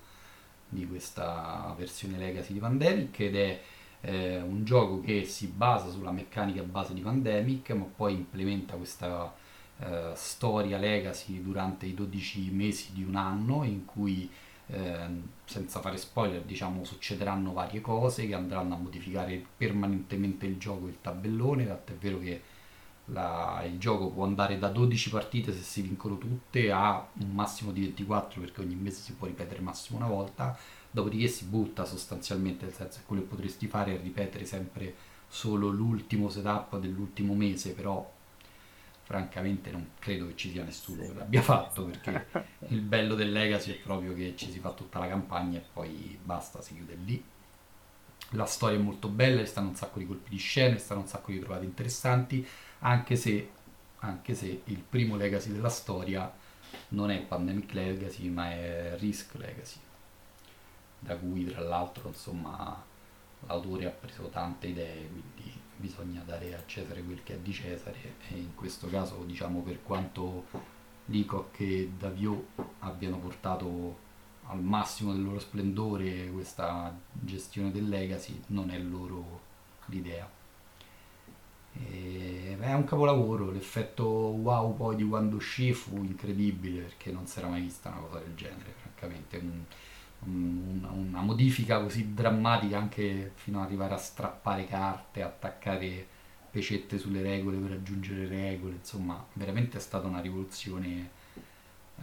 di 0.69 0.87
questa 0.87 1.73
versione 1.77 2.17
Legacy 2.17 2.53
di 2.53 2.59
Pandemic 2.59 3.19
ed 3.19 3.35
è 3.35 3.61
eh, 4.01 4.39
un 4.41 4.63
gioco 4.63 5.01
che 5.01 5.25
si 5.25 5.47
basa 5.47 5.89
sulla 5.89 6.11
meccanica 6.11 6.61
base 6.63 6.93
di 6.93 7.01
Pandemic 7.01 7.71
ma 7.71 7.85
poi 7.93 8.13
implementa 8.13 8.75
questa 8.75 9.33
eh, 9.79 10.11
storia 10.15 10.77
legacy 10.77 11.41
durante 11.41 11.85
i 11.85 11.93
12 11.93 12.51
mesi 12.51 12.93
di 12.93 13.03
un 13.03 13.15
anno 13.15 13.63
in 13.63 13.85
cui 13.85 14.29
eh, 14.67 15.07
senza 15.45 15.79
fare 15.79 15.97
spoiler 15.97 16.41
diciamo 16.41 16.83
succederanno 16.83 17.53
varie 17.53 17.81
cose 17.81 18.27
che 18.27 18.35
andranno 18.35 18.75
a 18.75 18.77
modificare 18.77 19.43
permanentemente 19.57 20.45
il 20.45 20.57
gioco 20.57 20.87
il 20.87 20.97
tabellone 21.01 21.65
tant'è 21.65 21.93
vero 21.93 22.19
che 22.19 22.41
la, 23.11 23.63
il 23.65 23.77
gioco 23.79 24.09
può 24.09 24.23
andare 24.23 24.57
da 24.57 24.69
12 24.69 25.09
partite 25.09 25.53
se 25.53 25.61
si 25.61 25.81
vincono 25.81 26.17
tutte 26.17 26.71
a 26.71 27.07
un 27.21 27.31
massimo 27.31 27.71
di 27.71 27.81
24 27.81 28.41
perché 28.41 28.61
ogni 28.61 28.75
mese 28.75 29.01
si 29.01 29.13
può 29.13 29.27
ripetere 29.27 29.61
massimo 29.61 29.97
una 29.97 30.07
volta. 30.07 30.57
Dopodiché 30.91 31.27
si 31.27 31.45
butta 31.45 31.85
sostanzialmente 31.85 32.65
nel 32.65 32.73
senso 32.73 32.99
che 32.99 33.05
quello 33.05 33.21
che 33.23 33.27
potresti 33.27 33.67
fare 33.67 33.95
è 33.95 34.01
ripetere 34.01 34.45
sempre 34.45 34.95
solo 35.27 35.69
l'ultimo 35.69 36.29
setup 36.29 36.79
dell'ultimo 36.79 37.35
mese 37.35 37.73
però 37.73 38.11
francamente 39.09 39.71
non 39.71 39.93
credo 39.97 40.27
che 40.27 40.35
ci 40.35 40.51
sia 40.51 40.63
nessuno 40.63 41.01
che 41.01 41.13
l'abbia 41.15 41.41
fatto 41.41 41.85
perché 41.85 42.27
il 42.69 42.81
bello 42.81 43.15
del 43.15 43.31
Legacy 43.31 43.71
è 43.71 43.79
proprio 43.79 44.13
che 44.13 44.35
ci 44.35 44.51
si 44.51 44.59
fa 44.59 44.69
tutta 44.69 44.99
la 44.99 45.07
campagna 45.07 45.57
e 45.57 45.63
poi 45.73 46.19
basta, 46.21 46.61
si 46.61 46.75
chiude 46.75 46.95
lì. 47.03 47.23
La 48.33 48.45
storia 48.45 48.77
è 48.77 48.81
molto 48.81 49.07
bella, 49.07 49.43
stanno 49.47 49.69
un 49.69 49.75
sacco 49.75 49.97
di 49.97 50.05
colpi 50.05 50.29
di 50.29 50.37
scena, 50.37 50.77
stanno 50.77 51.01
un 51.01 51.07
sacco 51.07 51.31
di 51.31 51.39
trovate 51.39 51.65
interessanti, 51.65 52.47
anche 52.81 53.15
se, 53.15 53.49
anche 53.97 54.35
se 54.35 54.61
il 54.65 54.83
primo 54.87 55.15
Legacy 55.15 55.51
della 55.53 55.69
storia 55.69 56.31
non 56.89 57.09
è 57.09 57.19
Pandemic 57.19 57.73
Legacy 57.73 58.29
ma 58.29 58.51
è 58.51 58.95
Risk 58.99 59.33
Legacy, 59.37 59.79
da 60.99 61.15
cui 61.15 61.45
tra 61.45 61.61
l'altro 61.61 62.09
insomma 62.09 62.79
l'autore 63.47 63.87
ha 63.87 63.89
preso 63.89 64.27
tante 64.27 64.67
idee, 64.67 65.07
quindi 65.07 65.38
bisogna 65.79 66.21
dare 66.25 66.53
a 66.55 66.61
Cesare 66.65 67.01
quel 67.01 67.23
che 67.23 67.35
è 67.35 67.37
di 67.39 67.53
Cesare 67.53 68.15
e 68.27 68.35
in 68.35 68.53
questo 68.53 68.87
caso 68.87 69.23
diciamo 69.25 69.61
per 69.61 69.81
quanto 69.81 70.45
Leacock 71.05 71.59
e 71.61 71.91
Davio 71.97 72.47
abbiano 72.79 73.17
portato 73.17 74.07
al 74.47 74.61
massimo 74.61 75.13
del 75.13 75.23
loro 75.23 75.39
splendore 75.39 76.29
questa 76.31 76.93
gestione 77.11 77.71
del 77.71 77.87
legacy 77.87 78.41
non 78.47 78.71
è 78.71 78.77
loro 78.77 79.47
l'idea. 79.85 80.29
E, 81.71 82.57
è 82.59 82.73
un 82.73 82.83
capolavoro 82.83 83.51
l'effetto 83.51 84.03
wow 84.03 84.75
poi 84.75 84.95
di 84.97 85.07
quando 85.07 85.37
uscì 85.37 85.71
fu 85.71 85.97
incredibile 86.03 86.81
perché 86.81 87.11
non 87.11 87.25
si 87.25 87.39
era 87.39 87.47
mai 87.47 87.61
vista 87.61 87.89
una 87.89 87.99
cosa 87.99 88.19
del 88.19 88.35
genere 88.35 88.73
francamente. 88.81 89.37
Un, 89.37 89.63
una, 90.25 90.89
una 90.91 91.21
modifica 91.21 91.81
così 91.81 92.13
drammatica 92.13 92.77
anche 92.77 93.31
fino 93.35 93.59
ad 93.59 93.65
arrivare 93.65 93.93
a 93.93 93.97
strappare 93.97 94.65
carte, 94.65 95.21
attaccare 95.21 96.07
pecette 96.51 96.97
sulle 96.97 97.21
regole 97.21 97.57
per 97.57 97.71
aggiungere 97.73 98.27
regole, 98.27 98.75
insomma 98.75 99.23
veramente 99.33 99.77
è 99.77 99.79
stata 99.79 100.07
una 100.07 100.19
rivoluzione 100.21 101.11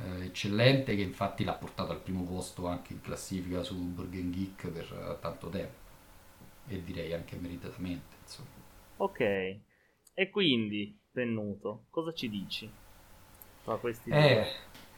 eh, 0.02 0.24
eccellente 0.26 0.94
che 0.94 1.02
infatti 1.02 1.44
l'ha 1.44 1.54
portato 1.54 1.92
al 1.92 2.00
primo 2.00 2.24
posto 2.24 2.66
anche 2.66 2.92
in 2.92 3.00
classifica 3.00 3.62
su 3.62 3.76
Burgen 3.76 4.30
Geek 4.30 4.68
per 4.68 5.18
tanto 5.20 5.48
tempo 5.48 5.84
e 6.68 6.82
direi 6.82 7.12
anche 7.12 7.36
meritatamente 7.36 8.16
insomma. 8.22 8.48
Ok, 8.98 9.20
e 9.20 10.30
quindi 10.30 10.98
Pennuto, 11.10 11.86
cosa 11.90 12.12
ci 12.12 12.28
dici? 12.28 12.70
Eh, 14.08 14.46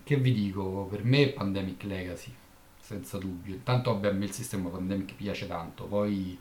che 0.05 0.17
vi 0.17 0.33
dico, 0.33 0.87
per 0.91 1.05
me 1.05 1.29
Pandemic 1.29 1.83
Legacy 1.85 2.33
senza 2.89 3.19
dubbio. 3.19 3.55
Intanto 3.55 3.93
vabbè, 3.93 4.09
a 4.09 4.13
me 4.13 4.25
il 4.25 4.33
sistema 4.33 4.71
Pandemic 4.71 5.15
piace 5.15 5.47
tanto, 5.47 5.85
poi 5.85 6.39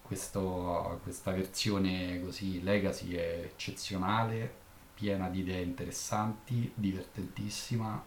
questo, 0.00 1.00
questa 1.02 1.32
versione 1.32 2.22
così 2.22 2.62
Legacy 2.62 3.14
è 3.14 3.42
eccezionale, 3.52 4.60
piena 4.94 5.28
di 5.28 5.40
idee 5.40 5.62
interessanti, 5.62 6.70
divertentissima 6.72 8.00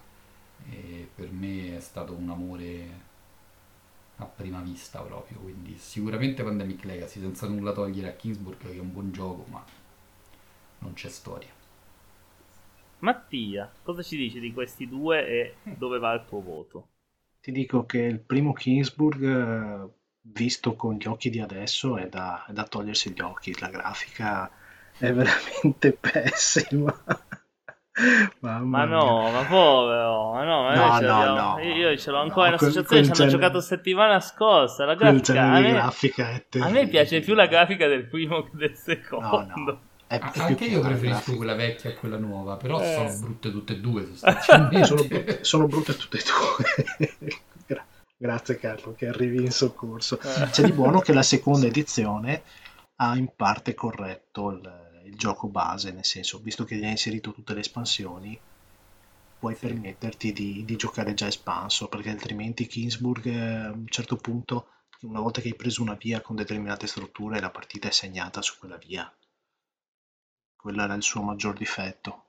e 0.69 1.09
per 1.13 1.31
me 1.31 1.75
è 1.75 1.79
stato 1.81 2.13
un 2.13 2.29
amore 2.29 3.03
a 4.17 4.25
prima 4.25 4.61
vista 4.61 5.01
proprio, 5.01 5.39
quindi 5.39 5.75
sicuramente 5.77 6.43
Pandemic 6.43 6.85
Legacy 6.85 7.19
senza 7.19 7.45
nulla 7.49 7.73
togliere 7.73 8.07
a 8.07 8.13
Kingsburg 8.13 8.57
che 8.57 8.73
è 8.73 8.79
un 8.79 8.93
buon 8.93 9.11
gioco, 9.11 9.45
ma 9.49 9.61
non 10.79 10.93
c'è 10.93 11.09
storia. 11.09 11.51
Mattia, 12.99 13.69
cosa 13.83 14.01
ci 14.01 14.15
dici 14.15 14.39
di 14.39 14.53
questi 14.53 14.87
due 14.87 15.27
e 15.27 15.55
dove 15.75 15.99
va 15.99 16.13
il 16.13 16.23
tuo 16.25 16.39
voto? 16.39 16.87
Ti 17.45 17.51
dico 17.51 17.85
che 17.85 17.99
il 17.99 18.21
primo 18.21 18.53
Kingsburg, 18.53 19.23
eh, 19.23 19.87
visto 20.33 20.73
con 20.73 20.95
gli 20.95 21.05
occhi 21.05 21.29
di 21.29 21.39
adesso, 21.39 21.95
è 21.95 22.07
da, 22.09 22.43
è 22.47 22.51
da 22.51 22.63
togliersi 22.63 23.11
gli 23.11 23.21
occhi. 23.21 23.55
La 23.59 23.67
grafica 23.67 24.49
è 24.97 25.13
veramente 25.13 25.91
pessima. 26.01 26.91
ma 28.39 28.85
no, 28.85 29.29
ma 29.29 29.43
povero, 29.47 30.33
ma 30.33 30.43
no, 30.43 30.63
ma 30.63 30.99
no, 30.99 30.99
no, 30.99 31.35
no, 31.35 31.59
io 31.59 31.95
ce 31.95 32.09
l'ho 32.09 32.21
ancora 32.21 32.47
in 32.47 32.53
associazione, 32.55 33.03
ci 33.03 33.21
hanno 33.21 33.29
giocato 33.29 33.61
settimana 33.61 34.19
scorsa, 34.21 34.85
la 34.85 34.95
grafica, 34.95 35.43
a 35.43 35.59
me, 35.59 35.71
grafica 35.71 36.43
a 36.61 36.69
me 36.69 36.87
piace 36.87 37.19
più 37.19 37.35
la 37.35 37.45
grafica 37.45 37.85
del 37.85 38.07
primo 38.07 38.41
che 38.41 38.49
del 38.53 38.75
secondo. 38.75 39.81
È, 40.07 40.19
è 40.19 40.39
anche 40.39 40.65
io 40.65 40.81
preferisco 40.81 41.35
quella 41.35 41.55
vecchia 41.55 41.89
a 41.89 41.93
quella 41.93 42.17
nuova, 42.17 42.57
però 42.57 42.79
eh. 42.79 42.93
sono 42.93 43.19
brutte 43.19 43.51
tutte 43.51 43.73
e 43.73 43.79
due 43.79 44.05
sostanzialmente. 44.15 44.85
sono, 44.85 45.03
brutte, 45.03 45.43
sono 45.43 45.67
brutte 45.67 45.95
tutte 45.95 46.17
e 46.17 46.23
due. 47.27 47.43
Grazie 48.17 48.57
Carlo 48.57 48.93
che 48.93 49.07
arrivi 49.07 49.43
in 49.43 49.51
soccorso. 49.51 50.19
Eh. 50.19 50.49
C'è 50.49 50.63
di 50.63 50.71
buono 50.71 50.99
che 50.99 51.13
la 51.13 51.23
seconda 51.23 51.65
edizione 51.67 52.43
ha 52.97 53.17
in 53.17 53.29
parte 53.35 53.73
corretto 53.73 54.51
il 54.51 54.83
il 55.05 55.15
gioco 55.15 55.47
base, 55.47 55.91
nel 55.91 56.05
senso, 56.05 56.39
visto 56.39 56.63
che 56.63 56.75
gli 56.75 56.83
hai 56.83 56.91
inserito 56.91 57.31
tutte 57.31 57.53
le 57.53 57.61
espansioni, 57.61 58.37
puoi 59.39 59.55
sì. 59.55 59.67
permetterti 59.67 60.33
di, 60.33 60.65
di, 60.65 60.75
giocare 60.75 61.13
già 61.13 61.27
espanso, 61.27 61.87
perché 61.87 62.09
altrimenti 62.09 62.67
Kingsburg 62.67 63.25
eh, 63.25 63.55
a 63.65 63.71
un 63.71 63.87
certo 63.87 64.15
punto, 64.17 64.67
una 65.01 65.19
volta 65.19 65.41
che 65.41 65.49
hai 65.49 65.55
preso 65.55 65.81
una 65.81 65.95
via 65.95 66.21
con 66.21 66.35
determinate 66.35 66.87
strutture, 66.87 67.39
la 67.39 67.51
partita 67.51 67.87
è 67.87 67.91
segnata 67.91 68.41
su 68.41 68.55
quella 68.59 68.77
via. 68.77 69.11
Quello 70.65 70.81
era 70.81 70.95
il 70.95 71.03
suo 71.03 71.21
maggior 71.21 71.53
difetto. 71.55 72.23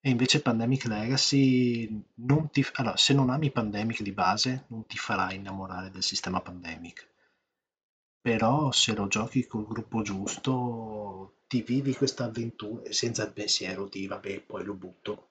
E 0.00 0.10
invece 0.10 0.42
Pandemic 0.42 0.86
Legacy, 0.86 1.88
non 2.14 2.50
ti, 2.50 2.66
allora, 2.72 2.96
se 2.96 3.14
non 3.14 3.30
ami 3.30 3.52
Pandemic 3.52 4.02
di 4.02 4.10
base, 4.10 4.64
non 4.70 4.84
ti 4.84 4.96
farà 4.96 5.32
innamorare 5.32 5.92
del 5.92 6.02
sistema 6.02 6.40
Pandemic. 6.40 7.08
Però 8.20 8.72
se 8.72 8.96
lo 8.96 9.06
giochi 9.06 9.46
col 9.46 9.64
gruppo 9.64 10.02
giusto, 10.02 11.36
ti 11.46 11.62
vivi 11.62 11.94
questa 11.94 12.24
avventura 12.24 12.90
senza 12.90 13.22
il 13.22 13.32
pensiero 13.32 13.86
di 13.86 14.08
vabbè 14.08 14.40
poi 14.40 14.64
lo 14.64 14.74
butto 14.74 15.28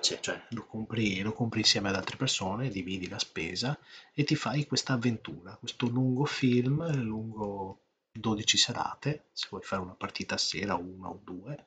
cioè, 0.00 0.20
cioè, 0.20 0.46
lo, 0.50 0.64
compri, 0.64 1.20
lo 1.20 1.32
compri 1.32 1.60
insieme 1.60 1.90
ad 1.90 1.96
altre 1.96 2.16
persone 2.16 2.70
dividi 2.70 3.08
la 3.08 3.18
spesa 3.18 3.78
e 4.14 4.24
ti 4.24 4.34
fai 4.34 4.66
questa 4.66 4.94
avventura 4.94 5.56
questo 5.56 5.88
lungo 5.88 6.24
film 6.24 6.90
lungo 7.02 7.85
12 8.18 8.56
serate 8.56 9.24
se 9.32 9.46
vuoi 9.50 9.62
fare 9.62 9.82
una 9.82 9.94
partita 9.94 10.34
a 10.34 10.38
sera 10.38 10.74
una 10.74 11.08
o 11.08 11.20
due 11.22 11.66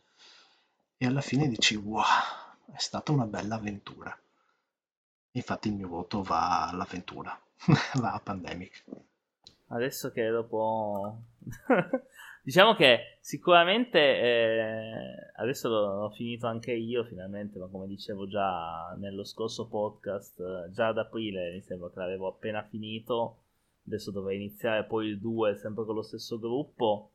e 0.98 1.06
alla 1.06 1.22
fine 1.22 1.48
dici 1.48 1.76
wow 1.76 2.04
è 2.74 2.78
stata 2.78 3.12
una 3.12 3.26
bella 3.26 3.56
avventura. 3.56 4.18
Infatti 5.32 5.68
il 5.70 5.76
mio 5.76 5.88
voto 5.88 6.22
va 6.22 6.68
all'avventura 6.68 7.40
va 7.96 8.14
a 8.14 8.20
Pandemic. 8.20 8.84
Adesso 9.68 10.12
che 10.12 10.30
dopo 10.30 11.22
Diciamo 12.42 12.74
che 12.74 13.18
sicuramente 13.20 14.00
eh, 14.00 15.32
adesso 15.36 15.70
l'ho 15.70 16.10
finito 16.16 16.48
anche 16.48 16.72
io 16.72 17.04
finalmente, 17.04 17.60
ma 17.60 17.68
come 17.68 17.86
dicevo 17.86 18.28
già 18.28 18.96
nello 18.98 19.24
scorso 19.24 19.68
podcast, 19.68 20.40
eh, 20.40 20.72
già 20.72 20.88
ad 20.88 20.98
aprile 20.98 21.52
mi 21.52 21.62
sembra 21.62 21.90
che 21.90 22.00
l'avevo 22.00 22.28
appena 22.28 22.64
finito, 22.64 23.38
adesso 23.90 24.12
dovrei 24.12 24.38
iniziare 24.38 24.86
poi 24.86 25.08
il 25.08 25.20
2 25.20 25.58
sempre 25.58 25.84
con 25.84 25.96
lo 25.96 26.04
stesso 26.04 26.40
gruppo. 26.40 27.12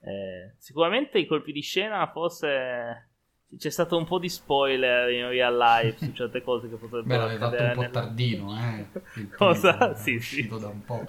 Eh, 0.00 0.54
sicuramente 0.58 1.18
i 1.18 1.26
colpi 1.26 1.52
di 1.52 1.60
scena 1.60 2.08
forse 2.12 3.08
c'è 3.56 3.70
stato 3.70 3.96
un 3.96 4.04
po' 4.04 4.18
di 4.18 4.28
spoiler 4.28 5.10
in 5.10 5.28
real 5.28 5.56
life 5.56 6.04
su 6.04 6.12
certe 6.14 6.42
cose 6.42 6.68
che 6.68 6.76
potrebbero 6.76 7.22
Beh, 7.22 7.26
l'hai 7.26 7.38
fatto 7.38 7.62
un 7.62 7.72
po' 7.74 7.80
nel... 7.80 7.90
tardino, 7.90 8.56
eh. 8.56 8.86
Cosa? 9.36 9.94
Sì, 9.94 10.20
sì. 10.20 10.46
da 10.46 10.68
un 10.68 10.84
po'. 10.84 11.06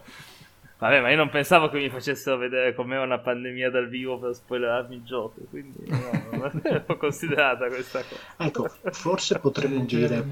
Vabbè, 0.77 1.02
ma 1.02 1.10
io 1.10 1.18
non 1.18 1.30
pensavo 1.30 1.68
che 1.68 1.77
mi 1.77 1.90
facessero 1.90 2.38
vedere 2.38 2.73
com'era 2.73 3.02
una 3.03 3.19
pandemia 3.19 3.69
dal 3.69 3.90
vivo 3.90 4.18
per 4.18 4.34
spoilerarmi 4.34 4.95
il 4.95 5.03
gioco, 5.03 5.41
quindi 5.49 5.84
no, 5.88 5.99
non 6.31 6.84
ho 6.88 6.95
considerata 6.95 7.68
questa 7.68 8.02
cosa. 8.02 8.22
Ecco, 8.38 8.69
forse 8.91 9.40
potremmo 9.40 9.84
dire... 9.84 10.23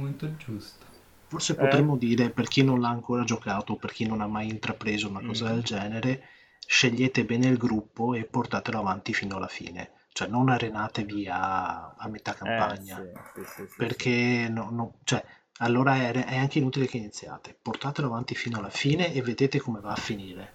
Forse 1.27 1.55
potremmo 1.55 1.95
eh? 1.95 1.97
dire, 1.97 2.29
per 2.29 2.47
chi 2.47 2.63
non 2.63 2.79
l'ha 2.79 2.89
ancora 2.89 3.23
giocato, 3.23 3.75
per 3.75 3.91
chi 3.91 4.05
non 4.05 4.21
ha 4.21 4.27
mai 4.27 4.49
intrapreso 4.49 5.09
una 5.09 5.21
cosa 5.21 5.45
mm. 5.45 5.53
del 5.53 5.63
genere, 5.63 6.23
scegliete 6.65 7.25
bene 7.25 7.47
il 7.47 7.57
gruppo 7.57 8.13
e 8.13 8.23
portatelo 8.23 8.79
avanti 8.79 9.13
fino 9.13 9.35
alla 9.35 9.47
fine. 9.47 9.91
Cioè, 10.13 10.29
non 10.29 10.49
arenatevi 10.49 11.27
a, 11.27 11.93
a 11.95 12.07
metà 12.07 12.33
eh, 12.33 12.37
campagna. 12.37 13.01
Eh, 13.01 13.11
sì, 13.35 13.41
sì, 13.43 13.67
sì, 13.67 13.75
perché 13.77 14.47
no, 14.49 14.69
no, 14.71 14.93
cioè, 15.03 15.23
allora 15.57 15.95
è, 15.95 16.11
è 16.25 16.37
anche 16.37 16.59
inutile 16.59 16.87
che 16.87 16.97
iniziate. 16.97 17.55
Portatelo 17.61 18.07
avanti 18.07 18.33
fino 18.33 18.57
alla 18.57 18.69
fine 18.69 19.13
e 19.13 19.21
vedete 19.21 19.59
come 19.59 19.79
va 19.79 19.91
a 19.91 19.95
finire. 19.95 20.53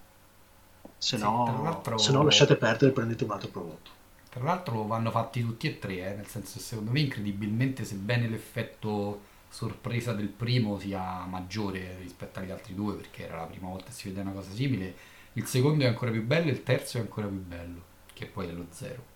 Se, 0.97 1.16
no, 1.16 1.82
se 1.97 2.12
no 2.12 2.23
lasciate 2.23 2.57
perdere 2.57 2.93
e 2.93 2.94
prendete 2.94 3.24
un 3.24 3.31
altro 3.31 3.49
prodotto. 3.49 3.90
Tra 4.31 4.43
l'altro 4.43 4.85
vanno 4.85 5.11
fatti 5.11 5.43
tutti 5.43 5.66
e 5.66 5.78
tre, 5.78 6.11
eh, 6.11 6.15
nel 6.15 6.27
senso 6.27 6.59
secondo 6.59 6.90
me 6.90 7.01
incredibilmente 7.01 7.85
sebbene 7.85 8.28
l'effetto 8.28 9.31
sorpresa 9.53 10.15
del 10.15 10.29
primo 10.29 10.79
sia 10.79 11.27
maggiore 11.27 11.99
rispetto 11.99 12.39
agli 12.39 12.51
altri 12.51 12.74
due 12.74 12.95
perché 12.95 13.27
era 13.27 13.37
la 13.37 13.47
prima 13.47 13.69
volta 13.69 13.85
che 13.87 13.93
si 13.93 14.09
vede 14.09 14.23
una 14.23 14.33
cosa 14.33 14.51
simile, 14.51 14.95
il 15.35 15.45
secondo 15.45 15.85
è 15.85 15.87
ancora 15.87 16.11
più 16.11 16.24
bello 16.24 16.49
e 16.49 16.53
il 16.53 16.62
terzo 16.62 16.97
è 16.97 17.01
ancora 17.01 17.27
più 17.27 17.45
bello, 17.45 17.83
che 18.15 18.24
poi 18.24 18.49
è 18.49 18.53
lo 18.53 18.66
zero. 18.70 19.11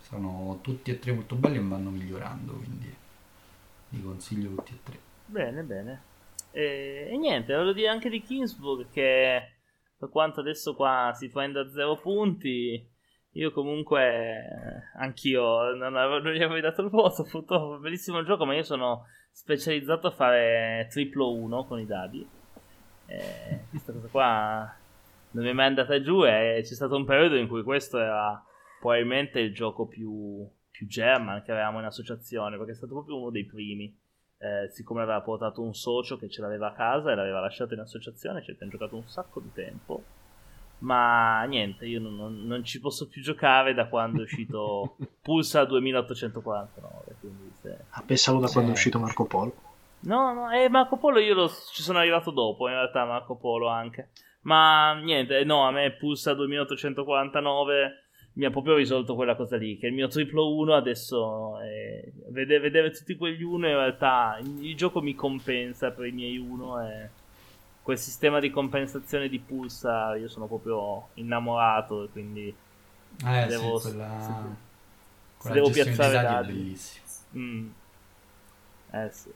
Sono 0.00 0.60
tutti 0.62 0.92
e 0.92 0.98
tre 1.00 1.12
molto 1.12 1.34
belli 1.34 1.56
e 1.56 1.60
vanno 1.60 1.90
migliorando, 1.90 2.52
quindi 2.52 2.94
li 3.88 4.02
consiglio 4.02 4.54
tutti 4.54 4.72
e 4.74 4.78
tre. 4.82 4.98
Bene, 5.26 5.62
bene. 5.62 6.02
E, 6.52 7.08
e 7.10 7.16
niente, 7.16 7.52
volevo 7.52 7.72
dire 7.72 7.88
anche 7.88 8.10
di 8.10 8.22
Kingsburg 8.22 8.90
che 8.92 9.56
per 9.96 10.08
quanto 10.08 10.38
adesso 10.38 10.76
qua 10.76 11.12
si 11.16 11.28
prende 11.28 11.58
a 11.58 11.68
zero 11.68 11.96
punti, 11.96 12.88
io 13.32 13.50
comunque 13.50 14.90
anch'io 14.98 15.74
non, 15.74 15.96
avevo, 15.96 16.20
non 16.20 16.32
gli 16.32 16.42
avevo 16.42 16.60
dato 16.60 16.82
il 16.82 16.90
voto, 16.90 17.24
purtroppo 17.28 17.78
bellissimo 17.78 18.22
gioco, 18.22 18.44
ma 18.44 18.54
io 18.54 18.62
sono 18.62 19.06
specializzato 19.32 20.06
a 20.06 20.12
fare 20.12 20.86
triplo 20.90 21.34
1 21.34 21.64
con 21.64 21.80
i 21.80 21.86
dadi. 21.86 22.26
E 23.06 23.64
questa 23.70 23.92
cosa 23.92 24.08
qua 24.08 24.76
non 25.32 25.44
mi 25.44 25.50
è 25.50 25.52
mai 25.52 25.66
andata 25.66 26.00
giù 26.00 26.24
e 26.24 26.60
c'è 26.62 26.74
stato 26.74 26.94
un 26.94 27.04
periodo 27.04 27.36
in 27.36 27.48
cui 27.48 27.62
questo 27.62 27.98
era 27.98 28.40
probabilmente 28.78 29.40
il 29.40 29.52
gioco 29.52 29.86
più 29.86 30.48
più 30.72 30.86
German 30.86 31.42
che 31.42 31.52
avevamo 31.52 31.78
in 31.78 31.84
associazione, 31.84 32.56
perché 32.56 32.72
è 32.72 32.74
stato 32.74 32.94
proprio 32.94 33.20
uno 33.20 33.30
dei 33.30 33.44
primi. 33.44 33.96
Eh, 34.38 34.68
siccome 34.70 35.02
aveva 35.02 35.20
portato 35.20 35.62
un 35.62 35.72
socio 35.72 36.18
che 36.18 36.28
ce 36.28 36.40
l'aveva 36.40 36.68
a 36.68 36.72
casa 36.72 37.12
e 37.12 37.14
l'aveva 37.14 37.38
lasciato 37.38 37.74
in 37.74 37.80
associazione, 37.80 38.42
ci 38.42 38.50
abbiamo 38.50 38.72
giocato 38.72 38.96
un 38.96 39.06
sacco 39.06 39.38
di 39.38 39.52
tempo. 39.52 40.02
Ma 40.82 41.44
niente, 41.44 41.86
io 41.86 42.00
non, 42.00 42.44
non, 42.44 42.64
ci 42.64 42.80
posso 42.80 43.06
più 43.06 43.22
giocare 43.22 43.72
da 43.72 43.86
quando 43.86 44.20
è 44.20 44.22
uscito 44.24 44.96
Pulsa 45.22 45.64
2849. 45.64 47.16
Se... 47.60 47.78
Ah, 47.90 48.02
pensavo 48.04 48.40
da 48.40 48.48
quando 48.48 48.70
è 48.70 48.74
uscito 48.74 48.98
Marco 48.98 49.24
Polo. 49.26 49.54
No, 50.00 50.32
no, 50.32 50.50
eh, 50.50 50.68
Marco 50.68 50.96
Polo 50.98 51.20
io 51.20 51.34
lo, 51.34 51.48
ci 51.48 51.82
sono 51.82 51.98
arrivato 51.98 52.32
dopo, 52.32 52.66
in 52.66 52.74
realtà 52.74 53.04
Marco 53.04 53.36
Polo 53.36 53.68
anche. 53.68 54.10
Ma 54.42 54.94
niente, 54.94 55.44
no, 55.44 55.66
a 55.66 55.70
me 55.70 55.92
Pulsa 55.92 56.34
2849 56.34 58.02
mi 58.34 58.44
ha 58.44 58.50
proprio 58.50 58.74
risolto 58.74 59.14
quella 59.14 59.36
cosa 59.36 59.56
lì. 59.56 59.78
Che 59.78 59.86
il 59.86 59.92
mio 59.92 60.08
triplo 60.08 60.52
1 60.56 60.74
adesso 60.74 61.60
è... 61.60 62.10
vedere, 62.30 62.58
vedere 62.58 62.90
tutti 62.90 63.14
quegli 63.14 63.42
1 63.42 63.68
in 63.68 63.74
realtà 63.74 64.36
il 64.42 64.74
gioco 64.74 65.00
mi 65.00 65.14
compensa 65.14 65.92
per 65.92 66.06
i 66.06 66.12
miei 66.12 66.38
1 66.38 66.88
e 66.88 67.10
quel 67.82 67.98
sistema 67.98 68.38
di 68.38 68.50
compensazione 68.50 69.28
di 69.28 69.38
pulsa 69.38 70.14
io 70.16 70.28
sono 70.28 70.46
proprio 70.46 71.08
innamorato 71.14 72.08
quindi 72.12 72.54
eh, 73.24 73.46
devo, 73.46 73.78
sì, 73.78 73.88
quella... 73.88 74.20
se, 74.20 74.32
quella 75.36 75.54
devo 75.54 75.70
piazzare 75.70 76.12
dati. 76.12 76.52
bellissimo. 76.52 77.04
Mm. 77.36 77.68
Eh 78.92 79.10
sì. 79.10 79.30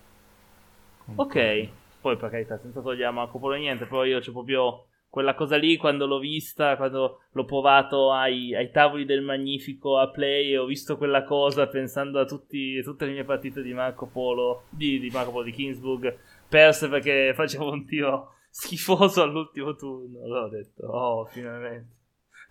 Ok, 1.14 1.68
poi 2.00 2.16
per 2.16 2.30
carità, 2.30 2.58
senza 2.58 2.80
togliere 2.80 3.06
a 3.06 3.12
Marco 3.12 3.38
Polo 3.38 3.54
niente, 3.54 3.86
però 3.86 4.04
io 4.04 4.18
c'ho 4.18 4.32
proprio 4.32 4.86
quella 5.08 5.34
cosa 5.34 5.56
lì 5.56 5.76
quando 5.76 6.06
l'ho 6.06 6.18
vista, 6.18 6.76
quando 6.76 7.20
l'ho 7.30 7.44
provato 7.44 8.12
ai, 8.12 8.54
ai, 8.54 8.70
tavoli 8.70 9.04
del 9.04 9.22
Magnifico 9.22 9.98
a 9.98 10.08
Play, 10.08 10.56
ho 10.56 10.66
visto 10.66 10.96
quella 10.96 11.22
cosa 11.22 11.68
pensando 11.68 12.18
a 12.18 12.24
tutti, 12.24 12.82
tutte 12.82 13.06
le 13.06 13.12
mie 13.12 13.24
partite 13.24 13.62
di 13.62 13.72
Marco 13.72 14.06
Polo, 14.06 14.64
di, 14.68 14.98
di 14.98 15.08
Marco 15.10 15.30
Polo 15.30 15.44
di 15.44 15.52
Kingsburg, 15.52 16.18
perse 16.48 16.88
perché 16.88 17.32
facevo 17.34 17.70
un 17.70 17.86
tiro 17.86 18.34
schifoso 18.58 19.22
all'ultimo 19.22 19.74
turno. 19.74 20.22
Allora 20.24 20.44
ho 20.44 20.48
detto, 20.48 20.86
oh, 20.86 21.24
finalmente. 21.26 21.94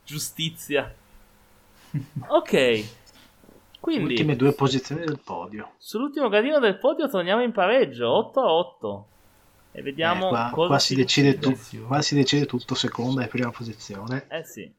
Giustizia. 0.03 0.94
Ok. 2.27 2.86
Quindi, 3.80 4.14
Ultime 4.14 4.36
due 4.36 4.53
posizioni 4.53 5.06
del 5.06 5.19
podio. 5.23 5.73
sull'ultimo 5.77 6.27
gradino 6.27 6.60
del 6.60 6.77
podio 6.77 7.07
torniamo 7.07 7.41
in 7.44 7.52
pareggio, 7.52 8.10
8 8.11 8.40
a 8.41 8.52
8. 8.52 9.07
E 9.72 9.82
vediamo 9.82 10.26
Eh, 10.27 10.30
qua, 10.30 10.49
cosa 10.52 10.68
qua 10.68 10.80
si 10.80 10.95
decide 10.95 11.38
tu- 11.38 11.49
decide. 11.49 11.84
qua 11.86 12.02
si 12.02 12.15
decide 12.15 12.45
tutto, 12.45 12.76
seconda 12.76 13.23
e 13.23 13.27
prima 13.27 13.49
posizione. 13.52 14.27
Eh 14.30 14.44
sì. 14.44 14.72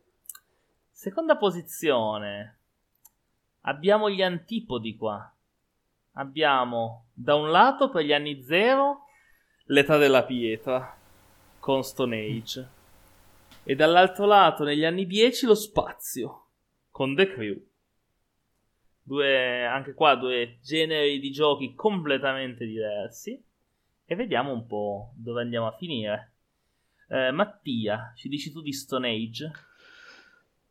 Seconda 0.91 1.37
posizione. 1.37 2.59
Abbiamo 3.63 4.11
gli 4.11 4.23
antipodi 4.23 4.97
qua. 4.97 5.33
Abbiamo 6.15 7.07
da 7.15 7.35
un 7.35 7.51
lato 7.51 7.89
per 7.91 8.05
gli 8.05 8.13
anni 8.13 8.43
zero 8.43 9.05
l'età 9.67 9.97
della 9.97 10.25
pietra 10.25 10.97
con 11.67 11.83
Stone 11.83 12.17
Age 12.17 12.69
e 13.65 13.75
dall'altro 13.75 14.25
lato 14.25 14.63
negli 14.63 14.85
anni 14.85 15.05
10 15.05 15.47
lo 15.47 15.57
spazio 15.57 16.51
con 16.93 17.17
The 17.17 17.27
Crew. 17.27 17.61
Due, 19.03 19.67
anche 19.67 19.93
qua 19.93 20.15
due 20.15 20.59
generi 20.63 21.19
di 21.19 21.33
giochi 21.33 21.75
completamente 21.75 22.65
diversi 22.65 23.43
e 24.05 24.15
vediamo 24.15 24.53
un 24.53 24.65
po' 24.65 25.11
dove 25.17 25.43
andiamo 25.43 25.67
a 25.67 25.77
finire. 25.77 26.35
Eh, 27.09 27.33
Mattia, 27.33 28.13
ci 28.15 28.29
dici 28.29 28.53
tu 28.53 28.63
di 28.63 28.73
Stone 28.73 29.09
Age? 29.09 29.51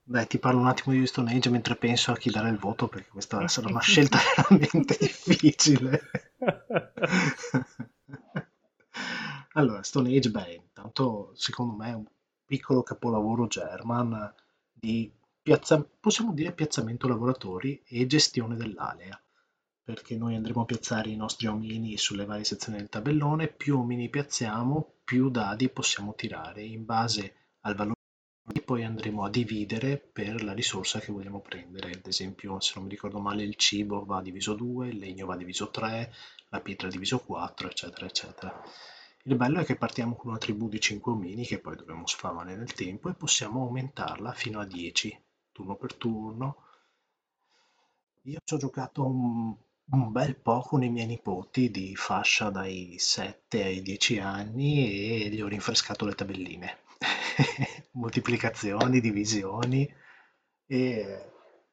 Dai, 0.02 0.28
ti 0.28 0.40
parlo 0.40 0.62
un 0.62 0.68
attimo 0.68 0.96
di 0.96 1.06
Stone 1.06 1.36
Age 1.36 1.50
mentre 1.50 1.76
penso 1.76 2.14
a 2.14 2.16
chi 2.16 2.30
dare 2.30 2.48
il 2.48 2.58
voto 2.58 2.88
perché 2.88 3.10
questa 3.10 3.46
sarà 3.50 3.68
una 3.68 3.82
scelta 3.84 4.18
veramente 4.38 4.96
difficile. 4.98 6.02
allora, 9.56 9.84
Stone 9.84 10.16
Age, 10.16 10.30
beh, 10.30 10.62
intanto 10.86 11.32
secondo 11.36 11.76
me 11.76 11.90
è 11.90 11.94
un 11.94 12.06
piccolo 12.46 12.84
capolavoro 12.84 13.48
German 13.48 14.34
di 14.72 15.12
piazza- 15.42 15.84
possiamo 16.00 16.34
dire 16.34 16.52
piazzamento 16.54 17.08
lavoratori 17.08 17.82
e 17.88 18.06
gestione 18.06 18.56
dell'alea, 18.56 19.20
perché 19.84 20.16
noi 20.16 20.36
andremo 20.36 20.62
a 20.62 20.66
piazzare 20.66 21.10
i 21.10 21.16
nostri 21.16 21.48
omini 21.48 21.98
sulle 21.98 22.26
varie 22.26 22.44
sezioni 22.44 22.78
del 22.78 22.90
tabellone, 22.90 23.48
più 23.48 23.80
omini 23.80 24.10
piazziamo, 24.10 24.94
più 25.04 25.30
dadi 25.30 25.70
possiamo 25.70 26.14
tirare 26.14 26.64
in 26.64 26.86
base 26.86 27.36
al 27.62 27.76
valore 27.76 27.94
e 28.54 28.62
poi 28.62 28.84
andremo 28.84 29.24
a 29.24 29.30
dividere 29.30 29.98
per 29.98 30.44
la 30.44 30.54
risorsa 30.54 31.00
che 31.00 31.12
vogliamo 31.12 31.42
prendere. 31.42 31.92
Ad 31.92 32.06
esempio, 32.06 32.60
se 32.60 32.74
non 32.76 32.84
mi 32.84 32.92
ricordo 32.92 33.20
male, 33.20 33.44
il 33.44 33.56
cibo 33.56 34.06
va 34.06 34.22
diviso 34.22 34.54
2, 34.54 34.90
il 34.90 34.98
legno 34.98 35.26
va 35.26 35.36
diviso 35.36 35.72
3, 35.72 36.14
la 36.50 36.62
pietra 36.62 36.88
diviso 36.88 37.20
4, 37.20 37.70
eccetera, 37.70 38.06
eccetera. 38.06 38.64
Il 39.28 39.38
bello 39.38 39.60
è 39.60 39.66
che 39.66 39.76
partiamo 39.76 40.16
con 40.16 40.30
una 40.30 40.38
tribù 40.38 40.70
di 40.70 40.80
5 40.80 41.12
omini 41.12 41.46
che 41.46 41.60
poi 41.60 41.76
dobbiamo 41.76 42.06
sfamare 42.06 42.56
nel 42.56 42.74
tempo 42.74 43.10
e 43.10 43.16
possiamo 43.16 43.62
aumentarla 43.62 44.32
fino 44.34 44.60
a 44.60 44.66
10, 44.66 45.20
turno 45.52 45.76
per 45.76 45.96
turno. 45.96 46.58
Io 48.26 48.38
ci 48.44 48.54
ho 48.54 48.58
giocato 48.58 49.04
un, 49.04 49.56
un 49.94 50.12
bel 50.12 50.36
po' 50.36 50.60
con 50.62 50.84
i 50.84 50.92
miei 50.92 51.08
nipoti 51.08 51.72
di 51.72 51.96
fascia 51.96 52.52
dai 52.52 52.98
7 53.00 53.64
ai 53.64 53.82
10 53.82 54.20
anni 54.20 55.24
e 55.24 55.30
gli 55.30 55.42
ho 55.42 55.48
rinfrescato 55.48 56.06
le 56.06 56.14
tabelline. 56.14 56.84
Moltiplicazioni, 57.94 59.00
divisioni 59.00 59.92
e 60.68 61.32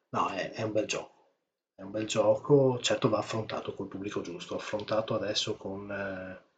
no, 0.09 0.29
è, 0.31 0.53
è 0.53 0.63
un 0.63 0.73
bel 0.73 0.87
gioco. 0.87 1.35
È 1.75 1.83
un 1.83 1.91
bel 1.91 2.07
gioco, 2.07 2.79
certo 2.81 3.11
va 3.11 3.19
affrontato 3.19 3.75
col 3.75 3.89
pubblico 3.89 4.23
giusto, 4.23 4.55
affrontato 4.55 5.15
adesso 5.15 5.57
con, 5.59 5.91
eh, 5.91 6.52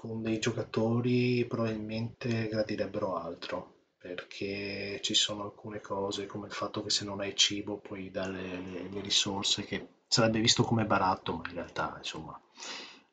con 0.00 0.22
dei 0.22 0.38
giocatori 0.38 1.44
probabilmente 1.44 2.48
gradirebbero 2.48 3.16
altro, 3.16 3.88
perché 3.98 4.98
ci 5.02 5.12
sono 5.12 5.42
alcune 5.42 5.82
cose 5.82 6.24
come 6.24 6.46
il 6.46 6.54
fatto 6.54 6.82
che 6.82 6.88
se 6.88 7.04
non 7.04 7.20
hai 7.20 7.36
cibo 7.36 7.76
puoi 7.76 8.10
dare 8.10 8.40
le, 8.40 8.88
le 8.90 9.00
risorse 9.02 9.62
che 9.64 9.88
sarebbe 10.06 10.40
visto 10.40 10.62
come 10.62 10.86
baratto, 10.86 11.36
ma 11.36 11.46
in 11.48 11.54
realtà 11.54 11.96
insomma 11.98 12.40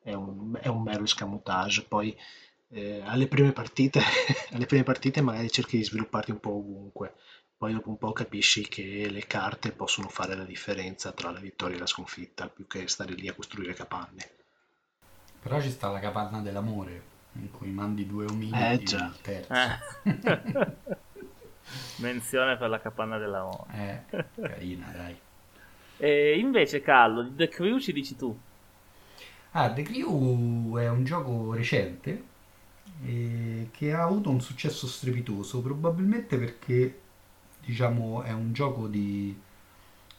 è 0.01 0.13
un, 0.13 0.57
è 0.61 0.69
un 0.69 0.83
mero 0.83 1.03
escamotage. 1.03 1.83
Poi 1.83 2.17
eh, 2.69 3.01
alle 3.01 3.27
prime 3.27 3.51
partite, 3.51 3.99
alle 4.51 4.65
prime 4.65 4.83
partite 4.83 5.19
magari 5.19 5.51
cerchi 5.51 5.75
di 5.75 5.83
svilupparti 5.83 6.31
un 6.31 6.39
po' 6.39 6.55
ovunque, 6.55 7.15
poi 7.57 7.73
dopo 7.73 7.89
un 7.89 7.97
po' 7.97 8.13
capisci 8.13 8.65
che 8.65 9.09
le 9.09 9.27
carte 9.27 9.73
possono 9.73 10.07
fare 10.07 10.37
la 10.37 10.45
differenza 10.45 11.11
tra 11.11 11.31
la 11.31 11.39
vittoria 11.39 11.75
e 11.75 11.79
la 11.79 11.85
sconfitta, 11.85 12.47
più 12.47 12.65
che 12.65 12.87
stare 12.87 13.13
lì 13.13 13.27
a 13.27 13.33
costruire 13.33 13.73
capanne. 13.73 14.36
Però 15.41 15.61
ci 15.61 15.71
sta 15.71 15.89
la 15.89 15.99
capanna 15.99 16.41
dell'amore, 16.41 17.01
in 17.33 17.49
cui 17.51 17.71
mandi 17.71 18.05
due 18.05 18.25
omini 18.25 18.51
Eh, 18.51 18.73
e 18.73 18.83
già. 18.83 19.05
il 19.05 19.21
terzo. 19.21 19.51
Eh. 19.53 19.77
Menzione 21.97 22.57
per 22.57 22.69
la 22.69 22.79
capanna 22.79 23.17
dell'amore. 23.17 23.65
Eh, 23.71 24.03
carina, 24.41 24.91
dai. 24.95 25.17
E 25.97 26.37
invece, 26.39 26.81
Callo, 26.81 27.21
di 27.23 27.35
The 27.35 27.47
Crew 27.49 27.77
ci 27.79 27.93
dici 27.93 28.15
tu. 28.15 28.35
Ah, 29.51 29.71
The 29.73 29.81
Crew 29.83 30.77
è 30.77 30.87
un 30.89 31.03
gioco 31.03 31.53
recente 31.53 32.23
eh, 33.03 33.69
che 33.71 33.93
ha 33.93 34.03
avuto 34.03 34.29
un 34.29 34.41
successo 34.41 34.87
strepitoso, 34.87 35.61
probabilmente 35.61 36.37
perché 36.37 37.01
diciamo 37.65 38.21
è 38.23 38.31
un 38.33 38.53
gioco 38.53 38.87
di, 38.87 39.35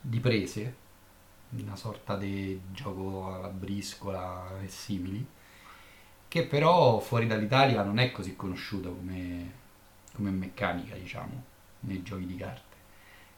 di 0.01 0.20
prese, 0.20 0.74
una 1.51 1.77
sorta 1.77 2.16
di 2.16 2.61
gioco 2.73 3.35
alla 3.35 3.49
briscola 3.49 4.61
e 4.62 4.69
simili, 4.69 5.27
che 6.29 6.45
però 6.45 6.99
fuori 7.01 7.27
dall'Italia 7.27 7.83
non 7.83 7.99
è 7.99 8.12
così 8.12 8.37
conosciuto 8.37 8.95
come, 8.95 9.53
come 10.15 10.31
meccanica, 10.31 10.95
diciamo, 10.95 11.43
nei 11.81 12.03
giochi 12.03 12.27
di 12.27 12.37
carte. 12.37 12.66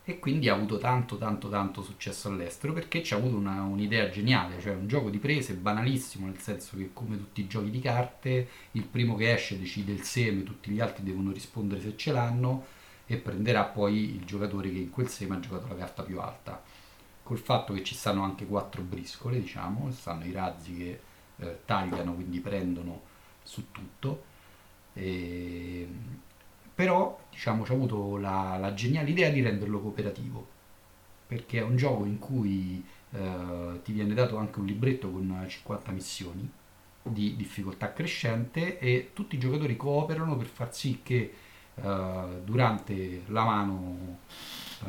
E 0.04 0.18
quindi 0.18 0.48
ha 0.48 0.54
avuto 0.54 0.78
tanto 0.78 1.18
tanto 1.18 1.48
tanto 1.48 1.82
successo 1.82 2.28
all'estero 2.28 2.72
perché 2.72 3.02
ci 3.02 3.14
ha 3.14 3.16
avuto 3.16 3.36
una- 3.36 3.62
un'idea 3.62 4.08
geniale, 4.10 4.60
cioè 4.60 4.74
un 4.74 4.88
gioco 4.88 5.08
di 5.10 5.18
prese 5.18 5.54
banalissimo, 5.54 6.26
nel 6.26 6.38
senso 6.38 6.76
che 6.76 6.90
come 6.92 7.16
tutti 7.16 7.42
i 7.42 7.46
giochi 7.46 7.70
di 7.70 7.80
carte, 7.80 8.48
il 8.72 8.84
primo 8.84 9.14
che 9.14 9.32
esce 9.32 9.58
decide 9.58 9.92
il 9.92 10.02
seme, 10.02 10.42
tutti 10.42 10.70
gli 10.72 10.80
altri 10.80 11.04
devono 11.04 11.30
rispondere 11.32 11.80
se 11.80 11.96
ce 11.96 12.12
l'hanno 12.12 12.66
e 13.06 13.16
prenderà 13.18 13.64
poi 13.64 14.14
il 14.16 14.24
giocatore 14.24 14.70
che 14.72 14.78
in 14.78 14.90
quel 14.90 15.08
seme 15.08 15.36
ha 15.36 15.40
giocato 15.40 15.68
la 15.68 15.76
carta 15.76 16.02
più 16.02 16.20
alta. 16.20 16.60
Col 17.30 17.38
fatto 17.38 17.72
che 17.74 17.84
ci 17.84 17.94
stanno 17.94 18.24
anche 18.24 18.44
quattro 18.44 18.82
briscole, 18.82 19.40
diciamo, 19.40 19.92
stanno 19.92 20.24
i 20.24 20.32
razzi 20.32 20.74
che 20.74 21.00
eh, 21.36 21.60
tagliano, 21.64 22.12
quindi 22.14 22.40
prendono 22.40 23.02
su 23.44 23.70
tutto. 23.70 24.24
E... 24.94 25.88
Però, 26.74 27.20
diciamo, 27.30 27.64
ci 27.64 27.70
ha 27.70 27.76
avuto 27.76 28.16
la, 28.16 28.56
la 28.58 28.74
geniale 28.74 29.10
idea 29.10 29.30
di 29.30 29.42
renderlo 29.42 29.80
cooperativo, 29.80 30.44
perché 31.28 31.60
è 31.60 31.62
un 31.62 31.76
gioco 31.76 32.04
in 32.04 32.18
cui 32.18 32.84
eh, 33.12 33.80
ti 33.84 33.92
viene 33.92 34.12
dato 34.14 34.36
anche 34.36 34.58
un 34.58 34.66
libretto 34.66 35.08
con 35.08 35.44
50 35.46 35.92
missioni 35.92 36.50
di 37.00 37.36
difficoltà 37.36 37.92
crescente 37.92 38.80
e 38.80 39.10
tutti 39.12 39.36
i 39.36 39.38
giocatori 39.38 39.76
cooperano 39.76 40.36
per 40.36 40.46
far 40.48 40.74
sì 40.74 40.98
che 41.04 41.32
durante 42.44 43.22
la 43.28 43.44
mano 43.44 44.18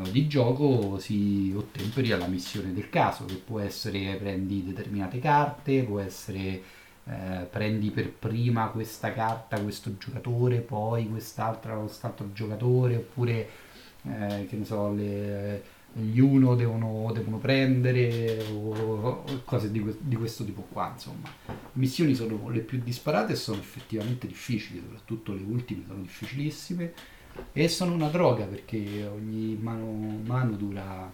eh, 0.03 0.11
di 0.11 0.27
gioco 0.27 0.99
si 0.99 1.53
ottemperi 1.55 2.11
alla 2.11 2.27
missione 2.27 2.73
del 2.73 2.89
caso, 2.89 3.25
che 3.25 3.35
può 3.35 3.59
essere 3.59 4.15
prendi 4.15 4.63
determinate 4.63 5.19
carte, 5.19 5.83
può 5.83 5.99
essere 5.99 6.61
eh, 7.05 7.47
prendi 7.49 7.91
per 7.91 8.11
prima 8.11 8.67
questa 8.69 9.13
carta, 9.13 9.61
questo 9.61 9.97
giocatore, 9.97 10.59
poi 10.59 11.09
quest'altra, 11.09 11.75
quest'altro 11.75 12.31
giocatore, 12.33 12.95
oppure 12.97 13.49
eh, 14.03 14.47
che 14.49 14.55
ne 14.55 14.65
so, 14.65 14.91
le- 14.93 15.63
gli 15.93 16.19
uno 16.19 16.55
devono, 16.55 17.11
devono 17.13 17.37
prendere 17.37 18.43
o, 18.51 19.23
cose 19.43 19.71
di, 19.71 19.83
di 19.99 20.15
questo 20.15 20.45
tipo 20.45 20.61
qua, 20.61 20.91
insomma. 20.93 21.29
Le 21.45 21.53
missioni 21.73 22.15
sono 22.15 22.49
le 22.49 22.61
più 22.61 22.79
disparate 22.81 23.33
e 23.33 23.35
sono 23.35 23.59
effettivamente 23.59 24.27
difficili, 24.27 24.79
soprattutto 24.79 25.33
le 25.33 25.41
ultime 25.41 25.83
sono 25.87 26.01
difficilissime 26.01 26.93
e 27.53 27.67
sono 27.67 27.93
una 27.93 28.09
droga 28.09 28.45
perché 28.45 29.05
ogni 29.05 29.57
mano, 29.59 30.19
mano 30.25 30.55
dura 30.55 31.11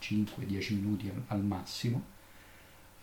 5-10 0.00 0.74
minuti 0.74 1.10
al- 1.28 1.44
massimo 1.44 2.10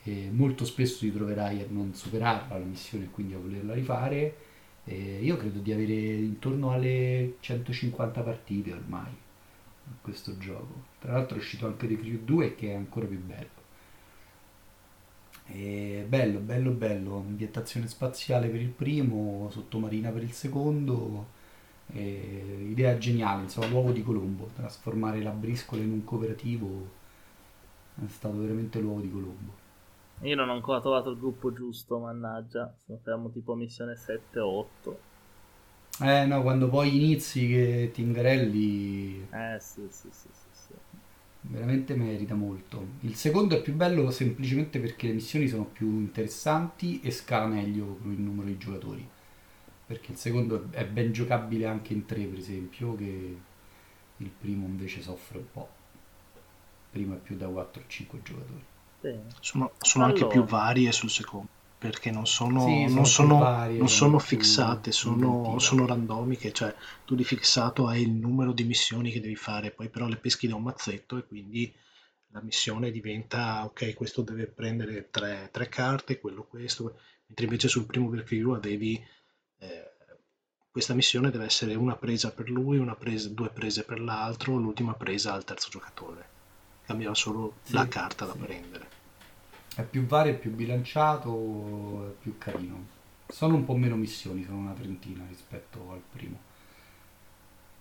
e 0.04 0.30
molto 0.32 0.66
spesso 0.66 1.00
ti 1.00 1.12
troverai 1.12 1.62
a 1.62 1.66
non 1.70 1.94
superarla 1.94 2.58
la 2.58 2.66
missione 2.66 3.06
e 3.06 3.10
quindi 3.10 3.34
a 3.34 3.40
volerla 3.40 3.74
rifare. 3.74 4.36
E 4.86 5.20
io 5.22 5.38
credo 5.38 5.60
di 5.60 5.72
avere 5.72 5.94
intorno 5.94 6.72
alle 6.72 7.36
150 7.42 8.22
partite 8.22 8.72
ormai 8.72 9.28
questo 10.02 10.38
gioco. 10.38 10.86
Tra 11.00 11.14
l'altro 11.14 11.36
è 11.36 11.40
uscito 11.40 11.68
anche 11.68 11.88
Crew 11.98 12.24
2 12.24 12.56
che 12.56 12.72
è 12.72 12.76
ancora 12.76 13.06
più 13.06 13.20
bello. 13.20 13.58
E 15.48 16.06
bello, 16.08 16.40
bello, 16.40 16.72
bello. 16.72 17.18
Ambientazione 17.18 17.88
spaziale 17.88 18.50
per 18.50 18.62
il 18.62 18.70
primo, 18.70 19.50
sottomarina 19.52 20.12
per 20.12 20.24
il 20.24 20.32
secondo. 20.32 21.38
e 21.92 22.68
idea 22.70 22.98
geniale, 22.98 23.44
insomma, 23.44 23.68
l'uovo 23.68 23.92
di 23.92 24.04
Colombo. 24.04 24.50
Trasformare 24.56 25.22
la 25.22 25.32
briscola 25.32 25.82
in 25.82 25.92
un 25.92 26.04
cooperativo 26.04 26.98
è 27.96 28.08
stato 28.08 28.38
veramente 28.38 28.80
l'uovo 28.80 29.02
di 29.02 29.12
Colombo. 29.12 29.68
Io 30.22 30.36
non 30.36 30.50
ho 30.50 30.54
ancora 30.54 30.82
trovato 30.82 31.10
il 31.12 31.18
gruppo 31.18 31.54
giusto, 31.54 31.98
mannaggia. 32.00 32.74
Fermo 33.02 33.30
tipo 33.30 33.56
missione 33.56 33.96
7 33.96 34.40
o 34.40 34.48
8. 34.60 35.00
Eh 36.02 36.26
no, 36.26 36.42
quando 36.42 36.68
poi 36.70 36.96
inizi 36.96 37.48
che 37.48 37.92
Tingarelli 37.94 39.24
Eh 39.32 39.58
sì, 39.60 39.88
sì, 39.90 40.10
sì, 40.12 40.30
sì, 40.32 40.50
sì. 40.52 40.74
veramente 41.42 41.96
merita 41.96 42.34
molto. 42.36 42.86
Il 43.02 43.16
secondo 43.16 43.56
è 43.58 43.62
più 43.62 43.74
bello 43.74 44.10
semplicemente 44.12 44.80
perché 44.80 45.08
le 45.08 45.14
missioni 45.14 45.48
sono 45.48 45.66
più 45.66 45.88
interessanti 45.88 47.00
e 47.02 47.12
scala 47.12 47.48
meglio 47.48 47.98
con 48.02 48.12
il 48.12 48.20
numero 48.20 48.48
di 48.48 48.58
giocatori. 48.58 49.08
Perché 49.86 50.12
il 50.12 50.18
secondo 50.18 50.68
è 50.72 50.86
ben 50.86 51.12
giocabile 51.12 51.66
anche 51.68 51.94
in 51.94 52.06
tre, 52.06 52.24
per 52.26 52.38
esempio, 52.40 52.96
che 52.96 53.38
il 54.18 54.30
primo 54.40 54.66
invece 54.68 55.02
soffre 55.02 55.40
un 55.40 55.52
po'. 55.52 55.70
Il 56.38 56.90
primo 56.92 57.16
è 57.16 57.18
più 57.20 57.38
da 57.38 57.48
4-5 57.48 58.22
giocatori. 58.22 58.64
Bene. 59.02 59.36
Sono, 59.40 59.74
sono 59.80 60.06
anche 60.06 60.26
Allora. 60.26 60.28
più 60.28 60.44
varie 60.46 60.92
sul 60.92 61.10
secondo, 61.10 61.50
perché 61.80 62.12
non 62.12 62.28
sono, 62.28 62.60
Sì, 62.66 62.94
non 62.94 63.06
sono- 63.06 63.40
varie, 63.40 63.78
non 63.80 63.90
sono 63.90 64.20
fissate, 64.20 64.92
sono, 64.92 65.58
sono 65.60 65.86
randomiche, 65.88 66.52
cioè 66.52 66.76
tu 67.06 67.16
di 67.16 67.24
fissato 67.24 67.88
hai 67.88 68.02
il 68.04 68.12
numero 68.12 68.52
di 68.52 68.64
missioni 68.66 69.12
che 69.12 69.22
devi 69.22 69.36
fare, 69.36 69.72
poi 69.72 69.88
però 69.90 70.08
le 70.08 70.18
peschi 70.18 70.48
da 70.48 70.56
un 70.56 70.64
mazzetto 70.64 71.18
e 71.18 71.26
quindi 71.26 71.74
la 72.32 72.42
missione 72.42 72.92
diventa, 72.92 73.64
ok, 73.64 73.94
questo 73.96 74.22
deve 74.22 74.46
prendere 74.48 75.10
tre, 75.10 75.50
tre 75.52 75.70
carte, 75.70 76.20
quello 76.20 76.44
questo, 76.44 77.00
mentre 77.28 77.46
invece 77.46 77.68
sul 77.70 77.86
primo 77.86 78.10
Valkyrie 78.10 78.56
avevi 78.56 79.02
eh, 79.60 79.92
questa 80.70 80.94
missione 80.94 81.32
deve 81.32 81.46
essere 81.46 81.76
una 81.76 81.96
presa 81.96 82.32
per 82.32 82.50
lui, 82.50 82.78
una 82.78 82.96
presa, 82.96 83.30
due 83.30 83.50
prese 83.50 83.84
per 83.84 84.00
l'altro, 84.00 84.56
l'ultima 84.58 84.94
presa 84.94 85.34
al 85.34 85.44
terzo 85.44 85.70
giocatore. 85.70 86.28
Cambiava 86.86 87.16
solo 87.16 87.54
Sì, 87.64 87.74
la 87.74 87.88
carta 87.88 88.26
da 88.26 88.34
sì. 88.34 88.38
prendere. 88.40 88.88
È 89.80 89.84
più 89.86 90.06
vario, 90.06 90.34
è 90.34 90.38
più 90.38 90.52
bilanciato, 90.52 92.10
è 92.10 92.22
più 92.22 92.38
carino. 92.38 92.86
Sono 93.28 93.56
un 93.56 93.64
po' 93.64 93.76
meno 93.76 93.96
missioni, 93.96 94.44
sono 94.44 94.58
una 94.58 94.74
trentina 94.74 95.26
rispetto 95.26 95.92
al 95.92 96.02
primo. 96.12 96.38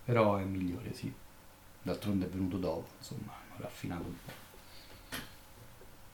Però 0.05 0.37
è 0.37 0.43
migliore, 0.43 0.93
sì. 0.93 1.13
D'altronde 1.81 2.25
è 2.25 2.29
venuto 2.29 2.57
dopo, 2.57 2.87
insomma, 2.97 3.33
hanno 3.33 3.55
raffinato 3.57 4.03
un 4.03 4.15
po'. 4.25 4.31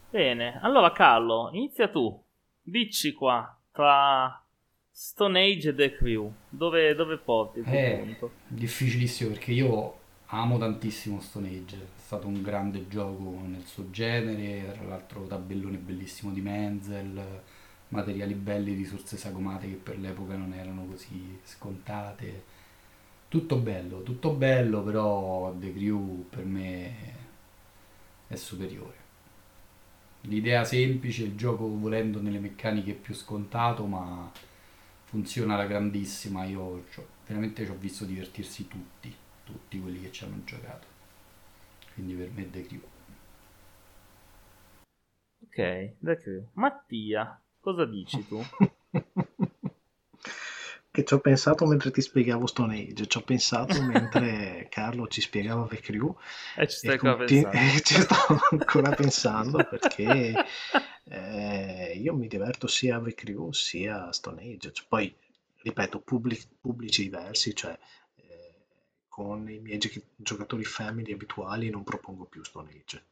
Bene, 0.10 0.60
allora 0.62 0.92
Carlo, 0.92 1.50
inizia 1.54 1.88
tu. 1.90 2.20
Dici 2.62 3.14
qua, 3.14 3.56
tra 3.72 4.44
Stone 4.90 5.40
Age 5.40 5.70
e 5.70 5.76
The 5.76 5.96
Crew, 5.96 6.34
dove, 6.50 6.96
dove 6.96 7.18
porti 7.18 7.60
il 7.60 7.66
Eh, 7.68 7.96
punto? 7.98 8.32
difficilissimo 8.48 9.30
perché 9.32 9.52
io 9.52 10.00
amo 10.28 10.58
tantissimo 10.58 11.22
Stone 11.22 11.50
Age, 11.50 11.76
è 11.76 12.00
stato 12.00 12.28
un 12.28 12.42
grande 12.42 12.88
gioco 12.88 13.42
nel 13.46 13.66
suo 13.66 13.90
genere, 13.92 14.74
tra 14.74 14.86
l'altro 14.86 15.28
tabellone 15.28 15.78
bellissimo 15.78 16.32
di 16.32 16.42
Menzel, 16.42 17.42
materiali 17.90 18.34
belli, 18.34 18.74
risorse 18.74 19.18
sagomate 19.18 19.68
che 19.68 19.76
per 19.76 20.00
l'epoca 20.00 20.36
non 20.36 20.54
erano 20.54 20.86
così 20.86 21.40
scontate. 21.44 22.44
Tutto 23.28 23.58
bello, 23.58 24.02
tutto 24.04 24.32
bello, 24.32 24.82
però 24.84 25.54
The 25.58 25.74
Crew 25.74 26.26
per 26.30 26.46
me 26.46 26.96
è 28.28 28.36
superiore. 28.36 29.04
L'idea 30.22 30.64
semplice, 30.64 31.24
il 31.24 31.36
gioco 31.36 31.68
volendo 31.68 32.22
nelle 32.22 32.40
meccaniche 32.40 32.94
più 32.94 33.14
scontato, 33.14 33.86
ma 33.86 34.32
funziona 35.06 35.54
alla 35.54 35.68
grandissima. 35.68 36.46
Io 36.46 36.86
veramente 37.28 37.66
ci 37.66 37.72
ho 37.72 37.78
visto 37.78 38.06
divertirsi 38.06 38.68
tutti, 38.68 39.14
tutti 39.46 39.80
quelli 39.80 40.02
che 40.02 40.12
ci 40.12 40.26
hanno 40.26 40.44
giocato. 40.44 40.88
Quindi 41.94 42.14
per 42.16 42.30
me 42.32 42.50
The 42.50 42.66
Crew. 42.66 42.82
Ok, 45.44 45.96
The 46.02 46.18
Crew. 46.18 46.50
Mattia, 46.54 47.40
cosa 47.62 47.86
dici 47.86 48.28
tu? 48.28 48.42
Che 50.96 51.04
ci 51.04 51.14
ho 51.14 51.20
pensato 51.20 51.66
mentre 51.66 51.92
ti 51.92 52.00
spiegavo 52.00 52.48
Stone 52.48 52.74
Age, 52.80 53.08
ci 53.08 53.18
ho 53.18 53.22
pensato 53.22 53.82
mentre 53.82 54.68
Carlo 54.72 55.10
ci 55.10 55.20
spiegava 55.20 55.68
The 55.68 55.80
Crew 55.82 56.16
E 56.56 56.68
ci 56.70 56.78
stai 56.78 56.92
e, 56.92 56.94
ancora 56.94 57.16
conti- 57.18 57.42
pensando. 57.42 57.58
e 57.58 57.82
ci 57.84 57.94
sto 58.02 58.16
ancora 58.52 58.94
pensando 58.94 59.64
perché 59.66 60.38
eh, 61.04 62.00
io 62.02 62.14
mi 62.16 62.28
diverto 62.28 62.68
sia 62.68 62.96
a 62.96 63.02
The 63.02 63.14
Crew 63.14 63.52
sia 63.52 64.08
a 64.08 64.14
Stone 64.14 64.42
Age. 64.42 64.72
Cioè, 64.72 64.86
poi, 64.88 65.14
ripeto, 65.64 66.00
publi- 66.00 66.48
pubblici 66.62 67.04
diversi, 67.04 67.54
cioè 67.54 67.72
eh, 67.74 67.78
con 69.16 69.50
i 69.50 69.60
miei 69.60 69.80
giocatori 70.18 70.66
family 70.66 71.14
abituali 71.14 71.70
non 71.70 71.86
propongo 71.86 72.26
più 72.26 72.44
Stone 72.44 72.70
Age, 72.70 73.06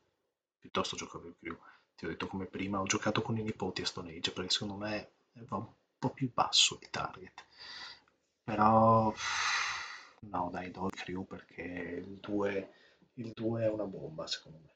piuttosto 0.60 0.98
gioco 0.98 1.22
The 1.22 1.34
Crew. 1.40 1.58
Ti 1.96 2.04
ho 2.04 2.10
detto 2.10 2.28
come 2.28 2.46
prima, 2.46 2.82
ho 2.82 2.84
giocato 2.84 3.22
con 3.22 3.38
i 3.38 3.42
nipoti 3.42 3.84
a 3.84 3.86
Stone 3.86 4.14
Age 4.14 4.34
perché 4.34 4.50
secondo 4.50 4.76
me 4.76 5.12
va 5.48 5.56
un 5.56 5.68
po' 5.98 6.10
più 6.10 6.30
basso 6.34 6.78
il 6.82 6.90
target. 6.90 7.46
Però 8.44 9.14
no, 10.20 10.50
dai, 10.52 10.72
do 10.72 10.88
il 10.88 10.92
Crew 10.92 11.24
perché 11.24 11.62
il 12.06 12.18
2, 12.18 12.74
il 13.14 13.32
2 13.34 13.64
è 13.64 13.70
una 13.70 13.86
bomba 13.86 14.28
secondo 14.28 14.60
me. 14.62 14.74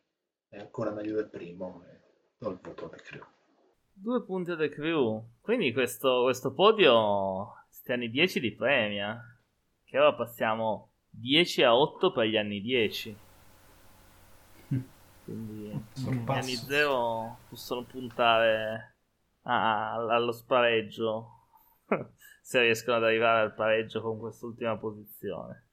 È 0.47 0.59
ancora 0.61 0.91
meglio 0.91 1.15
del 1.15 1.27
primo 1.27 1.83
e 1.89 1.99
do 2.37 2.51
il 2.51 2.59
voto 2.61 2.89
al 2.89 3.01
Crew. 3.01 3.25
Due 3.91 4.23
punti 4.23 4.55
The 4.55 4.69
Crew. 4.69 5.31
Quindi 5.41 5.73
questo, 5.73 6.21
questo 6.23 6.53
podio, 6.53 7.65
sti 7.67 7.91
anni 7.91 8.09
10 8.09 8.39
li 8.39 8.53
premia. 8.53 9.21
Che 9.83 9.99
ora 9.99 10.13
passiamo 10.13 10.86
10 11.19 11.64
a 11.64 11.76
8 11.76 12.11
per 12.11 12.26
gli 12.26 12.38
anni 12.38 12.61
10. 12.61 13.18
Quindi 15.23 15.69
gli 15.95 16.30
anni 16.30 16.56
0 16.56 17.38
possono 17.49 17.84
puntare 17.84 18.95
a- 19.44 19.94
allo 19.94 20.31
spareggio. 20.31 21.31
Se 22.41 22.61
riescono 22.61 22.98
ad 22.98 23.03
arrivare 23.03 23.41
al 23.41 23.53
pareggio 23.53 24.02
con 24.02 24.19
quest'ultima 24.19 24.77
posizione. 24.77 25.65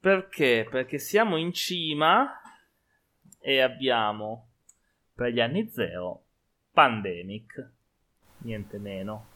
Perché? 0.00 0.66
Perché 0.70 0.98
siamo 0.98 1.36
in 1.36 1.52
cima 1.52 2.40
e 3.40 3.60
abbiamo 3.60 4.48
per 5.14 5.32
gli 5.32 5.40
anni 5.40 5.68
0 5.68 6.24
Pandemic, 6.72 7.70
niente 8.38 8.78
meno. 8.78 9.26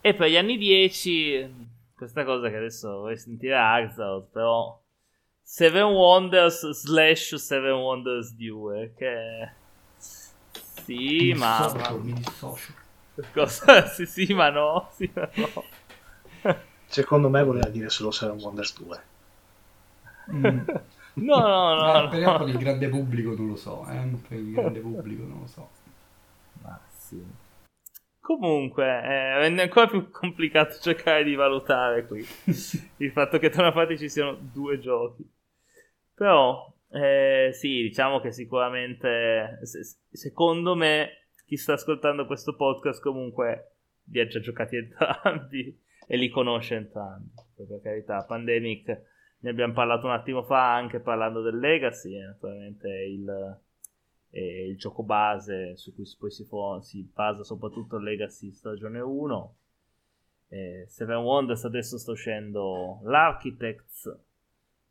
E 0.00 0.14
per 0.14 0.28
gli 0.28 0.36
anni 0.36 0.56
10, 0.56 1.75
questa 1.96 2.24
cosa 2.24 2.48
che 2.50 2.56
adesso 2.56 3.00
vorrei 3.00 3.18
sentire 3.18 3.56
a 3.56 3.74
Axel, 3.74 4.28
però 4.30 4.80
Seven 5.42 5.84
Wonders 5.84 6.70
slash 6.70 7.34
Seven 7.36 7.72
Wonders 7.74 8.34
2, 8.34 8.94
che... 8.96 9.52
Sì, 10.84 11.32
Mi 11.32 11.34
ma... 11.34 11.58
dissocio, 11.58 11.98
mi 11.98 12.12
dissocio. 12.12 12.72
Cosa? 13.32 13.86
Sì, 13.88 14.06
sì, 14.06 14.32
ma 14.34 14.50
no, 14.50 14.90
sì, 14.94 15.10
ma 15.14 15.28
no. 15.34 15.70
Secondo 16.86 17.28
me 17.28 17.44
voleva 17.44 17.68
dire 17.68 17.90
solo 17.90 18.10
Seven 18.10 18.38
Wonders 18.40 18.74
2. 18.74 19.04
Mm. 20.32 20.60
No, 21.18 21.38
no, 21.40 21.74
no, 21.74 21.94
Eh, 21.94 22.08
per 22.08 22.20
no. 22.20 22.36
per 22.36 22.48
il 22.48 22.58
grande 22.58 22.88
pubblico 22.88 23.34
non 23.34 23.48
lo 23.48 23.56
so, 23.56 23.86
eh, 23.88 24.06
per 24.28 24.38
il 24.38 24.52
grande 24.52 24.80
pubblico 24.80 25.24
non 25.24 25.40
lo 25.40 25.46
so. 25.46 25.70
Ma 26.62 26.78
sì. 26.90 27.24
Comunque, 28.26 28.84
eh, 28.84 29.38
rende 29.38 29.62
ancora 29.62 29.86
più 29.86 30.10
complicato 30.10 30.78
cercare 30.82 31.22
di 31.22 31.36
valutare 31.36 32.04
qui 32.06 32.26
il 32.98 33.12
fatto 33.12 33.38
che 33.38 33.50
da 33.50 33.60
una 33.60 33.70
parte 33.70 33.96
ci 33.96 34.08
siano 34.08 34.36
due 34.52 34.80
giochi. 34.80 35.24
Però, 36.12 36.74
eh, 36.90 37.50
sì, 37.52 37.82
diciamo 37.82 38.18
che 38.18 38.32
sicuramente, 38.32 39.60
se- 39.62 40.00
secondo 40.10 40.74
me, 40.74 41.28
chi 41.46 41.56
sta 41.56 41.74
ascoltando 41.74 42.26
questo 42.26 42.56
podcast 42.56 43.00
comunque 43.00 43.76
li 44.06 44.18
ha 44.18 44.26
già 44.26 44.40
giocati 44.40 44.74
entrambi 44.74 45.80
e 46.08 46.16
li 46.16 46.28
conosce 46.28 46.74
entrambi. 46.74 47.30
Per 47.54 47.80
carità, 47.80 48.24
Pandemic 48.24 48.86
ne 49.38 49.50
abbiamo 49.50 49.72
parlato 49.72 50.06
un 50.06 50.12
attimo 50.12 50.42
fa 50.42 50.74
anche 50.74 50.98
parlando 50.98 51.42
del 51.42 51.60
Legacy, 51.60 52.18
naturalmente 52.18 52.88
il, 52.88 53.60
è 54.40 54.60
il 54.62 54.76
gioco 54.76 55.02
base 55.02 55.76
su 55.76 55.94
cui 55.94 56.04
poi 56.18 56.30
si, 56.30 56.44
fo- 56.44 56.80
si 56.82 57.02
basa 57.12 57.42
soprattutto 57.44 57.98
Legacy 57.98 58.52
stagione 58.52 59.00
1. 59.00 59.56
Eh, 60.48 60.84
Seven 60.88 61.18
Wonders 61.18 61.64
adesso 61.64 61.98
sta 61.98 62.12
uscendo 62.12 63.00
l'Architects, 63.04 64.18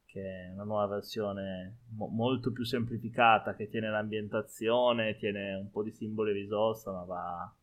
che 0.05 0.21
è 0.21 0.51
una 0.53 0.63
nuova 0.63 0.87
versione 0.95 1.79
mo- 1.95 2.07
molto 2.07 2.51
più 2.51 2.63
semplificata 2.65 3.55
che 3.55 3.69
tiene 3.69 3.89
l'ambientazione, 3.89 5.17
tiene 5.17 5.55
un 5.55 5.69
po' 5.71 5.83
di 5.83 5.91
simboli 5.91 6.31
risorsa, 6.33 6.91
ma 6.91 7.03
va 7.03 7.55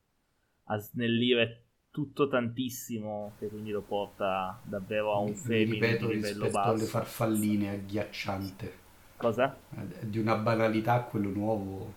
a 0.64 0.78
snellire 0.78 1.64
tutto 1.90 2.28
tantissimo, 2.28 3.34
che 3.38 3.48
quindi 3.48 3.70
lo 3.70 3.82
porta 3.82 4.60
davvero 4.64 5.12
a 5.14 5.18
un 5.18 5.34
Mi 5.34 5.34
femminile 5.34 5.62
ripeto 5.62 6.06
di 6.06 6.08
livello 6.08 6.48
rispetto 6.48 6.68
alle 6.68 6.84
basso. 6.84 6.86
farfalline 6.86 7.70
agghiacciante. 7.70 8.80
Cosa? 9.22 9.56
È 9.74 10.04
di 10.04 10.18
una 10.18 10.34
banalità 10.36 11.00
quello 11.02 11.30
nuovo. 11.30 11.92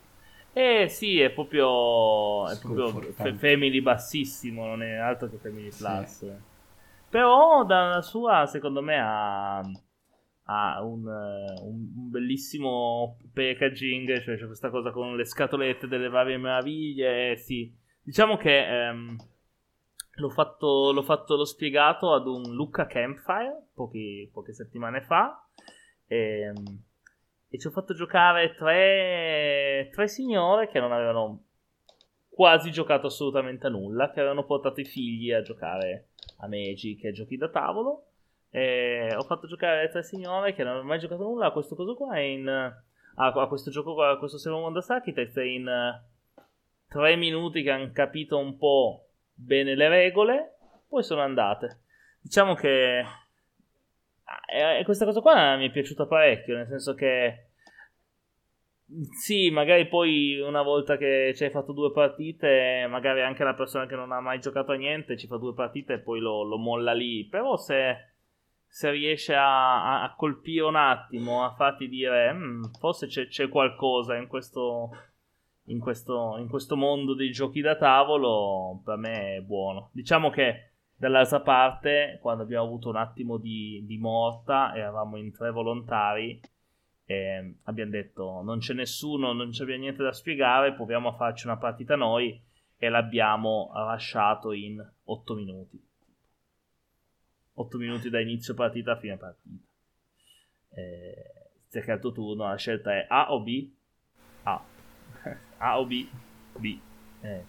Eh 0.54 0.88
sì, 0.88 1.20
è 1.20 1.32
proprio, 1.32 2.48
è 2.50 2.58
proprio 2.58 3.12
family 3.12 3.82
bassissimo, 3.82 4.66
non 4.66 4.82
è 4.84 4.94
altro 4.94 5.28
che 5.30 5.38
family 5.38 5.70
Sì. 5.72 5.84
plus. 5.84 6.26
Però 7.10 7.66
dalla 7.66 8.02
sua, 8.02 8.46
secondo 8.46 8.82
me, 8.82 8.98
ha, 9.00 9.60
ha 9.60 10.82
un, 10.84 11.08
eh, 11.08 11.62
un- 11.62 11.92
un 11.98 12.10
bellissimo 12.10 13.18
packaging, 13.34 14.22
cioè 14.22 14.38
c'è 14.38 14.46
questa 14.46 14.70
cosa 14.70 14.92
con 14.92 15.16
le 15.16 15.26
scatolette 15.26 15.88
delle 15.88 16.08
varie 16.10 16.38
meraviglie. 16.38 17.32
eh, 17.32 17.36
sì. 17.38 17.74
Diciamo 18.02 18.38
che 18.38 18.88
ehm, 18.88 19.16
l'ho 20.18 20.30
fatto, 20.30 20.92
l'ho 20.94 21.04
fatto, 21.04 21.36
l'ho 21.36 21.46
spiegato 21.46 22.14
ad 22.14 22.28
un 22.28 22.54
Lucca 22.54 22.86
Campfire 22.86 23.68
pochi, 23.74 24.30
poche 24.32 24.54
settimane 24.54 25.02
fa. 25.02 25.46
E, 26.08 26.42
ehm, 26.42 26.84
e 27.56 27.60
ci 27.60 27.68
ho 27.68 27.72
fatto 27.72 27.94
giocare 27.94 28.54
tre, 28.54 29.90
tre 29.92 30.08
signore 30.08 30.68
che 30.68 30.80
non 30.80 30.92
avevano 30.92 31.44
quasi 32.30 32.70
giocato 32.70 33.08
assolutamente 33.08 33.68
a 33.68 33.70
nulla, 33.70 34.12
che 34.12 34.20
avevano 34.20 34.44
portato 34.44 34.82
i 34.82 34.86
figli 34.86 35.32
a 35.32 35.42
giocare 35.42 36.10
a 36.40 36.48
Magic 36.48 37.06
e 37.06 37.12
giochi 37.14 37.38
da 37.38 37.50
tavolo. 37.50 38.08
E 38.50 39.14
ho 39.16 39.24
fatto 39.24 39.48
giocare 39.48 39.84
le 39.84 39.90
tre 39.90 40.04
signore 40.04 40.54
che 40.54 40.64
non 40.64 40.72
avevano 40.72 40.90
mai 40.90 41.00
giocato 41.00 41.24
a 41.24 41.26
nulla 41.26 41.48
a 41.48 41.52
questo 41.52 41.76
coso 41.76 41.96
qua 41.96 42.20
in, 42.20 42.48
a, 42.48 42.84
a 43.16 43.48
questo 43.48 43.72
gioco 43.72 43.94
qua, 43.94 44.12
a 44.12 44.18
questo 44.18 44.38
Seven 44.38 44.60
Wonders 44.60 44.90
Architect 44.90 45.38
in 45.38 46.02
tre 46.88 47.16
minuti 47.16 47.64
che 47.64 47.72
hanno 47.72 47.92
capito 47.92 48.38
un 48.38 48.58
po' 48.58 49.08
bene 49.34 49.76
le 49.76 49.88
regole, 49.88 50.58
poi 50.88 51.04
sono 51.04 51.22
andate. 51.22 51.80
Diciamo 52.22 52.54
che 52.54 53.00
eh, 53.00 54.84
questa 54.84 55.06
cosa 55.06 55.22
qua 55.22 55.56
mi 55.58 55.68
è 55.68 55.72
piaciuta 55.72 56.06
parecchio, 56.06 56.56
nel 56.56 56.68
senso 56.68 56.94
che 56.94 57.45
sì, 58.88 59.50
magari 59.50 59.88
poi 59.88 60.40
una 60.40 60.62
volta 60.62 60.96
che 60.96 61.34
ci 61.36 61.44
hai 61.44 61.50
fatto 61.50 61.72
due 61.72 61.92
partite, 61.92 62.86
magari 62.88 63.22
anche 63.22 63.44
la 63.44 63.56
persona 63.56 63.88
che 63.88 63.96
non 63.96 64.12
ha 64.12 64.20
mai 64.20 64.40
giocato 64.40 64.74
a 64.74 64.76
niente 64.76 65.18
ci 65.18 65.26
fa 65.26 65.38
due 65.38 65.54
partite 65.56 65.94
e 65.94 66.00
poi 66.00 66.20
lo, 66.20 66.44
lo 66.44 66.58
molla 66.58 66.94
lì. 66.94 67.26
Però 67.26 67.58
se, 67.58 67.96
se 68.68 68.92
riesce 68.92 69.34
a, 69.34 70.04
a, 70.04 70.14
colpire 70.16 70.66
un 70.66 70.76
attimo, 70.76 71.44
a 71.44 71.56
farti 71.56 71.90
dire 71.90 72.32
mm, 72.32 72.64
forse 72.80 73.08
c'è, 73.08 73.28
c'è, 73.28 73.50
qualcosa 73.50 74.16
in 74.16 74.28
questo, 74.28 74.92
in, 75.66 75.80
questo, 75.80 76.38
in 76.38 76.48
questo 76.48 76.76
mondo 76.76 77.16
dei 77.16 77.32
giochi 77.32 77.62
da 77.62 77.76
tavolo, 77.78 78.82
per 78.86 78.98
me 78.98 79.38
è 79.38 79.42
buono. 79.42 79.90
Diciamo 79.94 80.30
che 80.30 80.74
dall'altra 80.96 81.42
parte, 81.42 82.20
quando 82.22 82.44
abbiamo 82.44 82.66
avuto 82.66 82.90
un 82.90 82.98
attimo 82.98 83.38
di, 83.38 83.84
di 83.88 83.98
morta, 83.98 84.76
eravamo 84.76 85.18
in 85.18 85.32
tre 85.34 85.50
volontari 85.50 86.40
e 87.06 87.56
abbiamo 87.64 87.92
detto 87.92 88.42
non 88.44 88.60
c'è 88.60 88.74
nessuno, 88.74 89.32
non 89.32 89.52
c'è 89.52 89.66
niente 89.78 90.04
da 90.04 90.12
spiegare, 90.12 90.74
proviamo 90.74 91.10
a 91.10 91.16
farci 91.16 91.46
una 91.46 91.58
partita 91.58 91.96
noi 91.96 92.42
e 92.78 92.90
l'abbiamo 92.90 93.72
lasciato 93.74 94.52
in 94.52 94.84
8 95.04 95.34
minuti. 95.36 95.82
8 97.54 97.78
minuti 97.78 98.10
da 98.10 98.20
inizio 98.20 98.54
partita 98.54 98.94
a 98.94 98.98
fine 98.98 99.18
partita. 99.18 99.64
Eh, 100.72 101.50
cercato 101.70 102.12
turno, 102.12 102.48
la 102.48 102.58
scelta 102.58 102.94
è 102.94 103.06
A 103.08 103.32
o 103.32 103.42
B? 103.42 103.70
A. 104.44 104.64
A 105.58 105.80
o 105.80 105.86
B? 105.86 106.08
B. 106.58 106.80
Eh, 107.22 107.44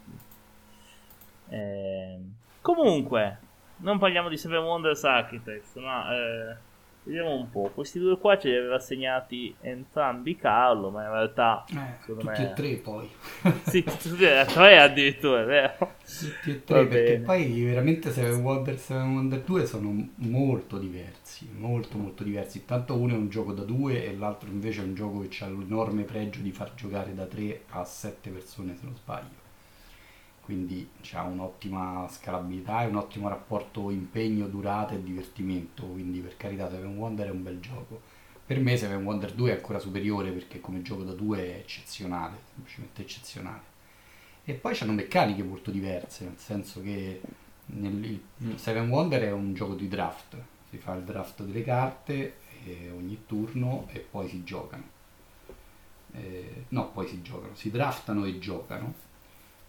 eh, 1.49 2.21
comunque, 2.61 3.39
non 3.79 3.99
parliamo 3.99 4.29
di 4.29 4.37
Seven 4.37 4.63
Wonders 4.63 5.05
Architects, 5.05 5.75
ma 5.77 6.15
eh, 6.15 6.57
Vediamo 7.07 7.37
un 7.37 7.49
po', 7.51 7.71
questi 7.73 8.01
due 8.01 8.19
qua 8.19 8.37
ce 8.37 8.49
li 8.49 8.57
aveva 8.57 8.75
assegnati 8.75 9.55
entrambi 9.61 10.35
Carlo, 10.35 10.91
ma 10.91 11.05
in 11.05 11.13
realtà... 11.13 11.65
Eh, 11.71 12.05
tutti 12.05 12.27
me... 12.27 12.51
e 12.51 12.53
tre 12.53 12.75
poi. 12.79 13.09
sì, 13.63 13.85
tutti 13.85 14.25
e 14.25 14.45
tre 14.45 14.81
addirittura, 14.81 15.45
vero? 15.45 15.95
Tutti 16.05 16.51
e 16.51 16.65
tre, 16.65 16.85
perché 16.85 17.13
bene. 17.13 17.25
poi 17.25 17.63
veramente 17.63 18.11
Seven 18.11 18.41
Wonder 18.41 18.75
e 18.75 18.79
Seven 18.79 19.15
Wonder 19.15 19.41
2 19.41 19.67
sono 19.67 20.09
molto 20.17 20.79
diversi, 20.79 21.49
molto 21.57 21.97
molto 21.97 22.25
diversi. 22.25 22.59
Intanto 22.59 22.97
uno 22.97 23.15
è 23.15 23.17
un 23.17 23.29
gioco 23.29 23.53
da 23.53 23.63
due 23.63 24.05
e 24.05 24.13
l'altro 24.17 24.51
invece 24.51 24.81
è 24.81 24.85
un 24.85 24.95
gioco 24.97 25.21
che 25.21 25.45
ha 25.45 25.47
l'enorme 25.47 26.03
pregio 26.03 26.41
di 26.41 26.51
far 26.51 26.75
giocare 26.75 27.15
da 27.15 27.27
tre 27.27 27.63
a 27.69 27.85
sette 27.85 28.31
persone, 28.31 28.75
se 28.75 28.85
non 28.85 28.97
sbaglio 28.97 29.46
quindi 30.47 30.89
ha 31.15 31.25
un'ottima 31.25 32.07
scalabilità 32.09 32.85
e 32.85 32.87
un 32.87 32.95
ottimo 32.95 33.29
rapporto 33.29 33.91
impegno, 33.91 34.47
durata 34.47 34.95
e 34.95 35.03
divertimento, 35.03 35.85
quindi 35.87 36.21
per 36.21 36.37
carità 36.37 36.71
Seven 36.71 36.97
Wonder 36.97 37.27
è 37.27 37.31
un 37.31 37.43
bel 37.43 37.59
gioco. 37.59 38.01
Per 38.47 38.61
me 38.61 38.77
Seven 38.77 39.03
Wonder 39.03 39.33
2 39.33 39.51
è 39.51 39.55
ancora 39.57 39.81
superiore 39.81 40.31
perché 40.31 40.61
come 40.61 40.83
gioco 40.83 41.03
da 41.03 41.15
due 41.15 41.39
è 41.41 41.59
eccezionale, 41.59 42.37
semplicemente 42.55 43.03
eccezionale. 43.03 43.63
E 44.45 44.53
poi 44.53 44.79
hanno 44.79 44.93
meccaniche 44.93 45.43
molto 45.43 45.73
diverse, 45.73 46.25
nel 46.27 46.39
senso 46.39 46.81
che 46.81 47.21
nel, 47.67 48.21
Seven 48.55 48.89
Wonder 48.89 49.23
è 49.23 49.33
un 49.33 49.53
gioco 49.53 49.75
di 49.75 49.89
draft, 49.89 50.37
si 50.71 50.79
fa 50.79 50.95
il 50.95 51.03
draft 51.03 51.43
delle 51.43 51.65
carte 51.65 52.37
ogni 52.95 53.25
turno 53.27 53.89
e 53.91 53.99
poi 53.99 54.29
si 54.29 54.45
giocano. 54.45 54.95
Eh, 56.13 56.67
no, 56.69 56.93
poi 56.93 57.09
si 57.09 57.21
giocano, 57.21 57.57
si 57.57 57.69
draftano 57.69 58.25
e 58.25 58.39
giocano 58.39 59.06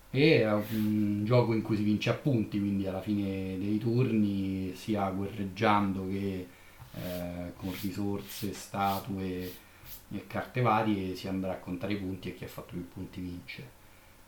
e 0.09 0.41
è 0.41 0.53
un 0.53 1.23
gioco 1.25 1.53
in 1.53 1.61
cui 1.61 1.75
si 1.75 1.83
vince 1.83 2.09
a 2.09 2.13
punti, 2.13 2.59
quindi 2.59 2.87
alla 2.87 3.01
fine 3.01 3.57
dei 3.57 3.77
turni 3.77 4.73
sia 4.75 5.09
guerreggiando 5.09 6.07
che 6.07 6.47
eh, 6.93 7.53
con 7.55 7.73
risorse, 7.81 8.53
statue 8.53 9.51
e 10.09 10.27
carte 10.27 10.61
varie 10.61 11.15
si 11.15 11.27
andrà 11.27 11.53
a 11.53 11.57
contare 11.57 11.93
i 11.93 11.97
punti 11.97 12.29
e 12.29 12.35
chi 12.35 12.45
ha 12.45 12.47
fatto 12.47 12.73
più 12.73 12.87
punti 12.87 13.19
vince. 13.21 13.75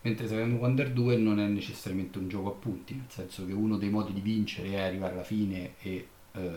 Mentre 0.02 0.28
Seven 0.28 0.54
Wonder 0.54 0.92
2 0.92 1.18
non 1.18 1.40
è 1.40 1.48
necessariamente 1.48 2.20
un 2.20 2.30
gioco 2.30 2.50
a 2.50 2.54
punti, 2.54 2.96
nel 2.96 3.10
senso 3.10 3.46
che 3.46 3.54
uno 3.54 3.78
dei 3.78 3.90
modi 3.90 4.14
di 4.14 4.22
vincere 4.22 4.70
è 4.70 4.82
arrivare 4.82 5.14
alla 5.14 5.24
fine 5.24 5.76
e 5.82 6.08
eh, 6.34 6.52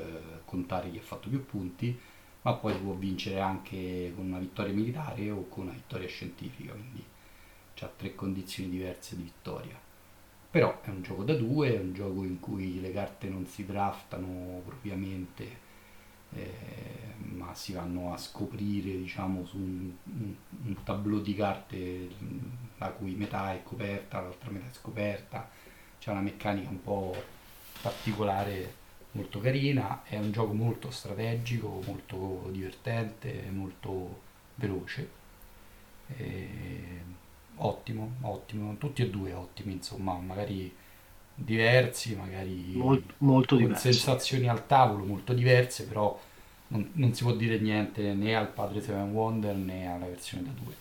contare 0.44 0.90
chi 0.90 0.99
ha 0.99 1.03
fatto 1.03 1.28
più 1.28 1.44
punti, 1.44 1.97
ma 2.43 2.55
poi 2.55 2.73
si 2.74 2.81
può 2.81 2.93
vincere 2.94 3.40
anche 3.40 4.12
con 4.15 4.27
una 4.27 4.39
vittoria 4.39 4.73
militare 4.73 5.31
o 5.31 5.49
con 5.49 5.65
una 5.65 5.73
vittoria 5.73 6.09
scientifica. 6.09 6.73
Quindi 6.73 7.03
ha 7.84 7.90
tre 7.94 8.14
condizioni 8.14 8.70
diverse 8.70 9.16
di 9.16 9.24
vittoria. 9.24 9.78
Però 10.50 10.82
è 10.82 10.90
un 10.90 11.02
gioco 11.02 11.24
da 11.24 11.34
due, 11.34 11.74
è 11.74 11.80
un 11.80 11.94
gioco 11.94 12.24
in 12.24 12.38
cui 12.38 12.80
le 12.80 12.92
carte 12.92 13.28
non 13.28 13.46
si 13.46 13.64
draftano 13.64 14.60
propriamente, 14.64 15.70
eh, 16.34 17.14
ma 17.20 17.54
si 17.54 17.72
vanno 17.72 18.12
a 18.12 18.18
scoprire 18.18 18.90
diciamo, 18.98 19.46
su 19.46 19.56
un, 19.56 19.90
un, 20.64 20.82
tableau 20.84 21.20
di 21.22 21.34
carte 21.34 22.09
la 22.76 22.88
cui 22.88 23.14
metà 23.14 23.54
è 23.54 23.62
coperta, 23.62 24.20
l'altra 24.20 24.50
metà 24.50 24.66
è 24.68 24.74
scoperta. 24.74 25.48
C'è 25.98 26.10
una 26.10 26.20
meccanica 26.20 26.68
un 26.68 26.82
po' 26.82 27.14
particolare 27.80 28.80
molto 29.12 29.40
carina, 29.40 30.02
è 30.04 30.18
un 30.18 30.32
gioco 30.32 30.52
molto 30.52 30.90
strategico, 30.90 31.80
molto 31.86 32.48
divertente, 32.50 33.48
molto 33.50 34.20
veloce. 34.56 35.10
E 36.09 37.20
ottimo, 37.57 38.15
ottimo, 38.23 38.77
tutti 38.79 39.03
e 39.03 39.11
due 39.11 39.33
ottimi, 39.33 39.73
insomma, 39.73 40.15
magari 40.15 40.74
diversi, 41.35 42.15
magari 42.15 42.73
molto, 42.74 43.15
molto 43.19 43.55
con 43.57 43.65
diversi. 43.65 43.93
sensazioni 43.93 44.49
al 44.49 44.66
tavolo 44.66 45.05
molto 45.05 45.33
diverse, 45.33 45.85
però 45.87 46.19
non, 46.69 46.91
non, 46.95 47.15
si 47.15 47.23
può 47.23 47.33
dire 47.33 47.59
niente 47.59 48.15
né 48.15 48.35
al 48.35 48.49
padre 48.49 48.81
Seven 48.81 49.11
Wonder 49.12 49.55
né 49.55 49.93
alla 49.93 50.07
versione 50.07 50.45
da 50.45 50.51
due. 50.51 50.74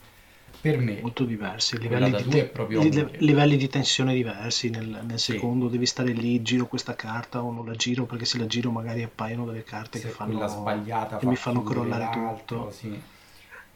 Per 0.61 0.77
me, 0.77 0.99
molto 1.01 1.23
diversi, 1.23 1.79
livelli 1.79 2.11
di, 2.11 2.29
te- 2.29 2.51
li- 2.67 3.17
livelli 3.17 3.57
di, 3.57 3.67
tensione 3.67 4.13
diversi. 4.13 4.69
Nel, 4.69 5.01
nel 5.07 5.17
secondo 5.17 5.65
sì. 5.65 5.71
devi 5.71 5.85
stare 5.87 6.11
lì, 6.11 6.39
giro 6.43 6.67
questa 6.67 6.95
carta 6.95 7.41
o 7.41 7.51
non 7.51 7.65
la 7.65 7.73
giro 7.73 8.05
perché 8.05 8.25
se 8.25 8.37
la 8.37 8.45
giro 8.45 8.69
magari 8.69 9.01
appaiono 9.01 9.45
delle 9.45 9.63
carte 9.63 9.97
se 9.97 10.07
che, 10.07 10.13
fanno, 10.13 10.47
sbagliata 10.47 11.17
che 11.17 11.23
fa 11.23 11.29
mi 11.29 11.35
fanno 11.35 11.63
crollare 11.63 12.09
tutto. 12.11 12.69
Sì. 12.69 13.01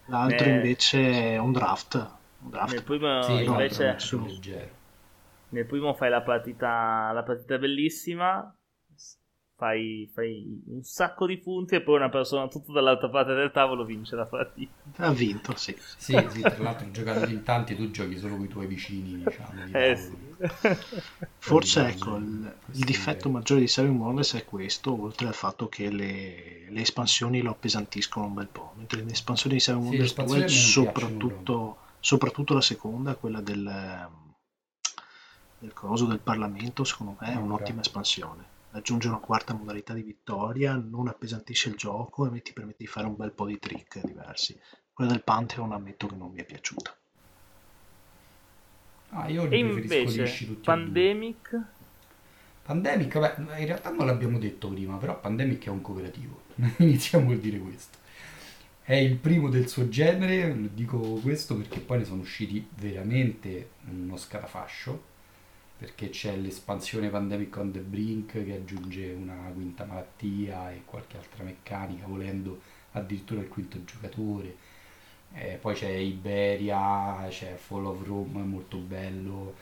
L'altro 0.05 0.47
eh. 0.47 0.51
invece 0.51 1.31
è 1.33 1.37
un 1.39 1.51
draft. 1.53 2.07
Nel 2.51 2.83
primo 2.83 3.21
sì, 3.21 3.43
invece 3.43 3.97
no, 4.11 4.27
nel 5.49 5.65
primo 5.65 5.93
fai 5.93 6.09
la 6.09 6.21
partita, 6.21 7.11
la 7.13 7.23
partita 7.23 7.57
bellissima, 7.57 8.53
fai, 9.55 10.09
fai, 10.13 10.61
un 10.67 10.83
sacco 10.83 11.25
di 11.25 11.37
punti 11.37 11.75
e 11.75 11.81
poi 11.81 11.95
una 11.95 12.09
persona 12.09 12.47
tutta 12.47 12.73
dall'altra 12.73 13.09
parte 13.09 13.33
del 13.33 13.51
tavolo 13.51 13.85
vince 13.85 14.15
la 14.15 14.25
partita. 14.25 14.73
Ha 14.97 15.11
vinto, 15.11 15.55
sì. 15.55 15.75
Sì, 15.97 16.13
sì 16.29 16.41
tra 16.41 16.57
l'altro 16.57 16.91
giocando 16.91 17.29
in 17.29 17.43
tanti 17.43 17.75
tu 17.75 17.89
giochi 17.89 18.17
solo 18.17 18.35
con 18.35 18.45
i 18.45 18.49
tuoi 18.49 18.67
vicini, 18.67 19.23
diciamo. 19.23 19.77
Eh, 19.77 19.95
sì. 19.95 20.13
Forse 21.37 21.87
ecco, 21.87 22.17
il, 22.17 22.53
il 22.71 22.83
difetto 22.83 23.29
maggiore 23.29 23.61
di 23.61 23.67
Seven 23.67 23.95
Wonders 23.95 24.33
è 24.35 24.45
questo, 24.45 25.01
oltre 25.01 25.27
al 25.27 25.35
fatto 25.35 25.69
che 25.69 25.89
le, 25.89 26.65
le 26.69 26.81
espansioni 26.81 27.41
lo 27.41 27.51
appesantiscono 27.51 28.25
un 28.25 28.33
bel 28.33 28.47
po', 28.47 28.73
mentre 28.75 29.03
le 29.03 29.11
espansioni 29.11 29.55
di 29.55 29.61
Seven 29.61 29.81
sì, 29.83 29.87
Wonders 29.87 30.15
2 30.15 30.47
soprattutto 30.49 31.77
soprattutto 32.05 32.53
la 32.53 32.61
seconda, 32.61 33.15
quella 33.15 33.41
del, 33.41 34.07
del 35.57 35.73
coso 35.73 36.05
del 36.05 36.19
Parlamento, 36.19 36.83
secondo 36.83 37.17
me 37.19 37.33
è 37.33 37.35
un'ottima 37.35 37.81
espansione. 37.81 38.53
Aggiunge 38.73 39.07
una 39.07 39.17
quarta 39.17 39.55
modalità 39.55 39.95
di 39.95 40.03
vittoria, 40.03 40.75
non 40.75 41.07
appesantisce 41.07 41.69
il 41.69 41.75
gioco 41.75 42.31
e 42.31 42.43
ti 42.43 42.53
permette 42.53 42.83
di 42.83 42.87
fare 42.87 43.07
un 43.07 43.15
bel 43.15 43.31
po' 43.31 43.47
di 43.47 43.57
trick 43.57 44.05
diversi. 44.05 44.55
Quella 44.93 45.09
del 45.09 45.23
Pantheon 45.23 45.71
ammetto 45.71 46.05
che 46.05 46.15
non 46.15 46.31
mi 46.31 46.41
è 46.41 46.45
piaciuta. 46.45 46.95
Ah, 49.09 49.27
io 49.27 49.49
e 49.49 49.57
invece 49.57 50.45
Pandemic 50.61 51.59
Pandemic, 52.61 53.17
vabbè, 53.17 53.59
in 53.59 53.65
realtà 53.65 53.89
non 53.89 54.05
l'abbiamo 54.05 54.37
detto 54.37 54.69
prima, 54.69 54.97
però 54.97 55.19
Pandemic 55.19 55.65
è 55.65 55.69
un 55.69 55.81
cooperativo. 55.81 56.43
Iniziamo 56.77 57.31
a 57.31 57.35
dire 57.35 57.57
questo. 57.57 57.97
È 58.87 58.93
il 58.93 59.15
primo 59.15 59.49
del 59.49 59.67
suo 59.67 59.89
genere, 59.89 60.69
dico 60.73 60.99
questo 61.15 61.57
perché 61.57 61.79
poi 61.79 61.97
ne 61.97 62.05
sono 62.05 62.21
usciti 62.21 62.65
veramente 62.75 63.71
uno 63.89 64.15
scatafascio. 64.15 65.01
perché 65.77 66.09
c'è 66.09 66.35
l'espansione 66.37 67.09
Pandemic 67.09 67.55
on 67.57 67.71
the 67.71 67.79
Brink 67.79 68.43
che 68.43 68.53
aggiunge 68.53 69.11
una 69.11 69.51
quinta 69.53 69.85
malattia 69.85 70.71
e 70.71 70.83
qualche 70.85 71.17
altra 71.17 71.43
meccanica, 71.43 72.05
volendo 72.07 72.61
addirittura 72.93 73.41
il 73.41 73.49
quinto 73.49 73.83
giocatore. 73.83 74.55
Eh, 75.33 75.57
poi 75.59 75.75
c'è 75.75 75.89
Iberia, 75.89 77.25
c'è 77.29 77.55
Fall 77.55 77.85
of 77.85 78.05
Rome, 78.05 78.41
molto 78.43 78.77
bello. 78.77 79.55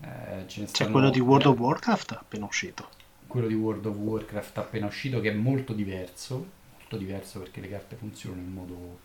Eh, 0.00 0.44
c'è 0.46 0.90
quello 0.90 1.10
di 1.10 1.20
World 1.20 1.46
of 1.46 1.58
Warcraft 1.58 2.12
appena 2.12 2.46
uscito. 2.46 2.88
Quello 3.26 3.46
di 3.46 3.54
World 3.54 3.86
of 3.86 3.96
Warcraft 3.96 4.58
appena 4.58 4.86
uscito 4.86 5.20
che 5.20 5.30
è 5.30 5.34
molto 5.34 5.72
diverso, 5.72 6.58
molto 6.90 6.96
diverso 6.96 7.38
perché 7.38 7.60
le 7.60 7.68
carte 7.68 7.94
funzionano 7.94 8.42
in 8.42 8.52
modo 8.52 8.98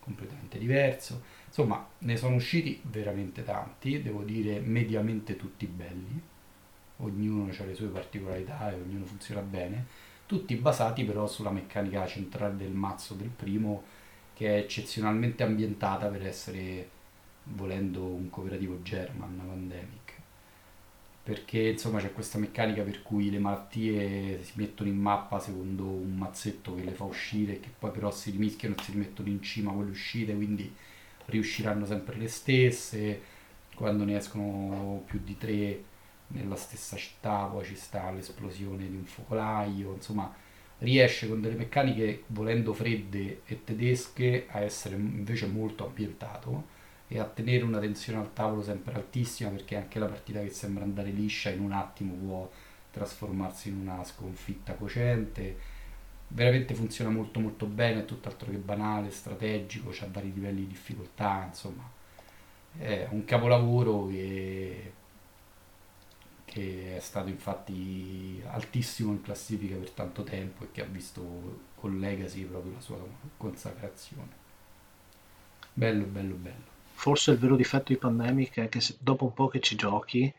completamente 0.00 0.58
diverso. 0.58 1.22
Insomma, 1.46 1.86
ne 1.98 2.16
sono 2.16 2.36
usciti 2.36 2.80
veramente 2.84 3.44
tanti, 3.44 4.00
devo 4.00 4.22
dire 4.22 4.60
mediamente 4.60 5.36
tutti 5.36 5.66
belli, 5.66 6.20
ognuno 6.98 7.52
ha 7.52 7.64
le 7.64 7.74
sue 7.74 7.88
particolarità 7.88 8.70
e 8.70 8.74
ognuno 8.74 9.04
funziona 9.04 9.42
bene, 9.42 9.86
tutti 10.24 10.54
basati 10.56 11.04
però 11.04 11.26
sulla 11.26 11.50
meccanica 11.50 12.06
centrale 12.06 12.56
del 12.56 12.72
mazzo 12.72 13.14
del 13.14 13.28
primo, 13.28 13.82
che 14.32 14.54
è 14.54 14.58
eccezionalmente 14.58 15.42
ambientata 15.42 16.08
per 16.08 16.26
essere, 16.26 16.88
volendo, 17.44 18.04
un 18.04 18.30
cooperativo 18.30 18.82
German 18.82 19.42
Pandemic 19.46 20.05
perché 21.26 21.70
insomma 21.70 21.98
c'è 21.98 22.12
questa 22.12 22.38
meccanica 22.38 22.84
per 22.84 23.02
cui 23.02 23.30
le 23.30 23.40
malattie 23.40 24.44
si 24.44 24.52
mettono 24.54 24.88
in 24.88 24.96
mappa 24.96 25.40
secondo 25.40 25.82
un 25.82 26.16
mazzetto 26.16 26.76
che 26.76 26.84
le 26.84 26.92
fa 26.92 27.02
uscire 27.02 27.58
che 27.58 27.68
poi 27.76 27.90
però 27.90 28.12
si 28.12 28.30
rimischiano 28.30 28.76
e 28.78 28.82
si 28.84 28.92
rimettono 28.92 29.28
in 29.28 29.42
cima 29.42 29.72
quelle 29.72 29.90
uscite 29.90 30.36
quindi 30.36 30.72
riusciranno 31.24 31.84
sempre 31.84 32.16
le 32.16 32.28
stesse. 32.28 33.20
Quando 33.74 34.04
ne 34.04 34.16
escono 34.18 35.02
più 35.04 35.20
di 35.24 35.36
tre 35.36 35.82
nella 36.28 36.54
stessa 36.54 36.96
città 36.96 37.46
poi 37.46 37.64
ci 37.64 37.74
sta 37.74 38.08
l'esplosione 38.12 38.88
di 38.88 38.94
un 38.94 39.04
focolaio. 39.04 39.94
Insomma 39.94 40.32
riesce 40.78 41.26
con 41.26 41.40
delle 41.40 41.56
meccaniche 41.56 42.22
volendo 42.28 42.72
fredde 42.72 43.40
e 43.46 43.64
tedesche 43.64 44.46
a 44.48 44.60
essere 44.60 44.94
invece 44.94 45.46
molto 45.46 45.86
ambientato 45.86 46.74
e 47.08 47.18
a 47.18 47.24
tenere 47.24 47.62
una 47.62 47.78
tensione 47.78 48.18
al 48.18 48.32
tavolo 48.32 48.62
sempre 48.62 48.94
altissima 48.94 49.50
perché 49.50 49.76
anche 49.76 49.98
la 49.98 50.06
partita 50.06 50.40
che 50.40 50.50
sembra 50.50 50.84
andare 50.84 51.10
liscia 51.10 51.50
in 51.50 51.60
un 51.60 51.72
attimo 51.72 52.14
può 52.14 52.50
trasformarsi 52.90 53.68
in 53.68 53.76
una 53.80 54.02
sconfitta 54.04 54.74
cocente. 54.74 55.74
Veramente 56.28 56.74
funziona 56.74 57.10
molto 57.10 57.38
molto 57.38 57.66
bene 57.66 58.00
è 58.00 58.04
tutt'altro 58.04 58.50
che 58.50 58.56
banale, 58.56 59.10
strategico 59.10 59.90
ha 59.90 60.08
vari 60.10 60.32
livelli 60.32 60.60
di 60.60 60.68
difficoltà 60.68 61.44
insomma. 61.46 61.88
È 62.76 63.06
un 63.10 63.24
capolavoro 63.24 64.06
che, 64.08 64.92
che 66.44 66.96
è 66.96 67.00
stato 67.00 67.28
infatti 67.28 68.42
altissimo 68.46 69.12
in 69.12 69.22
classifica 69.22 69.76
per 69.76 69.90
tanto 69.90 70.24
tempo 70.24 70.64
e 70.64 70.72
che 70.72 70.82
ha 70.82 70.86
visto 70.86 71.60
con 71.76 71.98
Legacy 72.00 72.44
proprio 72.44 72.72
la 72.72 72.80
sua 72.80 72.98
consacrazione. 73.36 74.44
Bello 75.72 76.04
bello 76.06 76.34
bello 76.34 76.75
Forse 76.96 77.32
il 77.32 77.38
vero 77.38 77.56
difetto 77.56 77.92
di 77.92 77.98
Pandemic 77.98 78.58
è 78.58 78.68
che 78.70 78.80
dopo 78.98 79.26
un 79.26 79.34
po' 79.34 79.48
che 79.48 79.60
ci 79.60 79.76
giochi 79.76 80.32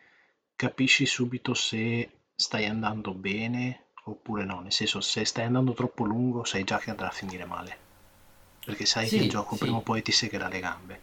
capisci 0.55 1.05
subito 1.05 1.53
se 1.53 2.09
stai 2.35 2.65
andando 2.65 3.13
bene 3.13 3.84
oppure 4.05 4.43
no, 4.43 4.61
nel 4.61 4.71
senso 4.71 4.99
se 4.99 5.23
stai 5.23 5.45
andando 5.45 5.73
troppo 5.73 6.03
lungo 6.03 6.43
sai 6.45 6.63
già 6.63 6.79
che 6.79 6.89
andrà 6.89 7.07
a 7.07 7.11
finire 7.11 7.45
male, 7.45 7.77
perché 8.65 8.85
sai 8.85 9.07
sì, 9.07 9.17
che 9.17 9.23
il 9.25 9.29
gioco 9.29 9.53
sì. 9.53 9.61
prima 9.61 9.77
o 9.77 9.81
poi 9.81 10.01
ti 10.01 10.11
segherà 10.11 10.47
le 10.47 10.59
gambe. 10.59 11.01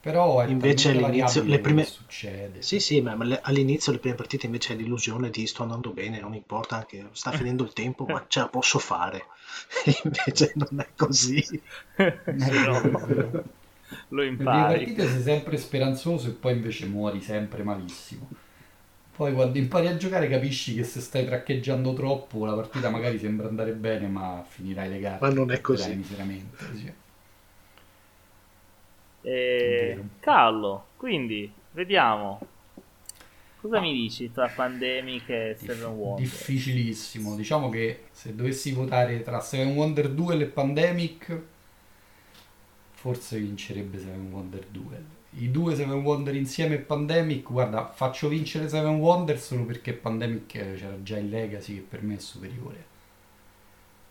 Però 0.00 0.40
è 0.40 0.46
invece 0.46 0.90
all'inizio 0.90 1.42
le 1.42 1.58
prime 1.58 1.84
succede. 1.84 2.62
Sì, 2.62 2.78
sì, 2.78 3.00
ma 3.00 3.16
all'inizio 3.42 3.90
le 3.90 3.98
prime 3.98 4.14
partite 4.14 4.46
invece 4.46 4.72
hai 4.72 4.78
l'illusione 4.78 5.30
di 5.30 5.46
sto 5.48 5.62
andando 5.62 5.90
bene, 5.90 6.20
non 6.20 6.32
importa 6.32 6.76
anche 6.76 7.08
sta 7.12 7.32
finendo 7.36 7.64
il 7.64 7.72
tempo, 7.72 8.04
ma 8.04 8.24
ce 8.28 8.38
la 8.38 8.48
posso 8.48 8.78
fare. 8.78 9.26
E 9.84 9.96
invece 10.04 10.52
non 10.54 10.78
è 10.78 10.88
così. 10.94 11.42
no 11.98 13.62
lo 14.08 14.22
impari. 14.22 14.72
Le 14.72 14.78
partite 14.78 15.08
sei 15.08 15.22
sempre 15.22 15.56
speranzoso 15.56 16.28
e 16.28 16.32
poi 16.32 16.52
invece 16.52 16.86
muori 16.86 17.20
sempre 17.20 17.62
malissimo. 17.62 18.28
Poi 19.14 19.32
quando 19.32 19.58
impari 19.58 19.86
a 19.86 19.96
giocare 19.96 20.28
capisci 20.28 20.74
che 20.74 20.82
se 20.82 21.00
stai 21.00 21.24
traccheggiando 21.24 21.92
troppo 21.92 22.44
la 22.46 22.54
partita 22.54 22.90
magari 22.90 23.18
sembra 23.18 23.46
andare 23.46 23.72
bene 23.72 24.08
ma 24.08 24.44
finirai 24.46 24.88
le 24.88 24.98
gare. 24.98 25.18
Ma 25.20 25.30
non 25.30 25.52
è 25.52 25.60
così. 25.60 25.94
Miseramente, 25.94 26.64
sì. 26.74 26.92
E... 29.22 29.98
Carlo, 30.18 30.86
quindi 30.96 31.50
vediamo. 31.70 32.40
Cosa 33.60 33.78
ah. 33.78 33.80
mi 33.80 33.92
dici 33.92 34.32
tra 34.32 34.48
Pandemic 34.48 35.28
e 35.30 35.56
Seven 35.58 35.76
Diff- 35.76 35.96
Wonder? 35.96 36.24
Difficilissimo. 36.24 37.36
Diciamo 37.36 37.68
che 37.68 38.06
se 38.10 38.34
dovessi 38.34 38.72
votare 38.72 39.22
tra 39.22 39.40
Seven 39.40 39.74
Wonder 39.76 40.10
2 40.10 40.38
e 40.38 40.44
Pandemic 40.46 41.42
forse 43.04 43.38
vincerebbe 43.38 43.98
Seven 43.98 44.32
Wonder 44.32 44.64
2. 44.64 45.04
I 45.32 45.50
due 45.50 45.74
Seven 45.74 46.00
Wonder 46.00 46.34
insieme 46.34 46.76
e 46.76 46.78
Pandemic, 46.78 47.50
guarda, 47.50 47.90
faccio 47.90 48.28
vincere 48.28 48.66
Seven 48.66 48.94
Wonder 48.94 49.38
solo 49.38 49.66
perché 49.66 49.92
Pandemic 49.92 50.46
c'era 50.46 51.02
già 51.02 51.18
il 51.18 51.28
Legacy 51.28 51.74
che 51.74 51.80
per 51.82 52.02
me 52.02 52.14
è 52.14 52.18
superiore. 52.18 52.86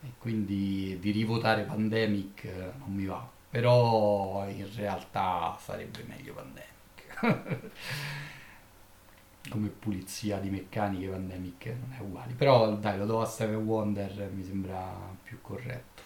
E 0.04 0.12
quindi 0.20 1.00
di 1.00 1.10
rivotare 1.10 1.64
Pandemic 1.64 2.44
non 2.78 2.94
mi 2.94 3.06
va. 3.06 3.28
Però 3.50 4.48
in 4.48 4.68
realtà 4.76 5.58
sarebbe 5.60 6.04
meglio 6.08 6.36
Pandemic. 6.36 7.72
Come 9.50 9.70
pulizia 9.70 10.38
di 10.38 10.52
meccaniche 10.52 11.08
Pandemic 11.08 11.66
non 11.66 11.96
è 11.98 12.00
uguale. 12.00 12.34
Però 12.34 12.76
dai, 12.76 13.00
lo 13.00 13.08
do 13.08 13.22
a 13.22 13.26
Seven 13.26 13.66
Wonder, 13.66 14.30
mi 14.32 14.44
sembra 14.44 14.96
più 15.24 15.42
corretto. 15.42 16.04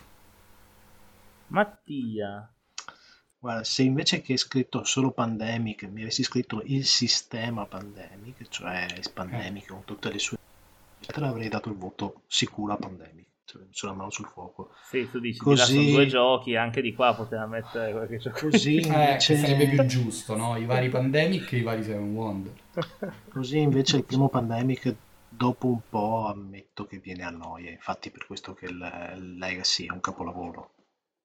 Mattia, 1.47 2.49
Guarda, 3.39 3.63
se 3.63 3.83
invece 3.83 4.21
che 4.21 4.35
scritto 4.35 4.83
solo 4.83 5.11
Pandemic 5.11 5.83
mi 5.83 6.01
avessi 6.01 6.23
scritto 6.23 6.61
il 6.65 6.85
sistema 6.85 7.65
Pandemic, 7.65 8.47
cioè 8.49 8.87
il 8.95 9.09
Pandemic 9.13 9.67
con 9.67 9.83
tutte 9.85 10.11
le 10.11 10.19
sue 10.19 10.37
eccetera, 10.99 11.27
avrei 11.27 11.47
dato 11.47 11.69
il 11.69 11.75
voto 11.75 12.21
sicuro 12.27 12.73
a 12.73 12.77
Pandemic. 12.77 13.25
Cioè, 13.47 13.61
sulla 13.69 13.93
mano 13.93 14.09
sul 14.09 14.25
fuoco. 14.25 14.71
Sì, 14.89 15.09
tu 15.09 15.19
dici 15.19 15.39
Così... 15.39 15.73
sono 15.73 15.89
due 15.91 16.05
giochi, 16.07 16.57
anche 16.57 16.81
di 16.81 16.93
qua 16.93 17.15
poteva 17.15 17.45
mettere 17.45 17.93
qualche 17.93 18.17
gioco. 18.17 18.49
Così 18.49 18.75
eh, 18.75 18.87
invece... 18.87 19.33
eh, 19.33 19.37
sarebbe 19.37 19.69
più 19.69 19.85
giusto, 19.85 20.35
no? 20.35 20.57
I 20.57 20.65
vari 20.65 20.89
Pandemic 20.89 21.53
e 21.53 21.57
i 21.57 21.61
vari 21.61 21.81
Seven 21.81 22.13
Wonder. 22.13 22.53
Così 23.29 23.59
invece 23.59 23.97
il 23.97 24.03
primo 24.03 24.27
Pandemic 24.27 24.93
dopo 25.29 25.67
un 25.67 25.79
po' 25.87 26.25
ammetto 26.27 26.85
che 26.85 26.97
viene 26.97 27.23
a 27.23 27.29
noia, 27.29 27.69
infatti 27.69 28.09
per 28.09 28.25
questo 28.25 28.53
che 28.53 28.65
il 28.65 29.37
Legacy 29.37 29.85
è 29.85 29.91
un 29.91 30.01
capolavoro 30.01 30.71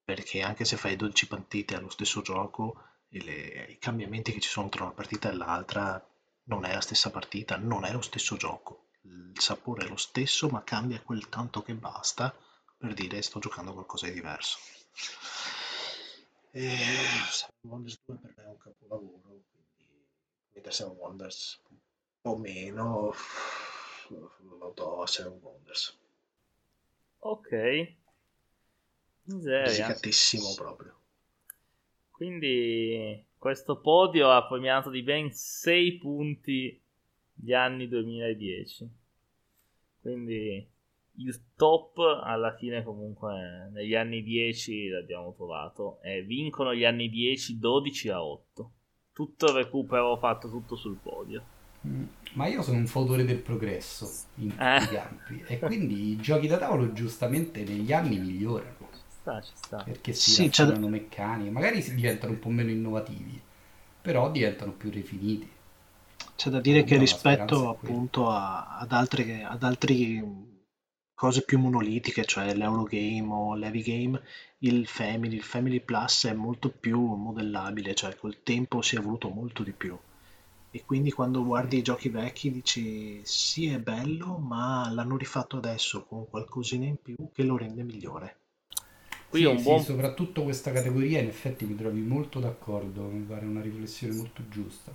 perché 0.03 0.41
anche 0.41 0.65
se 0.65 0.77
fai 0.77 0.95
12 0.95 1.27
partite 1.27 1.75
allo 1.75 1.89
stesso 1.89 2.21
gioco, 2.21 2.81
le, 3.09 3.67
i 3.69 3.77
cambiamenti 3.77 4.31
che 4.31 4.39
ci 4.39 4.49
sono 4.49 4.69
tra 4.69 4.83
una 4.83 4.93
partita 4.93 5.29
e 5.29 5.35
l'altra 5.35 6.05
non 6.45 6.65
è 6.65 6.73
la 6.73 6.81
stessa 6.81 7.09
partita, 7.09 7.57
non 7.57 7.85
è 7.85 7.91
lo 7.91 8.01
stesso 8.01 8.35
gioco. 8.35 8.87
Il 9.01 9.39
sapore 9.39 9.85
è 9.85 9.89
lo 9.89 9.97
stesso, 9.97 10.49
ma 10.49 10.63
cambia 10.63 11.01
quel 11.01 11.29
tanto 11.29 11.61
che 11.61 11.73
basta 11.73 12.35
per 12.77 12.93
dire 12.93 13.21
sto 13.21 13.39
giocando 13.39 13.73
qualcosa 13.73 14.07
di 14.07 14.13
diverso. 14.13 14.57
E 16.51 16.75
Seven 17.31 17.71
Wonders 17.71 18.01
2 18.05 18.17
per 18.17 18.33
me 18.35 18.43
è 18.43 18.47
un 18.47 18.57
capolavoro, 18.57 19.21
quindi 19.23 20.05
mentre 20.53 20.71
Seven 20.71 20.95
Wonders 20.97 21.61
un 21.69 21.77
po' 22.21 22.37
meno 22.37 23.13
lo 24.09 24.71
do 24.75 25.01
a 25.01 25.07
Seven 25.07 25.39
Wonders. 25.41 25.97
Ok, 27.19 27.95
Miseria. 29.25 29.67
proprio. 30.55 30.95
Quindi 32.11 33.25
questo 33.37 33.79
podio 33.79 34.31
ha 34.31 34.45
premiato 34.45 34.89
di 34.89 35.01
ben 35.01 35.31
6 35.31 35.97
punti 35.97 36.81
gli 37.33 37.53
anni 37.53 37.87
2010. 37.87 38.89
Quindi 40.01 40.67
il 41.17 41.41
top 41.55 41.97
alla 42.23 42.55
fine 42.55 42.83
comunque 42.83 43.69
negli 43.71 43.95
anni 43.95 44.23
10 44.23 44.89
l'abbiamo 44.89 45.33
trovato 45.33 45.99
e 46.01 46.23
vincono 46.23 46.73
gli 46.73 46.85
anni 46.85 47.09
10 47.09 47.59
12 47.59 48.09
a 48.09 48.23
8. 48.23 48.71
Tutto 49.13 49.45
il 49.45 49.53
recupero 49.53 50.17
fatto 50.17 50.49
tutto 50.49 50.75
sul 50.75 50.97
podio. 51.01 51.43
Mm, 51.85 52.03
ma 52.33 52.47
io 52.47 52.61
sono 52.61 52.77
un 52.77 52.87
fautore 52.87 53.25
del 53.25 53.39
progresso 53.39 54.09
in 54.35 54.49
tutti 54.49 54.63
eh. 54.63 54.83
i 54.83 54.87
campi 54.87 55.43
e 55.45 55.59
quindi 55.59 56.11
i 56.11 56.15
giochi 56.15 56.47
da 56.47 56.57
tavolo 56.57 56.93
giustamente 56.93 57.63
negli 57.63 57.91
anni 57.91 58.17
migliorano 58.17 58.82
sta, 59.23 59.41
ci 59.41 59.55
sta. 59.55 59.81
Perché 59.83 60.13
si 60.13 60.31
sì, 60.31 60.51
raffinano 60.53 60.89
meccaniche, 60.89 61.49
magari 61.49 61.81
si 61.81 61.93
diventano 61.95 62.33
un 62.33 62.39
po' 62.39 62.49
meno 62.49 62.69
innovativi, 62.69 63.41
però 64.01 64.29
diventano 64.29 64.73
più 64.73 64.89
rifiniti. 64.89 65.49
C'è 66.35 66.49
da 66.51 66.59
dire 66.59 66.83
che 66.83 66.97
rispetto 66.97 67.69
appunto 67.69 68.29
a, 68.29 68.77
ad, 68.77 68.91
altre, 68.91 69.43
ad 69.43 69.63
altre 69.63 70.21
cose 71.15 71.43
più 71.43 71.57
monolitiche, 71.59 72.25
cioè 72.25 72.53
l'Eurogame 72.53 73.27
o 73.33 73.55
l'Heavy 73.55 73.81
Game, 73.81 74.21
il 74.59 74.85
Family, 74.87 75.35
il 75.37 75.43
Family 75.43 75.79
Plus 75.79 76.25
è 76.27 76.33
molto 76.33 76.69
più 76.69 76.99
modellabile, 77.15 77.95
cioè 77.95 78.15
col 78.15 78.43
tempo 78.43 78.81
si 78.83 78.95
è 78.95 78.99
evoluto 78.99 79.29
molto 79.29 79.63
di 79.63 79.71
più. 79.73 79.97
e 80.71 80.83
quindi 80.85 81.11
quando 81.11 81.43
guardi 81.45 81.77
i 81.77 81.83
giochi 81.83 82.09
vecchi 82.09 82.51
dici 82.51 83.21
sì 83.25 83.67
è 83.69 83.79
bello 83.79 84.37
ma 84.39 84.89
l'hanno 84.91 85.17
rifatto 85.17 85.57
adesso 85.57 86.05
con 86.05 86.29
qualcosina 86.29 86.85
in 86.85 86.97
più 87.01 87.15
che 87.33 87.43
lo 87.43 87.57
rende 87.57 87.83
migliore 87.83 88.42
Qui 89.33 89.41
sì, 89.41 89.45
un 89.47 89.63
buon... 89.63 89.79
sì, 89.79 89.85
soprattutto 89.85 90.43
questa 90.43 90.71
categoria 90.71 91.19
in 91.19 91.27
effetti 91.27 91.65
mi 91.65 91.73
trovi 91.73 92.01
molto 92.01 92.39
d'accordo 92.39 93.01
mi 93.05 93.23
pare 93.23 93.47
una 93.47 93.61
riflessione 93.61 94.13
molto 94.13 94.43
giusta. 94.47 94.91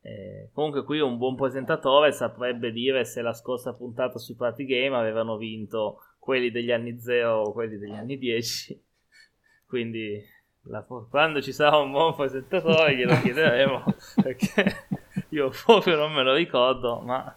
Eh, 0.00 0.48
comunque 0.52 0.84
qui 0.84 1.00
un 1.00 1.18
buon 1.18 1.34
presentatore 1.34 2.12
saprebbe 2.12 2.70
dire 2.70 3.04
se 3.04 3.20
la 3.20 3.32
scorsa 3.32 3.74
puntata 3.74 4.16
sui 4.16 4.36
party 4.36 4.64
game 4.64 4.96
avevano 4.96 5.36
vinto 5.36 5.98
quelli 6.20 6.52
degli 6.52 6.70
anni 6.70 7.00
0 7.00 7.40
o 7.40 7.52
quelli 7.52 7.78
degli 7.78 7.96
anni 7.96 8.16
10 8.16 8.80
quindi 9.66 10.22
la, 10.66 10.86
quando 11.10 11.42
ci 11.42 11.52
sarà 11.52 11.78
un 11.78 11.90
buon 11.90 12.14
presentatore 12.14 12.94
glielo 12.94 13.20
chiederemo 13.20 13.84
perché 14.22 14.86
io 15.30 15.50
proprio 15.66 15.96
non 15.96 16.12
me 16.12 16.22
lo 16.22 16.34
ricordo 16.34 17.00
ma 17.00 17.34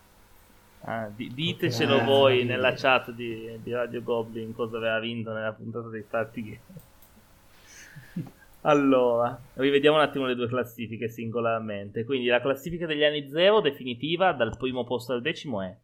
ah, 0.82 1.10
ditecelo 1.16 1.96
okay. 1.96 2.06
voi 2.06 2.44
nella 2.44 2.74
chat 2.74 3.12
di, 3.12 3.60
di, 3.62 3.72
Radio 3.72 4.02
Goblin 4.02 4.54
cosa 4.54 4.78
aveva 4.78 5.00
vinto 5.00 5.32
nella 5.34 5.54
puntata 5.54 5.88
dei 5.90 6.04
fatti 6.04 6.60
allora 8.62 9.40
rivediamo 9.56 9.98
un 9.98 10.04
attimo 10.04 10.26
le 10.26 10.36
due 10.36 10.48
classifiche 10.48 11.10
singolarmente 11.10 12.04
quindi 12.06 12.28
la 12.28 12.42
classifica 12.42 12.86
degli 12.86 13.04
anni 13.04 13.30
0 13.30 13.62
definitiva 13.62 14.34
dal 14.34 14.58
primo 14.58 14.84
posto 14.84 15.14
al 15.14 15.22
decimo 15.22 15.62
è 15.62 15.76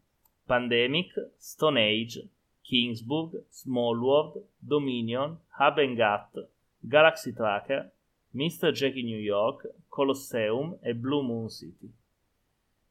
Pandemic, 0.48 1.32
Stone 1.36 1.78
Age, 1.78 2.26
Kingsburg, 2.62 3.44
Small 3.50 3.98
World, 3.98 4.42
Dominion, 4.58 5.38
Habengat, 5.58 6.48
Galaxy 6.80 7.34
Tracker, 7.34 7.92
Mr. 8.30 8.72
Jackie 8.72 9.02
New 9.02 9.18
York, 9.18 9.68
Colosseum 9.88 10.78
e 10.80 10.94
Blue 10.94 11.22
Moon 11.22 11.50
City. 11.50 11.92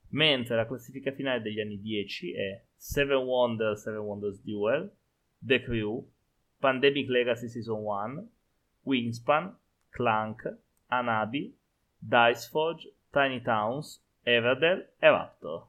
Mentre 0.10 0.56
la 0.56 0.66
classifica 0.66 1.12
finale 1.12 1.42
degli 1.42 1.60
anni 1.60 1.80
10 1.80 2.34
è 2.34 2.64
Seven 2.76 3.18
Wonders, 3.18 3.82
Seven 3.82 4.00
Wonders 4.00 4.42
Duel, 4.42 4.92
The 5.40 5.62
Crew, 5.62 6.08
Pandemic 6.60 7.10
Legacy 7.10 7.48
Season 7.48 7.80
1, 7.80 8.30
Wingspan, 8.84 9.56
Clank, 9.90 10.58
Anabi, 10.88 11.56
Diceforge, 11.98 12.94
Tiny 13.12 13.42
Towns, 13.42 14.04
Everdell 14.24 14.94
e 15.00 15.10
Raptor. 15.10 15.68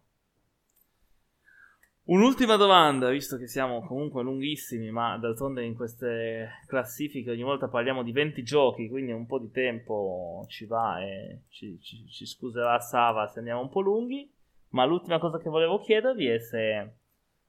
Un'ultima 2.08 2.56
domanda, 2.56 3.10
visto 3.10 3.36
che 3.36 3.46
siamo 3.46 3.84
comunque 3.84 4.22
lunghissimi, 4.22 4.90
ma 4.90 5.18
d'altronde 5.18 5.62
in 5.62 5.74
queste 5.74 6.62
classifiche 6.66 7.30
ogni 7.30 7.42
volta 7.42 7.68
parliamo 7.68 8.02
di 8.02 8.12
20 8.12 8.42
giochi, 8.42 8.88
quindi 8.88 9.12
un 9.12 9.26
po' 9.26 9.38
di 9.38 9.50
tempo 9.50 10.46
ci 10.48 10.64
va 10.64 11.04
e 11.04 11.42
ci, 11.50 11.78
ci, 11.82 12.06
ci 12.08 12.24
scuserà 12.24 12.80
Sava 12.80 13.26
se 13.26 13.40
andiamo 13.40 13.60
un 13.60 13.68
po' 13.68 13.82
lunghi. 13.82 14.26
Ma 14.70 14.86
l'ultima 14.86 15.18
cosa 15.18 15.36
che 15.36 15.50
volevo 15.50 15.80
chiedervi 15.80 16.28
è 16.28 16.38
se, 16.38 16.92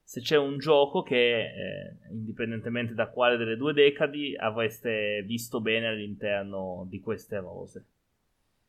se 0.03 0.19
c'è 0.19 0.35
un 0.35 0.57
gioco 0.57 1.03
che, 1.03 1.39
eh, 1.39 1.95
indipendentemente 2.11 2.93
da 2.93 3.07
quale 3.07 3.37
delle 3.37 3.55
due 3.55 3.71
decadi, 3.71 4.35
avreste 4.35 5.23
visto 5.25 5.61
bene 5.61 5.87
all'interno 5.87 6.85
di 6.89 6.99
queste 6.99 7.39
rose. 7.39 7.85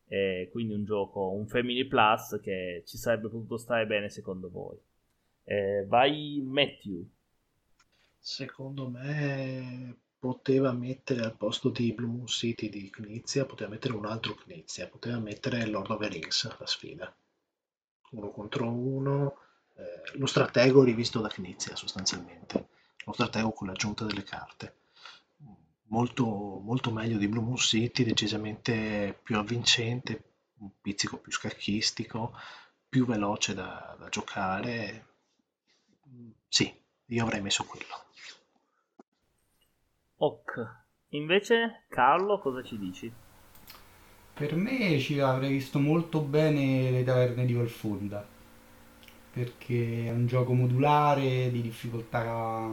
E 0.07 0.49
quindi 0.53 0.73
un 0.73 0.85
gioco, 0.85 1.31
un 1.31 1.49
Family 1.49 1.85
Plus 1.85 2.39
che 2.41 2.85
ci 2.87 2.97
sarebbe 2.97 3.29
potuto 3.29 3.57
stare 3.57 3.87
bene 3.87 4.09
secondo 4.09 4.49
voi. 4.49 4.79
Eh, 5.51 5.85
vai 5.89 6.41
Matthew. 6.47 7.05
Secondo 8.17 8.89
me 8.89 9.97
poteva 10.17 10.71
mettere 10.71 11.23
al 11.23 11.37
posto 11.37 11.71
di 11.71 11.93
Blue 11.93 12.09
Moon 12.09 12.29
City 12.29 12.69
di 12.69 12.89
Knizia, 12.89 13.47
poteva 13.47 13.69
mettere 13.69 13.95
un 13.95 14.07
altro 14.07 14.37
Knizia, 14.37 14.87
poteva 14.87 15.19
mettere 15.19 15.67
Lord 15.67 15.91
of 15.91 16.01
the 16.03 16.09
Rings 16.09 16.57
la 16.57 16.67
sfida. 16.67 17.13
Uno 18.13 18.31
contro 18.31 18.71
uno, 18.71 19.39
eh, 19.75 20.19
lo 20.19 20.27
stratego 20.27 20.85
rivisto 20.85 21.21
da 21.21 21.27
Knizia 21.27 21.75
sostanzialmente, 21.75 22.69
lo 23.05 23.13
stratego 23.13 23.51
con 23.51 23.67
l'aggiunta 23.67 24.05
delle 24.05 24.23
carte. 24.23 24.77
Molto, 25.87 26.27
molto 26.63 26.93
meglio 26.93 27.19
di 27.19 27.27
Blue 27.27 27.43
Moon 27.43 27.57
City, 27.57 28.05
decisamente 28.05 29.19
più 29.21 29.37
avvincente, 29.37 30.35
un 30.59 30.71
pizzico 30.81 31.19
più 31.19 31.33
scacchistico, 31.33 32.37
più 32.89 33.05
veloce 33.05 33.53
da, 33.53 33.97
da 33.99 34.09
giocare, 34.09 35.10
sì, 36.51 36.75
io 37.07 37.23
avrei 37.23 37.41
messo 37.41 37.65
quello. 37.65 37.87
Ok. 40.17 40.79
Invece, 41.11 41.85
Carlo, 41.89 42.41
cosa 42.41 42.61
ci 42.65 42.77
dici? 42.77 43.11
Per 44.35 44.57
me 44.57 44.99
ci 44.99 45.21
avrei 45.21 45.51
visto 45.51 45.79
molto 45.79 46.21
bene 46.21 46.91
le 46.91 47.05
taverne 47.05 47.47
di 47.47 47.53
Valfonda. 47.53 48.27
Perché 49.33 50.07
è 50.07 50.11
un 50.11 50.27
gioco 50.27 50.53
modulare 50.53 51.53
di 51.53 51.63
difficoltà 51.63 52.69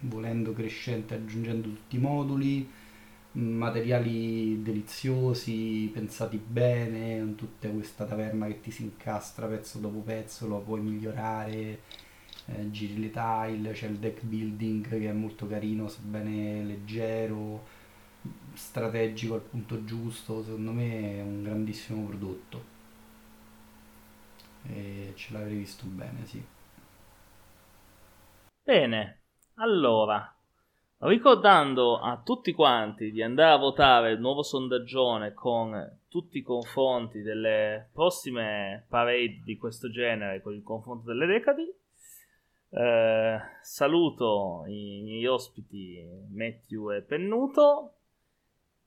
volendo 0.00 0.52
crescente 0.52 1.14
aggiungendo 1.14 1.68
tutti 1.68 1.96
i 1.96 2.00
moduli 2.00 2.70
materiali 3.32 4.62
deliziosi 4.62 5.88
pensati 5.92 6.36
bene 6.36 7.18
con 7.18 7.34
tutta 7.36 7.68
questa 7.68 8.04
taverna 8.04 8.46
che 8.46 8.60
ti 8.60 8.70
si 8.72 8.82
incastra 8.82 9.46
pezzo 9.46 9.78
dopo 9.78 10.00
pezzo 10.00 10.48
lo 10.48 10.58
puoi 10.58 10.80
migliorare 10.80 11.80
eh, 12.52 12.70
giri 12.70 13.00
le 13.00 13.10
tile, 13.10 13.72
c'è 13.72 13.86
il 13.86 13.98
deck 13.98 14.22
building 14.22 14.88
che 14.88 15.08
è 15.08 15.12
molto 15.12 15.46
carino, 15.46 15.88
sebbene 15.88 16.64
leggero, 16.64 17.64
strategico 18.52 19.34
al 19.34 19.42
punto 19.42 19.84
giusto, 19.84 20.42
secondo 20.42 20.72
me 20.72 21.18
è 21.18 21.22
un 21.22 21.42
grandissimo 21.42 22.06
prodotto. 22.06 22.78
E 24.66 25.12
ce 25.14 25.32
l'avrei 25.32 25.56
visto 25.56 25.86
bene, 25.86 26.26
sì. 26.26 26.44
Bene, 28.62 29.22
allora, 29.54 30.34
ricordando 30.98 31.98
a 31.98 32.20
tutti 32.22 32.52
quanti 32.52 33.10
di 33.10 33.22
andare 33.22 33.54
a 33.54 33.58
votare 33.58 34.12
il 34.12 34.20
nuovo 34.20 34.42
sondaggione 34.42 35.32
con 35.32 35.98
tutti 36.08 36.38
i 36.38 36.42
confronti 36.42 37.22
delle 37.22 37.88
prossime 37.92 38.84
parade 38.88 39.40
di 39.44 39.56
questo 39.56 39.90
genere 39.90 40.42
con 40.42 40.52
il 40.52 40.62
confronto 40.62 41.06
delle 41.06 41.26
decadi, 41.26 41.72
eh, 42.70 43.38
saluto 43.62 44.64
i 44.66 45.02
miei 45.02 45.26
ospiti 45.26 46.04
Matthew 46.30 46.92
e 46.92 47.02
Pennuto. 47.02 47.94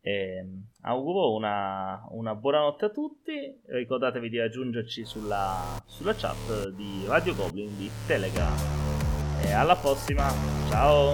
E 0.05 0.45
auguro 0.81 1.33
una, 1.33 2.05
una 2.09 2.35
buonanotte 2.35 2.85
a 2.85 2.89
tutti. 2.89 3.61
Ricordatevi 3.65 4.29
di 4.29 4.37
raggiungerci 4.37 5.05
sulla, 5.05 5.81
sulla 5.85 6.13
chat 6.13 6.69
di 6.69 7.05
Radio 7.07 7.33
Goblin 7.35 7.77
di 7.77 7.89
Telegram. 8.05 8.53
E 9.41 9.51
alla 9.53 9.75
prossima, 9.75 10.29
ciao! 10.69 11.13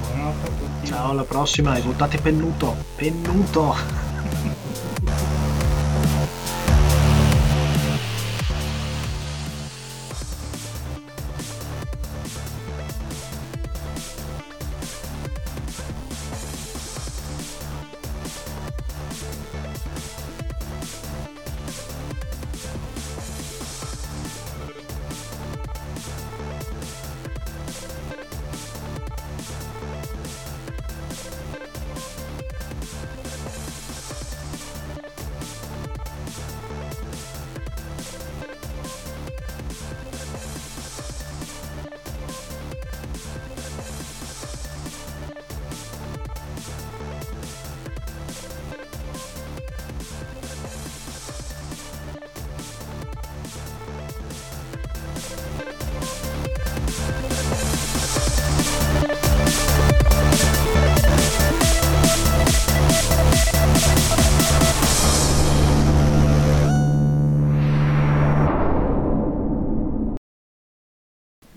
Buonanotte 0.00 0.46
a 0.46 0.54
tutti. 0.54 0.86
Ciao, 0.86 1.10
alla 1.10 1.24
prossima 1.24 1.76
e 1.76 1.80
votate 1.80 2.18
Pennuto. 2.20 2.74
Pennuto! 2.96 4.05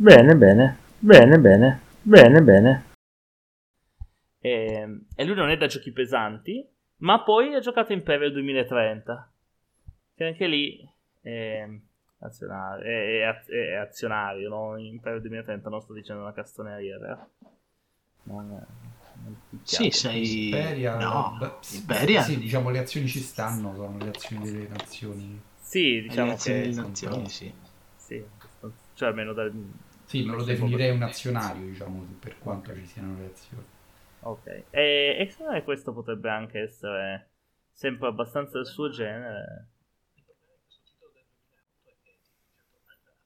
Bene, 0.09 0.35
bene, 0.35 0.77
bene, 0.97 1.37
bene, 1.37 1.79
bene, 2.01 2.41
bene. 2.41 2.83
E, 4.39 5.01
e 5.15 5.23
lui 5.23 5.35
non 5.35 5.51
è 5.51 5.57
da 5.57 5.67
giochi 5.67 5.91
pesanti, 5.91 6.67
ma 6.97 7.21
poi 7.21 7.53
ha 7.53 7.59
giocato 7.59 7.93
Imperial 7.93 8.31
2030. 8.31 9.31
che 10.15 10.25
anche 10.25 10.47
lì 10.47 10.91
è 11.21 11.63
azionario, 12.21 12.83
è, 12.83 13.21
è, 13.21 13.45
è 13.51 13.75
azionario 13.75 14.49
no? 14.49 14.77
Impero 14.77 15.19
2030 15.19 15.69
non 15.69 15.79
sto 15.79 15.93
dicendo 15.93 16.23
una 16.23 16.33
castoneria 16.33 16.97
vero? 16.97 17.29
non, 18.23 18.47
non 18.47 19.37
sì 19.61 19.91
sei 19.91 20.45
Imperia, 20.45 20.97
no, 20.97 21.37
beh, 21.39 21.77
Imperia... 21.77 22.21
sì, 22.23 22.39
diciamo 22.39 22.71
le 22.71 22.79
azioni 22.79 23.07
ci 23.07 23.19
stanno 23.19 23.75
sono 23.75 23.97
le 23.99 24.09
azioni 24.09 24.51
delle 24.51 24.67
nazioni 24.67 25.41
sì 25.61 26.01
diciamo 26.01 26.29
le 26.29 26.33
azioni 26.33 26.61
che 26.61 26.69
delle 26.69 26.81
nazioni 26.81 27.29
sì. 27.29 27.53
sì 27.95 28.25
cioè 28.95 29.07
almeno 29.07 29.31
dal 29.31 29.53
sì, 30.09 30.25
non 30.25 30.37
lo 30.37 30.43
definirei 30.43 30.89
un 30.89 31.03
azionario, 31.03 31.69
diciamo, 31.69 32.03
per 32.19 32.39
quanto 32.39 32.73
ci 32.73 32.83
siano 32.87 33.15
le 33.19 33.25
azioni. 33.27 33.63
Ok, 34.21 34.47
e, 34.71 35.17
e 35.19 35.27
secondo 35.29 35.51
me 35.53 35.63
questo 35.63 35.93
potrebbe 35.93 36.31
anche 36.31 36.61
essere 36.61 37.29
sempre 37.71 38.07
abbastanza 38.07 38.57
il 38.57 38.65
suo 38.65 38.89
genere. 38.89 39.68